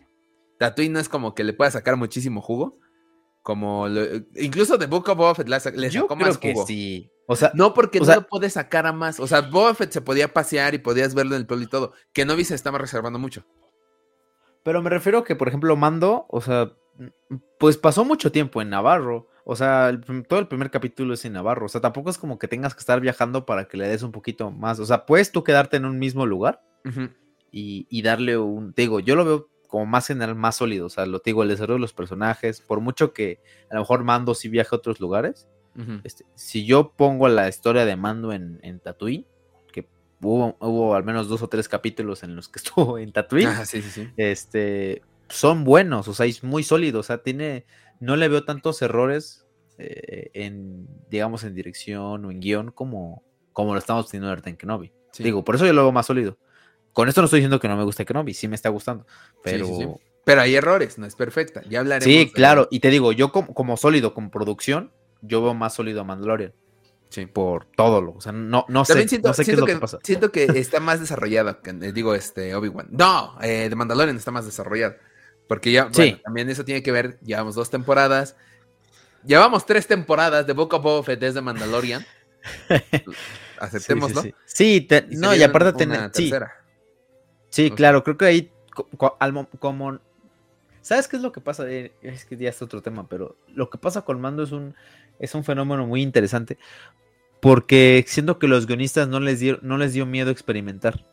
Tatooine 0.57 0.91
no 0.91 0.99
es 0.99 1.07
como 1.07 1.36
que 1.36 1.43
le 1.43 1.53
pueda 1.53 1.69
sacar 1.69 1.97
muchísimo 1.97 2.41
jugo. 2.41 2.80
Como 3.43 3.88
incluso 4.36 4.80
de 4.80 4.88
Book 4.88 5.07
of 5.09 5.17
Boba 5.17 5.36
Fett 5.36 5.47
le 5.47 5.91
sacó 5.91 6.15
más 6.15 6.39
que 6.39 6.55
sí. 6.65 7.11
O 7.28 7.36
sea, 7.36 7.51
no 7.53 7.75
porque 7.75 7.99
no 7.99 8.07
lo 8.07 8.25
puede 8.25 8.49
sacar 8.49 8.88
a 8.88 8.91
más. 8.91 9.19
O 9.19 9.28
sea, 9.28 9.41
Boba 9.41 9.75
Fett 9.75 9.91
se 9.91 10.01
podía 10.01 10.34
pasear 10.34 10.73
y 10.73 10.80
podías 10.80 11.13
verlo 11.13 11.36
en 11.36 11.41
el 11.41 11.47
pueblo 11.47 11.65
y 11.65 11.69
todo. 11.69 11.93
Que 12.11 12.25
Novi 12.25 12.43
se 12.43 12.55
estaba 12.55 12.80
reservando 12.80 13.19
mucho. 13.19 13.45
Pero 14.63 14.82
me 14.82 14.89
refiero 14.89 15.23
que, 15.23 15.36
por 15.36 15.47
ejemplo, 15.47 15.75
Mando, 15.78 16.25
o 16.28 16.41
sea, 16.41 16.73
pues 17.58 17.78
pasó 17.78 18.06
mucho 18.06 18.32
tiempo 18.32 18.62
en 18.62 18.70
Navarro. 18.70 19.28
O 19.45 19.56
sea, 19.56 19.98
todo 20.28 20.39
el 20.39 20.48
primer 20.48 20.70
capítulo 20.70 21.14
es 21.14 21.24
en 21.26 21.34
Navarro. 21.34 21.66
O 21.66 21.70
sea, 21.70 21.82
tampoco 21.82 22.10
es 22.10 22.18
como 22.18 22.38
que 22.38 22.48
tengas 22.48 22.74
que 22.74 22.80
estar 22.80 23.00
viajando 23.00 23.45
para 23.45 23.68
que 23.68 23.78
le 23.78 23.88
des 23.88 24.04
un 24.04 24.12
poquito 24.12 24.52
más. 24.52 24.80
O 24.80 24.86
sea, 24.86 25.06
puedes 25.06 25.32
tú 25.32 25.43
quedarte 25.43 25.78
en 25.78 25.86
un 25.86 26.00
mismo 26.00 26.26
lugar 26.26 26.62
y, 27.52 28.02
darle 28.02 28.38
un. 28.38 28.74
Te 28.74 28.84
digo, 28.84 29.00
yo 29.00 29.16
lo 29.16 29.26
veo 29.26 29.50
como 29.68 29.86
más 29.86 30.08
general, 30.08 30.36
más 30.36 30.58
sólido. 30.58 30.88
O 30.88 30.89
sea, 30.89 31.06
lo 31.06 31.22
digo, 31.24 31.43
el 31.43 31.50
desarrollo 31.50 31.76
de 31.76 31.82
los 31.82 31.93
personajes. 31.93 32.62
Por 32.62 32.82
mucho 32.82 33.14
que 33.14 33.39
a 33.70 33.76
lo 33.76 33.82
mejor 33.82 34.04
Mando 34.04 34.36
sí 34.36 34.50
viaje 34.50 34.70
a 34.74 34.78
otros 34.78 35.00
lugares. 35.00 35.48
este, 36.04 36.26
si 36.36 36.66
yo 36.66 36.93
pongo 36.98 37.30
la 37.30 37.48
historia 37.48 37.86
de 37.86 37.95
Mando 37.95 38.34
en, 38.34 38.60
en 38.64 38.80
Tatooine, 38.80 39.26
que 39.72 39.88
hubo, 40.22 40.58
hubo, 40.60 40.95
al 40.95 41.04
menos 41.06 41.30
dos 41.30 41.41
o 41.41 41.48
tres 41.48 41.70
capítulos 41.70 42.24
en 42.24 42.36
los 42.36 42.50
que 42.50 42.60
estuvo 42.64 42.98
en 42.98 43.14
Tatooine. 43.14 43.50
Este, 44.18 45.04
son 45.30 45.63
buenos, 45.63 46.07
o 46.07 46.13
sea, 46.13 46.25
es 46.25 46.43
muy 46.43 46.63
sólido. 46.63 46.99
O 46.99 47.03
sea, 47.03 47.19
tiene 47.19 47.65
no 47.99 48.15
le 48.15 48.28
veo 48.28 48.43
tantos 48.43 48.82
errores 48.82 49.45
eh, 49.78 50.30
en, 50.34 50.88
digamos, 51.09 51.43
en 51.43 51.53
dirección 51.55 52.25
o 52.25 52.32
en 52.32 52.39
guion 52.39 52.71
como, 52.71 53.23
como 53.53 53.73
lo 53.73 53.80
estamos 53.80 54.09
teniendo 54.09 54.36
en 54.45 54.57
Kenobi. 54.57 54.91
Digo, 55.17 55.43
por 55.43 55.55
eso 55.55 55.65
yo 55.65 55.73
lo 55.73 55.84
veo 55.84 55.91
más 55.91 56.05
sólido. 56.05 56.38
Con 56.93 57.09
esto 57.09 57.21
no 57.21 57.25
estoy 57.25 57.39
diciendo 57.39 57.59
que 57.59 57.67
no 57.67 57.78
me 57.78 57.84
guste 57.84 58.05
Kenobi, 58.05 58.34
sí 58.34 58.47
me 58.47 58.55
está 58.55 58.69
gustando, 58.69 59.05
pero... 59.43 59.99
pero 60.23 60.41
hay 60.41 60.55
errores, 60.55 60.97
no 60.97 61.05
es 61.05 61.15
perfecta, 61.15 61.61
ya 61.69 61.80
hablaremos. 61.80 62.05
Sí, 62.05 62.32
claro, 62.32 62.67
y 62.71 62.80
te 62.80 62.89
digo, 62.89 63.11
yo 63.11 63.32
como, 63.32 63.78
sólido, 63.78 64.13
como 64.13 64.30
producción, 64.32 64.91
yo 65.21 65.41
veo 65.41 65.53
más 65.53 65.73
sólido 65.73 66.01
a 66.01 66.03
Mandalorian. 66.03 66.53
Sí. 67.09 67.25
Por 67.25 67.65
todo 67.65 68.01
lo, 68.01 68.11
o 68.13 68.21
sea, 68.21 68.32
no, 68.34 68.65
no 68.67 68.84
sé, 68.84 69.07
siento, 69.07 69.30
no 69.30 69.34
sé 69.34 69.45
qué 69.45 69.51
es 69.51 69.59
lo 69.59 69.65
que, 69.65 69.78
pasa. 69.78 69.99
Siento 70.03 70.32
que 70.32 70.43
está 70.43 70.80
más 70.80 70.99
que, 70.99 71.69
eh, 71.69 71.91
digo, 71.93 72.13
este, 72.13 72.53
Obi-Wan. 72.53 72.88
No, 72.91 73.38
eh, 73.41 73.69
de 73.69 73.75
Mandalorian 73.75 74.17
está 74.17 74.32
más 74.32 74.45
desarrollada. 74.45 74.97
Porque 75.48 75.72
ya, 75.72 75.89
también 76.24 76.50
eso 76.50 76.66
tiene 76.66 76.84
que 76.84 76.91
ver, 76.91 77.20
llevamos 77.22 77.56
dos 77.56 77.70
temporadas. 77.70 78.36
Llevamos 79.26 79.66
tres 79.66 79.88
temporadas 79.88 80.45
de 80.45 80.54
Book 80.54 80.74
of 80.74 80.84
Boba 80.84 81.04
Fett 81.04 81.20
desde 81.20 81.41
Mandalorian. 81.41 82.06
Aceptémoslo. 83.60 84.24
Sí, 84.45 84.88
no, 85.10 85.36
y 85.36 85.43
aparte 85.43 85.74
tener. 85.74 86.12
Sí, 86.14 86.32
sí 87.50 87.72
claro, 87.72 88.04
creo 88.04 88.18
que 88.18 88.26
ahí, 88.26 88.52
como. 89.60 90.00
¿Sabes 90.82 91.08
qué 91.08 91.18
es 91.18 91.22
lo 91.22 91.34
que 91.34 91.41
pasa? 91.41 91.70
Eh, 91.70 91.91
es 92.02 92.24
que 92.24 92.38
ya 92.38 92.50
es 92.50 92.62
otro 92.62 92.82
tema, 92.82 93.10
pero 93.10 93.36
lo 93.54 93.70
que 93.70 93.78
pasa 93.78 94.04
con 94.04 94.22
Mando 94.22 94.43
es 94.43 94.54
un, 94.54 94.74
es 95.20 95.36
un 95.36 95.43
fenómeno 95.43 95.86
muy 95.86 96.02
interesante. 96.02 96.58
Porque 97.41 98.06
siento 98.08 98.39
que 98.39 98.48
los 98.48 98.68
guionistas 98.68 99.08
no 99.08 99.20
les 99.20 99.39
dio, 99.39 99.60
no 99.62 99.78
les 99.78 99.93
dio 99.93 100.06
miedo 100.06 100.32
experimentar. 100.32 101.06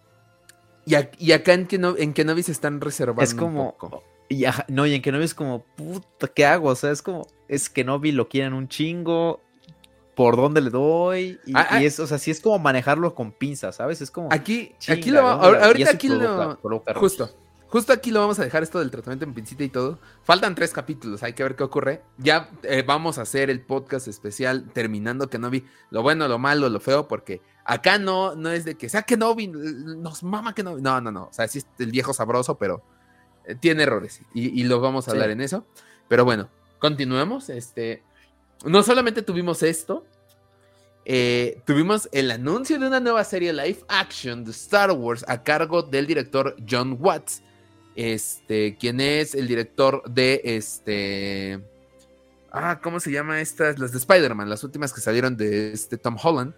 Y, 0.86 1.32
acá 1.32 1.54
en, 1.54 1.68
no 1.80 1.96
en 1.96 2.12
Kenobi 2.12 2.42
se 2.42 2.52
están 2.52 2.80
reservando. 2.80 3.22
Es 3.22 3.34
como. 3.34 3.76
Y 4.28 4.44
no, 4.68 4.86
y 4.86 4.94
en 4.94 5.02
Kenobi 5.02 5.24
es 5.24 5.34
como, 5.34 5.64
puta, 5.76 6.28
¿qué 6.28 6.46
hago? 6.46 6.68
O 6.68 6.74
sea, 6.74 6.90
es 6.90 7.02
como, 7.02 7.26
es 7.48 7.68
Kenobi 7.68 8.12
lo 8.12 8.28
quieren 8.28 8.54
un 8.54 8.68
chingo, 8.68 9.40
¿por 10.14 10.36
dónde 10.36 10.60
le 10.60 10.70
doy? 10.70 11.38
Y, 11.46 11.52
ah, 11.54 11.66
ah. 11.70 11.82
es, 11.82 12.00
o 12.00 12.06
sea, 12.06 12.18
sí 12.18 12.30
es 12.30 12.40
como 12.40 12.58
manejarlo 12.58 13.14
con 13.14 13.32
pinzas, 13.32 13.76
¿sabes? 13.76 14.00
Es 14.00 14.10
como. 14.10 14.28
Aquí, 14.32 14.72
aquí 14.88 15.10
lo 15.10 15.20
ahorita 15.20 15.90
aquí 15.90 16.08
lo. 16.08 16.58
justo. 16.96 17.30
Justo 17.74 17.92
aquí 17.92 18.12
lo 18.12 18.20
vamos 18.20 18.38
a 18.38 18.44
dejar 18.44 18.62
esto 18.62 18.78
del 18.78 18.92
tratamiento 18.92 19.24
en 19.24 19.34
pincita 19.34 19.64
y 19.64 19.68
todo. 19.68 19.98
Faltan 20.22 20.54
tres 20.54 20.72
capítulos, 20.72 21.24
hay 21.24 21.32
que 21.32 21.42
ver 21.42 21.56
qué 21.56 21.64
ocurre. 21.64 22.02
Ya 22.18 22.48
eh, 22.62 22.84
vamos 22.86 23.18
a 23.18 23.22
hacer 23.22 23.50
el 23.50 23.62
podcast 23.62 24.06
especial 24.06 24.70
terminando 24.72 25.28
Kenobi, 25.28 25.64
lo 25.90 26.02
bueno, 26.02 26.28
lo 26.28 26.38
malo, 26.38 26.68
lo 26.68 26.78
feo, 26.78 27.08
porque 27.08 27.42
acá 27.64 27.98
no, 27.98 28.36
no 28.36 28.50
es 28.50 28.64
de 28.64 28.76
que 28.76 28.88
sea 28.88 29.02
Kenobi, 29.02 29.48
nos 29.48 30.22
mama 30.22 30.54
Kenobi. 30.54 30.82
No, 30.82 31.00
no, 31.00 31.10
no. 31.10 31.24
O 31.24 31.32
sea, 31.32 31.48
sí 31.48 31.58
es 31.58 31.66
el 31.80 31.90
viejo 31.90 32.14
sabroso, 32.14 32.58
pero 32.58 32.80
tiene 33.60 33.82
errores 33.82 34.20
y, 34.32 34.60
y, 34.60 34.64
lo 34.64 34.80
vamos 34.80 35.08
a 35.08 35.12
hablar 35.12 35.30
en 35.30 35.40
eso. 35.40 35.66
Pero 36.08 36.24
bueno, 36.24 36.48
continuemos. 36.78 37.50
Este, 37.50 38.02
no 38.64 38.82
solamente 38.82 39.22
tuvimos 39.22 39.62
esto, 39.62 40.04
eh, 41.06 41.60
tuvimos 41.66 42.08
el 42.12 42.30
anuncio 42.30 42.78
de 42.78 42.86
una 42.86 42.98
nueva 42.98 43.24
serie 43.24 43.52
live 43.52 43.80
action 43.88 44.44
de 44.44 44.52
Star 44.52 44.90
Wars 44.92 45.24
a 45.28 45.42
cargo 45.42 45.82
del 45.82 46.06
director 46.06 46.56
John 46.68 46.96
Watts. 46.98 47.42
Este, 47.94 48.76
quien 48.76 49.00
es 49.00 49.34
el 49.34 49.46
director 49.46 50.02
de 50.10 50.40
este. 50.44 51.60
Ah, 52.50 52.80
¿cómo 52.82 53.00
se 53.00 53.10
llama 53.10 53.40
estas? 53.40 53.78
Las 53.78 53.92
de 53.92 53.98
Spider-Man, 53.98 54.48
las 54.48 54.64
últimas 54.64 54.92
que 54.92 55.00
salieron 55.00 55.36
de 55.36 55.72
este 55.72 55.98
Tom 55.98 56.16
Holland. 56.20 56.54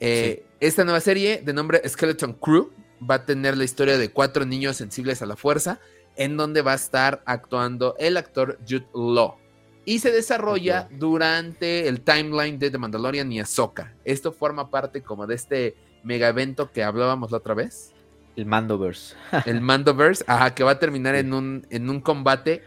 Eh, 0.00 0.44
esta 0.60 0.84
nueva 0.84 1.00
serie 1.00 1.40
de 1.42 1.52
nombre 1.52 1.80
Skeleton 1.88 2.34
Crew 2.34 2.70
va 3.08 3.16
a 3.16 3.24
tener 3.24 3.56
la 3.56 3.64
historia 3.64 3.96
de 3.96 4.10
cuatro 4.10 4.44
niños 4.44 4.76
sensibles 4.76 5.22
a 5.22 5.26
la 5.26 5.36
fuerza 5.36 5.80
en 6.16 6.36
donde 6.36 6.62
va 6.62 6.72
a 6.72 6.76
estar 6.76 7.22
actuando 7.26 7.94
el 7.98 8.16
actor 8.16 8.58
Jude 8.68 8.86
Law. 8.94 9.36
Y 9.84 9.98
se 9.98 10.10
desarrolla 10.10 10.88
durante 10.90 11.88
el 11.88 12.00
timeline 12.00 12.58
de 12.58 12.70
The 12.70 12.78
Mandalorian 12.78 13.30
y 13.32 13.40
Ahsoka. 13.40 13.94
Esto 14.04 14.32
forma 14.32 14.70
parte 14.70 15.02
como 15.02 15.26
de 15.26 15.34
este 15.34 15.76
mega 16.02 16.28
evento 16.28 16.70
que 16.72 16.82
hablábamos 16.82 17.30
la 17.30 17.38
otra 17.38 17.54
vez. 17.54 17.92
El 18.36 18.46
Mandoverse. 18.46 19.14
el 19.46 19.60
Mandoverse, 19.60 20.24
ajá, 20.26 20.54
que 20.54 20.64
va 20.64 20.72
a 20.72 20.78
terminar 20.78 21.14
en, 21.14 21.32
un, 21.32 21.66
en 21.70 21.90
un 21.90 22.00
combate 22.00 22.62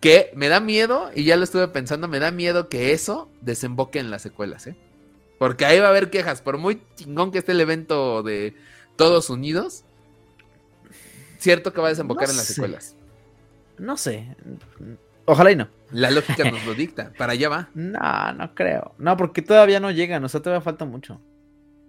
que 0.00 0.32
me 0.34 0.48
da 0.48 0.58
miedo, 0.58 1.10
y 1.14 1.22
ya 1.22 1.36
lo 1.36 1.44
estuve 1.44 1.68
pensando, 1.68 2.08
me 2.08 2.18
da 2.18 2.32
miedo 2.32 2.68
que 2.68 2.92
eso 2.92 3.30
desemboque 3.40 4.00
en 4.00 4.10
las 4.10 4.22
secuelas, 4.22 4.66
¿eh? 4.66 4.76
Porque 5.38 5.64
ahí 5.64 5.78
va 5.78 5.86
a 5.86 5.90
haber 5.90 6.10
quejas, 6.10 6.42
por 6.42 6.58
muy 6.58 6.82
chingón 6.96 7.30
que 7.30 7.38
esté 7.38 7.52
el 7.52 7.60
evento 7.60 8.24
de 8.24 8.56
Todos 8.96 9.30
Unidos, 9.30 9.84
cierto 11.42 11.72
que 11.72 11.80
va 11.80 11.88
a 11.88 11.90
desembocar 11.90 12.30
en 12.30 12.36
las 12.36 12.46
secuelas. 12.46 12.96
No 13.78 13.96
sé. 13.96 14.36
Ojalá 15.24 15.52
y 15.52 15.56
no. 15.56 15.68
La 15.90 16.10
lógica 16.10 16.50
nos 16.50 16.64
lo 16.64 16.74
dicta. 16.76 17.12
Para 17.16 17.32
allá 17.32 17.48
va. 17.48 17.68
No, 17.74 18.32
no 18.32 18.54
creo. 18.54 18.94
No, 18.98 19.16
porque 19.16 19.42
todavía 19.42 19.80
no 19.80 19.90
llegan. 19.90 20.24
O 20.24 20.28
sea, 20.28 20.40
todavía 20.40 20.62
falta 20.62 20.84
mucho. 20.84 21.20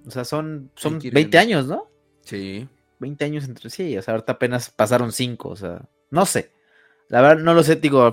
O 0.06 0.12
sea, 0.12 0.26
son, 0.26 0.72
son 0.76 1.00
20 1.00 1.38
años, 1.38 1.68
¿no? 1.68 1.88
Sí. 2.22 2.68
20 3.00 3.26
años 3.26 3.46
entre 3.46 3.70
sí. 3.70 3.98
O 3.98 4.02
sea, 4.02 4.14
ahorita 4.14 4.34
apenas 4.34 4.70
pasaron 4.70 5.12
5. 5.12 5.50
O 5.50 5.56
sea, 5.56 5.82
no 6.10 6.26
sé. 6.26 6.52
La 7.10 7.22
verdad, 7.22 7.44
no 7.44 7.54
lo 7.54 7.64
sé. 7.64 7.76
Digo, 7.76 8.12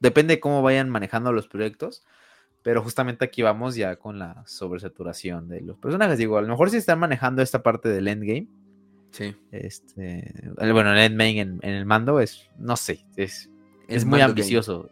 depende 0.00 0.34
de 0.34 0.40
cómo 0.40 0.62
vayan 0.62 0.90
manejando 0.90 1.32
los 1.32 1.48
proyectos. 1.48 2.02
Pero 2.62 2.82
justamente 2.82 3.24
aquí 3.24 3.42
vamos 3.42 3.74
ya 3.74 3.96
con 3.96 4.18
la 4.18 4.44
sobresaturación 4.46 5.48
de 5.48 5.60
los 5.62 5.78
personajes. 5.78 6.18
Digo, 6.18 6.38
a 6.38 6.42
lo 6.42 6.48
mejor 6.48 6.70
si 6.70 6.76
están 6.76 6.98
manejando 6.98 7.42
esta 7.42 7.62
parte 7.62 7.88
del 7.88 8.06
endgame 8.06 8.48
Sí. 9.12 9.36
Este, 9.52 10.34
bueno, 10.56 10.92
el 10.92 10.98
Endmain 10.98 11.38
en, 11.38 11.60
el 11.62 11.84
mando 11.84 12.18
es, 12.18 12.48
no 12.58 12.76
sé, 12.76 13.04
es, 13.16 13.50
es 13.86 14.04
muy 14.04 14.20
ambicioso. 14.20 14.90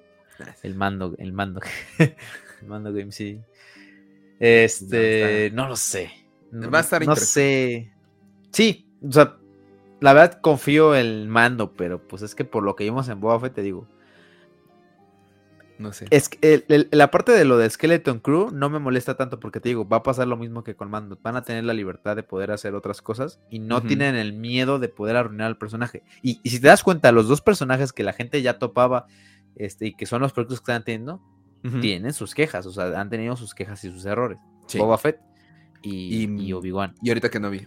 El 0.63 0.75
mando, 0.75 1.15
el 1.19 1.33
mando. 1.33 1.61
el 1.99 2.67
mando 2.67 2.93
game, 2.93 3.13
sí. 3.13 3.41
Este, 4.39 5.51
no, 5.53 5.69
lo 5.69 5.77
sé. 5.77 6.11
Va 6.53 6.79
a 6.79 6.81
estar 6.83 7.05
No 7.05 7.17
sé. 7.17 7.93
Sí, 8.53 8.89
o 9.03 9.13
sea, 9.13 9.37
la 10.01 10.13
verdad 10.13 10.41
confío 10.41 10.95
en 10.95 11.07
el 11.07 11.29
mando, 11.29 11.73
pero 11.75 12.07
pues 12.07 12.23
es 12.23 12.35
que 12.35 12.45
por 12.45 12.63
lo 12.63 12.77
que 12.77 12.85
vimos 12.85 13.09
en 13.09 13.21
Boba 13.21 13.41
Fett, 13.41 13.55
te 13.55 13.63
digo, 13.63 13.87
no 15.81 15.95
sé. 15.95 16.07
Es 16.11 16.29
que 16.29 16.65
la 16.91 17.11
parte 17.11 17.33
de 17.33 17.47
lo 17.47 17.57
de 17.57 17.69
Skeleton 17.69 18.21
Crew 18.21 18.51
no 18.53 18.69
me 18.69 18.79
molesta 18.79 19.17
tanto 19.17 19.41
porque 19.41 19.61
te 19.61 19.71
digo, 19.71 19.89
va 19.89 19.99
a 19.99 20.03
pasar 20.03 20.29
lo 20.29 20.37
mismo 20.37 20.63
que 20.63 20.77
con 20.77 20.91
Mando. 20.91 21.19
Van 21.23 21.37
a 21.37 21.43
tener 21.43 21.65
la 21.65 21.73
libertad 21.73 22.17
de 22.17 22.23
poder 22.23 22.51
hacer 22.51 22.75
otras 22.75 23.01
cosas 23.01 23.41
y 23.49 23.61
no 23.61 23.83
tienen 23.83 24.15
el 24.15 24.35
miedo 24.35 24.79
de 24.79 24.89
poder 24.89 25.17
arruinar 25.17 25.47
al 25.47 25.57
personaje. 25.57 26.03
Y, 26.23 26.41
si 26.45 26.61
te 26.61 26.67
das 26.67 26.83
cuenta, 26.83 27.13
los 27.13 27.29
dos 27.29 27.41
personajes 27.41 27.95
que 27.95 28.03
la 28.03 28.13
gente 28.13 28.43
ya 28.43 28.59
topaba 28.59 29.07
este, 29.57 29.87
y 29.87 29.95
que 29.95 30.05
son 30.05 30.21
los 30.21 30.35
proyectos 30.35 30.61
que 30.61 30.71
están 30.71 30.85
teniendo, 30.85 31.23
tienen 31.81 32.13
sus 32.13 32.35
quejas. 32.35 32.67
O 32.67 32.73
sea, 32.73 33.01
han 33.01 33.09
tenido 33.09 33.35
sus 33.37 33.55
quejas 33.55 33.83
y 33.85 33.91
sus 33.91 34.05
errores. 34.05 34.39
Boba 34.77 34.99
Fett 34.99 35.19
y, 35.83 36.53
Obi-Wan. 36.53 36.95
Y 37.01 37.09
ahorita 37.09 37.31
que 37.31 37.41
no 37.41 37.49
vi. 37.49 37.67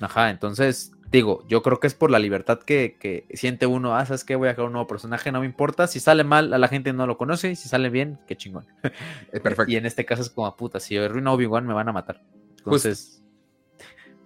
Ajá, 0.00 0.30
entonces 0.30 0.92
digo, 1.10 1.44
yo 1.48 1.62
creo 1.62 1.80
que 1.80 1.86
es 1.86 1.94
por 1.94 2.10
la 2.10 2.18
libertad 2.18 2.58
que, 2.60 3.26
siente 3.34 3.66
uno, 3.66 3.96
ah, 3.96 4.04
¿sabes 4.06 4.24
qué? 4.24 4.36
Voy 4.36 4.48
a 4.48 4.54
crear 4.54 4.66
un 4.66 4.72
nuevo 4.72 4.86
personaje, 4.86 5.32
no 5.32 5.40
me 5.40 5.46
importa, 5.46 5.86
si 5.86 6.00
sale 6.00 6.24
mal, 6.24 6.52
a 6.52 6.58
la 6.58 6.68
gente 6.68 6.92
no 6.92 7.06
lo 7.06 7.16
conoce, 7.16 7.56
si 7.56 7.68
sale 7.68 7.90
bien, 7.90 8.18
qué 8.26 8.36
chingón. 8.36 8.66
Es 9.32 9.40
perfecto. 9.40 9.72
y 9.72 9.76
en 9.76 9.86
este 9.86 10.04
caso 10.04 10.22
es 10.22 10.30
como, 10.30 10.54
puta, 10.56 10.80
si 10.80 10.96
arruino 10.96 11.32
Obi-Wan 11.32 11.66
me 11.66 11.74
van 11.74 11.88
a 11.88 11.92
matar. 11.92 12.22
Entonces... 12.58 13.22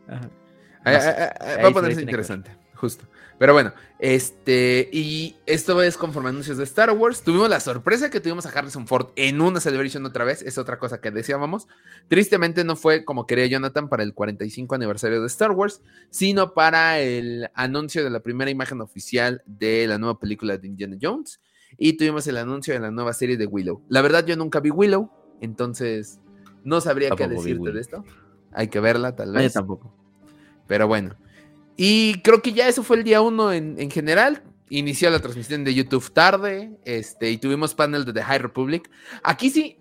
va 0.09 1.69
a 1.69 1.71
ponerse 1.73 2.03
interesante, 2.03 2.51
justo. 2.81 3.05
Pero 3.39 3.53
bueno, 3.53 3.73
este, 3.99 4.89
y 4.93 5.37
esto 5.47 5.83
es 5.83 5.97
conforme 5.97 6.31
anuncios 6.31 6.57
de 6.57 6.65
Star 6.65 6.91
Wars. 6.91 7.23
Tuvimos 7.23 7.49
la 7.51 7.61
sorpresa 7.61 8.11
que 8.11 8.21
tuvimos 8.21 8.47
a 8.47 8.49
Harrison 8.49 8.87
Ford 8.87 9.09
en 9.17 9.41
una 9.41 9.61
Celebration 9.61 10.05
otra 10.07 10.25
vez, 10.25 10.43
es 10.43 10.57
otra 10.57 10.79
cosa 10.79 11.01
que 11.01 11.11
decíamos. 11.11 11.69
Tristemente 12.09 12.65
no 12.65 12.77
fue 12.77 13.05
como 13.05 13.27
quería 13.27 13.47
Jonathan 13.47 13.89
para 13.89 14.03
el 14.03 14.15
45 14.15 14.75
aniversario 14.75 15.21
de 15.21 15.27
Star 15.27 15.53
Wars, 15.53 15.83
sino 16.09 16.55
para 16.55 17.01
el 17.01 17.51
anuncio 17.55 18.03
de 18.03 18.11
la 18.11 18.21
primera 18.21 18.51
imagen 18.51 18.81
oficial 18.81 19.43
de 19.47 19.87
la 19.87 19.99
nueva 19.99 20.19
película 20.19 20.57
de 20.57 20.67
Indiana 20.67 20.97
Jones. 21.01 21.41
y 21.79 21.93
tuvimos 21.93 22.27
el 22.27 22.37
anuncio 22.37 22.75
de 22.75 22.81
la 22.81 22.91
nueva 22.91 23.13
serie 23.13 23.37
de 23.37 23.47
Willow. 23.47 23.83
La 23.89 24.03
verdad 24.03 24.27
yo 24.27 24.37
nunca 24.37 24.61
vi 24.61 24.71
Willow, 24.71 25.11
entonces 25.41 26.19
no 26.65 26.81
sabría 26.81 27.11
qué 27.11 27.29
decirte 27.29 27.73
de 27.73 27.81
esto. 27.81 28.05
Hay 28.53 28.69
que 28.69 28.81
verla 28.81 29.15
tal 29.15 29.33
vez. 29.33 29.53
tampoco. 29.53 29.95
Pero 30.67 30.89
bueno. 30.89 31.17
Y 31.83 32.21
creo 32.21 32.43
que 32.43 32.53
ya 32.53 32.69
eso 32.69 32.83
fue 32.83 32.99
el 32.99 33.05
día 33.05 33.23
uno 33.23 33.55
en, 33.55 33.81
en 33.81 33.91
general 33.91 34.43
inició 34.69 35.09
la 35.09 35.19
transmisión 35.19 35.65
de 35.65 35.73
YouTube 35.73 36.13
tarde, 36.13 36.79
este, 36.85 37.31
y 37.31 37.39
tuvimos 37.39 37.75
panel 37.75 38.05
de 38.05 38.13
The 38.13 38.23
High 38.23 38.39
Republic. 38.39 38.91
Aquí 39.23 39.49
sí, 39.49 39.79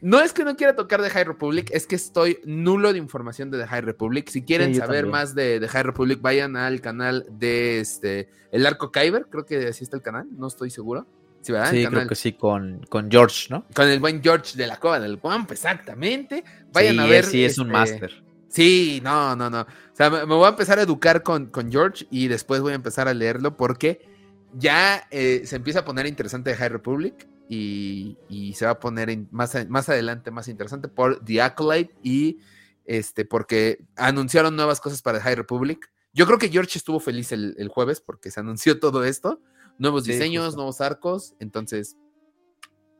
no 0.00 0.22
es 0.22 0.32
que 0.32 0.44
no 0.44 0.56
quiera 0.56 0.74
tocar 0.74 1.02
The 1.02 1.10
High 1.10 1.24
Republic, 1.24 1.70
es 1.72 1.86
que 1.86 1.96
estoy 1.96 2.38
nulo 2.46 2.90
de 2.90 2.98
información 2.98 3.50
de 3.50 3.58
The 3.58 3.66
High 3.66 3.82
Republic. 3.82 4.30
Si 4.30 4.44
quieren 4.44 4.74
saber 4.74 5.04
más 5.04 5.34
de 5.34 5.60
The 5.60 5.68
High 5.68 5.82
Republic, 5.82 6.22
vayan 6.22 6.56
al 6.56 6.80
canal 6.80 7.26
de 7.30 7.80
este 7.80 8.30
El 8.50 8.64
Arco 8.64 8.90
Kyber, 8.90 9.26
creo 9.30 9.44
que 9.44 9.66
así 9.66 9.84
está 9.84 9.98
el 9.98 10.02
canal, 10.02 10.26
no 10.30 10.46
estoy 10.46 10.70
seguro. 10.70 11.06
Sí, 11.42 11.52
creo 11.52 12.08
que 12.08 12.14
sí, 12.14 12.32
con, 12.32 12.80
con 12.88 13.10
George, 13.10 13.48
¿no? 13.50 13.66
Con 13.74 13.88
el 13.88 14.00
buen 14.00 14.22
George 14.22 14.56
de 14.56 14.66
la 14.66 14.78
Cova 14.78 14.98
del 14.98 15.18
Guamp, 15.18 15.52
exactamente. 15.52 16.42
Vayan 16.72 16.98
a 17.00 17.04
ver. 17.04 17.26
Sí, 17.26 17.44
es 17.44 17.58
un 17.58 17.66
este, 17.66 17.72
máster. 17.72 18.23
Sí, 18.54 19.00
no, 19.02 19.34
no, 19.34 19.50
no. 19.50 19.62
O 19.62 19.66
sea, 19.96 20.10
me, 20.10 20.24
voy 20.26 20.46
a 20.46 20.50
empezar 20.50 20.78
a 20.78 20.82
educar 20.82 21.24
con, 21.24 21.46
con, 21.46 21.72
George 21.72 22.06
y 22.08 22.28
después 22.28 22.60
voy 22.60 22.70
a 22.70 22.76
empezar 22.76 23.08
a 23.08 23.14
leerlo 23.14 23.56
porque 23.56 24.06
ya 24.52 25.08
eh, 25.10 25.42
se 25.44 25.56
empieza 25.56 25.80
a 25.80 25.84
poner 25.84 26.06
interesante 26.06 26.54
High 26.54 26.68
Republic 26.68 27.28
y, 27.48 28.16
se 28.54 28.64
va 28.64 28.70
a 28.70 28.78
poner 28.78 29.26
más, 29.32 29.56
más 29.68 29.88
adelante 29.88 30.30
más 30.30 30.46
interesante 30.46 30.86
por 30.86 31.24
The 31.24 31.42
Acolyte 31.42 31.96
y 32.04 32.38
este, 32.84 33.24
porque 33.24 33.84
anunciaron 33.96 34.54
nuevas 34.54 34.80
cosas 34.80 35.02
para 35.02 35.20
High 35.20 35.34
Republic. 35.34 35.90
Yo 36.12 36.24
creo 36.24 36.38
que 36.38 36.48
George 36.48 36.78
estuvo 36.78 37.00
feliz 37.00 37.32
el, 37.32 37.68
jueves 37.68 38.00
porque 38.00 38.30
se 38.30 38.38
anunció 38.38 38.78
todo 38.78 39.02
esto, 39.02 39.40
nuevos 39.78 40.04
diseños, 40.04 40.54
nuevos 40.54 40.80
arcos, 40.80 41.34
entonces 41.40 41.96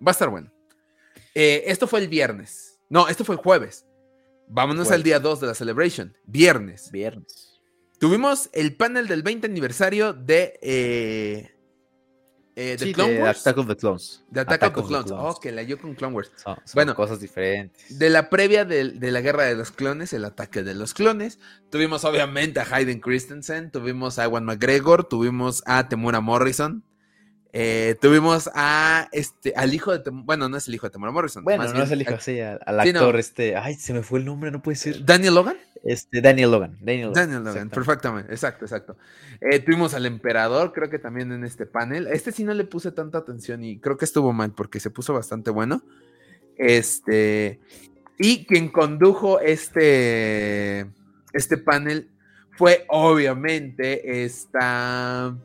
va 0.04 0.10
a 0.10 0.18
estar 0.18 0.30
bueno. 0.30 0.52
Eh, 1.36 1.62
esto 1.66 1.86
fue 1.86 2.00
el 2.00 2.08
viernes. 2.08 2.80
No, 2.90 3.06
esto 3.06 3.24
fue 3.24 3.36
el 3.36 3.40
jueves. 3.40 3.86
Vámonos 4.48 4.90
al 4.90 5.02
día 5.02 5.20
2 5.20 5.40
de 5.40 5.46
la 5.46 5.54
Celebration, 5.54 6.16
viernes. 6.26 6.90
Viernes. 6.90 7.60
Tuvimos 7.98 8.50
el 8.52 8.76
panel 8.76 9.08
del 9.08 9.22
20 9.22 9.46
aniversario 9.46 10.12
de, 10.12 10.58
eh, 10.60 11.50
eh, 12.56 12.76
de 12.78 12.92
Clone 12.92 13.20
Wars. 13.20 13.40
Attack 13.40 13.58
of 13.58 13.66
the 13.66 13.76
Clones. 13.76 14.24
De 14.30 14.40
Attack, 14.40 14.76
of, 14.76 14.84
the 14.84 14.88
Clones. 14.88 15.12
Oh, 15.12 15.38
que 15.40 15.52
la 15.52 15.62
yo 15.62 15.78
con 15.78 15.94
Clone 15.94 16.14
Wars. 16.14 16.30
bueno, 16.74 16.94
cosas 16.94 17.20
diferentes. 17.20 17.98
De 17.98 18.10
la 18.10 18.30
previa 18.30 18.64
de, 18.64 18.90
de, 18.90 19.10
la 19.10 19.20
guerra 19.20 19.44
de 19.44 19.56
los 19.56 19.70
clones, 19.70 20.12
el 20.12 20.24
ataque 20.24 20.62
de 20.62 20.74
los 20.74 20.94
clones. 20.94 21.38
Tuvimos 21.70 22.04
obviamente 22.04 22.60
a 22.60 22.66
Hayden 22.70 23.00
Christensen, 23.00 23.70
tuvimos 23.70 24.18
a 24.18 24.24
Ewan 24.24 24.44
McGregor, 24.44 25.04
tuvimos 25.04 25.62
a 25.66 25.88
Temura 25.88 26.20
Morrison. 26.20 26.84
Eh, 27.56 27.94
tuvimos 28.00 28.50
a 28.52 29.08
este, 29.12 29.52
al 29.54 29.72
hijo 29.72 29.96
de 29.96 30.10
bueno, 30.10 30.48
no 30.48 30.56
es 30.56 30.66
el 30.66 30.74
hijo 30.74 30.88
de 30.88 30.90
Tamara 30.90 31.12
Morrison. 31.12 31.44
Bueno, 31.44 31.72
no 31.72 31.84
es 31.84 31.90
el 31.92 32.02
hijo, 32.02 32.18
sí, 32.18 32.40
al, 32.40 32.80
actor, 32.80 33.14
este, 33.14 33.54
ay, 33.54 33.74
se 33.74 33.92
me 33.92 34.02
fue 34.02 34.18
el 34.18 34.24
nombre, 34.24 34.50
no 34.50 34.60
puede 34.60 34.74
ser. 34.74 35.04
¿Daniel 35.04 35.36
Logan? 35.36 35.56
Este, 35.84 36.20
Daniel 36.20 36.50
Logan. 36.50 36.76
Daniel 36.80 37.10
Logan, 37.10 37.14
Daniel 37.14 37.44
Logan 37.44 37.70
perfectamente, 37.70 38.32
exacto, 38.32 38.64
exacto. 38.64 38.96
Eh, 39.40 39.60
tuvimos 39.60 39.94
al 39.94 40.04
emperador, 40.04 40.72
creo 40.72 40.90
que 40.90 40.98
también 40.98 41.30
en 41.30 41.44
este 41.44 41.64
panel. 41.64 42.08
Este 42.08 42.32
sí 42.32 42.42
no 42.42 42.54
le 42.54 42.64
puse 42.64 42.90
tanta 42.90 43.18
atención 43.18 43.62
y 43.62 43.78
creo 43.78 43.96
que 43.96 44.04
estuvo 44.04 44.32
mal 44.32 44.50
porque 44.50 44.80
se 44.80 44.90
puso 44.90 45.14
bastante 45.14 45.52
bueno. 45.52 45.84
Este, 46.58 47.60
y 48.18 48.46
quien 48.46 48.68
condujo 48.68 49.38
este, 49.38 50.86
este 51.32 51.56
panel 51.58 52.10
fue 52.56 52.84
obviamente 52.88 54.24
esta 54.24 55.36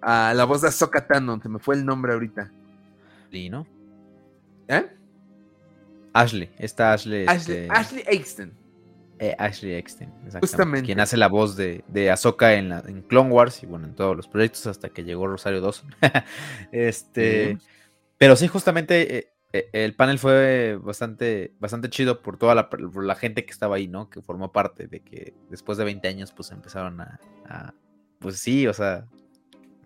a 0.00 0.32
la 0.34 0.44
voz 0.44 0.62
de 0.62 0.68
Ahsoka 0.68 1.06
Tano, 1.06 1.40
se 1.40 1.48
me 1.48 1.58
fue 1.58 1.74
el 1.74 1.84
nombre 1.84 2.12
ahorita. 2.12 2.50
Lee, 3.30 3.50
¿no? 3.50 3.66
¿Eh? 4.68 4.86
Ashley, 6.12 6.50
está 6.58 6.92
Ashley. 6.92 7.26
Ashley, 7.26 7.58
este... 7.58 7.68
Ashley 7.70 8.04
Easton. 8.06 8.52
Eh, 9.20 9.34
Ashley 9.36 9.84
Justamente. 10.40 10.86
Quien 10.86 11.00
hace 11.00 11.16
la 11.16 11.28
voz 11.28 11.56
de, 11.56 11.84
de 11.88 12.10
Ahsoka 12.10 12.54
en, 12.54 12.68
la, 12.68 12.84
en 12.86 13.02
Clone 13.02 13.30
Wars 13.30 13.62
y 13.62 13.66
bueno, 13.66 13.86
en 13.86 13.94
todos 13.94 14.16
los 14.16 14.28
proyectos 14.28 14.66
hasta 14.66 14.90
que 14.90 15.04
llegó 15.04 15.26
Rosario 15.26 15.60
Dawson. 15.60 15.94
este. 16.72 17.58
Pero 18.16 18.36
sí, 18.36 18.46
justamente 18.48 19.18
eh, 19.18 19.32
eh, 19.52 19.70
el 19.72 19.94
panel 19.94 20.18
fue 20.18 20.78
bastante, 20.80 21.54
bastante 21.58 21.90
chido 21.90 22.22
por 22.22 22.36
toda 22.36 22.54
la, 22.54 22.68
por 22.68 23.04
la, 23.04 23.14
gente 23.14 23.44
que 23.44 23.50
estaba 23.52 23.76
ahí, 23.76 23.88
¿no? 23.88 24.08
Que 24.08 24.22
formó 24.22 24.52
parte 24.52 24.86
de 24.86 25.00
que 25.00 25.34
después 25.50 25.78
de 25.78 25.84
20 25.84 26.06
años, 26.06 26.32
pues 26.32 26.50
empezaron 26.52 27.00
a, 27.00 27.20
a 27.46 27.74
pues 28.20 28.38
sí, 28.38 28.66
o 28.66 28.72
sea, 28.72 29.06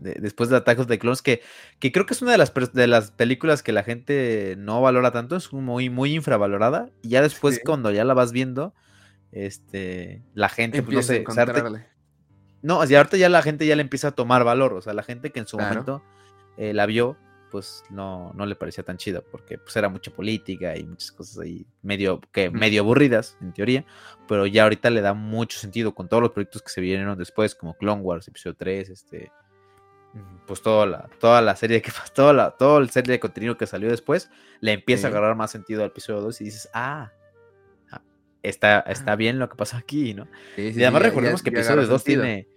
después 0.01 0.49
de 0.51 0.57
Attack 0.57 0.81
of 0.81 0.87
the 0.87 0.99
Clones, 0.99 1.23
que, 1.23 1.43
que 1.79 1.93
creo 1.93 2.07
que 2.07 2.15
es 2.15 2.23
una 2.23 2.33
de 2.33 2.39
las, 2.39 2.53
de 2.73 2.87
las 2.87 3.11
películas 3.11 3.63
que 3.63 3.73
la 3.73 3.83
gente 3.85 4.57
no 4.59 4.81
valora 4.81 5.13
tanto, 5.13 5.37
es 5.37 5.53
muy, 5.53 5.91
muy 5.91 6.15
infravalorada. 6.15 6.91
Y 7.03 7.11
ya 7.11 7.23
después, 7.23 7.61
cuando 7.65 7.91
ya 7.91 8.05
la 8.05 8.15
vas 8.15 8.33
viendo, 8.33 8.75
este, 9.33 10.23
la 10.35 10.49
gente, 10.49 10.83
pues, 10.83 10.97
no 10.97 11.03
sé, 11.03 11.25
no, 12.63 12.81
ahorita 12.81 13.17
ya 13.17 13.29
la 13.29 13.43
gente 13.43 13.67
ya 13.67 13.75
le 13.77 13.83
empieza 13.83 14.09
a 14.09 14.13
tomar 14.13 14.45
valor, 14.45 14.73
o 14.75 14.81
sea, 14.83 14.95
la 14.95 15.03
gente 15.03 15.31
que 15.31 15.41
en 15.41 15.47
su 15.47 15.59
momento 15.59 16.03
eh, 16.57 16.73
la 16.73 16.87
vio, 16.87 17.17
pues 17.51 17.83
no, 17.91 18.33
no 18.35 18.47
le 18.47 18.55
parecía 18.55 18.85
tan 18.85 18.97
chida, 18.97 19.21
porque 19.21 19.59
pues 19.59 19.77
era 19.77 19.89
mucha 19.89 20.13
política 20.13 20.77
y 20.77 20.85
muchas 20.85 21.13
cosas 21.13 21.41
ahí 21.41 21.67
medio, 21.83 22.21
que, 22.33 22.51
medio 22.51 22.83
aburridas, 22.83 23.37
en 23.41 23.53
teoría, 23.53 23.85
pero 24.29 24.47
ya 24.47 24.63
ahorita 24.63 24.91
le 24.91 25.01
da 25.01 25.13
mucho 25.13 25.59
sentido 25.59 25.95
con 25.95 26.09
todos 26.09 26.23
los 26.23 26.31
proyectos 26.31 26.63
que 26.63 26.71
se 26.71 26.81
vinieron 26.81 27.19
después, 27.19 27.55
como 27.55 27.75
Clone 27.75 28.01
Wars, 28.01 28.29
episodio 28.29 28.55
3, 28.57 28.91
este, 28.91 29.33
pues 30.47 30.63
toda 30.63 30.87
la, 30.87 31.09
toda 31.19 31.41
la 31.41 31.57
serie 31.57 31.81
que 31.83 31.91
toda 32.15 32.33
la, 32.33 32.51
todo 32.53 32.79
el 32.79 32.91
serie 32.91 33.13
de 33.13 33.21
contenido 33.21 33.57
que 33.57 33.67
salió 33.67 33.89
después, 33.89 34.31
le 34.61 34.73
empieza 34.73 35.09
a 35.09 35.11
agarrar 35.11 35.37
más 35.37 35.51
sentido 35.51 35.83
al 35.83 35.89
episodio 35.89 36.21
2 36.21 36.41
y 36.41 36.45
dices, 36.45 36.69
ah, 36.75 37.13
ah 37.91 38.03
está, 38.43 38.81
está 38.81 39.17
bien 39.17 39.39
lo 39.39 39.49
que 39.49 39.57
pasa 39.57 39.79
aquí, 39.79 40.15
¿no? 40.15 40.29
y 40.57 40.83
además 40.83 41.03
recordemos 41.03 41.43
que 41.43 41.51
episodio 41.51 41.87
2 41.87 42.05
tiene, 42.05 42.49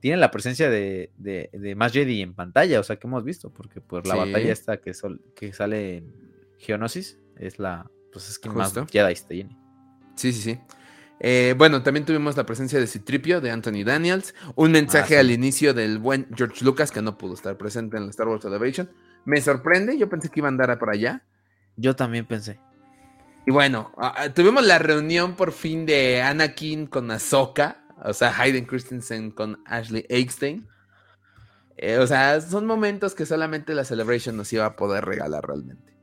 tiene 0.00 0.16
la 0.18 0.30
presencia 0.30 0.70
de, 0.70 1.10
de, 1.16 1.50
de, 1.52 1.74
más 1.74 1.92
Jedi 1.92 2.22
en 2.22 2.34
pantalla, 2.34 2.80
o 2.80 2.82
sea, 2.82 2.96
que 2.96 3.06
hemos 3.06 3.24
visto, 3.24 3.50
porque 3.50 3.80
pues 3.80 4.06
la 4.06 4.14
batalla 4.16 4.52
esta 4.52 4.78
que, 4.78 4.92
que 5.34 5.52
sale 5.52 5.98
en 5.98 6.14
Geonosis 6.58 7.18
es 7.36 7.58
la, 7.58 7.90
pues 8.12 8.28
es 8.28 8.38
que 8.38 8.48
más 8.48 8.74
Jedi 8.90 9.14
tiene. 9.28 9.58
Sí, 10.14 10.32
sí, 10.32 10.40
sí. 10.40 10.60
Eh, 11.26 11.54
bueno, 11.56 11.82
también 11.82 12.04
tuvimos 12.04 12.36
la 12.36 12.44
presencia 12.44 12.78
de 12.78 12.86
Citripio, 12.86 13.40
de 13.40 13.50
Anthony 13.50 13.82
Daniels, 13.82 14.34
un 14.56 14.72
mensaje 14.72 15.16
ah, 15.16 15.20
al 15.20 15.30
inicio 15.30 15.72
del 15.72 15.98
buen 15.98 16.28
George 16.36 16.62
Lucas, 16.62 16.92
que 16.92 17.00
no 17.00 17.16
pudo 17.16 17.32
estar 17.32 17.56
presente 17.56 17.96
en 17.96 18.04
la 18.04 18.10
Star 18.10 18.28
Wars 18.28 18.42
Celebration. 18.42 18.90
Me 19.24 19.40
sorprende, 19.40 19.96
yo 19.96 20.10
pensé 20.10 20.28
que 20.28 20.40
iba 20.40 20.48
a 20.48 20.50
andar 20.50 20.78
por 20.78 20.90
allá. 20.90 21.22
Yo 21.78 21.96
también 21.96 22.26
pensé. 22.26 22.60
Y 23.46 23.52
bueno, 23.52 23.90
tuvimos 24.34 24.66
la 24.66 24.78
reunión 24.78 25.34
por 25.34 25.52
fin 25.52 25.86
de 25.86 26.20
Anakin 26.20 26.88
con 26.88 27.10
Ahsoka, 27.10 27.86
o 28.04 28.12
sea, 28.12 28.38
Hayden 28.38 28.66
Christensen 28.66 29.30
con 29.30 29.62
Ashley 29.64 30.04
Eckstein. 30.10 30.68
Eh, 31.78 31.96
o 31.96 32.06
sea, 32.06 32.38
son 32.42 32.66
momentos 32.66 33.14
que 33.14 33.24
solamente 33.24 33.72
la 33.72 33.84
Celebration 33.84 34.36
nos 34.36 34.52
iba 34.52 34.66
a 34.66 34.76
poder 34.76 35.06
regalar 35.06 35.42
realmente. 35.46 35.96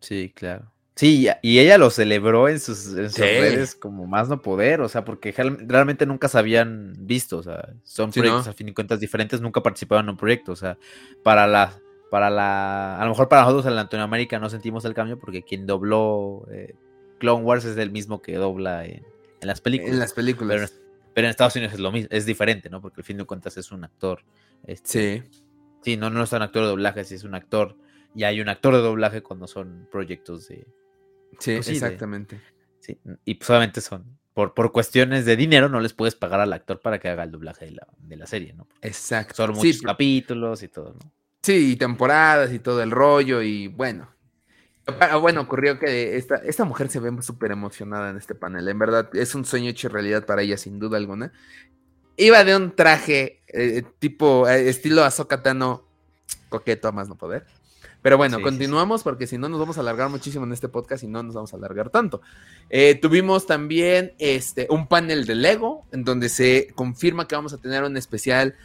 Sí, 0.00 0.32
claro. 0.34 0.73
Sí, 0.96 1.26
y 1.42 1.58
ella 1.58 1.76
lo 1.76 1.90
celebró 1.90 2.48
en 2.48 2.60
sus, 2.60 2.92
redes 2.92 3.74
como 3.74 4.06
más 4.06 4.28
no 4.28 4.40
poder, 4.40 4.80
o 4.80 4.88
sea, 4.88 5.04
porque 5.04 5.32
realmente 5.32 6.06
nunca 6.06 6.28
se 6.28 6.38
habían 6.38 6.94
visto, 7.00 7.38
o 7.38 7.42
sea, 7.42 7.74
son 7.82 8.12
proyectos 8.12 8.46
a 8.46 8.52
fin 8.52 8.68
de 8.68 8.74
cuentas 8.74 9.00
diferentes, 9.00 9.40
nunca 9.40 9.60
participaban 9.60 10.04
en 10.04 10.10
un 10.10 10.16
proyecto, 10.16 10.52
o 10.52 10.56
sea, 10.56 10.78
para 11.24 11.48
la, 11.48 11.76
para 12.12 12.30
la, 12.30 12.96
a 13.00 13.02
lo 13.02 13.10
mejor 13.10 13.28
para 13.28 13.42
nosotros 13.42 13.66
en 13.66 13.74
Latinoamérica 13.74 14.38
no 14.38 14.48
sentimos 14.48 14.84
el 14.84 14.94
cambio 14.94 15.18
porque 15.18 15.42
quien 15.42 15.66
dobló 15.66 16.46
eh, 16.52 16.76
Clone 17.18 17.42
Wars 17.42 17.64
es 17.64 17.76
el 17.76 17.90
mismo 17.90 18.22
que 18.22 18.36
dobla 18.36 18.84
en, 18.84 19.04
las 19.40 19.60
películas. 19.60 19.94
En 19.94 19.98
las 19.98 20.12
películas. 20.12 20.72
Pero, 21.12 21.26
en 21.26 21.30
Estados 21.30 21.56
Unidos 21.56 21.74
es 21.74 21.80
lo 21.80 21.90
mismo, 21.90 22.08
es 22.12 22.24
diferente, 22.24 22.70
¿no? 22.70 22.80
Porque 22.80 23.00
al 23.00 23.04
fin 23.04 23.16
de 23.16 23.24
cuentas 23.24 23.56
es 23.56 23.72
un 23.72 23.82
actor. 23.82 24.24
Este, 24.64 25.22
sí. 25.22 25.40
Sí, 25.82 25.96
no, 25.96 26.08
no 26.08 26.22
es 26.22 26.32
un 26.32 26.42
actor 26.42 26.62
de 26.62 26.68
doblaje, 26.68 27.02
sí 27.02 27.16
es 27.16 27.24
un 27.24 27.34
actor, 27.34 27.76
y 28.14 28.22
hay 28.22 28.40
un 28.40 28.48
actor 28.48 28.74
de 28.74 28.80
doblaje 28.80 29.22
cuando 29.22 29.48
son 29.48 29.88
proyectos 29.90 30.48
de 30.48 30.66
Sí, 31.38 31.56
pues 31.56 31.68
exactamente. 31.68 32.40
sí, 32.80 32.98
y 33.24 33.34
pues 33.34 33.50
obviamente 33.50 33.80
son, 33.80 34.18
por, 34.34 34.54
por 34.54 34.72
cuestiones 34.72 35.24
de 35.24 35.36
dinero, 35.36 35.68
no 35.68 35.80
les 35.80 35.92
puedes 35.92 36.14
pagar 36.14 36.40
al 36.40 36.52
actor 36.52 36.80
para 36.80 36.98
que 36.98 37.08
haga 37.08 37.22
el 37.22 37.30
doblaje 37.30 37.66
de 37.66 37.70
la, 37.72 37.86
de 37.98 38.16
la 38.16 38.26
serie, 38.26 38.52
¿no? 38.52 38.66
Exacto. 38.82 39.34
Son 39.34 39.52
muchos 39.54 39.82
capítulos 39.82 40.62
y 40.62 40.68
todo, 40.68 40.94
¿no? 40.94 41.12
Sí, 41.42 41.72
y 41.72 41.76
temporadas 41.76 42.52
y 42.52 42.58
todo 42.58 42.82
el 42.82 42.90
rollo, 42.90 43.42
y 43.42 43.68
bueno. 43.68 44.08
Ah, 45.00 45.16
bueno, 45.16 45.42
ocurrió 45.42 45.78
que 45.78 46.16
esta, 46.16 46.36
esta 46.36 46.64
mujer 46.64 46.90
se 46.90 47.00
ve 47.00 47.10
súper 47.22 47.52
emocionada 47.52 48.10
en 48.10 48.16
este 48.16 48.34
panel. 48.34 48.68
En 48.68 48.78
verdad, 48.78 49.08
es 49.14 49.34
un 49.34 49.44
sueño 49.44 49.70
hecho 49.70 49.88
realidad 49.88 50.26
para 50.26 50.42
ella, 50.42 50.58
sin 50.58 50.78
duda 50.78 50.98
alguna. 50.98 51.32
Iba 52.16 52.44
de 52.44 52.56
un 52.56 52.74
traje 52.74 53.42
eh, 53.48 53.82
tipo 53.98 54.48
eh, 54.48 54.68
estilo 54.68 55.04
azocatano 55.04 55.84
coqueto 56.48 56.88
a 56.88 56.92
más 56.92 57.08
no 57.08 57.16
poder. 57.16 57.46
Pero 58.04 58.18
bueno, 58.18 58.42
continuamos 58.42 59.02
porque 59.02 59.26
si 59.26 59.38
no 59.38 59.48
nos 59.48 59.58
vamos 59.58 59.78
a 59.78 59.80
alargar 59.80 60.10
muchísimo 60.10 60.44
en 60.44 60.52
este 60.52 60.68
podcast 60.68 61.02
y 61.04 61.06
no 61.06 61.22
nos 61.22 61.34
vamos 61.34 61.54
a 61.54 61.56
alargar 61.56 61.88
tanto. 61.88 62.20
Eh, 62.68 62.96
tuvimos 63.00 63.46
también 63.46 64.12
este, 64.18 64.66
un 64.68 64.88
panel 64.88 65.24
de 65.24 65.34
Lego 65.34 65.86
en 65.90 66.04
donde 66.04 66.28
se 66.28 66.68
confirma 66.74 67.26
que 67.26 67.34
vamos 67.34 67.54
a 67.54 67.56
tener 67.56 67.82
un 67.82 67.96
especial 67.96 68.56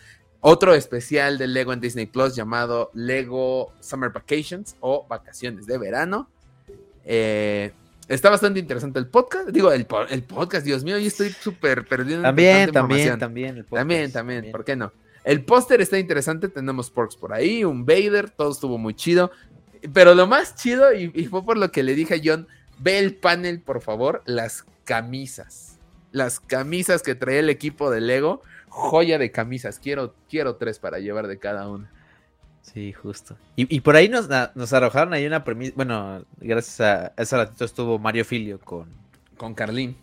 otro 0.41 0.75
especial 0.75 1.37
de 1.37 1.47
Lego 1.47 1.71
en 1.71 1.79
Disney 1.79 2.05
Plus 2.05 2.35
llamado 2.35 2.91
Lego 2.93 3.71
Summer 3.79 4.09
Vacations 4.09 4.75
o 4.81 5.07
Vacaciones 5.07 5.65
de 5.65 5.77
Verano. 5.77 6.29
Eh, 7.05 7.71
está 8.09 8.29
bastante 8.29 8.59
interesante 8.59 8.99
el 8.99 9.07
podcast. 9.07 9.51
Digo, 9.51 9.71
el, 9.71 9.85
podcast, 9.85 10.65
Dios 10.65 10.83
mío, 10.83 10.97
yo 10.97 11.07
estoy 11.07 11.29
súper 11.29 11.87
perdido. 11.87 12.23
También, 12.23 12.73
también, 12.73 13.17
también. 13.17 13.65
también, 13.69 14.11
también, 14.11 14.51
¿por 14.51 14.65
qué 14.65 14.75
no? 14.75 14.91
El 15.29 15.45
póster 15.45 15.79
está 15.79 15.99
interesante, 15.99 16.49
tenemos 16.49 16.89
Porks 16.89 17.15
por 17.15 17.33
ahí, 17.33 17.63
un 17.63 17.85
Vader, 17.85 18.31
todo 18.31 18.51
estuvo 18.51 18.77
muy 18.77 18.95
chido. 18.95 19.31
Pero 19.93 20.15
lo 20.15 20.25
más 20.25 20.55
chido, 20.55 20.93
y, 20.93 21.11
y 21.13 21.25
fue 21.25 21.45
por 21.45 21.57
lo 21.57 21.71
que 21.71 21.83
le 21.83 21.93
dije 21.93 22.15
a 22.15 22.21
John, 22.23 22.47
ve 22.79 22.97
el 22.97 23.15
panel, 23.15 23.61
por 23.61 23.81
favor, 23.81 24.23
las 24.25 24.65
camisas. 24.85 25.77
Las 26.11 26.39
camisas 26.39 27.03
que 27.03 27.13
trae 27.13 27.39
el 27.39 27.49
equipo 27.49 27.91
de 27.91 28.01
Lego 28.01 28.41
joya 28.69 29.17
de 29.17 29.31
camisas. 29.31 29.79
Quiero, 29.79 30.15
quiero 30.29 30.55
tres 30.55 30.79
para 30.79 30.99
llevar 30.99 31.27
de 31.27 31.37
cada 31.37 31.67
uno. 31.67 31.87
Sí, 32.61 32.93
justo. 32.93 33.35
Y, 33.55 33.79
por 33.81 33.95
ahí 33.95 34.09
nos, 34.09 34.29
nos, 34.55 34.73
arrojaron 34.73 35.13
ahí 35.13 35.25
una 35.25 35.43
premisa. 35.43 35.73
Bueno, 35.75 36.23
gracias 36.37 36.81
a 36.81 37.13
ese 37.17 37.35
ratito 37.35 37.65
estuvo 37.65 37.99
Mario 37.99 38.25
Filio 38.25 38.59
con. 38.59 38.87
Con 39.37 39.53
Carlín. 39.53 39.97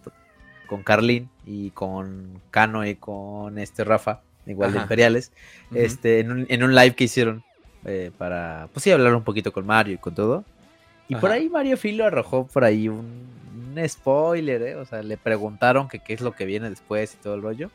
Con 0.67 0.83
Carlín 0.83 1.31
y 1.45 1.71
con 1.71 2.41
Cano 2.51 2.85
y 2.85 2.97
con 2.97 3.59
este 3.59 3.85
Rafa, 3.85 4.23
igual 4.47 4.73
de 4.73 4.79
Imperiales. 4.81 5.33
Este, 5.75 6.21
en 6.21 6.33
un, 6.33 6.47
en 6.49 6.63
un, 6.63 6.75
live 6.75 6.95
que 6.95 7.05
hicieron 7.05 7.43
eh, 7.85 8.11
para, 8.17 8.69
pues 8.73 8.85
sí, 8.85 8.91
hablar 8.91 9.15
un 9.15 9.25
poquito 9.25 9.53
con 9.53 9.67
Mario 9.67 9.95
y 9.95 9.99
con 9.99 10.15
todo. 10.15 10.45
Y 11.09 11.15
por 11.17 11.31
ahí 11.31 11.49
Mario 11.49 11.77
Filio 11.77 12.07
arrojó 12.07 12.47
por 12.47 12.65
ahí 12.65 12.89
un, 12.89 13.27
un 13.77 13.89
spoiler, 13.89 14.63
¿eh? 14.63 14.75
O 14.77 14.85
sea, 14.85 15.03
le 15.03 15.17
preguntaron 15.17 15.89
que 15.89 16.01
qué 16.01 16.15
es 16.15 16.21
lo 16.21 16.33
que 16.33 16.45
viene 16.45 16.69
después 16.69 17.15
y 17.15 17.17
todo 17.19 17.35
el 17.35 17.43
rollo. 17.43 17.71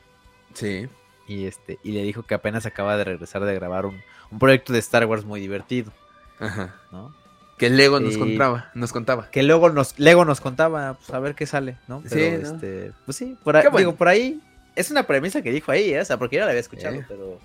Sí. 0.54 0.88
Y 1.26 1.46
este, 1.46 1.78
y 1.82 1.92
le 1.92 2.02
dijo 2.02 2.24
que 2.24 2.34
apenas 2.34 2.66
acaba 2.66 2.96
de 2.96 3.04
regresar 3.04 3.44
de 3.44 3.54
grabar 3.54 3.86
un, 3.86 4.02
proyecto 4.38 4.72
de 4.72 4.78
Star 4.80 5.06
Wars 5.06 5.24
muy 5.24 5.40
divertido. 5.40 5.92
Ajá. 6.38 6.74
¿No? 6.90 7.14
Que 7.58 7.70
Lego 7.70 8.00
nos 8.00 8.16
contaba, 8.16 8.70
nos 8.74 8.92
contaba. 8.92 9.30
Que 9.30 9.42
luego 9.42 9.70
nos, 9.70 9.98
Lego 9.98 10.24
nos 10.24 10.40
contaba, 10.40 10.94
pues 10.94 11.10
a 11.10 11.20
ver 11.20 11.34
qué 11.36 11.46
sale, 11.46 11.78
¿no? 11.86 12.02
sí, 12.06 12.18
este, 12.20 12.92
pues 13.04 13.16
sí, 13.16 13.36
por 13.44 13.56
ahí, 13.56 13.64
digo, 13.76 13.94
por 13.94 14.08
ahí, 14.08 14.40
es 14.76 14.90
una 14.90 15.06
premisa 15.06 15.42
que 15.42 15.50
dijo 15.50 15.72
ahí, 15.72 15.92
¿eh? 15.92 16.00
o 16.00 16.04
sea, 16.04 16.18
porque 16.18 16.36
yo 16.36 16.42
la 16.42 16.48
había 16.48 16.60
escuchado, 16.60 17.02
pero 17.08 17.38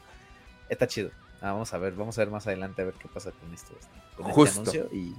está 0.69 0.87
chido. 0.87 1.11
Ah, 1.41 1.51
vamos 1.51 1.73
a 1.73 1.77
ver, 1.77 1.93
vamos 1.93 2.17
a 2.17 2.21
ver 2.21 2.31
más 2.31 2.47
adelante 2.47 2.81
a 2.81 2.85
ver 2.85 2.95
qué 2.95 3.07
pasa 3.07 3.31
con 3.31 3.53
esto. 3.53 3.75
Este, 3.79 4.15
con 4.15 4.25
este 4.25 4.33
Justo. 4.33 4.61
anuncio 4.61 4.89
y 4.91 5.13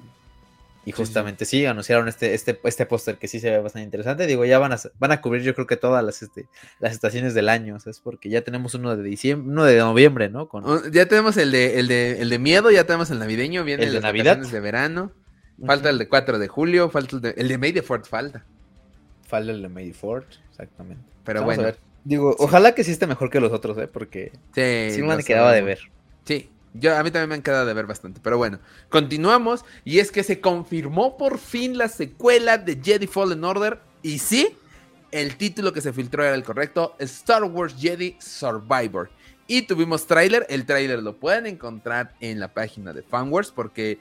y 0.89 0.93
justamente 0.93 1.45
sí, 1.45 1.67
anunciaron 1.67 2.09
este, 2.09 2.33
este, 2.33 2.59
este 2.65 2.87
póster 2.87 3.19
que 3.19 3.29
sí 3.29 3.41
se 3.41 3.51
ve 3.51 3.59
bastante 3.59 3.85
interesante. 3.85 4.27
Digo, 4.27 4.47
ya 4.47 4.59
van 4.59 4.73
a, 4.73 4.79
van 4.99 5.13
a 5.13 5.21
cubrir 5.21 5.43
yo 5.43 5.55
creo 5.55 5.67
que 5.67 5.77
todas 5.77 6.03
las, 6.03 6.23
este, 6.23 6.47
las 6.81 6.93
estaciones 6.93 7.35
del 7.35 7.51
año, 7.51 7.77
es 7.77 8.01
porque 8.01 8.31
ya 8.31 8.41
tenemos 8.41 8.75
uno 8.75 8.97
de 8.97 9.03
diciembre, 9.03 9.53
uno 9.53 9.65
de 9.65 9.77
noviembre, 9.77 10.31
¿no? 10.31 10.49
Con... 10.49 10.65
Oh, 10.65 10.89
ya 10.89 11.05
tenemos 11.05 11.37
el 11.37 11.53
de, 11.53 11.79
el 11.79 11.89
de, 11.89 12.23
el 12.23 12.31
de 12.31 12.39
miedo, 12.39 12.71
ya 12.71 12.85
tenemos 12.85 13.11
el 13.11 13.19
navideño, 13.19 13.65
viene 13.65 13.85
el 13.85 13.93
de 13.93 14.01
Navidad 14.01 14.39
de 14.39 14.61
verano, 14.61 15.13
falta 15.67 15.91
el 15.91 15.99
de 15.99 16.09
4 16.09 16.39
de 16.39 16.49
julio, 16.49 16.89
falta 16.89 17.17
el 17.17 17.21
de, 17.21 17.35
el 17.37 17.49
de 17.49 17.59
May 17.59 17.75
the 17.75 17.83
Fourth 17.83 18.07
falta. 18.07 18.47
Falta 19.27 19.51
el 19.51 19.61
de 19.61 19.69
May 19.69 19.89
the 19.89 19.95
Fourth, 19.95 20.39
exactamente. 20.49 21.05
Pero 21.23 21.43
bueno. 21.43 21.71
Digo, 22.09 22.35
ojalá 22.39 22.75
que 22.75 22.85
sí 22.85 22.91
esté 22.91 23.07
mejor 23.07 23.29
que 23.29 23.39
los 23.39 23.53
otros, 23.53 23.77
¿eh? 23.77 23.87
Porque 23.87 24.33
sí, 24.55 24.97
sí 24.97 25.03
me 25.03 25.23
quedaba 25.23 25.53
de 25.53 25.61
ver. 25.61 25.79
Sí, 26.25 26.49
yo, 26.73 26.97
a 26.97 27.03
mí 27.03 27.11
también 27.11 27.29
me 27.29 27.35
han 27.35 27.43
quedado 27.43 27.67
de 27.67 27.75
ver 27.75 27.85
bastante. 27.85 28.19
Pero 28.25 28.39
bueno, 28.39 28.61
continuamos. 28.89 29.67
Y 29.85 29.99
es 29.99 30.11
que 30.11 30.23
se 30.23 30.41
confirmó 30.41 31.19
por 31.19 31.37
fin 31.37 31.77
la 31.77 31.87
secuela 31.89 32.57
de 32.57 32.81
Jedi 32.83 33.07
Fallen 33.07 33.45
Order. 33.45 33.81
Y 34.01 34.21
sí, 34.21 34.57
el 35.11 35.37
título 35.37 35.75
que 35.75 35.83
se 35.83 35.93
filtró 35.93 36.25
era 36.25 36.35
el 36.35 36.45
correcto: 36.45 36.97
Star 36.99 37.45
Wars 37.45 37.75
Jedi 37.79 38.17
Survivor. 38.19 39.11
Y 39.47 39.67
tuvimos 39.67 40.07
tráiler. 40.07 40.47
El 40.49 40.65
tráiler 40.65 41.03
lo 41.03 41.17
pueden 41.17 41.45
encontrar 41.45 42.15
en 42.21 42.41
la 42.41 42.55
página 42.55 42.95
de 42.95 43.03
Fanwars. 43.03 43.51
Porque 43.51 43.99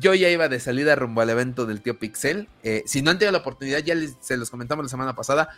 yo 0.00 0.14
ya 0.14 0.28
iba 0.30 0.48
de 0.48 0.58
salida 0.58 0.96
rumbo 0.96 1.20
al 1.20 1.30
evento 1.30 1.64
del 1.64 1.80
tío 1.80 1.96
Pixel. 1.96 2.48
Eh, 2.64 2.82
si 2.86 3.02
no 3.02 3.12
han 3.12 3.20
tenido 3.20 3.30
la 3.30 3.38
oportunidad, 3.38 3.78
ya 3.78 3.94
se 4.18 4.36
los 4.36 4.50
comentamos 4.50 4.84
la 4.84 4.88
semana 4.88 5.14
pasada. 5.14 5.50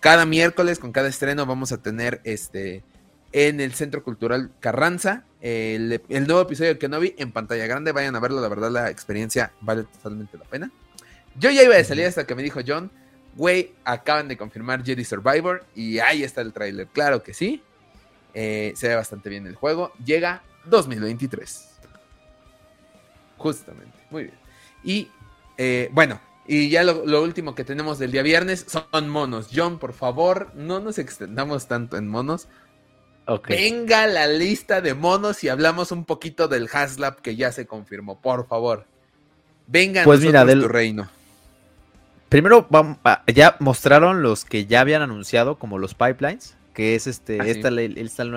Cada 0.00 0.26
miércoles, 0.26 0.78
con 0.78 0.92
cada 0.92 1.08
estreno, 1.08 1.46
vamos 1.46 1.72
a 1.72 1.82
tener 1.82 2.20
este 2.24 2.84
en 3.32 3.60
el 3.60 3.74
Centro 3.74 4.02
Cultural 4.02 4.50
Carranza. 4.60 5.24
El, 5.40 6.00
nuevo 6.08 6.40
episodio 6.40 6.70
de 6.70 6.78
Kenobi 6.78 7.14
en 7.18 7.32
pantalla 7.32 7.66
grande. 7.66 7.92
Vayan 7.92 8.16
a 8.16 8.20
verlo, 8.20 8.40
la 8.40 8.48
verdad 8.48 8.70
la 8.70 8.90
experiencia 8.90 9.52
vale 9.60 9.84
totalmente 9.84 10.38
la 10.38 10.44
pena. 10.44 10.70
Yo 11.38 11.50
ya 11.50 11.62
iba 11.62 11.76
de 11.76 11.84
salir 11.84 12.06
hasta 12.06 12.26
que 12.26 12.34
me 12.34 12.42
dijo 12.42 12.60
John, 12.66 12.90
güey, 13.34 13.74
acaban 13.84 14.28
de 14.28 14.36
confirmar 14.36 14.84
Jedi 14.84 15.04
Survivor 15.04 15.64
y 15.74 15.98
ahí 15.98 16.24
está 16.24 16.40
el 16.40 16.52
tráiler. 16.52 16.86
Claro 16.88 17.22
que 17.22 17.34
sí. 17.34 17.62
Eh, 18.32 18.72
se 18.76 18.88
ve 18.88 18.94
bastante 18.96 19.28
bien 19.28 19.46
el 19.46 19.54
juego. 19.54 19.92
Llega 20.04 20.42
2023. 20.64 21.68
Justamente. 23.36 23.98
Muy 24.10 24.24
bien. 24.24 24.34
Y 24.82 25.10
eh, 25.58 25.88
bueno, 25.92 26.20
y 26.48 26.68
ya 26.68 26.84
lo, 26.84 27.04
lo, 27.06 27.22
último 27.22 27.54
que 27.54 27.64
tenemos 27.64 27.98
del 27.98 28.12
día 28.12 28.22
viernes 28.22 28.66
son 28.68 29.08
monos. 29.08 29.48
John, 29.54 29.78
por 29.78 29.92
favor, 29.92 30.52
no 30.54 30.80
nos 30.80 30.98
extendamos 30.98 31.66
tanto 31.66 31.96
en 31.96 32.08
monos. 32.08 32.48
Venga 33.48 34.06
la 34.06 34.28
lista 34.28 34.80
de 34.80 34.94
monos 34.94 35.42
y 35.42 35.48
hablamos 35.48 35.90
un 35.90 36.04
poquito 36.04 36.46
del 36.46 36.68
Haslab 36.72 37.20
que 37.20 37.34
ya 37.34 37.50
se 37.50 37.66
confirmó, 37.66 38.20
por 38.20 38.46
favor. 38.46 38.86
Venga 39.66 40.04
pues 40.04 40.20
mira, 40.20 40.44
del... 40.44 40.62
tu 40.62 40.68
reino. 40.68 41.08
Primero 42.28 42.68
ya 43.26 43.56
mostraron 43.60 44.22
los 44.22 44.44
que 44.44 44.66
ya 44.66 44.80
habían 44.80 45.02
anunciado 45.02 45.58
como 45.58 45.78
los 45.78 45.94
pipelines, 45.94 46.56
que 46.74 46.94
es 46.94 47.06
este 47.06 47.40
ah, 47.40 47.46
esta, 47.46 47.70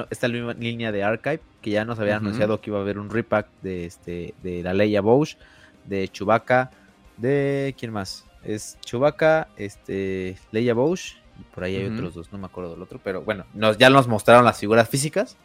esta, 0.10 0.28
línea 0.28 0.92
de 0.92 1.04
archive 1.04 1.42
que 1.62 1.72
ya 1.72 1.86
nos 1.86 2.00
habían 2.00 2.18
anunciado 2.18 2.62
que 2.62 2.70
iba 2.70 2.80
a 2.80 2.82
haber 2.82 3.00
un 3.00 3.10
repack 3.10 3.48
de 3.62 3.86
este 3.86 4.34
de 4.44 4.64
la 4.64 4.74
Leia 4.74 5.02
Bosch, 5.02 5.38
de 5.86 6.08
Chewbacca, 6.08 6.72
de 7.20 7.76
quién 7.78 7.92
más? 7.92 8.26
Es 8.44 8.78
Chewbacca, 8.82 9.50
este 9.58 10.38
Leia 10.52 10.74
Bosch 10.74 11.20
por 11.54 11.64
ahí 11.64 11.76
hay 11.76 11.86
otros 11.88 12.14
dos, 12.14 12.32
no 12.32 12.38
me 12.38 12.46
acuerdo 12.46 12.72
del 12.72 12.82
otro, 12.82 13.00
pero 13.04 13.22
bueno, 13.22 13.46
nos, 13.54 13.78
ya 13.78 13.90
nos 13.90 14.08
mostraron 14.08 14.46
las 14.46 14.60
figuras 14.60 14.88
físicas 14.90 15.38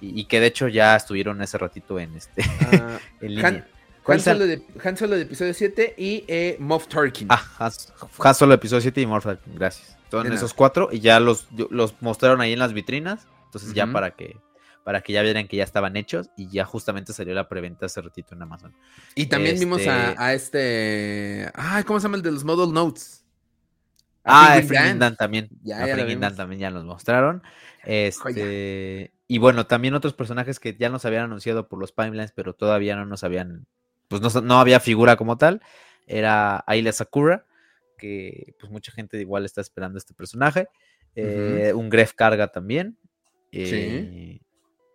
y, 0.00 0.24
que 0.24 0.38
de 0.40 0.46
hecho 0.46 0.68
ya 0.68 0.94
estuvieron 0.94 1.42
ese 1.42 1.58
ratito 1.58 1.98
en 1.98 2.14
este 2.14 2.44
ah, 2.72 2.98
en 3.20 3.34
línea. 3.34 3.66
Han, 4.06 4.20
Solo 4.20 4.46
de, 4.46 4.62
Han, 4.84 4.96
Solo 4.96 5.16
de, 5.16 5.22
episodio 5.22 5.52
7 5.52 5.94
y 5.98 6.24
eh, 6.28 6.56
Moff 6.60 6.88
Tarkin. 6.88 7.28
Ah, 7.30 7.42
Han, 7.58 8.34
Solo 8.34 8.50
de 8.50 8.54
episodio 8.54 8.80
7 8.80 9.00
y 9.02 9.06
Moff 9.06 9.24
Tarkin, 9.24 9.54
gracias. 9.54 9.96
Son 10.10 10.32
esos 10.32 10.54
cuatro 10.54 10.88
y 10.90 11.00
ya 11.00 11.20
los, 11.20 11.48
los 11.70 12.00
mostraron 12.00 12.40
ahí 12.40 12.54
en 12.54 12.58
las 12.58 12.72
vitrinas, 12.72 13.26
entonces 13.44 13.74
ya 13.74 13.86
para 13.86 14.12
que 14.12 14.38
para 14.88 15.02
que 15.02 15.12
ya 15.12 15.20
vieran 15.20 15.46
que 15.48 15.58
ya 15.58 15.64
estaban 15.64 15.98
hechos 15.98 16.30
y 16.34 16.48
ya 16.48 16.64
justamente 16.64 17.12
salió 17.12 17.34
la 17.34 17.46
preventa 17.46 17.84
hace 17.84 18.00
ratito 18.00 18.34
en 18.34 18.40
Amazon. 18.40 18.74
Y 19.14 19.26
también 19.26 19.60
vimos 19.60 19.86
a, 19.86 20.12
este 20.12 20.16
a, 20.18 20.32
este... 20.32 21.50
Ay, 21.52 21.84
¿cómo 21.84 22.00
se 22.00 22.04
llama 22.04 22.16
el 22.16 22.22
de 22.22 22.32
los 22.32 22.42
Model 22.42 22.72
Notes? 22.72 23.22
Ah, 24.24 24.58
Dan 24.62 25.14
también. 25.16 25.50
Ya, 25.62 25.84
a 25.84 26.34
también 26.34 26.58
ya 26.58 26.70
nos 26.70 26.86
mostraron. 26.86 27.42
Este, 27.84 29.12
y 29.26 29.36
bueno, 29.36 29.66
también 29.66 29.92
otros 29.92 30.14
personajes 30.14 30.58
que 30.58 30.74
ya 30.74 30.88
nos 30.88 31.04
habían 31.04 31.24
anunciado 31.24 31.68
por 31.68 31.78
los 31.78 31.92
pipelines, 31.92 32.32
pero 32.32 32.54
todavía 32.54 32.96
no 32.96 33.04
nos 33.04 33.24
habían, 33.24 33.66
pues 34.08 34.22
no, 34.42 34.58
había 34.58 34.80
figura 34.80 35.16
como 35.16 35.36
tal. 35.36 35.60
Era 36.06 36.64
Ayla 36.66 36.92
Sakura, 36.92 37.44
que 37.98 38.54
pues 38.58 38.72
mucha 38.72 38.90
gente 38.90 39.20
igual 39.20 39.44
está 39.44 39.60
esperando 39.60 39.98
este 39.98 40.14
personaje. 40.14 40.66
Eh, 41.14 41.74
un 41.76 41.90
Gref 41.90 42.14
Carga 42.14 42.48
también. 42.48 42.96
sí. 43.52 44.40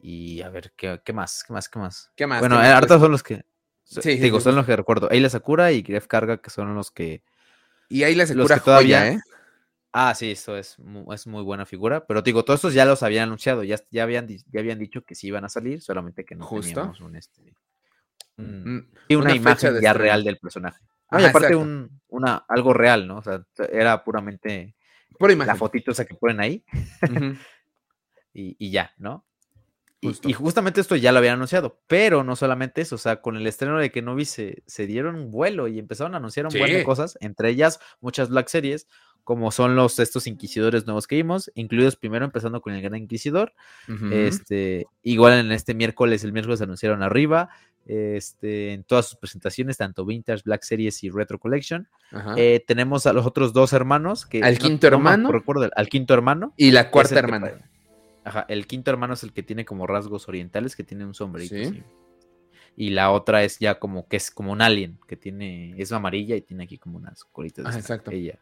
Eh, 0.04 0.08
y 0.08 0.42
a 0.42 0.50
ver, 0.50 0.74
¿qué, 0.76 1.14
más? 1.14 1.44
¿Qué 1.46 1.54
más? 1.54 1.70
¿Qué 1.70 1.80
más? 1.80 2.12
¿Qué 2.16 2.28
más? 2.28 2.40
Bueno, 2.40 2.60
ahorita 2.60 3.00
son 3.00 3.12
los 3.12 3.24
que. 3.24 3.46
Sí, 3.84 4.18
digo, 4.18 4.40
son 4.40 4.56
los 4.56 4.66
que 4.66 4.76
recuerdo. 4.76 5.08
Ayla 5.12 5.30
Sakura 5.30 5.72
y 5.72 5.82
Gref 5.82 6.08
Carga, 6.08 6.38
que 6.38 6.50
son 6.50 6.74
los 6.74 6.92
que 6.92 7.24
y 7.94 8.04
ahí 8.04 8.16
la 8.16 8.26
Sakura 8.26 8.60
todavía, 8.60 9.08
¿eh? 9.08 9.20
Ah, 9.92 10.16
sí, 10.16 10.32
eso 10.32 10.58
es 10.58 10.80
muy, 10.80 11.14
es 11.14 11.28
muy 11.28 11.44
buena 11.44 11.68
figura. 11.68 12.08
Pero 12.08 12.24
digo, 12.24 12.44
todos 12.44 12.58
estos 12.58 12.74
ya 12.74 12.86
los 12.86 13.04
habían 13.04 13.26
anunciado, 13.26 13.64
ya, 13.64 13.78
ya, 13.92 14.02
habían, 14.02 14.28
ya 14.28 14.60
habían 14.60 14.80
dicho 14.80 15.04
que 15.04 15.14
sí 15.14 15.28
iban 15.28 15.46
a 15.46 15.50
salir, 15.50 15.82
solamente 15.82 16.26
que 16.26 16.34
no 16.34 16.50
teníamos 16.50 17.00
un 17.02 17.16
este. 17.16 17.54
Mm, 18.38 18.80
y 19.10 19.16
una, 19.16 19.36
imagen 19.36 19.80
ya 19.80 19.94
real 19.94 20.24
del 20.24 20.40
personaje. 20.40 20.84
y 21.12 21.24
aparte 21.24 21.56
un, 21.56 22.02
una, 22.08 22.44
algo 22.48 22.74
real, 22.74 23.08
¿no? 23.08 23.18
O 23.18 23.22
sea, 23.22 23.46
era 23.72 24.04
puramente 24.04 24.76
la 25.20 25.56
fotito 25.56 25.92
esa 25.92 26.06
que 26.06 26.16
ponen 26.16 26.40
ahí. 26.40 26.66
y, 28.34 28.56
y, 28.58 28.72
ya, 28.72 28.92
¿no? 28.98 29.24
Y, 30.04 30.34
justamente 30.34 30.82
esto 30.82 30.96
ya 30.96 31.12
lo 31.12 31.20
habían 31.20 31.36
anunciado, 31.36 31.80
pero 31.88 32.24
no 32.24 32.36
solamente 32.36 32.82
eso, 32.82 32.96
o 32.96 33.00
sea, 33.00 33.22
con 33.22 33.36
el 33.36 33.48
estreno 33.48 33.80
de 33.80 33.92
Kenobi 33.92 34.26
se, 34.26 34.64
se 34.66 34.86
dieron 34.88 35.16
un 35.16 35.32
vuelo 35.32 35.68
y 35.68 35.80
empezaron 35.80 36.14
a 36.14 36.18
anunciar 36.18 36.48
un 36.48 36.54
buen 36.54 36.74
de 36.74 36.84
cosas, 36.84 37.18
entre 37.22 37.50
ellas 37.50 37.80
muchas 38.02 38.30
Black 38.30 38.48
Series, 38.50 38.88
como 39.24 39.52
son 39.52 39.76
los 39.76 40.00
estos 40.00 40.28
inquisidores 40.28 40.86
nuevos 40.86 41.08
que 41.08 41.16
vimos, 41.16 41.52
incluidos 41.56 41.96
primero 41.96 42.26
empezando 42.26 42.62
con 42.62 42.74
el 42.74 42.82
Gran 42.82 42.96
Inquisidor. 42.96 43.54
Este, 44.12 44.86
igual 45.02 45.34
en 45.34 45.52
este 45.52 45.74
miércoles, 45.74 46.24
el 46.24 46.34
miércoles 46.34 46.62
anunciaron 46.62 47.04
arriba, 47.04 47.50
este, 47.86 48.74
en 48.74 48.84
todas 48.84 49.08
sus 49.08 49.18
presentaciones, 49.18 49.78
tanto 49.78 50.06
Vintage, 50.06 50.44
Black 50.44 50.64
Series 50.64 51.04
y 51.04 51.10
Retro 51.10 51.40
Collection. 51.40 51.88
Eh, 52.36 52.64
tenemos 52.68 53.06
a 53.06 53.14
los 53.14 53.26
otros 53.26 53.54
dos 53.54 53.72
hermanos 53.72 54.26
que 54.26 54.42
al 54.42 54.58
quinto 54.58 54.88
hermano, 54.88 55.32
recuerdo, 55.32 55.70
al 55.74 55.88
quinto 55.88 56.14
hermano. 56.14 56.54
Y 56.58 56.72
la 56.72 56.92
cuarta 56.92 57.20
hermana 57.20 57.70
Ajá, 58.24 58.46
el 58.48 58.68
quinto 58.68 58.92
hermano 58.92 59.14
es 59.14 59.24
el 59.24 59.34
que 59.34 59.44
tiene 59.44 59.66
como 59.66 59.88
rasgos 59.88 60.28
orientales, 60.28 60.76
que 60.76 60.84
tiene 60.84 61.06
un 61.06 61.14
sombrerito. 61.14 61.56
¿Sí? 61.56 61.84
Y 62.76 62.90
la 62.90 63.12
otra 63.12 63.44
es 63.44 63.60
ya 63.60 63.80
como 63.80 64.08
que 64.08 64.18
es 64.18 64.32
como 64.32 64.52
un 64.52 64.62
alien, 64.62 64.98
que 65.08 65.16
tiene, 65.16 65.76
es 65.78 65.92
amarilla 65.92 66.36
y 66.36 66.42
tiene 66.42 66.64
aquí 66.64 66.78
como 66.78 66.98
unas 66.98 67.24
colitas. 67.26 67.66
Ah, 67.68 67.78
exacto. 67.78 68.12
Ella. 68.12 68.40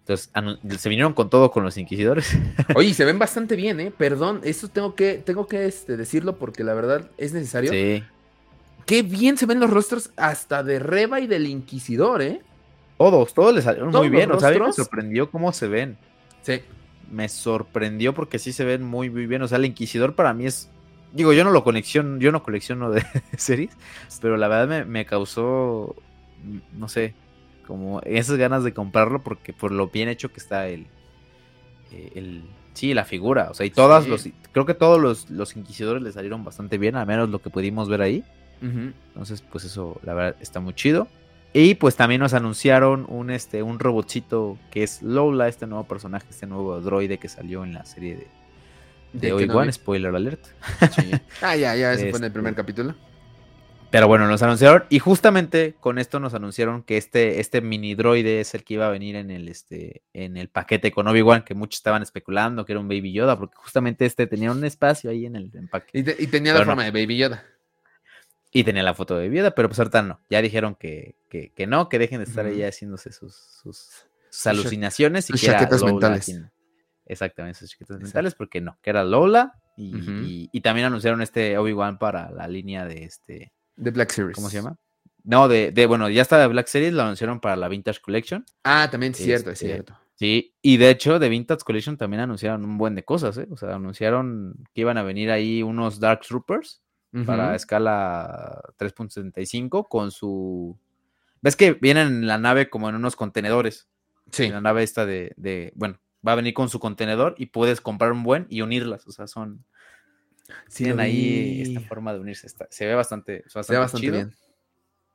Entonces, 0.00 0.30
se 0.80 0.88
vinieron 0.88 1.14
con 1.14 1.30
todo 1.30 1.52
con 1.52 1.62
los 1.62 1.78
inquisidores. 1.78 2.36
Oye, 2.74 2.92
se 2.92 3.04
ven 3.04 3.18
bastante 3.18 3.54
bien, 3.54 3.78
¿eh? 3.78 3.92
Perdón, 3.96 4.40
eso 4.42 4.68
tengo 4.68 4.94
que, 4.94 5.14
tengo 5.14 5.46
que 5.46 5.64
este, 5.66 5.96
decirlo 5.96 6.36
porque 6.36 6.64
la 6.64 6.74
verdad 6.74 7.10
es 7.18 7.32
necesario. 7.32 7.70
Sí. 7.70 8.02
Qué 8.84 9.02
bien 9.02 9.38
se 9.38 9.46
ven 9.46 9.60
los 9.60 9.70
rostros 9.70 10.10
hasta 10.16 10.64
de 10.64 10.80
Reba 10.80 11.20
y 11.20 11.28
del 11.28 11.46
inquisidor, 11.46 12.20
¿eh? 12.20 12.42
Todos, 12.98 13.32
todos 13.32 13.54
les 13.54 13.64
salieron 13.64 13.90
muy 13.90 14.08
bien. 14.08 14.30
O 14.32 14.40
sea, 14.40 14.50
me 14.50 14.72
sorprendió 14.72 15.30
cómo 15.30 15.52
se 15.52 15.68
ven. 15.68 15.96
Sí. 16.42 16.60
Me 17.12 17.28
sorprendió 17.28 18.14
porque 18.14 18.40
sí 18.40 18.52
se 18.52 18.64
ven 18.64 18.82
muy, 18.82 19.08
muy 19.08 19.26
bien. 19.26 19.42
O 19.42 19.48
sea, 19.48 19.58
el 19.58 19.66
inquisidor 19.66 20.16
para 20.16 20.34
mí 20.34 20.46
es 20.46 20.68
Digo, 21.12 21.34
yo 21.34 21.44
no 21.44 21.50
lo 21.50 21.62
colecciono, 21.62 22.18
yo 22.18 22.32
no 22.32 22.42
colecciono 22.42 22.90
de 22.90 23.04
series, 23.36 23.76
pero 24.20 24.36
la 24.36 24.48
verdad 24.48 24.86
me, 24.86 25.04
causó, 25.04 25.94
no 26.72 26.88
sé, 26.88 27.14
como 27.66 28.00
esas 28.00 28.38
ganas 28.38 28.64
de 28.64 28.72
comprarlo 28.72 29.22
porque 29.22 29.52
por 29.52 29.72
lo 29.72 29.88
bien 29.88 30.08
hecho 30.08 30.32
que 30.32 30.40
está 30.40 30.68
el, 30.68 30.86
eh, 31.92 32.12
el 32.14 32.44
sí, 32.72 32.94
la 32.94 33.04
figura, 33.04 33.48
o 33.50 33.54
sea, 33.54 33.66
y 33.66 33.70
todas 33.70 34.08
los, 34.08 34.26
creo 34.52 34.64
que 34.64 34.72
todos 34.72 35.00
los, 35.00 35.28
los, 35.28 35.54
inquisidores 35.54 36.02
le 36.02 36.12
salieron 36.12 36.44
bastante 36.44 36.78
bien, 36.78 36.96
al 36.96 37.06
menos 37.06 37.28
lo 37.28 37.40
que 37.40 37.50
pudimos 37.50 37.88
ver 37.88 38.00
ahí. 38.00 38.24
Entonces, 38.62 39.42
pues 39.42 39.64
eso, 39.64 40.00
la 40.04 40.14
verdad, 40.14 40.36
está 40.40 40.60
muy 40.60 40.72
chido. 40.72 41.08
Y 41.52 41.74
pues 41.74 41.96
también 41.96 42.20
nos 42.20 42.32
anunciaron 42.32 43.04
un, 43.08 43.30
este, 43.30 43.62
un 43.62 43.78
robotcito 43.78 44.58
que 44.70 44.82
es 44.82 45.02
Lola, 45.02 45.48
este 45.48 45.66
nuevo 45.66 45.84
personaje, 45.84 46.26
este 46.30 46.46
nuevo 46.46 46.80
droide 46.80 47.18
que 47.18 47.28
salió 47.28 47.62
en 47.62 47.74
la 47.74 47.84
serie 47.84 48.16
de, 48.16 48.26
de 49.12 49.32
Obi-Wan, 49.32 49.72
spoiler 49.72 50.14
alert. 50.14 50.46
Ah, 51.42 51.56
ya, 51.56 51.76
ya, 51.76 51.92
ese 51.92 52.10
fue 52.10 52.18
en 52.18 52.24
el 52.24 52.32
primer 52.32 52.52
este, 52.52 52.62
capítulo. 52.62 52.94
Pero 53.90 54.08
bueno, 54.08 54.26
nos 54.26 54.42
anunciaron, 54.42 54.84
y 54.88 55.00
justamente 55.00 55.74
con 55.78 55.98
esto 55.98 56.18
nos 56.18 56.32
anunciaron 56.32 56.82
que 56.82 56.96
este, 56.96 57.40
este 57.40 57.60
mini 57.60 57.94
droide 57.94 58.40
es 58.40 58.54
el 58.54 58.64
que 58.64 58.74
iba 58.74 58.86
a 58.86 58.90
venir 58.90 59.16
en 59.16 59.30
el, 59.30 59.48
este, 59.48 60.00
en 60.14 60.38
el 60.38 60.48
paquete 60.48 60.90
con 60.90 61.06
Obi-Wan, 61.08 61.42
que 61.44 61.54
muchos 61.54 61.80
estaban 61.80 62.02
especulando 62.02 62.64
que 62.64 62.72
era 62.72 62.80
un 62.80 62.88
Baby 62.88 63.12
Yoda, 63.12 63.38
porque 63.38 63.56
justamente 63.56 64.06
este 64.06 64.26
tenía 64.26 64.50
un 64.50 64.64
espacio 64.64 65.10
ahí 65.10 65.26
en 65.26 65.36
el 65.36 65.50
empaque. 65.52 65.98
Y, 65.98 66.26
tenía 66.28 66.54
la 66.54 66.64
forma 66.64 66.84
de 66.84 66.90
Baby 66.90 67.18
Yoda. 67.18 67.44
Y 68.54 68.64
tenía 68.64 68.82
la 68.82 68.92
foto 68.92 69.16
de 69.16 69.34
Yoda, 69.34 69.54
pero 69.54 69.68
pues 69.68 69.78
ahorita 69.78 70.02
no. 70.02 70.20
Ya 70.28 70.42
dijeron 70.42 70.74
que, 70.74 71.16
que, 71.30 71.66
no, 71.66 71.88
que 71.88 71.98
dejen 71.98 72.18
de 72.18 72.24
estar 72.24 72.44
ahí 72.44 72.62
haciéndose 72.62 73.10
sus, 73.10 73.34
sus, 73.34 74.06
alucinaciones 74.44 75.30
y 75.30 75.32
que 75.32 75.38
chaquetas 75.38 75.82
mentales. 75.82 76.38
Exactamente, 77.06 77.58
sus 77.58 77.70
chiquitas 77.70 77.98
mentales, 77.98 78.34
porque 78.34 78.60
no, 78.60 78.78
que 78.82 78.90
era 78.90 79.04
Lola. 79.04 79.58
Y, 79.76 80.60
también 80.60 80.86
anunciaron 80.86 81.22
este 81.22 81.56
Obi-Wan 81.56 81.98
para 81.98 82.30
la 82.30 82.46
línea 82.46 82.84
de 82.84 83.04
este. 83.04 83.52
De 83.74 83.90
Black 83.90 84.10
Series. 84.10 84.36
¿Cómo 84.36 84.50
se 84.50 84.58
llama? 84.58 84.76
No, 85.24 85.48
de, 85.48 85.70
de, 85.72 85.86
bueno, 85.86 86.10
ya 86.10 86.20
está 86.20 86.38
de 86.38 86.46
Black 86.46 86.66
Series, 86.66 86.92
lo 86.92 87.02
anunciaron 87.02 87.40
para 87.40 87.56
la 87.56 87.68
Vintage 87.68 88.00
Collection. 88.02 88.44
Ah, 88.64 88.88
también 88.90 89.12
es 89.12 89.18
cierto, 89.18 89.50
es 89.50 89.62
este, 89.62 89.74
cierto. 89.74 89.98
Sí, 90.14 90.54
y 90.60 90.76
de 90.76 90.90
hecho, 90.90 91.18
de 91.18 91.30
Vintage 91.30 91.64
Collection 91.64 91.96
también 91.96 92.20
anunciaron 92.20 92.64
un 92.64 92.76
buen 92.76 92.94
de 92.94 93.04
cosas, 93.04 93.38
¿eh? 93.38 93.48
O 93.50 93.56
sea, 93.56 93.76
anunciaron 93.76 94.54
que 94.74 94.82
iban 94.82 94.98
a 94.98 95.02
venir 95.02 95.30
ahí 95.30 95.62
unos 95.62 96.00
Dark 96.00 96.20
Troopers 96.20 96.82
para 97.26 97.54
escala 97.54 98.62
3.75 98.78 99.86
con 99.88 100.10
su. 100.10 100.78
¿Ves 101.40 101.56
que 101.56 101.72
vienen 101.72 102.08
en 102.08 102.26
la 102.26 102.38
nave 102.38 102.70
como 102.70 102.88
en 102.88 102.94
unos 102.94 103.16
contenedores? 103.16 103.88
Sí. 104.30 104.44
En 104.44 104.52
la 104.52 104.60
nave 104.60 104.82
esta 104.82 105.04
de, 105.04 105.34
de 105.36 105.72
bueno, 105.74 105.98
va 106.26 106.32
a 106.32 106.36
venir 106.36 106.54
con 106.54 106.68
su 106.68 106.78
contenedor 106.78 107.34
y 107.36 107.46
puedes 107.46 107.80
comprar 107.80 108.12
un 108.12 108.22
buen 108.22 108.46
y 108.48 108.62
unirlas. 108.62 109.06
O 109.06 109.12
sea, 109.12 109.26
son. 109.26 109.64
tienen 110.74 111.00
ahí 111.00 111.62
esta 111.62 111.80
forma 111.80 112.12
de 112.12 112.20
unirse. 112.20 112.48
se 112.48 112.86
ve 112.86 112.94
bastante, 112.94 113.44
se 113.46 113.72
ve 113.72 113.78
bastante 113.78 114.10
bien. 114.10 114.32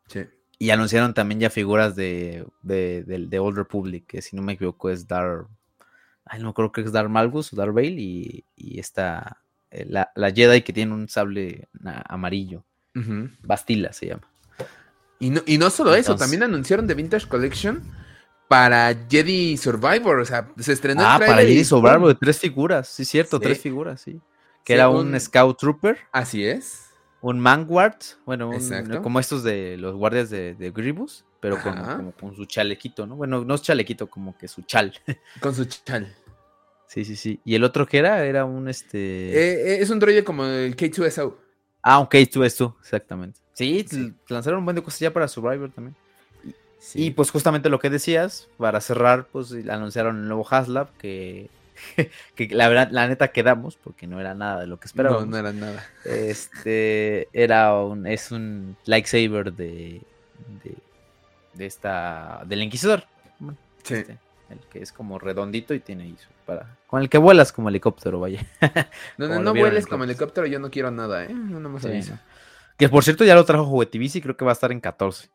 Sí. 0.07 0.25
Y 0.59 0.71
anunciaron 0.71 1.13
también 1.13 1.39
ya 1.39 1.49
figuras 1.49 1.95
de, 1.95 2.45
de, 2.63 3.39
Old 3.39 3.57
Republic, 3.57 4.05
que 4.07 4.21
si 4.21 4.35
no 4.35 4.41
me 4.41 4.53
equivoco 4.53 4.89
es 4.89 5.07
Dar. 5.07 5.45
Ay, 6.25 6.41
no 6.41 6.53
creo 6.53 6.71
que 6.71 6.81
es 6.81 6.91
Dar 6.91 7.09
Malgus 7.09 7.53
o 7.53 7.55
Dar 7.55 7.71
Bale 7.71 7.95
y, 7.97 8.45
y 8.55 8.79
esta. 8.79 9.41
Eh, 9.71 9.85
la, 9.89 10.11
la, 10.15 10.31
Jedi 10.31 10.61
que 10.61 10.73
tiene 10.73 10.93
un 10.93 11.07
sable 11.09 11.67
amarillo. 12.07 12.63
Bastila 13.43 13.93
se 13.93 14.07
llama. 14.07 14.27
Y 15.19 15.29
no, 15.29 15.41
y 15.45 15.57
no 15.57 15.69
solo 15.69 15.93
eso, 15.95 16.15
también 16.15 16.43
anunciaron 16.43 16.87
de 16.87 16.93
Vintage 16.95 17.27
Collection 17.27 17.83
para 18.47 18.95
Jedi 19.09 19.57
Survivor, 19.57 20.19
o 20.19 20.25
sea, 20.25 20.49
se 20.57 20.73
estrenó 20.73 21.01
Ah, 21.03 21.19
para 21.19 21.41
Jedi 21.41 21.63
Survivor 21.63 22.07
de 22.07 22.15
tres 22.15 22.39
figuras, 22.39 22.87
sí, 22.87 23.05
cierto, 23.05 23.39
tres 23.39 23.59
figuras, 23.59 24.01
sí. 24.01 24.19
Que 24.63 24.73
era 24.73 24.89
un, 24.89 25.17
Scout 25.19 25.57
Trooper. 25.57 25.97
Así 26.11 26.45
es. 26.45 26.85
Un 27.21 27.39
Manguard, 27.39 27.97
bueno, 28.25 28.51
como 29.01 29.19
estos 29.19 29.43
de 29.43 29.75
los 29.77 29.95
guardias 29.95 30.29
de, 30.29 30.55
de 30.55 30.71
Gribus, 30.71 31.25
pero 31.39 31.61
con, 31.61 32.11
con 32.13 32.35
su 32.35 32.45
chalequito, 32.45 33.05
¿no? 33.05 33.15
Bueno, 33.15 33.43
no 33.43 33.55
es 33.55 33.61
chalequito, 33.61 34.07
como 34.07 34.37
que 34.37 34.47
su 34.47 34.61
chal. 34.63 34.93
Con 35.39 35.53
su 35.55 35.65
chal. 35.65 36.13
Sí, 36.87 37.03
sí, 37.03 37.15
sí. 37.15 37.39
¿Y 37.43 37.55
el 37.55 37.63
otro 37.63 37.85
que 37.85 37.97
era? 37.97 38.23
Era 38.25 38.45
un 38.45 38.69
este. 38.69 38.97
Eh, 38.97 39.73
eh, 39.73 39.77
es 39.81 39.89
un 39.89 39.99
droide 39.99 40.23
como 40.23 40.45
el 40.45 40.75
K2SO. 40.75 41.35
Ah, 41.81 41.99
un 41.99 42.07
K2SO, 42.07 42.75
exactamente. 42.81 43.39
Sí, 43.53 43.85
lanzaron 44.29 44.59
un 44.59 44.65
buen 44.65 44.75
de 44.75 44.83
cosas 44.83 44.99
ya 44.99 45.11
para 45.11 45.27
Survivor 45.27 45.71
también. 45.71 45.95
Y 46.93 47.11
pues 47.11 47.31
justamente 47.31 47.69
lo 47.69 47.79
que 47.79 47.89
decías, 47.89 48.47
para 48.57 48.79
cerrar, 48.81 49.27
pues 49.31 49.51
anunciaron 49.69 50.17
el 50.17 50.27
nuevo 50.27 50.47
Haslab 50.49 50.89
que, 50.97 51.49
que 52.35 52.47
la 52.49 52.69
verdad, 52.69 52.89
la 52.91 53.07
neta 53.07 53.29
quedamos, 53.29 53.75
porque 53.75 54.07
no 54.07 54.21
era 54.21 54.33
nada 54.33 54.61
de 54.61 54.67
lo 54.67 54.79
que 54.79 54.85
esperábamos. 54.85 55.25
No, 55.25 55.31
no 55.31 55.37
era 55.37 55.51
nada. 55.51 55.85
Este, 56.05 57.27
era 57.33 57.75
un, 57.75 58.07
es 58.07 58.31
un 58.31 58.77
lightsaber 58.85 59.51
de, 59.53 60.01
de, 61.53 61.65
esta, 61.65 62.43
del 62.45 62.61
Inquisidor. 62.61 63.03
sí. 63.83 63.95
Este, 63.95 64.19
el 64.49 64.59
que 64.71 64.81
es 64.81 64.93
como 64.93 65.19
redondito 65.19 65.73
y 65.73 65.81
tiene 65.81 66.09
eso 66.09 66.29
para, 66.47 66.77
con 66.87 67.01
el 67.01 67.09
que 67.09 67.17
vuelas 67.17 67.51
como 67.51 67.69
helicóptero, 67.69 68.19
vaya. 68.19 68.43
no, 69.17 69.27
no, 69.27 69.39
no 69.39 69.53
vueles 69.53 69.85
como 69.85 70.05
helicóptero, 70.05 70.47
yo 70.47 70.59
no 70.59 70.71
quiero 70.71 70.89
nada, 70.89 71.25
¿eh? 71.25 71.33
No, 71.33 71.59
no 71.59 71.69
me 71.69 71.79
Que 72.77 72.89
por 72.89 73.03
cierto 73.03 73.25
ya 73.25 73.35
lo 73.35 73.45
trajo 73.45 73.65
Juguetivici, 73.65 74.21
creo 74.21 74.37
que 74.37 74.45
va 74.45 74.51
a 74.51 74.53
estar 74.53 74.71
en 74.71 74.79
14. 74.79 75.29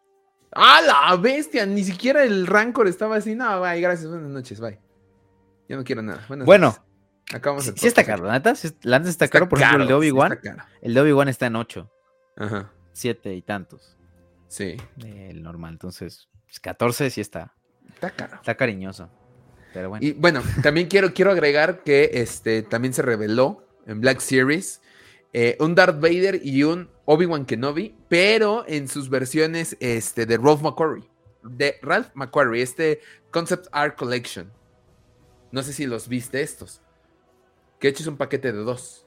¡Ah, 0.53 0.81
la 0.85 1.17
bestia! 1.17 1.67
Ni 1.67 1.85
siquiera 1.85 2.25
el 2.25 2.47
Rancor 2.47 2.89
estaba 2.89 3.17
así. 3.17 3.35
No, 3.35 3.61
bye, 3.61 3.81
gracias, 3.81 4.11
buenas 4.11 4.31
noches, 4.31 4.59
bye. 4.61 4.79
Yo 5.69 5.77
no 5.77 5.85
quiero 5.85 6.03
nada. 6.03 6.27
bueno, 6.29 6.75
acabamos 7.33 7.65
sí, 7.65 7.73
sí 7.77 7.87
está 7.87 8.05
caro, 8.05 8.25
la 8.25 8.33
neta, 8.33 8.55
la 8.83 8.99
neta 8.99 9.11
está, 9.11 9.29
caro, 9.29 9.49
por 9.49 9.61
ejemplo, 9.61 9.83
el 9.83 9.89
de 9.89 9.95
Obi-Wan. 9.95 10.39
el 10.83 10.95
de 10.95 11.01
Obi-Wan 11.01 11.29
está 11.29 11.47
en 11.47 11.57
8. 11.57 11.91
Ajá. 12.37 12.73
7 12.93 13.35
y 13.35 13.43
tantos. 13.43 13.97
Sí. 14.49 14.77
El 14.99 15.43
normal, 15.43 15.73
entonces, 15.73 16.29
14 16.61 17.05
pues, 17.05 17.15
sí 17.15 17.21
está. 17.21 17.55
Está 17.95 18.11
caro. 18.11 18.37
Está 18.37 18.55
cariñoso. 18.55 19.09
Pero 19.73 19.89
bueno. 19.89 20.05
Y 20.05 20.13
bueno, 20.13 20.43
también 20.63 20.89
quiero, 20.89 21.15
quiero 21.15 21.31
agregar 21.31 21.83
que 21.83 22.11
este 22.15 22.63
también 22.63 22.95
se 22.95 23.03
reveló 23.03 23.67
en 23.87 24.01
Black 24.01 24.21
Series 24.21 24.83
eh, 25.35 25.57
un 25.61 25.75
Darth 25.75 25.99
Vader 25.99 26.41
y 26.45 26.63
un 26.65 26.91
Obi-Wan 27.07 27.47
Kenobi, 27.47 27.97
pero 28.09 28.65
en 28.69 28.87
sus 28.87 29.09
versiones 29.09 29.77
este, 29.81 30.27
de 30.27 30.37
Ralph 30.37 30.61
McQuarrie. 30.61 31.09
De 31.43 31.77
Ralph 31.81 32.09
McQuarrie, 32.15 32.63
este 32.63 33.01
Concept 33.31 33.67
Art 33.73 33.97
Collection. 33.97 34.53
No 35.51 35.63
sé 35.63 35.73
si 35.73 35.87
los 35.87 36.09
viste 36.09 36.43
estos. 36.43 36.83
Que 37.81 37.89
hecho 37.89 38.03
es 38.03 38.07
un 38.09 38.19
paquete 38.19 38.53
de 38.53 38.59
dos. 38.59 39.07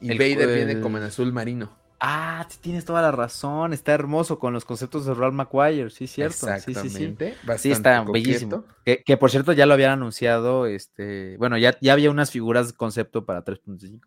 Y 0.00 0.16
Vader 0.16 0.54
viene 0.54 0.80
como 0.80 0.98
en 0.98 1.04
azul 1.04 1.32
marino. 1.32 1.76
Ah, 2.06 2.46
tienes 2.60 2.84
toda 2.84 3.00
la 3.00 3.12
razón. 3.12 3.72
Está 3.72 3.94
hermoso 3.94 4.38
con 4.38 4.52
los 4.52 4.66
conceptos 4.66 5.06
de 5.06 5.14
Ralph 5.14 5.32
McQuarrie, 5.32 5.88
sí, 5.88 6.06
cierto. 6.06 6.46
Exactamente. 6.50 7.34
Sí, 7.34 7.58
sí, 7.58 7.72
está 7.72 8.04
bellísimo. 8.04 8.66
Que, 8.84 9.16
por 9.16 9.30
cierto 9.30 9.54
ya 9.54 9.64
lo 9.64 9.72
habían 9.72 9.92
anunciado. 9.92 10.66
Este, 10.66 11.38
bueno, 11.38 11.56
ya, 11.56 11.78
ya 11.80 11.94
había 11.94 12.10
unas 12.10 12.30
figuras 12.30 12.68
de 12.68 12.74
concepto 12.74 13.24
para 13.24 13.42
3.5. 13.42 14.02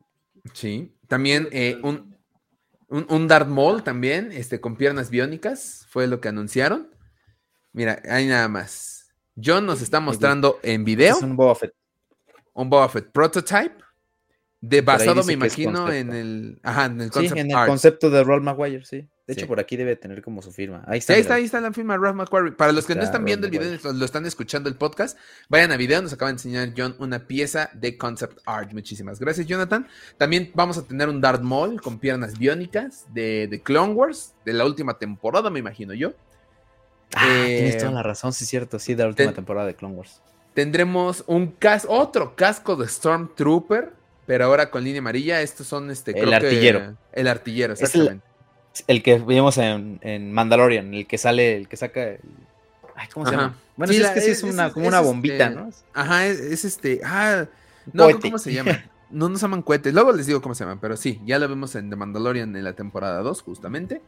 Sí. 0.53 0.93
También 1.07 1.49
eh, 1.51 1.79
un, 1.81 2.15
un, 2.87 3.07
un 3.09 3.27
Darth 3.27 3.47
Maul 3.47 3.81
también, 3.81 4.31
este, 4.31 4.61
con 4.61 4.75
piernas 4.75 5.09
biónicas, 5.09 5.87
fue 5.89 6.05
lo 6.05 6.21
que 6.21 6.27
anunciaron. 6.27 6.91
Mira, 7.73 7.99
ahí 8.07 8.27
nada 8.27 8.47
más. 8.47 9.11
John 9.43 9.65
nos 9.65 9.81
está 9.81 9.99
mostrando 9.99 10.59
en 10.61 10.83
video. 10.83 11.17
Es 11.17 11.23
un 11.23 11.35
Boba 11.35 11.55
Fett. 11.55 11.73
Un 12.53 12.69
Boba 12.69 12.89
Fett 12.89 13.11
prototype. 13.11 13.86
De 14.67 14.81
basado, 14.81 15.23
me 15.23 15.33
imagino, 15.33 15.91
en 15.91 16.11
el, 16.11 16.59
ajá, 16.61 16.85
en 16.85 17.01
el, 17.01 17.11
sí, 17.11 17.29
en 17.35 17.51
el 17.51 17.65
concepto 17.65 18.09
de 18.09 18.23
Roll 18.23 18.41
Maguire, 18.41 18.83
sí. 18.83 19.07
De 19.25 19.33
hecho, 19.33 19.45
por 19.45 19.59
aquí 19.59 19.75
debe 19.75 19.97
tener 19.97 20.21
como 20.21 20.41
su 20.41 20.53
firma. 20.53 20.83
Ahí 20.87 20.99
está. 20.99 21.13
Ahí 21.13 21.19
está, 21.19 21.33
ahí 21.35 21.43
está 21.43 21.59
la 21.59 21.73
firma 21.73 21.95
de 21.95 21.99
Ralph 21.99 22.15
McQuarrie. 22.15 22.53
Para 22.53 22.71
los 22.71 22.85
que 22.85 22.95
no 22.95 23.03
están 23.03 23.25
viendo 23.25 23.45
el 23.47 23.51
video, 23.51 23.77
lo 23.93 24.05
están 24.05 24.25
escuchando 24.25 24.69
el 24.69 24.75
podcast, 24.75 25.17
vayan 25.49 25.73
a 25.73 25.77
video. 25.77 26.01
Nos 26.01 26.13
acaba 26.13 26.29
de 26.29 26.35
enseñar 26.35 26.73
John 26.75 26.95
una 26.99 27.27
pieza 27.27 27.69
de 27.73 27.97
concept 27.97 28.39
art. 28.45 28.71
Muchísimas 28.71 29.19
gracias, 29.19 29.45
Jonathan. 29.45 29.85
También 30.17 30.51
vamos 30.53 30.77
a 30.77 30.83
tener 30.83 31.09
un 31.09 31.19
Darth 31.19 31.41
Maul 31.41 31.81
con 31.81 31.99
piernas 31.99 32.39
biónicas 32.39 33.05
de, 33.13 33.47
de 33.49 33.61
Clone 33.61 33.93
Wars, 33.93 34.33
de 34.45 34.53
la 34.53 34.65
última 34.65 34.97
temporada, 34.97 35.49
me 35.49 35.59
imagino 35.59 35.93
yo. 35.93 36.13
Ah, 37.13 37.25
tienes 37.45 37.75
eh, 37.75 37.79
toda 37.79 37.91
la 37.91 38.03
razón, 38.03 38.31
sí, 38.31 38.45
es 38.45 38.49
cierto. 38.49 38.79
Sí, 38.79 38.95
de 38.95 39.03
la 39.03 39.09
última 39.09 39.33
temporada 39.33 39.67
de 39.67 39.75
Clone 39.75 39.95
Wars. 39.95 40.21
Tendremos 40.53 41.25
un 41.27 41.47
casco, 41.47 41.91
otro 41.91 42.33
casco 42.35 42.77
de 42.77 42.87
Stormtrooper 42.87 43.91
pero 44.27 44.45
ahora 44.45 44.69
con 44.69 44.83
línea 44.83 44.99
amarilla. 44.99 45.41
Estos 45.41 45.65
son 45.65 45.89
este. 45.89 46.11
El 46.19 46.31
artillero. 46.31 46.95
el 47.13 47.27
artillero, 47.27 47.73
exactamente. 47.73 48.23
Es 48.75 48.83
el, 48.85 49.01
que 49.01 49.17
vimos 49.17 49.57
en, 49.57 49.99
en, 50.03 50.31
Mandalorian, 50.31 50.93
el 50.93 51.07
que 51.07 51.17
sale, 51.17 51.57
el 51.57 51.67
que 51.67 51.77
saca. 51.77 52.03
El... 52.03 52.19
Ay, 52.95 53.07
¿cómo 53.11 53.25
se 53.25 53.31
llama? 53.31 53.55
Bueno, 53.75 53.93
sí, 53.93 54.01
es 54.01 54.09
que 54.09 54.21
sí 54.21 54.31
es, 54.31 54.43
una, 54.43 54.71
como 54.71 54.87
una 54.87 54.99
bombita, 54.99 55.45
este, 55.45 55.55
¿no? 55.55 55.69
Ajá, 55.93 56.27
es, 56.27 56.65
este. 56.65 57.01
Ah, 57.03 57.45
no, 57.91 58.07
¿cómo 58.19 58.37
se 58.37 58.53
llama? 58.53 58.85
No 59.09 59.29
nos 59.29 59.39
llaman 59.39 59.61
cohetes. 59.61 59.93
Luego 59.93 60.11
les 60.11 60.25
digo 60.25 60.41
cómo 60.41 60.53
se 60.53 60.65
llaman, 60.65 60.79
pero 60.81 60.97
sí, 60.97 61.21
ya 61.25 61.39
lo 61.39 61.47
vemos 61.47 61.75
en 61.75 61.89
The 61.89 61.95
Mandalorian 61.95 62.53
en 62.53 62.63
la 62.65 62.73
temporada 62.73 63.21
2, 63.21 63.41
justamente. 63.41 64.01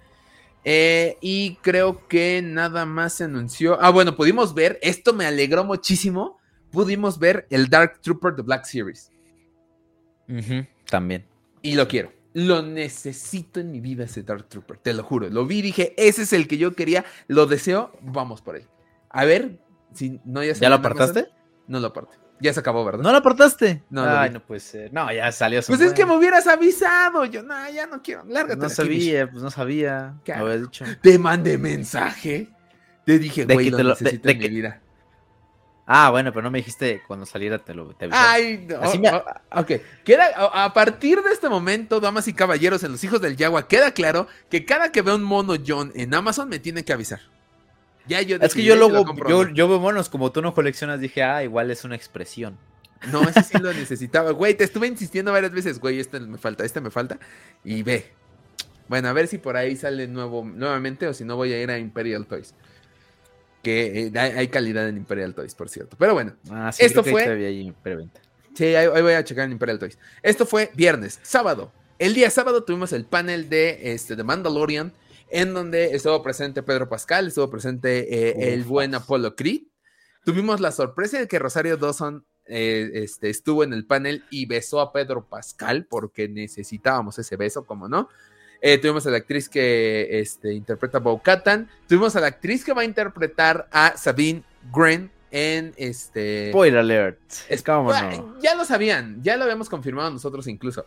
Eh, 0.66 1.18
y 1.22 1.56
creo 1.62 2.06
que 2.10 2.41
nada 2.44 2.86
más 2.86 3.14
se 3.14 3.24
anunció. 3.24 3.82
Ah, 3.82 3.91
bueno, 3.91 4.18
pudimos 4.18 4.54
ver, 4.54 4.78
esto 4.82 5.14
me 5.14 5.26
alegró 5.26 5.64
muchísimo. 5.64 6.38
Pudimos 6.70 7.18
ver 7.18 7.48
el 7.50 7.70
Dark 7.70 8.02
Trooper 8.02 8.36
de 8.36 8.41
Black 8.41 8.66
Series. 8.66 9.10
También. 10.89 11.26
Y 11.61 11.76
lo 11.76 11.88
quiero. 11.88 12.11
Lo 12.34 12.61
necesito 12.61 13.60
en 13.60 13.72
mi 13.72 13.80
vida 13.80 14.06
ese 14.06 14.23
Dark 14.23 14.47
Trooper, 14.47 14.77
te 14.77 14.93
lo 14.93 15.03
juro. 15.03 15.30
Lo 15.30 15.45
vi 15.45 15.60
y 15.60 15.61
dije, 15.64 15.93
ese 15.97 16.22
es 16.22 16.34
el 16.34 16.47
que 16.47 16.57
yo 16.57 16.73
quería, 16.73 17.03
lo 17.27 17.47
deseo, 17.47 17.91
vamos 18.01 18.41
por 18.41 18.56
él. 18.56 18.68
A 19.10 19.26
ver, 19.26 19.60
si 19.93 20.22
no 20.26 20.43
ya 20.43 20.53
se 20.53 20.61
¿Ya 20.61 20.69
lo 20.69 20.76
apartaste? 20.76 21.27
No 21.68 21.80
lo 21.80 21.88
aparte. 21.88 22.18
Ya 22.41 22.53
se 22.53 22.60
acabó, 22.61 22.85
¿verdad? 22.85 23.03
¿No 23.03 23.11
lo 23.11 23.18
apartaste? 23.18 23.84
No, 23.89 24.03
Ay, 24.03 24.30
no 24.30 24.39
puede 24.39 24.61
ser. 24.61 24.93
No, 24.93 25.11
ya 25.11 25.31
salió. 25.31 25.61
Pues 25.68 25.81
es 25.81 25.93
que 25.93 26.06
me 26.06 26.15
hubieras 26.15 26.47
avisado. 26.47 27.26
Yo, 27.26 27.43
no, 27.43 27.69
ya 27.69 27.85
no 27.85 28.01
quiero. 28.01 28.23
Lárgate. 28.26 28.61
No 28.61 28.69
sabía, 28.69 29.30
pues 29.30 29.43
no 29.43 29.51
sabía. 29.51 30.15
¿Qué 30.23 30.34
había 30.34 30.57
dicho. 30.57 30.85
Te 31.01 31.19
mandé 31.19 31.57
mensaje. 31.57 32.49
Te 33.06 33.19
dije, 33.19 33.43
güey, 33.43 33.69
lo, 33.72 33.84
necesito 33.84 34.27
de, 34.27 34.31
en 34.31 34.39
mi 34.39 34.47
vida. 34.47 34.81
Ah, 35.91 36.11
bueno, 36.11 36.32
pero 36.32 36.44
no 36.44 36.52
me 36.52 36.60
dijiste 36.60 37.02
cuando 37.07 37.26
saliera 37.26 37.57
te 37.57 37.74
lo 37.74 37.88
te 37.95 38.07
Ay, 38.11 38.64
no. 38.70 38.78
Así 38.78 38.99
me... 38.99 39.10
ok. 39.10 39.72
Queda, 40.06 40.28
a 40.36 40.72
partir 40.72 41.20
de 41.24 41.32
este 41.32 41.49
momento, 41.49 41.99
damas 41.99 42.28
y 42.28 42.34
caballeros, 42.34 42.84
en 42.84 42.91
los 42.91 43.03
hijos 43.03 43.20
del 43.22 43.36
Yagua, 43.36 43.68
queda 43.68 43.91
claro 43.91 44.28
que 44.52 44.66
cada 44.66 44.91
que 44.91 45.02
veo 45.02 45.16
un 45.16 45.24
mono 45.24 45.56
John 45.66 45.91
en 45.95 46.14
Amazon 46.14 46.48
me 46.48 46.60
tiene 46.60 46.86
que 46.86 46.94
avisar. 46.94 47.22
Ya 48.06 48.22
yo 48.22 48.38
es 48.40 48.53
que 48.53 48.64
yo 48.64 48.76
luego, 48.76 49.03
yo, 49.28 49.49
yo, 49.49 49.68
veo 49.68 49.80
monos, 49.80 50.10
como 50.10 50.32
tú 50.32 50.44
no 50.44 50.53
coleccionas, 50.53 50.99
dije, 50.99 51.24
ah, 51.24 51.44
igual 51.44 51.72
es 51.72 51.84
una 51.84 51.95
expresión. 51.95 52.56
No, 53.11 53.28
ese 53.28 53.41
sí 53.41 53.57
lo 53.57 53.74
necesitaba. 53.74 54.30
Güey, 54.30 54.53
te 54.53 54.66
estuve 54.66 54.86
insistiendo 54.86 55.32
varias 55.32 55.53
veces, 55.53 55.80
güey, 55.80 55.99
este 55.99 56.20
me 56.20 56.38
falta, 56.38 56.66
este 56.66 56.82
me 56.82 56.91
falta. 56.91 57.18
Y 57.64 57.82
ve. 57.82 58.11
Bueno, 58.90 59.07
a 59.07 59.14
ver 59.14 59.28
si 59.28 59.40
por 59.40 59.57
ahí 59.57 59.76
sale 59.76 60.07
nuevo, 60.07 60.44
nuevamente 60.44 61.07
o 61.07 61.16
si 61.16 61.24
no 61.24 61.36
voy 61.36 61.52
a 61.52 61.60
ir 61.60 61.72
a 61.72 61.80
Imperial 61.80 62.28
Toys 62.28 62.53
que 63.61 64.07
eh, 64.07 64.19
hay, 64.19 64.48
calidad 64.48 64.88
en 64.88 64.98
Imperial 64.98 65.34
Toys, 65.34 65.56
por 65.56 65.69
cierto. 65.69 65.95
Pero 65.98 66.14
bueno, 66.14 66.36
ah, 66.49 66.72
esto 66.77 67.03
fue. 67.03 67.23
Ahí 67.23 67.73
sí, 68.56 68.76
ahí, 68.76 68.88
voy 68.88 69.14
a 69.14 69.23
checar 69.23 69.45
en 69.45 69.52
Imperial 69.52 69.80
Toys. 69.80 69.98
Esto 70.23 70.45
fue 70.45 70.72
viernes, 70.76 71.19
sábado. 71.23 71.72
El 71.98 72.14
día 72.14 72.30
sábado 72.30 72.64
tuvimos 72.64 72.94
el 72.94 73.06
panel 73.06 73.49
de, 73.49 73.94
este, 73.94 74.15
de 74.15 74.23
Mandalorian, 74.23 74.94
en 75.30 75.53
donde 75.53 75.95
estuvo 75.95 76.23
presente 76.23 76.64
Pedro 76.64 76.88
Pascal, 76.88 77.27
estuvo 77.27 77.49
presente 77.49 78.30
eh, 78.30 78.53
el 78.53 78.64
buen 78.64 78.95
Apollo 78.95 79.36
Creed. 79.36 79.64
Tuvimos 80.23 80.60
la 80.61 80.72
sorpresa 80.72 81.19
de 81.19 81.27
que 81.27 81.40
Rosario 81.40 81.77
Dawson 81.77 82.26
eh, 82.45 82.90
este, 82.94 83.30
estuvo 83.30 83.64
en 83.64 83.73
el 83.73 83.86
panel 83.86 84.23
y 84.31 84.48
besó 84.48 84.81
a 84.81 84.91
Pedro 84.91 85.27
Pascal 85.27 85.86
porque 85.86 86.27
necesitábamos 86.27 87.19
ese 87.19 87.36
beso, 87.36 87.65
como 87.65 87.88
no. 87.88 88.10
Eh, 88.61 88.77
tuvimos 88.77 89.06
a 89.07 89.10
la 89.10 89.18
actriz 89.18 89.48
que 89.48 90.19
este, 90.19 90.53
interpreta 90.53 90.98
a 90.98 91.02
Bo 91.02 91.22
Katan. 91.22 91.69
Tuvimos 91.88 92.15
a 92.15 92.19
la 92.19 92.27
actriz 92.27 92.65
que 92.65 92.73
va 92.73 92.81
a 92.81 92.86
interpretar 92.86 93.68
a 93.72 93.95
Sabine 93.98 94.44
Gren 94.73 95.10
en 95.31 95.73
este. 95.77 96.49
Spoiler 96.49 96.80
alert. 96.80 97.19
Es, 97.48 97.64
como 97.64 97.91
Ya 98.41 98.56
lo 98.56 98.65
sabían, 98.65 99.22
ya 99.23 99.38
lo 99.38 99.44
habíamos 99.44 99.69
confirmado 99.69 100.11
nosotros 100.11 100.48
incluso. 100.48 100.86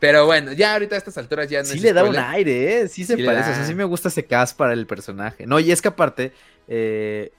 Pero 0.00 0.26
bueno, 0.26 0.52
ya 0.52 0.72
ahorita 0.74 0.96
a 0.96 0.98
estas 0.98 1.16
alturas 1.16 1.48
ya 1.48 1.60
no 1.60 1.68
Sí 1.68 1.78
le 1.78 1.92
da 1.92 2.04
un 2.04 2.16
aire, 2.16 2.80
¿eh? 2.80 2.88
Sí 2.88 3.04
se 3.04 3.16
parece. 3.16 3.52
O 3.52 3.54
sea, 3.54 3.64
sí 3.64 3.74
me 3.74 3.84
gusta 3.84 4.08
ese 4.08 4.24
cast 4.24 4.56
para 4.56 4.72
el 4.72 4.86
personaje. 4.86 5.46
No, 5.46 5.60
y 5.60 5.72
es 5.72 5.80
que 5.80 5.88
aparte, 5.88 6.32
eh, 6.68 7.32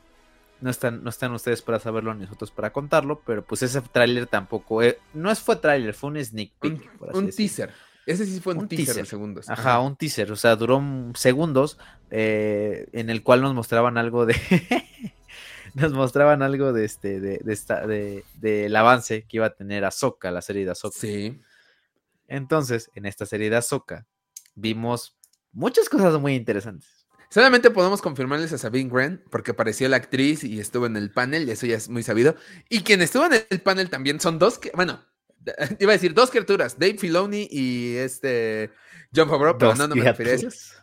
no, 0.62 0.72
están, 0.72 1.04
no 1.04 1.10
están 1.10 1.34
ustedes 1.34 1.62
para 1.62 1.80
saberlo 1.80 2.14
ni 2.14 2.24
nosotros 2.24 2.50
para 2.52 2.72
contarlo, 2.72 3.22
pero 3.26 3.44
pues 3.44 3.62
ese 3.62 3.82
tráiler 3.82 4.26
tampoco. 4.26 4.82
Eh, 4.82 4.98
no 5.14 5.36
fue 5.36 5.58
tráiler, 5.58 5.94
fue 5.94 6.12
un 6.12 6.24
sneak 6.24 6.52
peek. 6.60 6.90
Un, 7.14 7.30
teaser. 7.30 7.72
Ese 8.06 8.26
sí 8.26 8.40
fue 8.40 8.54
un, 8.54 8.68
teaser, 8.68 8.96
de 8.98 9.06
segundos. 9.06 9.50
Ajá, 9.50 9.80
un 9.80 9.96
teaser. 9.96 10.32
O 10.32 10.36
sea, 10.36 10.56
duró 10.56 10.82
segundos 11.16 11.80
eh, 12.12 12.88
en 12.92 13.10
el 13.10 13.24
cual 13.24 13.42
nos 13.42 13.54
mostraban 13.56 13.98
algo 13.98 14.26
de. 14.26 14.36
nos 15.74 15.92
mostraban 15.92 16.42
algo 16.42 16.72
de 16.72 16.86
este, 16.86 17.20
de, 17.20 17.40
de 17.44 17.54
esta, 17.54 17.88
de, 17.88 18.24
del 18.36 18.76
avance 18.76 19.24
que 19.24 19.38
iba 19.38 19.48
a 19.48 19.56
tener 19.56 19.86
Ahsoka, 19.86 20.30
la 20.32 20.42
serie 20.42 20.66
de 20.66 20.72
Ahsoka. 20.72 21.00
Sí. 21.00 21.42
Entonces, 22.28 22.92
en 22.94 23.06
esta 23.06 23.26
serie 23.26 23.50
de 23.50 23.58
Ahsoka, 23.58 24.06
vimos 24.54 25.18
muchas 25.52 25.90
cosas 25.90 26.20
muy 26.20 26.36
interesantes. 26.36 27.08
Solamente 27.30 27.72
podemos 27.72 28.02
confirmarles 28.02 28.54
a 28.54 28.58
Sabine 28.58 28.90
Grant, 28.90 29.22
porque 29.30 29.52
apareció 29.52 29.90
la 29.90 29.98
actriz 29.98 30.44
y 30.44 30.60
estuvo 30.60 30.86
en 30.86 30.96
el 30.96 31.12
panel, 31.12 31.48
y 31.48 31.52
eso 31.52 31.66
ya 31.66 31.76
es 31.76 31.90
muy 31.90 32.04
sabido. 32.04 32.36
Y 32.70 32.82
quien 32.82 33.02
estuvo 33.02 33.26
en 33.26 33.34
el 33.50 33.62
panel 33.62 33.90
también 33.90 34.20
son 34.20 34.40
dos 34.40 34.60
que, 34.60 34.72
bueno, 34.76 35.04
Iba 35.80 35.92
a 35.92 35.96
decir 35.96 36.14
dos 36.14 36.32
criaturas, 36.32 36.78
Dave 36.78 36.98
Filoni 36.98 37.48
y 37.50 37.96
este 37.98 38.72
John 39.16 39.30
Favreau, 39.30 39.58
pero 39.58 39.76
no, 39.76 39.88
no 39.88 39.96
me 39.96 40.04
refiero 40.04 40.32
a 40.32 40.36
ellos. 40.36 40.74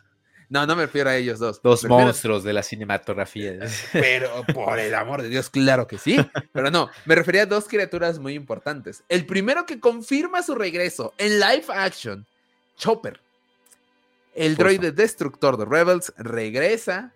No, 0.49 0.67
no 0.67 0.75
me 0.75 0.83
refiero 0.83 1.09
a 1.09 1.15
ellos 1.15 1.39
dos. 1.39 1.61
Dos 1.63 1.83
monstruos 1.85 2.43
de 2.43 2.53
la 2.53 2.61
cinematografía. 2.61 3.57
Pero 3.91 4.43
por 4.53 4.77
el 4.77 4.93
amor 4.93 5.23
de 5.23 5.29
Dios, 5.29 5.49
claro 5.49 5.87
que 5.87 5.97
sí. 5.97 6.17
Pero 6.51 6.69
no, 6.69 6.91
me 7.05 7.15
refería 7.15 7.43
a 7.43 7.45
dos 7.47 7.67
criaturas 7.67 8.19
muy 8.19 8.35
importantes. 8.35 9.03
El 9.09 9.25
primero 9.25 9.65
que 9.65 9.79
confirma 9.79 10.43
su 10.43 10.53
regreso 10.53 11.15
en 11.17 11.39
live 11.39 11.65
action, 11.69 12.27
Chopper. 12.77 13.19
El 14.35 14.55
droide 14.55 14.91
destructor 14.91 15.57
de 15.57 15.65
Rebels 15.65 16.13
regresa 16.17 17.13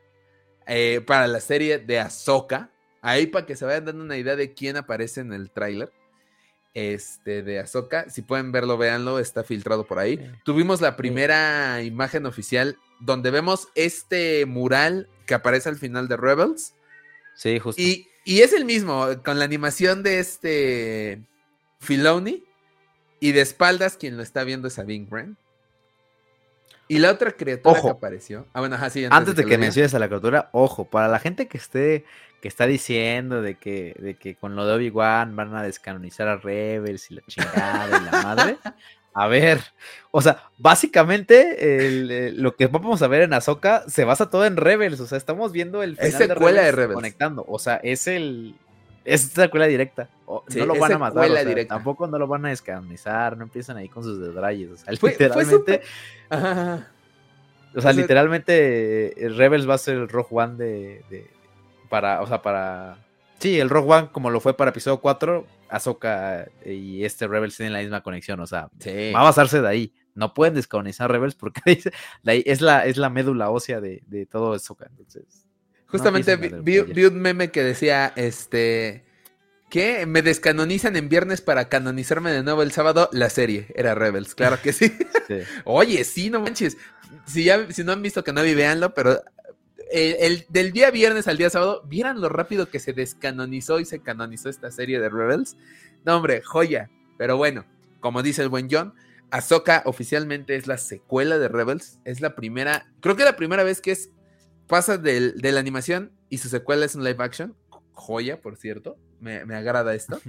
eh, 0.66 1.04
para 1.06 1.28
la 1.28 1.40
serie 1.40 1.78
de 1.78 2.00
Ahsoka. 2.00 2.72
Ahí 3.04 3.28
para 3.28 3.46
que 3.46 3.56
se 3.56 3.66
vayan 3.66 3.86
dando 3.86 4.04
una 4.04 4.18
idea 4.18 4.36
de 4.36 4.54
quién 4.56 4.78
aparece 4.78 5.22
en 5.22 5.32
el 5.32 5.52
tráiler 5.52 5.92
este, 6.78 7.42
de 7.42 7.58
Ahsoka. 7.58 8.08
Si 8.08 8.22
pueden 8.22 8.52
verlo, 8.52 8.78
véanlo, 8.78 9.18
está 9.18 9.44
filtrado 9.44 9.88
por 9.88 9.98
ahí. 9.98 10.32
Tuvimos 10.46 10.80
la 10.80 10.96
primera 10.96 11.82
imagen 11.82 12.28
oficial 12.28 12.78
donde 13.00 13.32
vemos 13.32 13.70
este 13.74 14.46
mural 14.46 15.10
que 15.26 15.34
aparece 15.34 15.70
al 15.70 15.78
final 15.78 16.08
de 16.08 16.18
Rebels. 16.18 16.76
Sí, 17.36 17.58
justo. 17.58 17.82
Y, 17.82 18.08
es 18.26 18.54
el 18.54 18.64
mismo, 18.64 19.08
con 19.26 19.40
la 19.40 19.46
animación 19.46 20.04
de 20.04 20.20
este 20.20 21.22
Filoni. 21.80 22.44
Y 23.20 23.32
de 23.32 23.42
espaldas, 23.42 23.98
quien 23.98 24.16
lo 24.16 24.22
está 24.22 24.44
viendo 24.44 24.68
es 24.68 24.76
Sabine 24.76 25.08
Grant. 25.10 25.40
Y 26.88 27.00
la 27.00 27.10
otra 27.10 27.32
criatura 27.32 27.82
que 27.82 27.90
apareció. 27.90 28.46
Ah, 28.54 28.60
bueno, 28.60 28.76
antes, 28.76 29.12
antes, 29.12 29.36
de 29.36 29.44
que, 29.44 29.50
que 29.50 29.58
menciones 29.58 29.96
a 29.96 30.00
la 30.00 30.08
criatura, 30.08 30.52
ojo, 30.54 30.86
para 30.86 31.08
la 31.08 31.18
gente 31.18 31.48
que 31.48 31.58
esté 31.58 32.06
que 32.42 32.48
está 32.48 32.68
diciendo 32.68 33.42
de 33.42 33.56
que, 33.56 33.96
de 34.00 34.16
que 34.16 34.36
con 34.36 34.56
lo 34.56 34.66
de 34.66 34.74
Obi-Wan 34.76 35.36
van 35.36 35.56
a 35.56 35.64
descanonizar 35.64 36.28
a 36.28 36.38
Rebels 36.38 37.12
y 37.12 37.16
la 37.16 37.22
chingada 37.28 37.88
y 37.88 38.06
la 38.06 38.24
madre. 38.24 38.58
A 39.14 39.26
ver, 39.26 39.62
o 40.12 40.22
sea, 40.22 40.44
básicamente 40.60 42.32
lo 42.36 42.56
que 42.56 42.68
vamos 42.68 43.02
a 43.02 43.08
ver 43.08 43.24
en 43.24 43.34
Ahsoka 43.34 43.84
se 43.88 44.04
basa 44.04 44.30
todo 44.30 44.46
en 44.46 44.58
Rebels, 44.58 45.00
o 45.00 45.08
sea, 45.08 45.18
estamos 45.18 45.52
viendo 45.52 45.82
el 45.82 45.96
final 45.96 46.08
es 46.08 46.20
de, 46.20 46.36
Rebels 46.36 46.56
de 46.56 46.72
Rebels 46.72 46.94
conectando, 46.94 47.44
o 47.48 47.58
sea, 47.58 47.78
es 47.78 48.06
el 48.06 48.56
es 49.08 49.22
secuela 49.22 49.68
directa. 49.68 50.10
no 50.28 50.66
lo 50.66 50.76
van 50.76 50.92
a 50.92 50.98
matar. 50.98 51.66
tampoco 51.66 52.08
no 52.08 52.20
lo 52.20 52.28
van 52.28 52.46
a 52.46 52.50
descanonizar. 52.50 53.38
No 53.38 53.44
empiezan 53.46 53.78
ahí 53.78 53.88
con 53.88 54.04
sus 54.04 54.20
desrayes. 54.20 54.70
O 54.70 54.78
sea, 54.78 54.92
literalmente. 54.92 55.82
o 57.74 57.82
sea, 57.82 57.94
literalmente 57.94 59.26
eh, 59.26 59.30
Rebels 59.30 59.68
va 59.68 59.76
a 59.76 59.78
ser 59.78 59.96
el 59.96 60.10
Rogue 60.10 60.28
One 60.32 60.56
de, 60.58 61.32
para, 61.88 62.22
o 62.22 62.28
sea, 62.28 62.42
para... 62.42 62.98
Sí, 63.40 63.60
el 63.60 63.70
Rogue 63.70 63.94
One, 63.94 64.10
como 64.12 64.30
lo 64.30 64.40
fue 64.40 64.58
para 64.58 64.72
episodio 64.72 65.00
4, 65.00 65.46
Ahsoka 65.70 66.48
y 66.66 67.04
este 67.04 67.28
Rebels 67.28 67.56
tienen 67.56 67.74
la 67.74 67.80
misma 67.80 68.02
conexión, 68.02 68.40
o 68.40 68.48
sea, 68.48 68.70
va 69.14 69.20
a 69.20 69.24
basarse 69.24 69.62
de 69.62 69.68
ahí. 69.68 69.94
No 70.16 70.34
pueden 70.34 70.56
descolonizar 70.56 71.12
Rebels 71.12 71.36
porque 71.36 71.62
es, 72.24 72.62
la, 72.62 72.86
es 72.86 72.98
la 72.98 73.10
médula 73.10 73.50
ósea 73.52 73.80
de, 73.80 74.28
todo 74.30 74.54
Ahsoka, 74.54 74.88
entonces... 74.90 75.46
Justamente 75.88 76.36
vi, 76.36 77.06
un 77.06 77.20
meme 77.20 77.52
que 77.52 77.64
decía, 77.64 78.14
este... 78.16 79.06
¿Qué? 79.70 80.06
¿Me 80.06 80.22
descanonizan 80.22 80.96
en 80.96 81.10
viernes 81.10 81.42
para 81.42 81.68
canonizarme 81.68 82.32
de 82.32 82.42
nuevo 82.42 82.64
el 82.64 82.72
sábado? 82.72 83.10
La 83.12 83.30
serie, 83.30 83.68
era 83.76 83.96
Rebels, 83.96 84.34
claro 84.34 84.62
que 84.62 84.72
sí. 84.72 84.98
Oye, 85.66 86.06
sí, 86.06 86.30
no 86.30 86.40
manches. 86.40 86.78
Si, 87.26 87.44
ya, 87.44 87.70
si 87.72 87.84
no 87.84 87.92
han 87.92 88.02
visto 88.02 88.24
que 88.24 88.32
no 88.32 88.44
vi, 88.44 88.56
véanlo, 88.56 88.94
pero 88.94 89.22
el, 89.92 90.46
del 90.50 90.72
día 90.72 90.92
viernes 90.92 91.28
al 91.28 91.38
día 91.38 91.50
sábado, 91.50 91.84
¿vieran 91.88 92.22
lo 92.22 92.30
rápido 92.30 92.70
que 92.70 92.80
se 92.80 92.94
descanonizó 92.94 93.80
y 93.80 93.86
se 93.86 94.00
canonizó 94.00 94.50
esta 94.50 94.72
serie 94.72 95.00
de 95.00 95.10
Rebels? 95.10 95.58
No, 96.06 96.18
hombre, 96.18 96.42
joya. 96.42 96.90
Pero 97.18 97.38
bueno, 97.38 97.66
como 98.00 98.24
dice 98.24 98.42
el 98.42 98.50
buen 98.50 98.68
John, 98.72 98.94
Ahsoka 99.32 99.84
oficialmente 99.86 100.56
es 100.56 100.68
la 100.68 100.78
secuela 100.78 101.38
de 101.38 101.48
Rebels. 101.48 102.00
Es 102.06 102.22
la 102.22 102.36
primera, 102.36 102.88
creo 103.02 103.16
que 103.16 103.24
la 103.24 103.36
primera 103.36 103.64
vez 103.64 103.82
que 103.82 103.92
es 103.92 104.10
pasa 104.68 104.98
de, 104.98 105.34
la 105.36 105.60
animación 105.60 106.12
y 106.30 106.38
su 106.38 106.50
secuela 106.50 106.86
es 106.86 106.96
un 106.96 107.04
live 107.04 107.24
action. 107.24 107.56
Joya, 107.94 108.42
por 108.42 108.58
cierto. 108.58 108.98
Me, 109.20 109.40
agrada 109.56 109.96
esto. 109.96 110.22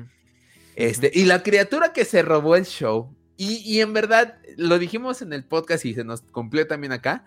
Este, 0.75 1.11
y 1.13 1.25
la 1.25 1.43
criatura 1.43 1.93
que 1.93 2.05
se 2.05 2.23
robó 2.23 2.57
el 2.57 2.65
show, 2.65 3.15
y, 3.37 3.57
y, 3.59 3.81
en 3.81 3.93
verdad, 3.93 4.39
lo 4.57 4.79
dijimos 4.79 5.23
en 5.23 5.33
el 5.33 5.45
podcast 5.45 5.85
y 5.85 5.95
se 5.95 6.03
nos 6.03 6.23
cumplió 6.23 6.67
también 6.67 6.93
acá, 6.93 7.25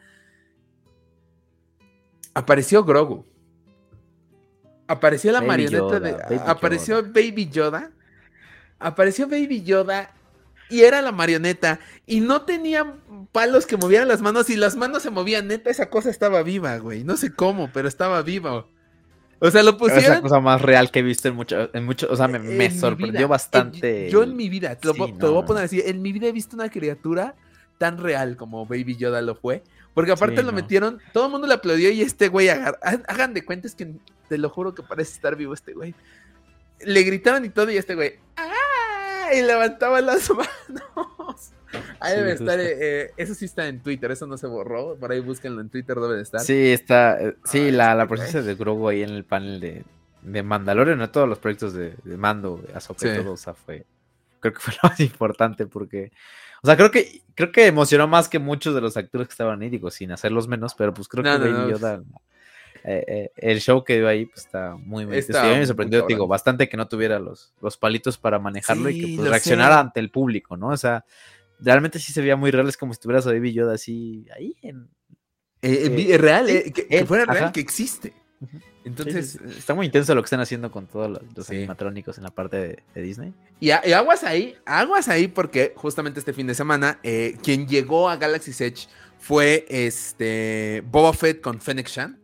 apareció 2.34 2.84
Grogu. 2.84 3.26
Apareció 4.88 5.32
la 5.32 5.42
marioneta 5.42 6.00
de. 6.00 6.18
apareció 6.46 7.02
Baby 7.02 7.50
Yoda. 7.50 7.92
Apareció 8.80 9.28
Baby 9.28 9.64
Yoda 9.64 10.14
y 10.70 10.82
era 10.82 11.02
la 11.02 11.12
marioneta. 11.12 11.80
Y 12.06 12.22
no 12.22 12.42
tenía 12.42 12.96
palos 13.32 13.66
que 13.66 13.78
movieran 13.78 14.08
las 14.08 14.22
manos 14.22 14.50
y 14.50 14.56
las 14.56 14.76
manos 14.76 15.04
se 15.04 15.10
movían. 15.10 15.48
Neta, 15.48 15.70
esa 15.70 15.90
cosa 15.90 16.10
estaba 16.10 16.44
viva, 16.44 16.78
güey. 16.78 17.04
No 17.04 17.16
sé 17.18 17.34
cómo, 17.34 17.70
pero 17.72 17.88
estaba 17.88 18.22
viva. 18.22 18.66
O 19.44 19.50
sea, 19.50 19.64
lo 19.64 19.78
pusieron. 19.78 20.04
Es 20.04 20.10
la 20.10 20.22
cosa 20.22 20.40
más 20.40 20.62
real 20.62 20.92
que 20.92 21.00
he 21.00 21.04
visto 21.04 21.28
en 21.28 21.36
mucho, 21.36 21.74
en 21.74 21.84
mucho 21.84 22.08
o 22.10 22.16
sea, 22.16 22.28
me, 22.28 22.72
sorprendió 22.72 23.28
bastante. 23.28 24.10
yo 24.10 24.24
en 24.24 24.36
mi 24.36 24.50
vida, 24.50 24.76
te, 24.76 24.88
lo, 24.88 24.94
voy 24.94 25.12
a 25.12 25.46
poner 25.46 25.64
así, 25.64 25.82
en 25.84 26.02
mi 26.02 26.12
vida 26.12 26.28
he 26.28 26.32
visto 26.32 26.56
una 26.56 26.70
criatura 26.70 27.36
tan 27.80 27.98
real 27.98 28.36
como 28.38 28.68
Baby 28.68 28.98
Yoda 28.98 29.22
lo 29.24 29.34
fue. 29.34 29.64
Porque 29.94 30.12
aparte 30.12 30.42
lo 30.44 30.52
metieron, 30.54 31.00
todo 31.14 31.26
el 31.26 31.32
mundo 31.32 31.48
le 31.48 31.54
aplaudió 31.54 31.92
y 31.92 32.02
este 32.02 32.30
güey, 32.30 32.50
hagan 32.50 33.34
de 33.34 33.44
cuenta, 33.44 33.68
es 33.68 33.76
que 33.76 33.94
te 34.30 34.38
lo 34.38 34.50
juro 34.50 34.74
que 34.74 34.84
parece 34.84 35.14
estar 35.14 35.36
vivo 35.36 35.54
este 35.54 35.74
güey. 35.74 35.94
Le 36.80 37.04
gritaban 37.04 37.44
y 37.44 37.50
todo 37.50 37.70
y 37.70 37.78
este 37.78 37.96
güey, 37.96 38.20
¡ah! 38.38 39.34
Y 39.34 39.42
levantaba 39.42 40.02
las 40.02 40.30
manos. 40.30 41.52
Ahí 42.00 42.18
debe 42.18 42.34
estar, 42.34 42.60
eh, 42.60 42.78
eh, 42.80 43.12
eso 43.18 43.34
sí 43.34 43.46
está 43.46 43.68
en 43.68 43.82
Twitter, 43.82 44.12
eso 44.12 44.28
no 44.28 44.38
se 44.38 44.48
borró, 44.48 44.96
por 44.96 45.12
ahí 45.12 45.20
búsquenlo 45.20 45.62
en 45.62 45.70
Twitter, 45.70 45.98
debe 45.98 46.16
de 46.16 46.24
estar. 46.24 46.42
Sí, 46.42 46.72
está, 46.72 47.22
eh, 47.22 47.36
sí, 47.46 47.72
la, 47.72 47.96
la 47.96 48.08
presencia 48.08 48.42
de 48.42 48.56
Grogu 48.56 48.90
ahí 48.90 49.04
en 49.04 49.12
el 49.12 49.24
panel 49.24 49.60
de, 49.60 49.84
de 50.22 50.44
Mandalorian, 50.44 50.98
no 50.98 51.10
todos 51.10 51.30
los 51.30 51.40
proyectos 51.40 51.74
de, 51.74 51.96
mando, 52.18 52.62
Ahsoka 52.74 53.14
y 53.14 53.18
todo, 53.18 53.34
o 53.34 53.38
sea, 53.38 53.54
fue, 53.54 53.86
creo 54.40 54.54
que 54.54 54.60
fue 54.60 54.74
lo 54.84 54.90
más 54.90 55.00
importante 55.00 55.66
porque 55.66 56.12
o 56.62 56.68
sea, 56.68 56.78
creo 56.78 56.92
que, 56.92 57.24
creo 57.34 57.52
que 57.52 57.66
emocionó 57.66 58.08
más 58.08 58.30
que 58.30 58.38
muchos 58.38 58.76
de 58.76 58.82
los 58.82 58.96
actores 58.96 59.28
que 59.28 59.32
estaban 59.32 59.62
ahí, 59.62 59.70
digo, 59.70 59.90
sin 59.90 60.12
hacerlos 60.12 60.48
menos, 60.48 60.76
pero 60.76 60.94
pues 60.94 61.08
creo 61.08 61.24
que 61.24 61.30
Baby 61.30 61.72
Yoda, 61.72 62.04
eh, 62.84 63.04
eh, 63.08 63.32
el 63.36 63.62
show 63.62 63.84
que 63.84 63.98
dio 63.98 64.08
ahí 64.08 64.28
pues, 64.28 64.46
está 64.46 64.76
muy, 64.76 65.06
muy 65.06 65.16
me 65.16 65.66
sorprendió, 65.66 66.06
digo, 66.08 66.28
bastante 66.28 66.70
que 66.70 66.78
no 66.78 66.88
tuviera 66.88 67.20
los, 67.20 67.54
los 67.62 67.78
palitos 67.78 68.18
para 68.18 68.38
manejarlo 68.38 68.90
y 68.90 69.00
que 69.00 69.18
pues, 69.18 69.30
reaccionara 69.30 69.80
ante 69.80 70.00
el 70.00 70.12
público, 70.12 70.56
¿no? 70.56 70.68
O 70.68 70.78
sea, 70.78 71.04
realmente 71.60 71.98
sí 71.98 72.14
se 72.14 72.22
veía 72.22 72.36
muy 72.36 72.52
real, 72.52 72.70
es 72.70 72.78
como 72.78 72.94
si 72.94 73.00
tuvieras 73.00 73.26
a 73.26 73.32
Baby 73.32 73.54
Yoda 73.54 73.74
así 73.74 74.28
ahí 74.36 74.56
en... 74.62 74.90
Eh, 75.64 76.18
real, 76.18 76.48
que, 76.74 77.06
fuera 77.06 77.26
real, 77.26 77.52
que 77.52 77.60
existe. 77.60 78.14
Entonces. 78.84 79.36
está 79.58 79.74
muy 79.74 79.86
intenso 79.86 80.16
lo 80.16 80.22
que 80.22 80.26
están 80.26 80.40
haciendo 80.40 80.72
con 80.72 80.88
todos 80.88 81.22
los, 81.36 81.50
animatrónicos 81.50 82.18
en 82.18 82.24
la 82.24 82.32
parte 82.32 82.84
de, 82.94 83.02
Disney. 83.02 83.34
Y, 83.60 83.72
aguas 83.72 84.24
ahí, 84.24 84.56
aguas 84.66 85.08
ahí, 85.08 85.28
porque 85.28 85.74
justamente 85.76 86.20
este 86.20 86.34
fin 86.34 86.48
de 86.48 86.56
semana, 86.56 87.00
eh, 87.04 87.38
quien 87.44 87.68
llegó 87.68 88.10
a 88.10 88.18
Galaxy's 88.18 88.62
Edge 88.62 88.88
fue 89.20 89.66
este 89.70 90.84
Boba 90.88 91.14
Fett 91.14 91.42
con 91.42 91.62
Fennec 91.62 91.88
Shan. 91.88 92.20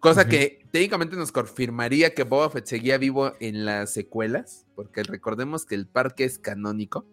Cosa 0.00 0.26
que 0.26 0.64
técnicamente 0.70 1.14
nos 1.16 1.30
confirmaría 1.30 2.14
que 2.14 2.24
Boba 2.24 2.48
Fett 2.48 2.66
seguía 2.66 2.96
vivo 2.96 3.34
en 3.38 3.66
las 3.66 3.92
secuelas, 3.92 4.66
porque 4.74 5.02
recordemos 5.02 5.66
que 5.66 5.74
el 5.74 5.86
parque 5.86 6.24
es 6.24 6.38
canónico. 6.38 7.06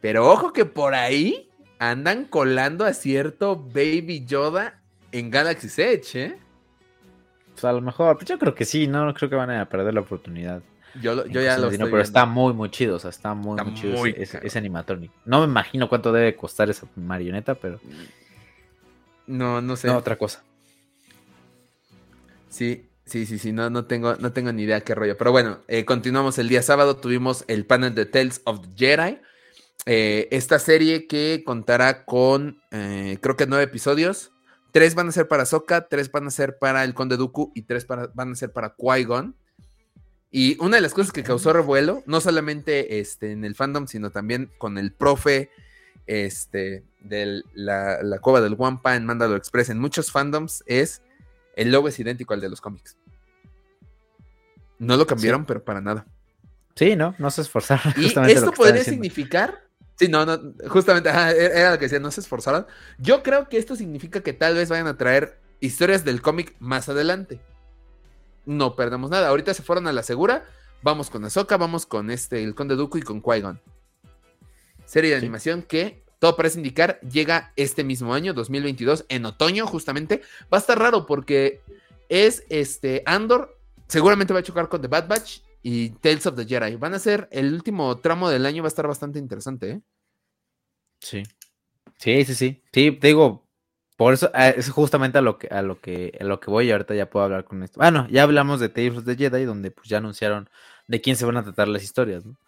Pero 0.00 0.28
ojo 0.28 0.52
que 0.52 0.64
por 0.64 0.94
ahí 0.94 1.48
andan 1.78 2.24
colando 2.24 2.84
a 2.84 2.92
cierto 2.92 3.56
Baby 3.56 4.24
Yoda 4.26 4.82
en 5.12 5.30
Galaxy's 5.30 5.78
Edge, 5.78 6.16
¿eh? 6.16 6.38
Pues 7.58 7.64
a 7.64 7.72
lo 7.72 7.80
mejor, 7.80 8.16
pues 8.16 8.28
yo 8.28 8.38
creo 8.38 8.54
que 8.54 8.64
sí, 8.64 8.86
no 8.86 9.12
creo 9.14 9.28
que 9.28 9.34
van 9.34 9.50
a 9.50 9.68
perder 9.68 9.92
la 9.92 10.00
oportunidad. 10.00 10.62
Yo, 11.02 11.26
yo 11.26 11.42
ya 11.42 11.58
lo 11.58 11.68
Pero 11.70 12.00
está 12.00 12.24
muy, 12.24 12.54
muy 12.54 12.70
chido, 12.70 12.94
o 12.94 12.98
sea, 13.00 13.10
está 13.10 13.34
muy, 13.34 13.60
muy 13.60 13.74
chido 13.74 14.06
ese, 14.06 14.38
ese, 14.40 14.58
animatronic. 14.58 15.10
No 15.24 15.40
me 15.40 15.46
imagino 15.46 15.88
cuánto 15.88 16.12
debe 16.12 16.36
costar 16.36 16.70
esa 16.70 16.86
marioneta, 16.94 17.56
pero... 17.56 17.80
No, 19.26 19.60
no 19.60 19.74
sé. 19.74 19.88
No, 19.88 19.96
otra 19.96 20.16
cosa. 20.16 20.44
Sí, 22.48 22.88
sí, 23.04 23.26
sí, 23.26 23.40
sí, 23.40 23.50
no, 23.50 23.70
no, 23.70 23.86
tengo, 23.86 24.14
no 24.14 24.32
tengo 24.32 24.52
ni 24.52 24.62
idea 24.62 24.82
qué 24.82 24.94
rollo. 24.94 25.16
Pero 25.18 25.32
bueno, 25.32 25.58
eh, 25.66 25.84
continuamos 25.84 26.38
el 26.38 26.48
día 26.48 26.62
sábado, 26.62 26.98
tuvimos 26.98 27.44
el 27.48 27.66
panel 27.66 27.96
de 27.96 28.06
Tales 28.06 28.40
of 28.44 28.60
the 28.60 28.68
Jedi. 28.76 29.18
Eh, 29.84 30.28
esta 30.30 30.60
serie 30.60 31.08
que 31.08 31.42
contará 31.44 32.04
con, 32.04 32.62
eh, 32.70 33.18
creo 33.20 33.36
que 33.36 33.46
nueve 33.48 33.64
episodios. 33.64 34.30
Tres 34.72 34.94
van 34.94 35.08
a 35.08 35.12
ser 35.12 35.28
para 35.28 35.46
Soka, 35.46 35.88
tres 35.88 36.10
van 36.10 36.26
a 36.26 36.30
ser 36.30 36.58
para 36.58 36.84
el 36.84 36.94
Conde 36.94 37.16
Dooku 37.16 37.52
y 37.54 37.62
tres 37.62 37.86
van 37.86 38.32
a 38.32 38.34
ser 38.34 38.52
para 38.52 38.76
Qui-Gon. 38.76 39.34
Y 40.30 40.62
una 40.62 40.76
de 40.76 40.82
las 40.82 40.92
cosas 40.92 41.10
que 41.10 41.22
causó 41.22 41.52
revuelo, 41.54 42.02
no 42.06 42.20
solamente 42.20 43.00
este, 43.00 43.32
en 43.32 43.44
el 43.44 43.54
fandom, 43.54 43.86
sino 43.86 44.10
también 44.10 44.50
con 44.58 44.76
el 44.76 44.92
profe 44.92 45.50
este, 46.06 46.84
de 47.00 47.42
la, 47.54 48.02
la, 48.02 48.18
cueva 48.18 48.42
del 48.42 48.54
Wampa 48.54 48.94
en 48.94 49.06
Mandalo 49.06 49.36
Express, 49.36 49.70
en 49.70 49.78
muchos 49.78 50.12
fandoms, 50.12 50.62
es 50.66 51.02
el 51.56 51.72
logo 51.72 51.88
es 51.88 51.98
idéntico 51.98 52.34
al 52.34 52.40
de 52.40 52.50
los 52.50 52.60
cómics. 52.60 52.96
No 54.78 54.96
lo 54.96 55.06
cambiaron, 55.06 55.44
pero 55.44 55.64
para 55.64 55.80
nada. 55.80 56.06
Sí, 56.76 56.94
no, 56.94 57.14
no 57.18 57.30
se 57.30 57.40
esforzaron. 57.40 57.92
Y 57.96 58.06
esto 58.30 58.52
podría 58.52 58.84
significar 58.84 59.67
Sí, 59.98 60.06
no, 60.06 60.24
no, 60.24 60.38
justamente, 60.68 61.10
e-, 61.10 61.60
era 61.60 61.72
lo 61.72 61.78
que 61.78 61.86
decía, 61.86 61.98
no 61.98 62.10
se 62.10 62.20
esforzaron. 62.20 62.66
Yo 62.98 63.22
creo 63.22 63.48
que 63.48 63.58
esto 63.58 63.74
significa 63.74 64.20
que 64.20 64.32
tal 64.32 64.54
vez 64.54 64.68
vayan 64.68 64.86
a 64.86 64.96
traer 64.96 65.40
historias 65.60 66.04
del 66.04 66.22
cómic 66.22 66.54
más 66.60 66.88
adelante. 66.88 67.40
No 68.46 68.76
perdemos 68.76 69.10
nada. 69.10 69.28
Ahorita 69.28 69.52
se 69.54 69.62
fueron 69.62 69.88
a 69.88 69.92
la 69.92 70.04
segura. 70.04 70.46
Vamos 70.82 71.10
con 71.10 71.24
Ahsoka, 71.24 71.56
vamos 71.56 71.84
con 71.84 72.10
este, 72.10 72.44
el 72.44 72.54
Conde 72.54 72.76
Dooku 72.76 72.98
y 72.98 73.02
con 73.02 73.20
Qui-Gon. 73.20 73.60
Serie 74.84 75.10
de 75.10 75.16
animación 75.16 75.62
que 75.62 76.04
todo 76.20 76.36
parece 76.36 76.58
indicar 76.58 77.00
llega 77.00 77.52
este 77.56 77.82
mismo 77.82 78.14
año, 78.14 78.32
2022, 78.34 79.04
en 79.08 79.26
otoño, 79.26 79.66
justamente. 79.66 80.22
Va 80.52 80.58
a 80.58 80.60
estar 80.60 80.78
raro 80.78 81.06
porque 81.06 81.60
es 82.08 82.44
este 82.48 83.02
Andor. 83.04 83.58
Seguramente 83.88 84.32
va 84.32 84.40
a 84.40 84.44
chocar 84.44 84.68
con 84.68 84.80
The 84.80 84.88
Bad 84.88 85.08
Batch 85.08 85.40
y 85.62 85.90
Tales 85.90 86.26
of 86.26 86.36
the 86.36 86.46
Jedi. 86.46 86.76
Van 86.76 86.94
a 86.94 86.98
ser 86.98 87.28
el 87.30 87.52
último 87.52 87.98
tramo 87.98 88.28
del 88.30 88.46
año, 88.46 88.62
va 88.62 88.66
a 88.66 88.68
estar 88.68 88.86
bastante 88.86 89.18
interesante, 89.18 89.70
¿eh? 89.70 89.80
Sí. 91.00 91.22
Sí, 91.98 92.24
sí, 92.24 92.34
sí. 92.34 92.62
Sí, 92.72 92.92
te 92.92 93.08
digo, 93.08 93.48
por 93.96 94.14
eso 94.14 94.30
ah, 94.32 94.50
es 94.50 94.70
justamente 94.70 95.18
a 95.18 95.22
lo 95.22 95.38
que 95.38 95.48
a 95.48 95.62
lo 95.62 95.80
que 95.80 96.16
a 96.20 96.24
lo 96.24 96.38
que 96.38 96.50
voy 96.50 96.68
y 96.68 96.70
ahorita 96.70 96.94
ya 96.94 97.10
puedo 97.10 97.24
hablar 97.24 97.44
con 97.44 97.62
esto. 97.62 97.80
Bueno, 97.80 98.06
ya 98.10 98.22
hablamos 98.22 98.60
de 98.60 98.68
Tales 98.68 98.98
of 98.98 99.04
the 99.04 99.16
Jedi 99.16 99.44
donde 99.44 99.70
pues 99.72 99.88
ya 99.88 99.98
anunciaron 99.98 100.48
de 100.86 101.00
quién 101.00 101.16
se 101.16 101.24
van 101.24 101.36
a 101.36 101.42
tratar 101.42 101.68
las 101.68 101.82
historias, 101.82 102.24
¿no? 102.24 102.38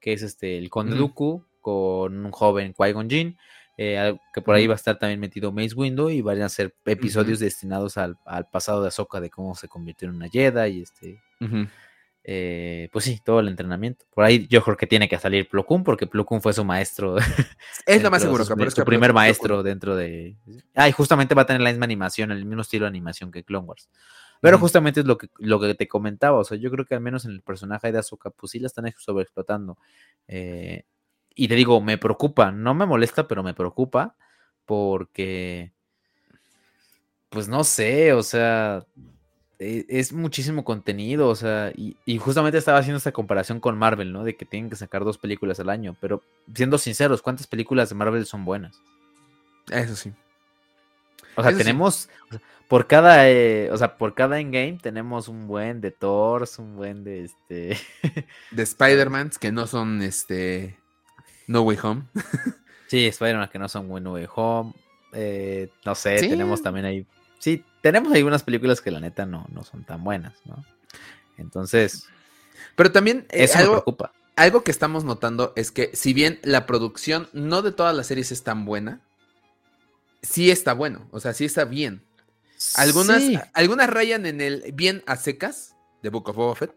Que 0.00 0.12
es 0.12 0.22
este 0.22 0.58
el 0.58 0.70
Conde 0.70 0.96
Dooku 0.96 1.44
con 1.60 2.24
un 2.24 2.30
joven 2.30 2.72
Qui-Gon 2.74 3.08
Jinn, 3.08 3.36
eh, 3.78 4.16
que 4.32 4.42
por 4.42 4.54
ahí 4.54 4.66
va 4.68 4.74
a 4.74 4.76
estar 4.76 4.98
también 4.98 5.18
metido 5.18 5.50
Mace 5.50 5.74
Windu 5.74 6.08
y 6.10 6.20
van 6.20 6.40
a 6.42 6.48
ser 6.48 6.74
episodios 6.84 7.40
destinados 7.40 7.96
al, 7.96 8.16
pasado 8.52 8.82
de 8.82 8.88
Ahsoka 8.88 9.20
de 9.20 9.30
cómo 9.30 9.54
se 9.54 9.68
convirtió 9.68 10.08
en 10.08 10.14
una 10.14 10.28
Jedi 10.28 10.78
y 10.78 10.82
este 10.82 11.20
eh, 12.24 12.88
pues 12.92 13.04
sí, 13.04 13.20
todo 13.24 13.40
el 13.40 13.48
entrenamiento. 13.48 14.04
Por 14.14 14.24
ahí 14.24 14.46
yo 14.48 14.62
creo 14.62 14.76
que 14.76 14.86
tiene 14.86 15.08
que 15.08 15.18
salir 15.18 15.48
Plo 15.48 15.66
porque 15.84 16.06
Plo 16.06 16.24
fue 16.40 16.52
su 16.52 16.64
maestro. 16.64 17.16
Es 17.86 18.02
lo 18.02 18.10
más 18.10 18.22
seguro. 18.22 18.44
Su, 18.44 18.54
su 18.70 18.84
primer 18.84 19.12
maestro 19.12 19.62
dentro 19.62 19.96
de... 19.96 20.36
Ah, 20.74 20.88
y 20.88 20.92
justamente 20.92 21.34
va 21.34 21.42
a 21.42 21.46
tener 21.46 21.62
la 21.62 21.70
misma 21.70 21.84
animación, 21.84 22.30
el 22.30 22.44
mismo 22.44 22.62
estilo 22.62 22.84
de 22.84 22.90
animación 22.90 23.32
que 23.32 23.44
Clone 23.44 23.66
Wars. 23.66 23.88
Pero 24.40 24.58
justamente 24.58 25.00
es 25.00 25.06
lo 25.06 25.18
que, 25.18 25.28
lo 25.38 25.60
que 25.60 25.74
te 25.74 25.86
comentaba, 25.86 26.38
o 26.38 26.44
sea, 26.44 26.58
yo 26.58 26.68
creo 26.70 26.84
que 26.84 26.96
al 26.96 27.00
menos 27.00 27.24
en 27.24 27.30
el 27.30 27.42
personaje 27.42 27.92
de 27.92 27.98
Ahsoka, 27.98 28.30
pues 28.30 28.50
sí 28.50 28.58
la 28.58 28.66
están 28.66 28.92
sobreexplotando. 28.98 29.78
Eh, 30.26 30.84
y 31.34 31.46
te 31.46 31.54
digo, 31.54 31.80
me 31.80 31.96
preocupa, 31.96 32.50
no 32.50 32.74
me 32.74 32.84
molesta, 32.84 33.28
pero 33.28 33.44
me 33.44 33.54
preocupa 33.54 34.16
porque, 34.64 35.72
pues 37.28 37.48
no 37.48 37.62
sé, 37.62 38.12
o 38.12 38.24
sea, 38.24 38.84
es 39.88 40.12
muchísimo 40.12 40.64
contenido, 40.64 41.28
o 41.28 41.34
sea, 41.34 41.72
y, 41.76 42.18
justamente 42.18 42.58
estaba 42.58 42.78
haciendo 42.78 42.98
esta 42.98 43.12
comparación 43.12 43.60
con 43.60 43.78
Marvel, 43.78 44.12
¿no? 44.12 44.24
De 44.24 44.36
que 44.36 44.44
tienen 44.44 44.70
que 44.70 44.76
sacar 44.76 45.04
dos 45.04 45.18
películas 45.18 45.60
al 45.60 45.68
año, 45.68 45.96
pero 46.00 46.22
siendo 46.54 46.78
sinceros, 46.78 47.22
¿cuántas 47.22 47.46
películas 47.46 47.88
de 47.88 47.94
Marvel 47.94 48.26
son 48.26 48.44
buenas? 48.44 48.80
Eso 49.70 49.96
sí. 49.96 50.12
O 51.34 51.42
sea, 51.42 51.56
tenemos, 51.56 52.10
por 52.68 52.86
cada, 52.86 53.30
eh, 53.30 53.70
o 53.70 53.76
sea, 53.78 53.96
por 53.96 54.14
cada 54.14 54.38
endgame 54.38 54.78
tenemos 54.82 55.28
un 55.28 55.46
buen 55.46 55.80
de 55.80 55.90
Thor, 55.90 56.46
un 56.58 56.76
buen 56.76 57.04
de 57.04 57.24
este... 57.24 57.78
de 58.50 58.62
Spider-Man, 58.62 59.30
que 59.40 59.50
no 59.50 59.66
son, 59.66 60.02
este, 60.02 60.78
No 61.46 61.62
Way 61.62 61.78
Home. 61.82 62.02
sí, 62.86 63.06
Spider-Man 63.06 63.48
que 63.50 63.58
no 63.58 63.68
son 63.68 63.88
No 64.02 64.12
Way 64.12 64.28
Home. 64.34 64.74
Eh, 65.14 65.70
no 65.84 65.94
sé, 65.94 66.16
tenemos 66.16 66.62
también 66.62 66.86
ahí 66.86 67.06
sí, 67.42 67.64
tenemos 67.82 68.14
algunas 68.14 68.42
películas 68.42 68.80
que 68.80 68.90
la 68.90 69.00
neta 69.00 69.26
no, 69.26 69.46
no 69.50 69.64
son 69.64 69.84
tan 69.84 70.02
buenas, 70.02 70.34
¿no? 70.46 70.64
Entonces. 71.36 72.06
Pero 72.76 72.90
también 72.92 73.26
eh, 73.30 73.44
eso 73.44 73.58
algo, 73.58 73.72
me 73.72 73.76
preocupa. 73.82 74.12
Algo 74.36 74.62
que 74.62 74.70
estamos 74.70 75.04
notando 75.04 75.52
es 75.56 75.70
que, 75.70 75.90
si 75.92 76.14
bien 76.14 76.38
la 76.42 76.64
producción 76.64 77.28
no 77.32 77.60
de 77.60 77.72
todas 77.72 77.94
las 77.94 78.06
series 78.06 78.32
es 78.32 78.42
tan 78.44 78.64
buena, 78.64 79.00
sí 80.22 80.50
está 80.50 80.72
bueno. 80.72 81.06
O 81.10 81.20
sea, 81.20 81.34
sí 81.34 81.44
está 81.44 81.64
bien. 81.64 82.02
Algunas, 82.76 83.22
algunas 83.52 83.90
rayan 83.90 84.24
en 84.24 84.40
el 84.40 84.72
bien 84.72 85.02
a 85.06 85.16
secas 85.16 85.74
de 86.02 86.08
Book 86.10 86.28
of 86.28 86.36
Boba 86.36 86.54
Fett. 86.54 86.72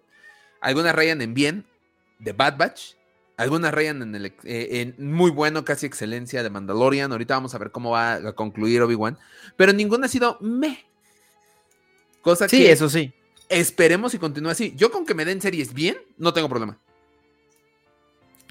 Algunas 0.59 0.95
rayan 0.95 1.21
en 1.21 1.33
bien. 1.33 1.65
de 2.17 2.33
Bad 2.33 2.57
Batch. 2.57 2.95
Algunas 3.37 3.73
rayan 3.73 4.01
en 4.01 4.15
el 4.15 4.33
eh, 4.43 4.93
muy 4.97 5.29
bueno, 5.29 5.65
casi 5.65 5.85
excelencia 5.85 6.41
de 6.41 6.49
Mandalorian. 6.49 7.11
Ahorita 7.11 7.35
vamos 7.35 7.53
a 7.53 7.57
ver 7.59 7.69
cómo 7.69 7.91
va 7.91 8.15
a 8.15 8.33
concluir 8.33 8.81
Obi-Wan. 8.81 9.19
Pero 9.55 9.73
ninguna 9.73 10.07
ha 10.07 10.09
sido 10.09 10.37
me. 10.41 10.85
Cosa 12.25 12.49
sí, 12.49 12.65
eso 12.65 12.89
sí. 12.89 13.13
Esperemos 13.49 14.15
y 14.15 14.17
continúe 14.17 14.49
así. 14.49 14.73
Yo 14.75 14.91
con 14.91 15.05
que 15.05 15.13
me 15.13 15.25
den 15.25 15.39
series 15.39 15.75
bien, 15.75 15.95
no 16.17 16.33
tengo 16.33 16.49
problema. 16.49 16.79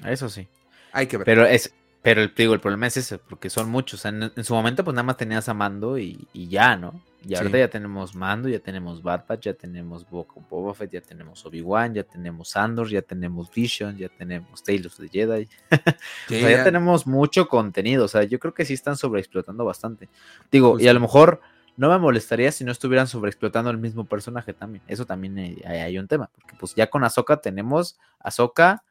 Eso 0.05 0.29
sí. 0.29 0.47
Hay 0.93 1.07
que 1.07 1.17
ver. 1.17 1.25
Pero 1.25 1.45
es, 1.45 1.73
pero 2.01 2.21
el, 2.21 2.33
digo, 2.33 2.53
el 2.53 2.61
problema 2.61 2.87
es 2.87 2.95
ese, 2.95 3.17
porque 3.17 3.49
son 3.49 3.69
muchos. 3.69 4.05
en, 4.05 4.31
su 4.45 4.53
momento, 4.53 4.85
pues 4.85 4.95
nada 4.95 5.03
más 5.03 5.17
tenías 5.17 5.49
a 5.49 5.53
Mando 5.53 5.99
y, 5.99 6.25
ya, 6.33 6.77
¿no? 6.77 7.03
Y 7.27 7.35
ahorita 7.35 7.57
ya 7.57 7.67
tenemos 7.67 8.15
Mando, 8.15 8.47
ya 8.47 8.59
tenemos 8.59 9.03
Bad 9.03 9.25
Batch, 9.27 9.43
ya 9.43 9.53
tenemos 9.53 10.05
Boba 10.09 10.73
Fett, 10.73 10.91
ya 10.91 11.01
tenemos 11.01 11.45
Obi-Wan, 11.45 11.95
ya 11.95 12.03
tenemos 12.03 12.55
Andor, 12.55 12.87
ya 12.89 13.01
tenemos 13.01 13.51
Vision, 13.53 13.97
ya 13.97 14.07
tenemos 14.07 14.63
Tales 14.63 14.85
of 14.85 14.97
the 14.99 15.09
Jedi. 15.09 15.49
o 15.71 16.29
sea, 16.29 16.49
ya, 16.49 16.63
tenemos 16.63 17.05
mucho 17.05 17.49
contenido. 17.49 18.05
O 18.05 18.07
sea, 18.07 18.23
yo 18.23 18.39
creo 18.39 18.53
que 18.53 18.63
sí 18.63 18.73
están 18.73 18.95
sobreexplotando 18.95 19.65
bastante. 19.65 20.07
Digo, 20.49 20.79
y 20.79 20.87
a 20.87 20.93
lo 20.93 21.01
mejor 21.01 21.41
no 21.77 21.89
me 21.89 21.97
molestaría 21.97 22.51
si 22.51 22.63
no 22.63 22.71
estuvieran 22.71 23.07
sobreexplotando 23.07 23.69
el 23.69 23.77
mismo 23.77 24.05
personaje 24.05 24.53
también. 24.53 24.83
Eso 24.87 25.05
también 25.05 25.37
hay, 25.37 25.61
hay 25.63 25.97
un 25.97 26.07
tema. 26.07 26.29
Porque 26.33 26.55
pues 26.59 26.75
ya 26.75 26.87
con 26.87 27.03
Ahsoka 27.03 27.37
tenemos 27.37 27.97
Ahsoka 28.19 28.83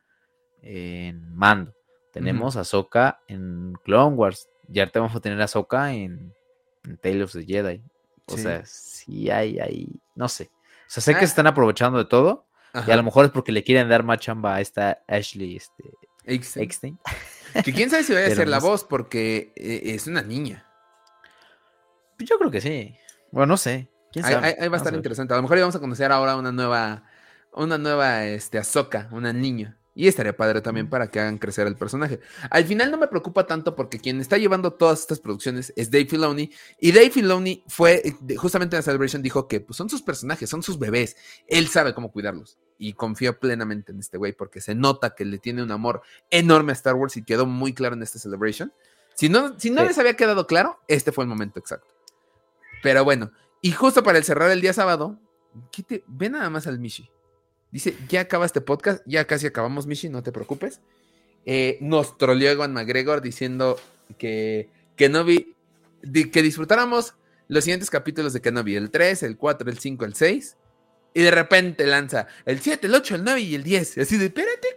en 0.62 1.34
Mando 1.34 1.74
tenemos 2.14 2.56
a 2.56 2.60
Ahsoka 2.60 3.20
en 3.26 3.72
Clone 3.84 4.14
Wars. 4.14 4.48
Ya 4.68 4.86
te 4.86 5.00
vamos 5.00 5.16
a 5.16 5.20
tener 5.20 5.40
Ahsoka 5.42 5.92
en, 5.92 6.32
Tales 7.02 7.24
of 7.24 7.32
the 7.32 7.44
Jedi. 7.44 7.82
O 8.26 8.38
sea, 8.38 8.64
sí 8.64 9.30
hay, 9.30 9.58
hay, 9.58 9.88
no 10.14 10.28
sé. 10.28 10.44
O 10.86 10.90
sea, 10.90 11.02
sé 11.02 11.12
que 11.14 11.20
se 11.20 11.24
ah. 11.24 11.28
están 11.28 11.46
aprovechando 11.48 11.98
de 11.98 12.04
todo. 12.04 12.46
Y 12.86 12.90
a 12.90 12.96
lo 12.96 13.02
mejor 13.02 13.24
es 13.24 13.30
porque 13.32 13.52
le 13.52 13.64
quieren 13.64 13.88
dar 13.88 14.04
más 14.04 14.18
chamba 14.18 14.56
a 14.56 14.60
esta 14.60 15.02
Ashley 15.08 15.56
este, 15.56 15.90
Eckstein. 16.24 16.98
Que 17.64 17.72
quién 17.72 17.90
sabe 17.90 18.04
si 18.04 18.12
vaya 18.12 18.28
a 18.28 18.30
ser 18.34 18.48
la 18.48 18.60
voz, 18.60 18.84
porque 18.84 19.52
eh, 19.56 19.94
es 19.94 20.06
una 20.06 20.22
niña. 20.22 20.66
Yo 22.18 22.38
creo 22.38 22.50
que 22.50 22.60
sí. 22.60 22.96
Bueno, 23.30 23.46
no 23.46 23.56
sé. 23.56 23.90
¿Quién 24.12 24.24
sabe? 24.24 24.56
Ahí, 24.58 24.68
va 24.68 24.76
a 24.76 24.78
estar 24.78 24.94
interesante. 24.94 25.34
A 25.34 25.36
lo 25.36 25.42
mejor 25.42 25.58
vamos 25.58 25.74
a 25.74 25.80
conocer 25.80 26.12
ahora 26.12 26.36
una 26.36 26.52
nueva, 26.52 27.04
una 27.52 27.78
nueva, 27.78 28.24
este, 28.26 28.58
Ahsoka, 28.58 29.08
una 29.10 29.32
niña. 29.32 29.78
Y 29.96 30.08
estaría 30.08 30.36
padre 30.36 30.60
también 30.60 30.90
para 30.90 31.08
que 31.08 31.20
hagan 31.20 31.38
crecer 31.38 31.68
el 31.68 31.76
personaje. 31.76 32.18
Al 32.50 32.64
final 32.64 32.90
no 32.90 32.98
me 32.98 33.06
preocupa 33.06 33.46
tanto 33.46 33.76
porque 33.76 34.00
quien 34.00 34.20
está 34.20 34.38
llevando 34.38 34.72
todas 34.72 35.00
estas 35.00 35.20
producciones 35.20 35.72
es 35.76 35.90
Dave 35.90 36.06
Filoni. 36.06 36.50
Y 36.80 36.90
Dave 36.90 37.10
Filoni 37.10 37.62
fue, 37.68 38.02
justamente 38.36 38.74
en 38.74 38.78
la 38.78 38.82
Celebration 38.82 39.22
dijo 39.22 39.46
que 39.46 39.60
pues, 39.60 39.76
son 39.76 39.88
sus 39.88 40.02
personajes, 40.02 40.50
son 40.50 40.64
sus 40.64 40.78
bebés. 40.80 41.16
Él 41.46 41.68
sabe 41.68 41.94
cómo 41.94 42.10
cuidarlos. 42.10 42.58
Y 42.76 42.94
confío 42.94 43.38
plenamente 43.38 43.92
en 43.92 44.00
este 44.00 44.18
güey 44.18 44.32
porque 44.32 44.60
se 44.60 44.74
nota 44.74 45.14
que 45.14 45.24
le 45.24 45.38
tiene 45.38 45.62
un 45.62 45.70
amor 45.70 46.02
enorme 46.28 46.72
a 46.72 46.74
Star 46.74 46.96
Wars 46.96 47.16
y 47.16 47.22
quedó 47.22 47.46
muy 47.46 47.72
claro 47.72 47.94
en 47.94 48.02
esta 48.02 48.18
Celebration. 48.18 48.72
Si 49.14 49.28
no, 49.28 49.58
si 49.60 49.70
no 49.70 49.84
les 49.84 49.96
había 49.98 50.14
quedado 50.14 50.48
claro, 50.48 50.80
este 50.88 51.12
fue 51.12 51.22
el 51.22 51.28
momento 51.28 51.60
exacto. 51.60 51.93
Pero 52.84 53.02
bueno, 53.02 53.32
y 53.62 53.72
justo 53.72 54.02
para 54.02 54.18
el 54.18 54.24
cerrar 54.24 54.50
el 54.50 54.60
día 54.60 54.74
sábado, 54.74 55.18
ve 56.06 56.28
nada 56.28 56.50
más 56.50 56.66
al 56.66 56.78
Mishi. 56.78 57.10
Dice, 57.72 57.96
ya 58.10 58.20
acaba 58.20 58.44
este 58.44 58.60
podcast, 58.60 59.02
ya 59.06 59.26
casi 59.26 59.46
acabamos, 59.46 59.86
Mishi, 59.86 60.10
no 60.10 60.22
te 60.22 60.32
preocupes. 60.32 60.82
Eh, 61.46 61.78
nos 61.80 62.18
troleó 62.18 62.50
Ewan 62.50 62.74
McGregor 62.74 63.22
diciendo 63.22 63.80
que 64.18 64.68
disfrutáramos 66.02 67.14
los 67.48 67.64
siguientes 67.64 67.88
capítulos 67.88 68.34
de 68.34 68.42
Kenobi, 68.42 68.76
el 68.76 68.90
3, 68.90 69.22
el 69.22 69.38
4, 69.38 69.70
el 69.70 69.78
5, 69.78 70.04
el 70.04 70.14
6, 70.14 70.56
y 71.14 71.22
de 71.22 71.30
repente 71.30 71.86
lanza 71.86 72.26
el 72.44 72.60
7, 72.60 72.86
el 72.86 72.94
8, 72.94 73.14
el 73.14 73.24
9 73.24 73.40
y 73.40 73.54
el 73.54 73.62
10. 73.62 73.96
así 73.96 74.18
de, 74.18 74.26
espérate. 74.26 74.76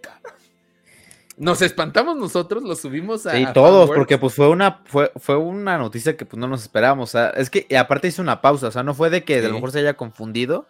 Nos 1.37 1.61
espantamos 1.61 2.17
nosotros, 2.17 2.63
lo 2.63 2.75
subimos 2.75 3.27
a. 3.27 3.33
Sí, 3.33 3.45
todos, 3.53 3.91
porque 3.91 4.17
pues 4.17 4.33
fue 4.33 4.49
una, 4.49 4.81
fue, 4.85 5.11
fue 5.17 5.37
una 5.37 5.77
noticia 5.77 6.17
que 6.17 6.25
pues 6.25 6.39
no 6.39 6.47
nos 6.47 6.63
esperábamos. 6.63 7.09
O 7.09 7.11
sea, 7.11 7.29
es 7.29 7.51
que 7.51 7.67
aparte 7.77 8.07
hizo 8.07 8.23
una 8.23 8.41
pausa, 8.41 8.69
o 8.69 8.71
sea, 8.71 8.81
no 8.81 8.95
fue 8.95 9.11
de 9.11 9.23
que 9.23 9.37
a 9.37 9.47
lo 9.47 9.53
mejor 9.53 9.71
se 9.71 9.79
haya 9.79 9.95
confundido, 9.95 10.67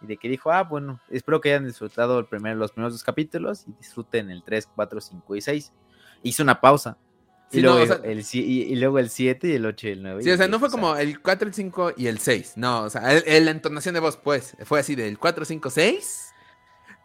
y 0.00 0.06
de 0.06 0.16
que 0.16 0.28
dijo, 0.28 0.50
ah, 0.50 0.62
bueno, 0.62 1.00
espero 1.10 1.40
que 1.40 1.50
hayan 1.50 1.66
disfrutado 1.66 2.18
el 2.18 2.26
primer, 2.26 2.56
los 2.56 2.72
primeros 2.72 2.94
dos 2.94 3.04
capítulos 3.04 3.64
y 3.66 3.72
disfruten 3.72 4.30
el 4.30 4.42
3, 4.42 4.68
4, 4.74 5.00
5 5.00 5.36
y 5.36 5.40
6. 5.40 5.72
Hizo 6.22 6.42
una 6.42 6.60
pausa. 6.60 6.96
y, 7.50 7.60
luego 7.60 7.78
el, 8.02 8.24
y, 8.32 8.76
luego 8.76 8.98
el 8.98 9.10
7 9.10 9.48
y 9.48 9.52
el 9.52 9.66
8 9.66 9.86
y 9.86 9.90
el 9.90 10.02
9. 10.02 10.22
Sí, 10.22 10.30
o 10.30 10.36
sea, 10.36 10.48
no 10.48 10.58
fue 10.58 10.70
como 10.70 10.96
el 10.96 11.20
4, 11.20 11.48
el 11.48 11.54
5 11.54 11.92
y 11.96 12.06
el 12.06 12.18
6. 12.18 12.54
No, 12.56 12.84
o 12.84 12.90
sea, 12.90 13.02
la 13.02 13.50
entonación 13.50 13.94
de 13.94 14.00
voz, 14.00 14.16
pues, 14.16 14.56
fue 14.64 14.80
así 14.80 14.94
del 14.94 15.18
4, 15.18 15.44
5, 15.44 15.70
6, 15.70 16.34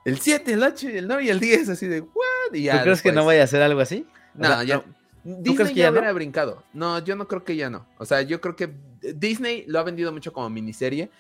el 0.06 0.20
7, 0.20 0.54
el 0.54 0.64
8 0.64 0.90
y 0.90 0.98
el 0.98 1.08
9 1.08 1.24
y 1.26 1.30
el 1.30 1.40
10, 1.40 1.70
así 1.70 1.88
de, 1.88 2.02
¿what? 2.02 2.31
Y 2.54 2.70
¿Tú 2.70 2.78
crees 2.84 3.02
que 3.02 3.12
no 3.12 3.26
vaya 3.26 3.42
a 3.42 3.44
hacer 3.46 3.62
algo 3.62 3.82
así? 3.82 4.06
No, 4.34 4.64
ya. 4.64 4.84
Disney 5.24 5.56
crees 5.56 5.70
que 5.72 5.76
ya, 5.76 5.92
hubiera 5.92 6.12
brincado. 6.14 6.64
No, 6.74 7.00
yo 7.00 7.16
no 7.16 7.28
creo 7.28 7.44
que 7.44 7.56
ya 7.56 7.70
no. 7.70 7.86
O 7.98 8.06
sea, 8.06 8.22
yo 8.22 8.42
creo 8.42 8.56
que 8.56 8.74
Disney 9.02 9.66
lo 9.68 9.80
ha 9.80 9.84
vendido 9.84 10.12
mucho 10.12 10.34
como 10.34 10.50
miniserie 10.50 11.12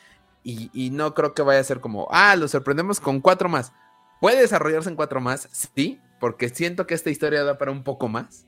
y, 0.43 0.89
no 0.91 1.13
creo 1.13 1.33
que 1.33 1.43
vaya 1.43 1.59
a 1.59 1.63
ser 1.63 1.81
como, 1.81 2.07
ah, 2.09 2.35
lo 2.35 2.47
sorprendemos 2.47 2.99
con 2.99 3.21
cuatro 3.21 3.47
más. 3.47 3.73
Puede 4.19 4.41
desarrollarse 4.41 4.89
en 4.89 4.95
cuatro 4.95 5.21
más, 5.21 5.49
sí, 5.75 5.99
porque 6.19 6.49
siento 6.49 6.87
que 6.87 6.93
esta 6.93 7.09
historia 7.09 7.43
da 7.43 7.57
para 7.57 7.71
un 7.71 7.83
poco 7.83 8.07
más. 8.07 8.47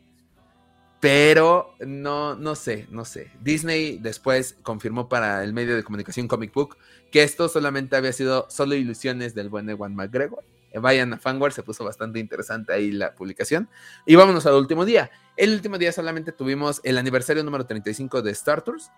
Pero 1.00 1.76
no, 1.86 2.36
no 2.36 2.56
sé, 2.56 2.88
no 2.90 3.04
sé. 3.06 3.30
Disney 3.42 3.98
después 3.98 4.56
confirmó 4.64 5.10
para 5.10 5.44
el 5.44 5.54
medio 5.54 5.76
de 5.76 5.84
comunicación 5.84 6.28
Comic 6.28 6.54
Book 6.54 6.78
que 7.12 7.24
esto 7.24 7.50
solamente 7.50 7.96
había 7.96 8.14
sido 8.14 8.48
solo 8.50 8.74
ilusiones 8.76 9.36
del 9.36 9.50
buen 9.50 9.70
Ewan 9.70 9.96
McGregor. 9.96 10.46
Eh, 10.74 10.80
vayan 10.80 11.14
a 11.14 11.18
Fanware, 11.18 11.54
se 11.54 11.64
puso 11.64 11.86
bastante 11.86 12.20
interesante 12.20 12.74
ahí 12.74 12.92
la 12.92 13.16
publicación. 13.16 13.70
Y 14.06 14.16
vámonos 14.16 14.46
al 14.46 14.56
último 14.56 14.84
día. 14.84 15.12
El 15.38 15.54
último 15.54 15.78
día 15.78 15.92
solamente 15.92 16.32
tuvimos 16.32 16.82
el 16.84 16.98
aniversario 16.98 17.44
número 17.44 17.66
35 17.66 18.22
de 18.22 18.32
Star 18.32 18.64
Tours, 18.64 18.92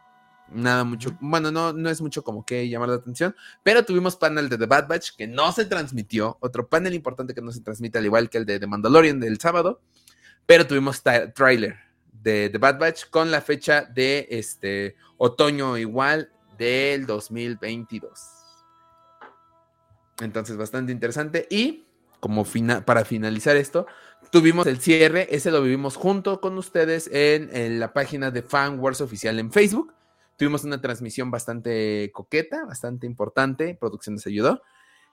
Nada 0.48 0.84
mucho, 0.84 1.18
bueno, 1.22 1.52
no, 1.52 1.74
no 1.74 1.90
es 1.90 2.02
mucho 2.02 2.24
como 2.24 2.46
que 2.46 2.70
llamar 2.70 2.90
la 2.90 2.96
atención, 2.96 3.36
pero 3.64 3.84
tuvimos 3.84 4.16
panel 4.16 4.48
de 4.48 4.60
The 4.60 4.68
Bad 4.68 4.88
Batch 4.88 5.16
que 5.18 5.26
no 5.26 5.52
se 5.52 5.66
transmitió, 5.66 6.38
otro 6.40 6.68
panel 6.68 6.94
importante 6.94 7.34
que 7.34 7.42
no 7.42 7.52
se 7.52 7.62
transmite 7.62 7.98
al 7.98 8.06
igual 8.06 8.30
que 8.30 8.38
el 8.38 8.46
de 8.46 8.60
The 8.60 8.68
Mandalorian 8.68 9.20
del 9.20 9.40
sábado, 9.40 9.82
pero 10.46 10.68
tuvimos 10.68 11.02
trailer 11.02 11.78
de 12.12 12.50
The 12.52 12.58
Bad 12.60 12.78
Batch 12.78 13.10
con 13.10 13.32
la 13.32 13.42
fecha 13.42 13.86
de 13.86 14.28
este 14.30 14.96
otoño 15.18 15.78
igual 15.78 16.32
del 16.58 17.08
2022. 17.08 18.35
Entonces, 20.20 20.58
bastante 20.58 20.92
interesante. 20.92 21.48
Y 21.50 21.86
como 22.20 22.46
para 22.86 23.06
finalizar 23.06 23.56
esto, 23.56 23.86
tuvimos 24.32 24.66
el 24.68 24.80
cierre. 24.80 25.28
Ese 25.30 25.52
lo 25.52 25.62
vivimos 25.62 25.96
junto 25.96 26.42
con 26.42 26.58
ustedes 26.58 27.08
en, 27.12 27.80
la 27.80 27.94
página 27.94 28.32
de 28.32 28.42
Fan 28.42 28.80
Wars 28.80 29.02
Oficial 29.02 29.40
en 29.40 29.52
Facebook. 29.52 29.94
Tuvimos 30.38 30.64
una 30.64 30.82
transmisión 30.82 31.32
bastante 31.32 32.12
coqueta, 32.14 32.66
bastante 32.66 33.06
importante, 33.06 33.76
producción 33.80 34.16
nos 34.16 34.26
ayudó. 34.28 34.62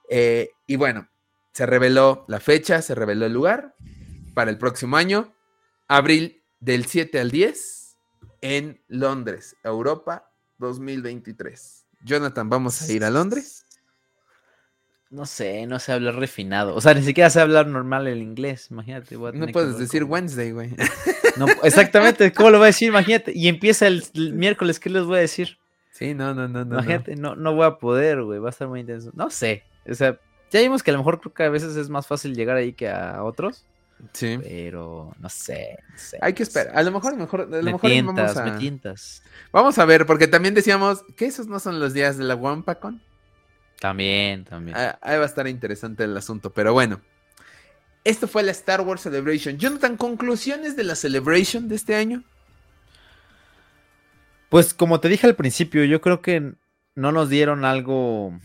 Eh, 0.09 0.51
y 0.67 0.77
bueno, 0.77 1.09
se 1.53 1.67
reveló 1.67 2.25
la 2.29 2.41
fecha, 2.41 2.83
se 2.83 2.95
reveló 2.95 3.27
el 3.27 3.33
lugar 3.33 3.77
para 4.35 4.51
el 4.51 4.59
próximo 4.59 4.97
año, 4.97 5.33
abril 5.89 6.43
del 6.61 6.87
7 6.87 7.21
al 7.21 7.31
10 7.31 7.99
en 8.41 8.83
Londres, 8.89 9.57
Europa 9.63 10.33
2023. 10.59 11.87
Jonathan, 12.05 12.49
¿vamos 12.49 12.81
a 12.83 12.91
ir 12.91 13.05
a 13.05 13.11
Londres? 13.11 13.67
No 15.13 15.27
sé, 15.27 15.67
no 15.67 15.79
sé 15.79 15.93
hablar 15.93 16.17
refinado. 16.17 16.75
O 16.75 16.81
sea, 16.81 16.95
ni 16.95 17.03
siquiera 17.03 17.29
sé 17.29 17.39
hablar 17.39 17.67
normal 17.67 18.07
el 18.09 18.23
inglés. 18.23 18.69
Imagínate. 18.71 19.15
no 19.17 19.47
puedes 19.49 19.79
decir 19.79 20.05
Wednesday, 20.05 20.53
güey. 20.53 20.71
No, 21.39 21.47
exactamente, 21.63 22.31
¿cómo 22.31 22.51
lo 22.51 22.59
voy 22.59 22.65
a 22.65 22.67
decir? 22.67 22.89
Imagínate. 22.89 23.33
Y 23.35 23.49
empieza 23.49 23.87
el, 23.87 24.05
miércoles, 24.35 24.79
¿qué 24.79 24.91
les 24.91 25.05
voy 25.05 25.17
a 25.17 25.21
decir? 25.21 25.57
Sí, 25.91 26.13
no, 26.13 26.35
no, 26.35 26.47
no, 26.47 26.67
no. 26.67 26.75
Imagínate, 26.75 27.17
no, 27.17 27.37
no 27.37 27.55
voy 27.55 27.65
a 27.65 27.79
poder, 27.79 28.23
güey. 28.23 28.39
Va 28.39 28.49
a 28.49 28.51
estar 28.51 28.69
muy 28.69 28.81
intenso. 28.81 29.13
No 29.15 29.31
sé. 29.31 29.63
O 29.89 29.95
sea, 29.95 30.19
ya 30.51 30.61
vimos 30.61 30.83
que 30.83 30.91
a 30.91 30.93
lo 30.93 30.99
mejor 30.99 31.21
creo 31.21 31.33
que 31.33 31.43
a 31.45 31.49
veces 31.49 31.75
es 31.77 31.89
más 31.89 32.07
fácil 32.07 32.35
llegar 32.35 32.59
ahí 32.59 32.75
que 32.75 32.91
a 32.91 33.25
otros. 33.25 33.65
Sí. 34.13 34.39
Pero 34.43 35.15
no 35.19 35.29
sé, 35.31 35.79
Hay 36.21 36.35
que 36.35 36.43
esperar. 36.43 36.77
A 36.77 36.83
lo 36.83 36.91
mejor, 36.91 37.17
mejor, 37.17 37.41
a 37.43 37.45
lo 37.45 37.63
me 37.63 37.73
mejor 37.73 37.91
tientas, 37.91 38.35
vamos 38.35 38.37
a... 38.37 38.53
me 38.53 38.59
tientas. 38.59 39.23
Vamos 39.53 39.79
a 39.79 39.87
ver, 39.87 40.05
porque 40.05 40.29
también 40.29 40.53
decíamos 40.53 41.03
que 41.17 41.25
esos 41.25 41.47
no 41.47 41.61
son 41.61 41.81
los 41.81 41.95
días 41.95 42.19
de 42.19 42.25
la 42.25 42.35
Wampacon. 42.35 43.01
También, 43.83 44.45
también. 44.45 44.77
Ah, 44.77 44.97
ahí 45.03 45.17
va 45.17 45.25
a 45.25 45.27
estar 45.27 45.49
interesante 45.49 46.05
el 46.05 46.17
asunto, 46.17 46.53
pero 46.53 46.73
bueno. 46.73 47.01
Esto 48.05 48.29
fue 48.29 48.45
la 48.45 48.53
Star 48.53 48.83
Wars 48.83 49.01
Celebration. 49.01 49.59
Jonathan, 49.59 49.97
conclusiones 49.97 50.77
de 50.77 50.85
la 50.85 50.95
Celebration 50.95 51.69
de 51.69 51.75
este 51.75 51.97
año. 51.97 52.23
Pues 54.51 54.73
como 54.73 55.01
te 55.01 55.09
dije 55.09 55.27
al 55.27 55.35
principio, 55.35 55.83
yo 55.83 56.01
creo 56.01 56.23
que 56.23 56.53
no 56.95 57.11
nos 57.11 57.29
dieron 57.29 57.65
algo, 57.65 58.39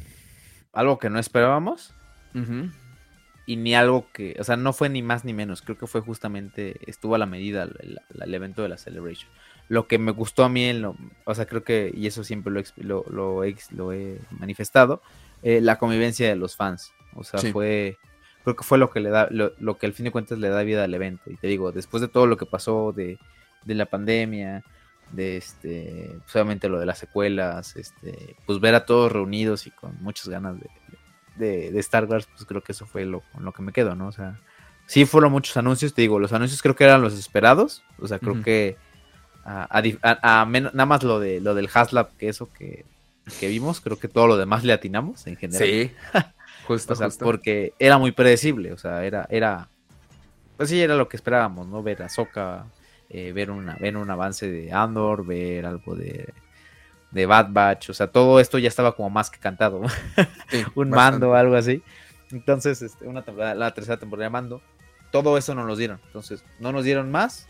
algo 0.73 0.97
que 0.97 1.11
no 1.11 1.19
esperábamos. 1.19 1.93
Y 3.45 3.57
ni 3.57 3.75
algo 3.75 4.07
que, 4.11 4.35
o 4.39 4.43
sea, 4.43 4.57
no 4.57 4.73
fue 4.73 4.89
ni 4.89 5.03
más 5.03 5.23
ni 5.23 5.33
menos. 5.33 5.61
Creo 5.61 5.77
que 5.77 5.85
fue 5.85 6.01
justamente, 6.01 6.79
estuvo 6.89 7.13
a 7.13 7.19
la 7.19 7.27
medida 7.27 7.69
el, 7.79 8.33
evento 8.33 8.63
de 8.63 8.69
la 8.69 8.77
Celebration. 8.77 9.29
Lo 9.69 9.87
que 9.87 9.99
me 9.99 10.11
gustó 10.11 10.43
a 10.43 10.49
mí, 10.49 10.71
o 11.25 11.35
sea, 11.35 11.45
creo 11.45 11.63
que, 11.63 11.91
y 11.95 12.07
eso 12.07 12.23
siempre 12.23 12.51
lo, 12.77 13.05
lo, 13.07 13.43
lo 13.43 13.93
he 13.93 14.19
manifestado, 14.31 15.03
eh, 15.43 15.61
la 15.61 15.77
convivencia 15.77 16.27
de 16.27 16.35
los 16.35 16.55
fans. 16.55 16.93
O 17.15 17.23
sea, 17.23 17.39
fue, 17.51 17.97
creo 18.43 18.55
que 18.55 18.63
fue 18.63 18.77
lo 18.77 18.89
que 18.89 18.99
le 18.99 19.09
da, 19.09 19.27
lo, 19.31 19.77
que 19.77 19.85
al 19.85 19.93
fin 19.93 20.05
de 20.05 20.11
cuentas 20.11 20.39
le 20.39 20.49
da 20.49 20.63
vida 20.63 20.83
al 20.83 20.93
evento. 20.93 21.29
Y 21.31 21.35
te 21.35 21.47
digo, 21.47 21.71
después 21.71 22.01
de 22.01 22.07
todo 22.07 22.27
lo 22.27 22.37
que 22.37 22.45
pasó 22.45 22.93
de, 22.93 23.17
de 23.65 23.75
la 23.75 23.85
pandemia, 23.85 24.63
de 25.11 25.37
este, 25.37 26.19
pues, 26.31 26.63
lo 26.63 26.79
de 26.79 26.85
las 26.85 26.97
secuelas, 26.97 27.75
este, 27.75 28.35
pues 28.45 28.59
ver 28.59 28.75
a 28.75 28.85
todos 28.85 29.11
reunidos 29.11 29.67
y 29.67 29.71
con 29.71 29.95
muchas 30.01 30.27
ganas 30.27 30.57
de, 31.37 31.71
de, 31.71 31.79
Star 31.79 32.05
Wars, 32.05 32.27
pues 32.27 32.45
creo 32.45 32.61
que 32.61 32.71
eso 32.71 32.85
fue 32.85 33.05
lo, 33.05 33.21
con 33.31 33.45
lo 33.45 33.53
que 33.53 33.61
me 33.61 33.71
quedo, 33.71 33.95
¿no? 33.95 34.07
O 34.07 34.11
sea, 34.11 34.39
sí 34.85 35.05
fueron 35.05 35.31
muchos 35.31 35.55
anuncios, 35.57 35.93
te 35.93 36.01
digo, 36.01 36.19
los 36.19 36.33
anuncios 36.33 36.61
creo 36.61 36.75
que 36.75 36.83
eran 36.83 37.01
los 37.01 37.13
esperados, 37.17 37.83
o 37.99 38.07
sea, 38.07 38.19
creo 38.19 38.41
que 38.41 38.77
a, 39.45 39.81
nada 40.45 40.85
más 40.85 41.03
lo 41.03 41.19
de 41.19 41.39
lo 41.39 41.55
del 41.55 41.69
Haslab, 41.73 42.15
que 42.17 42.27
eso 42.27 42.51
que, 42.51 42.85
que, 43.39 43.47
vimos, 43.47 43.81
creo 43.81 43.97
que 43.97 44.07
todo 44.07 44.27
lo 44.27 44.37
demás 44.37 44.63
le 44.63 44.73
atinamos 44.73 45.27
en 45.27 45.35
general. 45.35 45.67
Sí, 45.67 45.91
justo, 46.67 46.95
porque 47.19 47.73
era 47.79 47.97
muy 47.97 48.11
predecible, 48.11 48.73
o 48.73 48.77
sea, 48.77 49.05
era, 49.05 49.27
era, 49.29 49.69
pues 50.55 50.69
sí, 50.69 50.81
era 50.81 50.95
lo 50.95 51.07
que 51.07 51.17
esperábamos, 51.17 51.67
¿no? 51.67 51.83
Ver 51.83 52.03
a 52.03 52.09
Soka, 52.09 52.65
eh, 53.09 53.31
ver, 53.31 53.51
una, 53.51 53.75
ver 53.75 53.97
un 53.97 54.09
avance 54.09 54.49
de 54.49 54.71
Andor, 54.71 55.25
ver 55.25 55.65
algo 55.65 55.95
de, 55.95 56.33
de 57.11 57.25
Bad 57.25 57.47
Batch, 57.51 57.89
o 57.89 57.93
sea, 57.93 58.07
todo 58.07 58.39
esto 58.39 58.57
ya 58.57 58.67
estaba 58.67 58.95
como 58.95 59.09
más 59.09 59.29
que 59.29 59.39
cantado, 59.39 59.81
un 60.75 60.89
mando 60.89 61.31
o 61.31 61.33
algo 61.33 61.55
así. 61.55 61.81
Entonces, 62.31 62.81
este, 62.81 63.07
una 63.07 63.23
la 63.55 63.73
tercera 63.73 63.97
temporada 63.97 64.25
de 64.25 64.31
mando, 64.31 64.61
todo 65.11 65.37
eso 65.37 65.55
no 65.55 65.65
nos 65.65 65.77
dieron, 65.77 65.99
entonces 66.07 66.43
no 66.59 66.71
nos 66.71 66.83
dieron 66.83 67.09
más, 67.09 67.47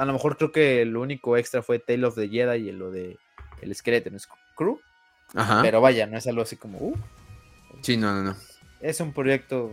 a 0.00 0.06
lo 0.06 0.14
mejor 0.14 0.38
creo 0.38 0.50
que 0.50 0.84
lo 0.86 1.02
único 1.02 1.36
extra 1.36 1.62
fue 1.62 1.78
Tale 1.78 2.06
of 2.06 2.14
the 2.14 2.26
Jedi 2.26 2.68
y 2.68 2.72
lo 2.72 2.90
de 2.90 3.18
el 3.60 3.74
Skeleton 3.74 4.16
Crew. 4.56 4.80
Ajá. 5.34 5.62
Pero 5.62 5.80
vaya, 5.80 6.06
no 6.06 6.16
es 6.16 6.26
algo 6.26 6.42
así 6.42 6.56
como. 6.56 6.78
Uh, 6.78 6.96
sí, 7.82 7.96
no, 7.96 8.12
no, 8.12 8.22
no. 8.22 8.36
Es 8.80 9.00
un 9.00 9.12
proyecto 9.12 9.72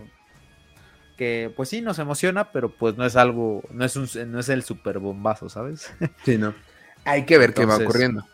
que, 1.16 1.52
pues 1.56 1.68
sí, 1.68 1.80
nos 1.80 1.98
emociona, 1.98 2.52
pero 2.52 2.70
pues 2.70 2.96
no 2.96 3.04
es 3.04 3.16
algo. 3.16 3.62
No 3.70 3.84
es, 3.84 3.96
un, 3.96 4.08
no 4.30 4.40
es 4.40 4.48
el 4.48 4.62
super 4.62 4.98
bombazo, 4.98 5.48
¿sabes? 5.48 5.92
Sí, 6.24 6.38
no. 6.38 6.54
Hay 7.04 7.24
que 7.24 7.38
ver 7.38 7.54
qué 7.54 7.64
va 7.64 7.76
ocurriendo. 7.76 8.26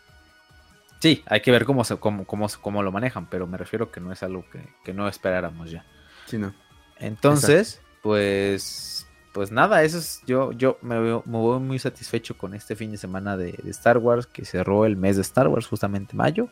Sí, 0.99 1.23
hay 1.27 1.41
que 1.41 1.51
ver 1.51 1.65
cómo, 1.65 1.83
se, 1.83 1.97
cómo, 1.97 2.25
cómo, 2.25 2.47
cómo, 2.61 2.81
lo 2.81 2.91
manejan, 2.91 3.29
pero 3.29 3.47
me 3.47 3.57
refiero 3.57 3.91
que 3.91 3.99
no 3.99 4.11
es 4.11 4.23
algo 4.23 4.45
que, 4.49 4.59
que 4.83 4.93
no 4.93 5.07
esperáramos 5.07 5.69
ya. 5.69 5.85
Sí, 6.25 6.37
no. 6.37 6.53
Entonces, 6.97 7.81
pues 8.01 9.04
pues 9.35 9.51
nada, 9.51 9.83
eso 9.83 9.97
es, 9.97 10.21
yo, 10.25 10.53
yo 10.53 10.77
me, 10.81 10.97
veo, 10.97 11.21
me 11.25 11.37
voy 11.37 11.59
muy 11.59 11.77
satisfecho 11.77 12.37
con 12.37 12.53
este 12.53 12.73
fin 12.73 12.91
de 12.91 12.97
semana 12.97 13.35
de, 13.35 13.53
Star 13.65 13.97
Wars, 13.97 14.27
que 14.27 14.45
cerró 14.45 14.85
el 14.85 14.95
mes 14.95 15.17
de 15.17 15.23
Star 15.23 15.49
Wars, 15.49 15.67
justamente 15.67 16.15
mayo. 16.15 16.47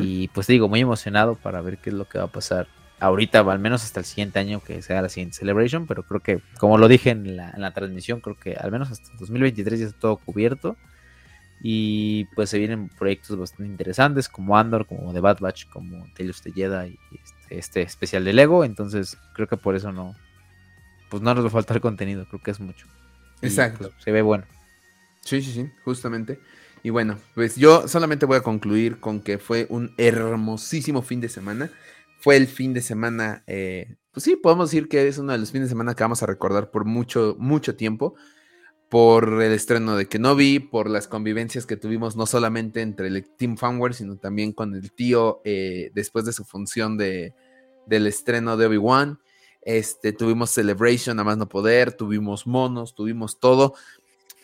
Y 0.00 0.26
pues 0.26 0.48
digo, 0.48 0.68
muy 0.68 0.80
emocionado 0.80 1.36
para 1.36 1.60
ver 1.60 1.78
qué 1.78 1.90
es 1.90 1.94
lo 1.94 2.08
que 2.08 2.18
va 2.18 2.24
a 2.24 2.32
pasar 2.32 2.66
ahorita, 2.98 3.38
al 3.38 3.60
menos 3.60 3.84
hasta 3.84 4.00
el 4.00 4.06
siguiente 4.06 4.40
año 4.40 4.60
que 4.60 4.82
sea 4.82 5.00
la 5.00 5.08
siguiente 5.08 5.36
Celebration, 5.36 5.86
pero 5.86 6.02
creo 6.02 6.18
que, 6.18 6.40
como 6.58 6.76
lo 6.76 6.88
dije 6.88 7.10
en 7.10 7.36
la, 7.36 7.50
en 7.50 7.60
la 7.60 7.72
transmisión, 7.72 8.20
creo 8.20 8.36
que 8.36 8.54
al 8.54 8.72
menos 8.72 8.90
hasta 8.90 9.10
2023 9.20 9.78
ya 9.78 9.86
está 9.86 10.00
todo 10.00 10.16
cubierto. 10.16 10.76
Y 11.60 12.24
pues 12.34 12.50
se 12.50 12.58
vienen 12.58 12.88
proyectos 12.88 13.38
bastante 13.38 13.70
interesantes 13.70 14.28
como 14.28 14.58
Andor, 14.58 14.86
como 14.86 15.12
The 15.12 15.20
Bad 15.20 15.38
Batch, 15.38 15.68
como 15.68 16.04
Tales 16.16 16.38
of 16.38 16.42
the 16.42 16.52
Jedi 16.52 16.98
y 17.12 17.14
este, 17.14 17.58
este 17.58 17.82
especial 17.82 18.24
de 18.24 18.32
Lego. 18.32 18.64
Entonces 18.64 19.16
creo 19.34 19.46
que 19.46 19.56
por 19.56 19.76
eso 19.76 19.92
no, 19.92 20.16
pues 21.08 21.22
no 21.22 21.34
nos 21.34 21.44
va 21.44 21.48
a 21.48 21.52
faltar 21.52 21.80
contenido, 21.80 22.26
creo 22.26 22.42
que 22.42 22.50
es 22.50 22.60
mucho. 22.60 22.86
Exacto. 23.42 23.90
Pues, 23.90 24.04
se 24.04 24.12
ve 24.12 24.22
bueno. 24.22 24.44
Sí, 25.24 25.42
sí, 25.42 25.52
sí, 25.52 25.70
justamente. 25.84 26.40
Y 26.82 26.90
bueno, 26.90 27.18
pues 27.34 27.56
yo 27.56 27.88
solamente 27.88 28.26
voy 28.26 28.36
a 28.36 28.42
concluir 28.42 28.98
con 29.00 29.20
que 29.20 29.38
fue 29.38 29.66
un 29.68 29.92
hermosísimo 29.98 31.02
fin 31.02 31.20
de 31.20 31.28
semana. 31.28 31.70
Fue 32.20 32.36
el 32.36 32.46
fin 32.46 32.72
de 32.72 32.80
semana, 32.80 33.44
eh, 33.46 33.96
pues 34.12 34.24
sí, 34.24 34.36
podemos 34.36 34.70
decir 34.70 34.88
que 34.88 35.06
es 35.06 35.18
uno 35.18 35.32
de 35.32 35.38
los 35.38 35.52
fines 35.52 35.66
de 35.66 35.70
semana 35.70 35.94
que 35.94 36.02
vamos 36.02 36.22
a 36.22 36.26
recordar 36.26 36.70
por 36.70 36.84
mucho, 36.84 37.36
mucho 37.38 37.76
tiempo. 37.76 38.14
Por 38.88 39.42
el 39.42 39.52
estreno 39.52 39.96
de 39.96 40.06
Kenobi, 40.06 40.60
por 40.60 40.88
las 40.88 41.08
convivencias 41.08 41.66
que 41.66 41.76
tuvimos 41.76 42.16
no 42.16 42.24
solamente 42.24 42.80
entre 42.80 43.08
el 43.08 43.28
Team 43.36 43.58
Fanware, 43.58 43.92
sino 43.92 44.16
también 44.16 44.52
con 44.52 44.74
el 44.74 44.92
tío 44.92 45.42
eh, 45.44 45.90
después 45.94 46.24
de 46.24 46.32
su 46.32 46.44
función 46.44 46.96
de, 46.96 47.34
del 47.86 48.06
estreno 48.06 48.56
de 48.56 48.64
Obi-Wan. 48.64 49.18
Este, 49.68 50.14
tuvimos 50.14 50.48
Celebration 50.48 51.20
a 51.20 51.24
más 51.24 51.36
no 51.36 51.46
poder, 51.46 51.92
tuvimos 51.92 52.46
monos, 52.46 52.94
tuvimos 52.94 53.38
todo. 53.38 53.74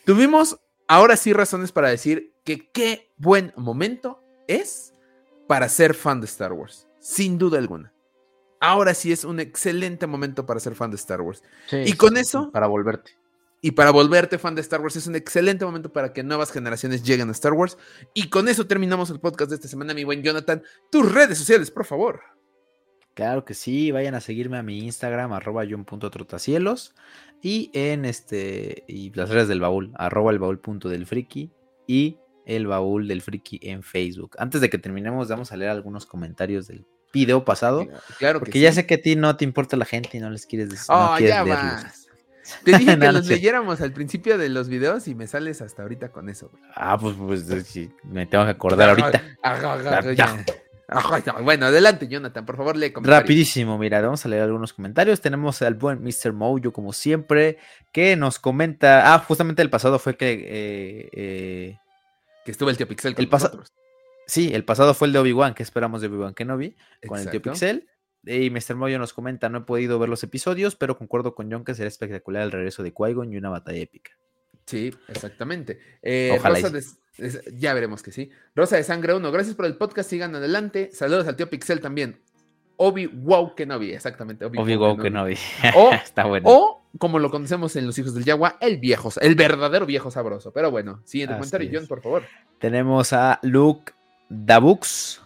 Tuvimos 0.05 0.60
ahora 0.86 1.16
sí 1.16 1.32
razones 1.32 1.72
para 1.72 1.88
decir 1.88 2.34
que 2.44 2.70
qué 2.70 3.10
buen 3.16 3.51
momento 3.56 4.22
es 4.48 4.92
para 5.48 5.70
ser 5.70 5.94
fan 5.94 6.20
de 6.20 6.26
Star 6.26 6.52
Wars, 6.52 6.86
sin 7.01 7.38
duda 7.38 7.56
alguna. 7.56 7.94
Ahora 8.60 8.92
sí 8.92 9.12
es 9.12 9.24
un 9.24 9.40
excelente 9.40 10.06
momento 10.06 10.44
para 10.44 10.60
ser 10.60 10.74
fan 10.74 10.90
de 10.90 10.96
Star 10.96 11.22
Wars. 11.22 11.42
y 11.72 11.94
con 11.94 12.18
eso... 12.18 12.52
Para 12.52 12.66
volverte. 12.66 13.12
Y 13.62 13.70
para 13.70 13.92
volverte 13.92 14.38
fan 14.38 14.55
de 14.55 14.60
Star 14.60 14.82
Wars 14.82 14.96
es 14.96 15.06
un 15.06 15.16
excelente 15.16 15.64
momento 15.64 15.90
para 15.90 16.12
que 16.12 16.22
nuevas 16.22 16.52
generaciones 16.52 17.02
lleguen 17.02 17.30
a 17.30 17.32
Star 17.32 17.55
Wars. 17.55 17.78
Y 18.12 18.28
con 18.28 18.46
eso 18.46 18.66
terminamos 18.66 19.09
el 19.09 19.20
podcast 19.20 19.48
de 19.48 19.55
esta 19.56 19.68
semana, 19.68 19.94
mi 19.94 20.05
buen 20.05 20.22
Jonathan. 20.22 20.62
Tus 20.90 21.10
redes 21.10 21.38
sociales, 21.38 21.70
por 21.70 21.86
favor. 21.86 22.34
Claro 23.15 23.45
que 23.45 23.55
sí, 23.55 23.93
vayan 23.93 24.15
a 24.15 24.20
seguirme 24.20 24.59
a 24.59 24.62
mi 24.62 24.81
Instagram, 24.81 25.32
arroba 25.32 25.65
john.trotacielos, 25.69 26.95
y 27.41 27.70
en 27.73 28.05
este, 28.05 28.85
y 28.89 29.12
las 29.12 29.31
redes 29.31 29.49
del 29.49 29.61
baúl, 29.61 29.93
arroba 29.95 30.32
el 30.32 30.39
baúl 30.39 30.59
punto 30.59 30.89
del 30.89 31.07
friki, 31.07 31.51
y 31.86 32.19
el 32.47 32.66
baúl 32.66 33.07
del 33.07 33.23
friki 33.23 33.61
en 33.62 33.82
Facebook. 33.82 34.35
Antes 34.39 34.61
de 34.61 34.69
que 34.69 34.78
terminemos, 34.78 35.28
vamos 35.28 35.53
a 35.53 35.57
leer 35.57 35.70
algunos 35.70 36.07
comentarios 36.07 36.66
del 36.66 36.85
video 37.12 37.45
pasado. 37.45 37.86
Claro 38.19 38.41
Porque 38.41 38.59
ya 38.59 38.73
sé 38.73 38.86
que 38.86 38.95
a 38.95 39.01
ti 39.01 39.16
no 39.16 39.36
te 39.36 39.45
importa 39.45 39.77
la 39.77 39.85
gente 39.85 40.16
y 40.16 40.20
no 40.20 40.31
les 40.31 40.47
quieres 40.47 40.69
decir. 40.70 40.86
Oh, 40.89 41.16
ya 41.19 41.45
Te 42.65 42.77
dije 42.77 42.99
que 42.99 43.12
los 43.12 43.27
leyéramos 43.27 43.81
al 43.81 43.93
principio 43.93 44.36
de 44.36 44.49
los 44.49 44.69
videos 44.69 45.07
y 45.07 45.15
me 45.15 45.27
sales 45.27 45.62
hasta 45.62 45.82
ahorita 45.82 46.11
con 46.11 46.28
eso. 46.28 46.51
Ah, 46.74 46.99
pues, 46.99 47.15
pues 47.16 47.47
me 48.03 48.27
tengo 48.27 48.45
que 48.45 48.51
acordar 48.51 48.91
ahorita. 48.91 49.23
Bueno, 51.43 51.66
adelante, 51.66 52.09
Jonathan, 52.09 52.44
por 52.44 52.56
favor, 52.56 52.77
lee 52.77 52.93
Rapidísimo, 52.94 53.78
mira, 53.78 54.01
vamos 54.01 54.24
a 54.24 54.28
leer 54.28 54.43
algunos 54.43 54.73
comentarios. 54.73 55.20
Tenemos 55.20 55.62
al 55.62 55.74
buen 55.74 56.02
Mr. 56.02 56.32
Mojo, 56.32 56.73
como 56.73 56.93
siempre, 56.93 57.59
que 57.93 58.16
nos 58.16 58.39
comenta. 58.39 59.15
Ah, 59.15 59.19
justamente 59.19 59.62
el 59.62 59.70
pasado 59.70 59.98
fue 59.98 60.16
que. 60.16 60.32
Eh, 60.32 61.09
eh, 61.12 61.78
que 62.44 62.51
estuvo 62.51 62.69
el 62.69 62.77
tío 62.77 62.86
Pixel 62.86 63.15
con 63.15 63.23
el 63.23 63.28
pasado. 63.28 63.65
Sí, 64.27 64.52
el 64.55 64.65
pasado 64.65 64.94
fue 64.94 65.09
el 65.09 65.12
de 65.12 65.19
Obi-Wan, 65.19 65.55
que 65.55 65.62
esperamos 65.62 66.01
de 66.01 66.09
Obi-Wan 66.09 66.35
Kenobi, 66.35 66.77
con 67.06 67.19
el 67.19 67.31
tío 67.31 67.40
Pixel. 67.40 67.89
Y 68.27 68.51
Mr. 68.51 68.74
Mojo 68.74 68.98
nos 68.98 69.15
comenta: 69.15 69.48
No 69.48 69.59
he 69.59 69.62
podido 69.62 69.98
ver 69.98 70.09
los 70.09 70.23
episodios, 70.23 70.77
pero 70.77 70.98
concuerdo 70.98 71.35
con 71.35 71.51
John 71.51 71.65
que 71.65 71.74
será 71.74 71.89
espectacular 71.89 72.43
el 72.43 72.52
regreso 72.52 72.82
de 72.82 72.93
Qui-Gon 72.93 73.32
y 73.32 73.36
una 73.39 73.51
batalla 73.51 73.78
épica. 73.78 74.12
Sí, 74.66 74.95
exactamente. 75.09 75.78
Eh, 76.03 76.36
Ojalá 76.39 76.59
ya 77.53 77.74
veremos 77.74 78.03
que 78.03 78.12
sí. 78.12 78.31
Rosa 78.55 78.77
de 78.77 78.82
Sangre 78.82 79.15
1, 79.15 79.31
gracias 79.31 79.55
por 79.55 79.66
el 79.66 79.77
podcast, 79.77 80.11
sigan 80.11 80.35
adelante. 80.35 80.91
Saludos 80.93 81.28
al 81.28 81.36
tío 81.36 81.49
Pixel 81.49 81.81
también. 81.81 82.20
Obi 82.77 83.07
Wow 83.07 83.55
Kenobi, 83.55 83.93
exactamente. 83.93 84.45
Obi, 84.45 84.77
Wow 84.77 84.97
Kenobi. 84.97 85.36
O, 85.77 85.93
Está 85.93 86.24
bueno. 86.24 86.49
O, 86.49 86.86
como 86.99 87.19
lo 87.19 87.31
conocemos 87.31 87.77
en 87.77 87.86
Los 87.86 87.99
Hijos 87.99 88.15
del 88.15 88.24
Yagua, 88.24 88.57
el 88.61 88.78
viejo, 88.78 89.11
el 89.20 89.35
verdadero 89.36 89.86
viejo 89.86 90.11
sabroso. 90.11 90.53
Pero 90.53 90.70
bueno, 90.70 91.01
siguiente 91.05 91.36
comentario, 91.36 91.70
John, 91.73 91.86
por 91.86 92.03
favor. 92.03 92.24
Tenemos 92.59 93.12
a 93.12 93.39
Luke 93.43 93.93
Dabux. 94.28 95.20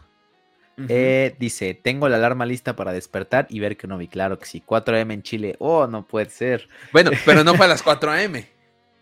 Eh, 0.89 1.35
dice, 1.41 1.75
tengo 1.75 2.09
la 2.09 2.19
alarma 2.19 2.47
lista 2.47 2.77
para 2.77 2.93
despertar 2.93 3.49
y 3.51 3.59
ver 3.59 3.77
Kenobi. 3.77 4.07
Claro 4.07 4.39
que 4.39 4.47
sí, 4.47 4.63
4 4.65 5.01
am 5.01 5.11
en 5.11 5.23
Chile. 5.23 5.57
Oh, 5.59 5.89
no 5.89 6.07
puede 6.07 6.31
ser. 6.31 6.69
Bueno, 6.93 7.11
pero 7.25 7.43
no 7.43 7.55
fue 7.55 7.67
a 7.67 7.69
las 7.69 7.83
4 7.83 8.13
am. 8.13 8.45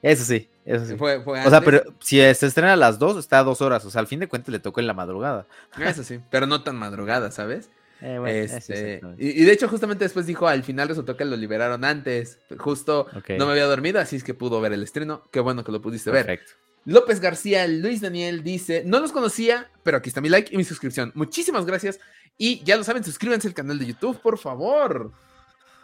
Eso 0.03 0.25
sí, 0.25 0.49
eso 0.65 0.87
sí. 0.87 0.97
o 0.99 1.51
sea, 1.51 1.61
pero 1.61 1.83
si 2.01 2.17
se 2.17 2.47
estrena 2.47 2.75
a 2.75 2.77
las 2.77 2.99
2, 2.99 3.19
está 3.19 3.41
a 3.41 3.45
2 3.45 3.61
horas. 3.61 3.85
O 3.85 3.91
sea, 3.91 4.01
al 4.01 4.07
fin 4.07 4.21
de 4.21 4.29
cuentas 4.29 4.53
le 4.53 4.59
tocó 4.59 4.81
en 4.81 4.87
la 4.87 4.95
madrugada. 4.95 5.47
Eso 5.79 6.03
sí, 6.05 6.21
pero 6.31 6.47
no 6.47 6.63
tan 6.63 6.77
madrugada, 6.77 7.31
¿sabes? 7.31 7.71
Eh, 8.03 8.47
este, 8.51 9.01
y, 9.17 9.45
de 9.45 9.53
hecho, 9.53 9.69
justamente 9.69 10.05
después 10.05 10.27
dijo, 10.27 10.47
al 10.47 10.65
final 10.65 10.89
resultó 10.89 11.17
que 11.17 11.25
lo 11.25 11.37
liberaron 11.37 11.85
antes. 11.85 12.39
Justo 12.59 13.07
no 13.39 13.47
me 13.47 13.53
había 13.53 13.65
dormido, 13.65 14.01
así 14.01 14.17
es 14.17 14.25
que 14.25 14.35
pudo 14.35 14.61
ver 14.61 14.73
el 14.73 14.83
estreno. 14.83 15.27
Qué 15.31 15.41
bueno 15.41 15.65
que 15.65 15.73
lo 15.73 15.81
pudiste 15.81 16.11
Perfecto. 16.11 16.53
ver. 16.53 16.95
López 16.95 17.21
García, 17.21 17.67
Luis 17.67 18.01
Daniel 18.01 18.45
dice, 18.45 18.83
no 18.87 19.01
los 19.01 19.11
conocía, 19.11 19.71
pero 19.83 19.97
aquí 19.97 20.09
está 20.09 20.21
mi 20.21 20.29
like 20.29 20.55
y 20.55 20.57
mi 20.57 20.65
suscripción. 20.65 21.11
Muchísimas 21.15 21.67
gracias. 21.67 21.99
Y 22.39 22.63
ya 22.65 22.77
lo 22.77 22.85
saben, 22.85 23.03
suscríbanse 23.03 23.49
al 23.49 23.55
canal 23.55 23.79
de 23.79 23.87
YouTube, 23.87 24.21
por 24.21 24.39
favor. 24.39 25.11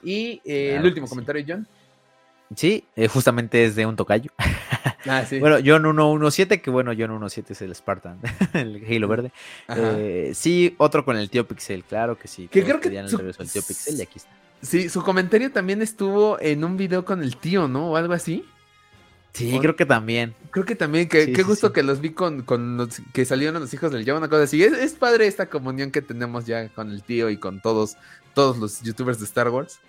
Y 0.03 0.41
eh, 0.45 0.77
el 0.77 0.85
último 0.85 1.09
comentario, 1.09 1.45
John. 1.47 1.67
Sí, 2.57 2.85
eh, 2.97 3.09
justamente 3.09 3.65
es 3.65 3.75
de 3.75 3.87
un 3.87 3.97
tocayo. 3.97 4.31
Ah, 5.05 5.25
sí. 5.29 5.41
bueno, 5.41 5.57
John 5.65 5.83
117, 5.83 6.63
que 6.63 6.71
bueno, 6.71 6.93
John 6.97 7.09
117 7.09 7.55
es 7.55 7.63
el 7.63 7.75
Spartan, 7.75 8.21
el 8.53 8.85
Halo 8.89 9.09
verde. 9.09 9.33
Eh, 9.69 10.31
sí, 10.33 10.77
otro 10.79 11.05
con 11.05 11.17
el 11.17 11.29
tío 11.29 11.45
Pixel, 11.45 11.83
claro 11.83 12.17
que 12.17 12.29
sí. 12.29 12.47
Que 12.47 12.63
creo 12.63 12.79
que 12.79 12.89
su... 13.09 13.19
el 13.19 13.51
tío 13.51 13.63
Pixel 13.63 13.99
y 13.99 14.03
aquí 14.03 14.19
está. 14.19 14.31
Sí, 14.61 14.89
su 14.89 15.03
comentario 15.03 15.51
también 15.51 15.83
estuvo 15.83 16.41
en 16.41 16.63
un 16.63 16.77
video 16.77 17.05
con 17.05 17.21
el 17.21 17.37
tío, 17.37 17.67
¿no? 17.67 17.91
O 17.91 17.97
algo 17.97 18.13
así. 18.15 18.45
Sí, 19.33 19.59
creo 19.61 19.75
que 19.75 19.87
también. 19.87 20.35
Creo 20.51 20.65
que 20.67 20.77
también, 20.77 21.09
que, 21.09 21.33
qué 21.33 21.43
gusto 21.43 21.73
que 21.73 21.83
los 21.83 22.01
vi 22.01 22.11
con, 22.11 22.43
con 22.43 22.89
que 23.13 23.25
salieron 23.25 23.61
los 23.61 23.73
hijos 23.73 23.91
del 23.91 24.05
Yo, 24.05 24.17
una 24.17 24.29
cosa 24.29 24.43
así. 24.43 24.63
Es, 24.63 24.73
es, 24.73 24.93
padre 24.93 25.27
esta 25.27 25.47
comunión 25.47 25.91
que 25.91 26.03
tenemos 26.03 26.45
ya 26.45 26.69
con 26.69 26.91
el 26.91 27.03
tío 27.03 27.31
y 27.31 27.39
con 27.39 27.61
todos, 27.61 27.97
todos 28.35 28.59
los 28.59 28.83
youtubers 28.83 29.19
de 29.19 29.25
Star 29.25 29.49
Wars. 29.49 29.81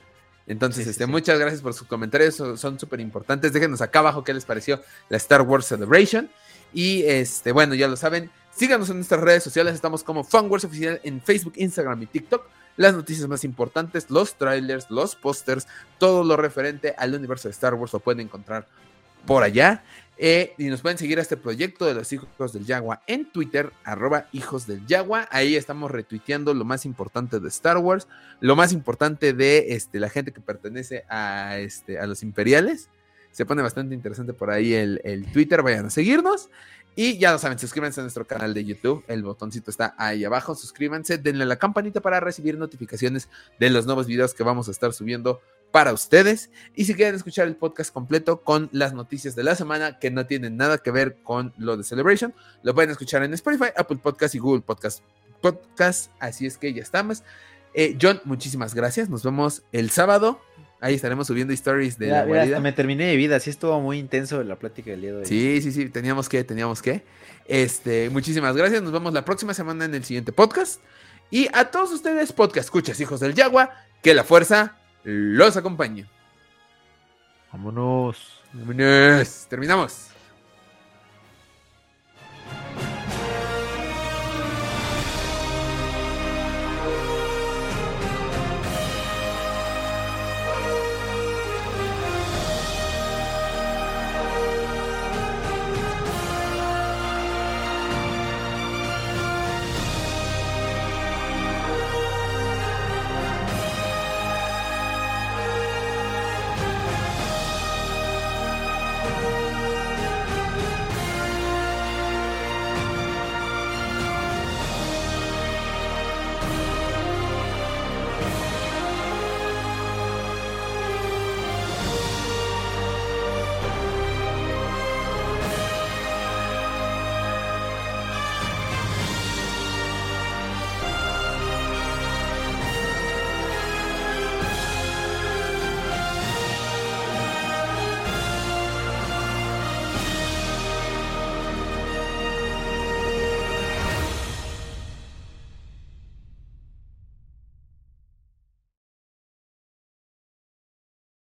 Entonces, 0.46 0.88
este, 0.88 1.06
muchas 1.06 1.40
gracias 1.40 1.62
por 1.62 1.74
sus 1.74 1.88
comentarios, 1.88 2.36
son 2.36 2.80
súper 2.80 3.00
importantes. 3.00 3.54
Déjenos 3.54 3.82
acá 3.82 4.00
abajo 4.00 4.24
qué 4.24 4.34
les 4.34 4.46
pareció 4.46 4.82
la 5.10 5.18
Star 5.18 5.42
Wars 5.42 5.66
Celebration. 5.66 6.30
Y 6.74 7.04
este, 7.04 7.52
bueno, 7.52 7.76
ya 7.76 7.88
lo 7.88 7.96
saben, 7.96 8.32
síganos 8.56 8.90
en 8.90 8.98
nuestras 8.98 9.22
redes 9.22 9.44
sociales, 9.44 9.76
estamos 9.76 10.04
como 10.04 10.28
Wars 10.32 10.64
Oficial 10.64 11.00
en 11.04 11.22
Facebook, 11.22 11.54
Instagram 11.56 12.02
y 12.04 12.08
TikTok. 12.08 12.46
Las 12.76 12.94
noticias 12.94 13.28
más 13.28 13.44
importantes, 13.44 14.10
los 14.10 14.34
trailers, 14.36 14.90
los 14.90 15.16
pósters, 15.16 15.68
todo 16.00 16.24
lo 16.24 16.36
referente 16.36 16.96
al 16.98 17.14
universo 17.14 17.48
de 17.48 17.52
Star 17.52 17.76
Wars 17.76 17.94
lo 17.94 18.00
pueden 18.00 18.22
encontrar 18.22 18.68
por 19.28 19.44
allá. 19.44 19.84
Eh, 20.26 20.54
y 20.58 20.68
nos 20.68 20.80
pueden 20.80 20.98
seguir 20.98 21.20
a 21.20 21.22
este 21.22 21.36
proyecto 21.36 21.86
de 21.86 21.96
los 21.96 22.14
hijos 22.14 22.54
del 22.54 22.66
Yagua 22.66 23.04
en 23.08 23.30
Twitter, 23.30 23.74
arroba 23.84 24.30
hijos 24.32 24.66
del 24.66 24.88
Yagua. 24.88 25.28
Ahí 25.32 25.58
estamos 25.58 25.92
retuiteando 25.92 26.54
lo 26.54 26.64
más 26.64 26.86
importante 26.86 27.42
de 27.42 27.50
Star 27.50 27.78
Wars, 27.78 28.08
lo 28.40 28.56
más 28.56 28.72
importante 28.72 29.34
de 29.34 29.74
este, 29.74 30.00
la 30.00 30.08
gente 30.08 30.32
que 30.32 30.40
pertenece 30.40 31.04
a, 31.10 31.58
este, 31.58 32.00
a 32.00 32.08
los 32.08 32.24
imperiales. 32.24 32.88
Se 33.32 33.46
pone 33.46 33.62
bastante 33.62 33.96
interesante 33.96 34.32
por 34.32 34.50
ahí 34.50 34.74
el, 34.74 35.02
el 35.04 35.30
Twitter, 35.30 35.62
vayan 35.62 35.88
a 35.88 35.90
seguirnos. 35.90 36.50
Y 36.96 37.18
ya 37.18 37.34
lo 37.34 37.38
saben, 37.38 37.60
suscríbanse 37.60 38.00
a 38.00 38.04
nuestro 38.04 38.26
canal 38.26 38.54
de 38.54 38.64
YouTube. 38.64 39.04
El 39.10 39.24
botoncito 39.24 39.72
está 39.72 39.94
ahí 39.98 40.24
abajo. 40.24 40.56
Suscríbanse, 40.56 41.18
denle 41.18 41.44
a 41.44 41.48
la 41.48 41.58
campanita 41.58 42.00
para 42.00 42.22
recibir 42.22 42.58
notificaciones 42.58 43.28
de 43.60 43.70
los 43.70 43.86
nuevos 43.88 44.08
videos 44.08 44.34
que 44.34 44.44
vamos 44.44 44.70
a 44.70 44.72
estar 44.72 44.94
subiendo 44.94 45.42
para 45.74 45.92
ustedes. 45.92 46.52
Y 46.76 46.86
si 46.86 46.94
quieren 46.94 47.16
escuchar 47.16 47.48
el 47.48 47.56
podcast 47.56 47.92
completo 47.92 48.42
con 48.44 48.70
las 48.72 48.94
noticias 48.94 49.36
de 49.36 49.44
la 49.44 49.56
semana 49.56 49.98
que 49.98 50.12
no 50.12 50.28
tienen 50.28 50.56
nada 50.56 50.78
que 50.78 50.92
ver 50.92 51.18
con 51.24 51.52
lo 51.58 51.76
de 51.76 51.84
Celebration, 51.84 52.32
lo 52.62 52.76
pueden 52.76 52.92
escuchar 52.92 53.24
en 53.24 53.34
Spotify, 53.34 53.72
Apple 53.76 53.98
Podcast 53.98 54.36
y 54.36 54.38
Google 54.38 54.62
Podcast. 54.62 55.02
Podcast. 55.42 56.12
Así 56.20 56.46
es 56.46 56.60
que 56.60 56.72
ya 56.74 56.84
estamos. 56.84 57.24
Eh, 57.74 57.98
John, 58.00 58.22
muchísimas 58.24 58.76
gracias. 58.76 59.10
Nos 59.10 59.24
vemos 59.24 59.64
el 59.72 59.90
sábado. 59.90 60.40
Ahí 60.80 60.94
estaremos 60.94 61.26
subiendo 61.26 61.54
stories 61.54 61.98
de 61.98 62.08
la 62.10 62.24
guarida. 62.24 62.60
me 62.60 62.72
terminé 62.72 63.08
de 63.08 63.16
vida, 63.16 63.40
sí 63.40 63.50
estuvo 63.50 63.80
muy 63.82 63.98
intenso 63.98 64.44
la 64.44 64.60
plática 64.60 64.92
del 64.92 65.02
día 65.02 65.12
de 65.14 65.18
hoy. 65.18 65.26
Sí, 65.26 65.60
sí, 65.64 65.72
sí, 65.72 65.90
teníamos 65.90 66.30
que, 66.30 66.44
teníamos 66.44 66.84
que. 66.84 67.04
Este, 67.48 68.12
muchísimas 68.12 68.56
gracias. 68.56 68.84
Nos 68.84 68.92
vemos 68.92 69.12
la 69.12 69.26
próxima 69.26 69.56
semana 69.56 69.86
en 69.86 69.96
el 69.96 70.04
siguiente 70.04 70.34
podcast. 70.34 70.80
Y 71.32 71.48
a 71.52 71.72
todos 71.72 71.92
ustedes, 71.92 72.32
podcast 72.32 72.66
escuchas, 72.66 73.00
hijos 73.00 73.20
del 73.22 73.34
Yagua, 73.34 73.72
que 74.04 74.14
la 74.14 74.24
fuerza 74.24 74.78
los 75.04 75.58
acompañe. 75.58 76.06
Vámonos. 77.52 78.42
Vámonos. 78.54 79.48
Terminamos. 79.50 80.13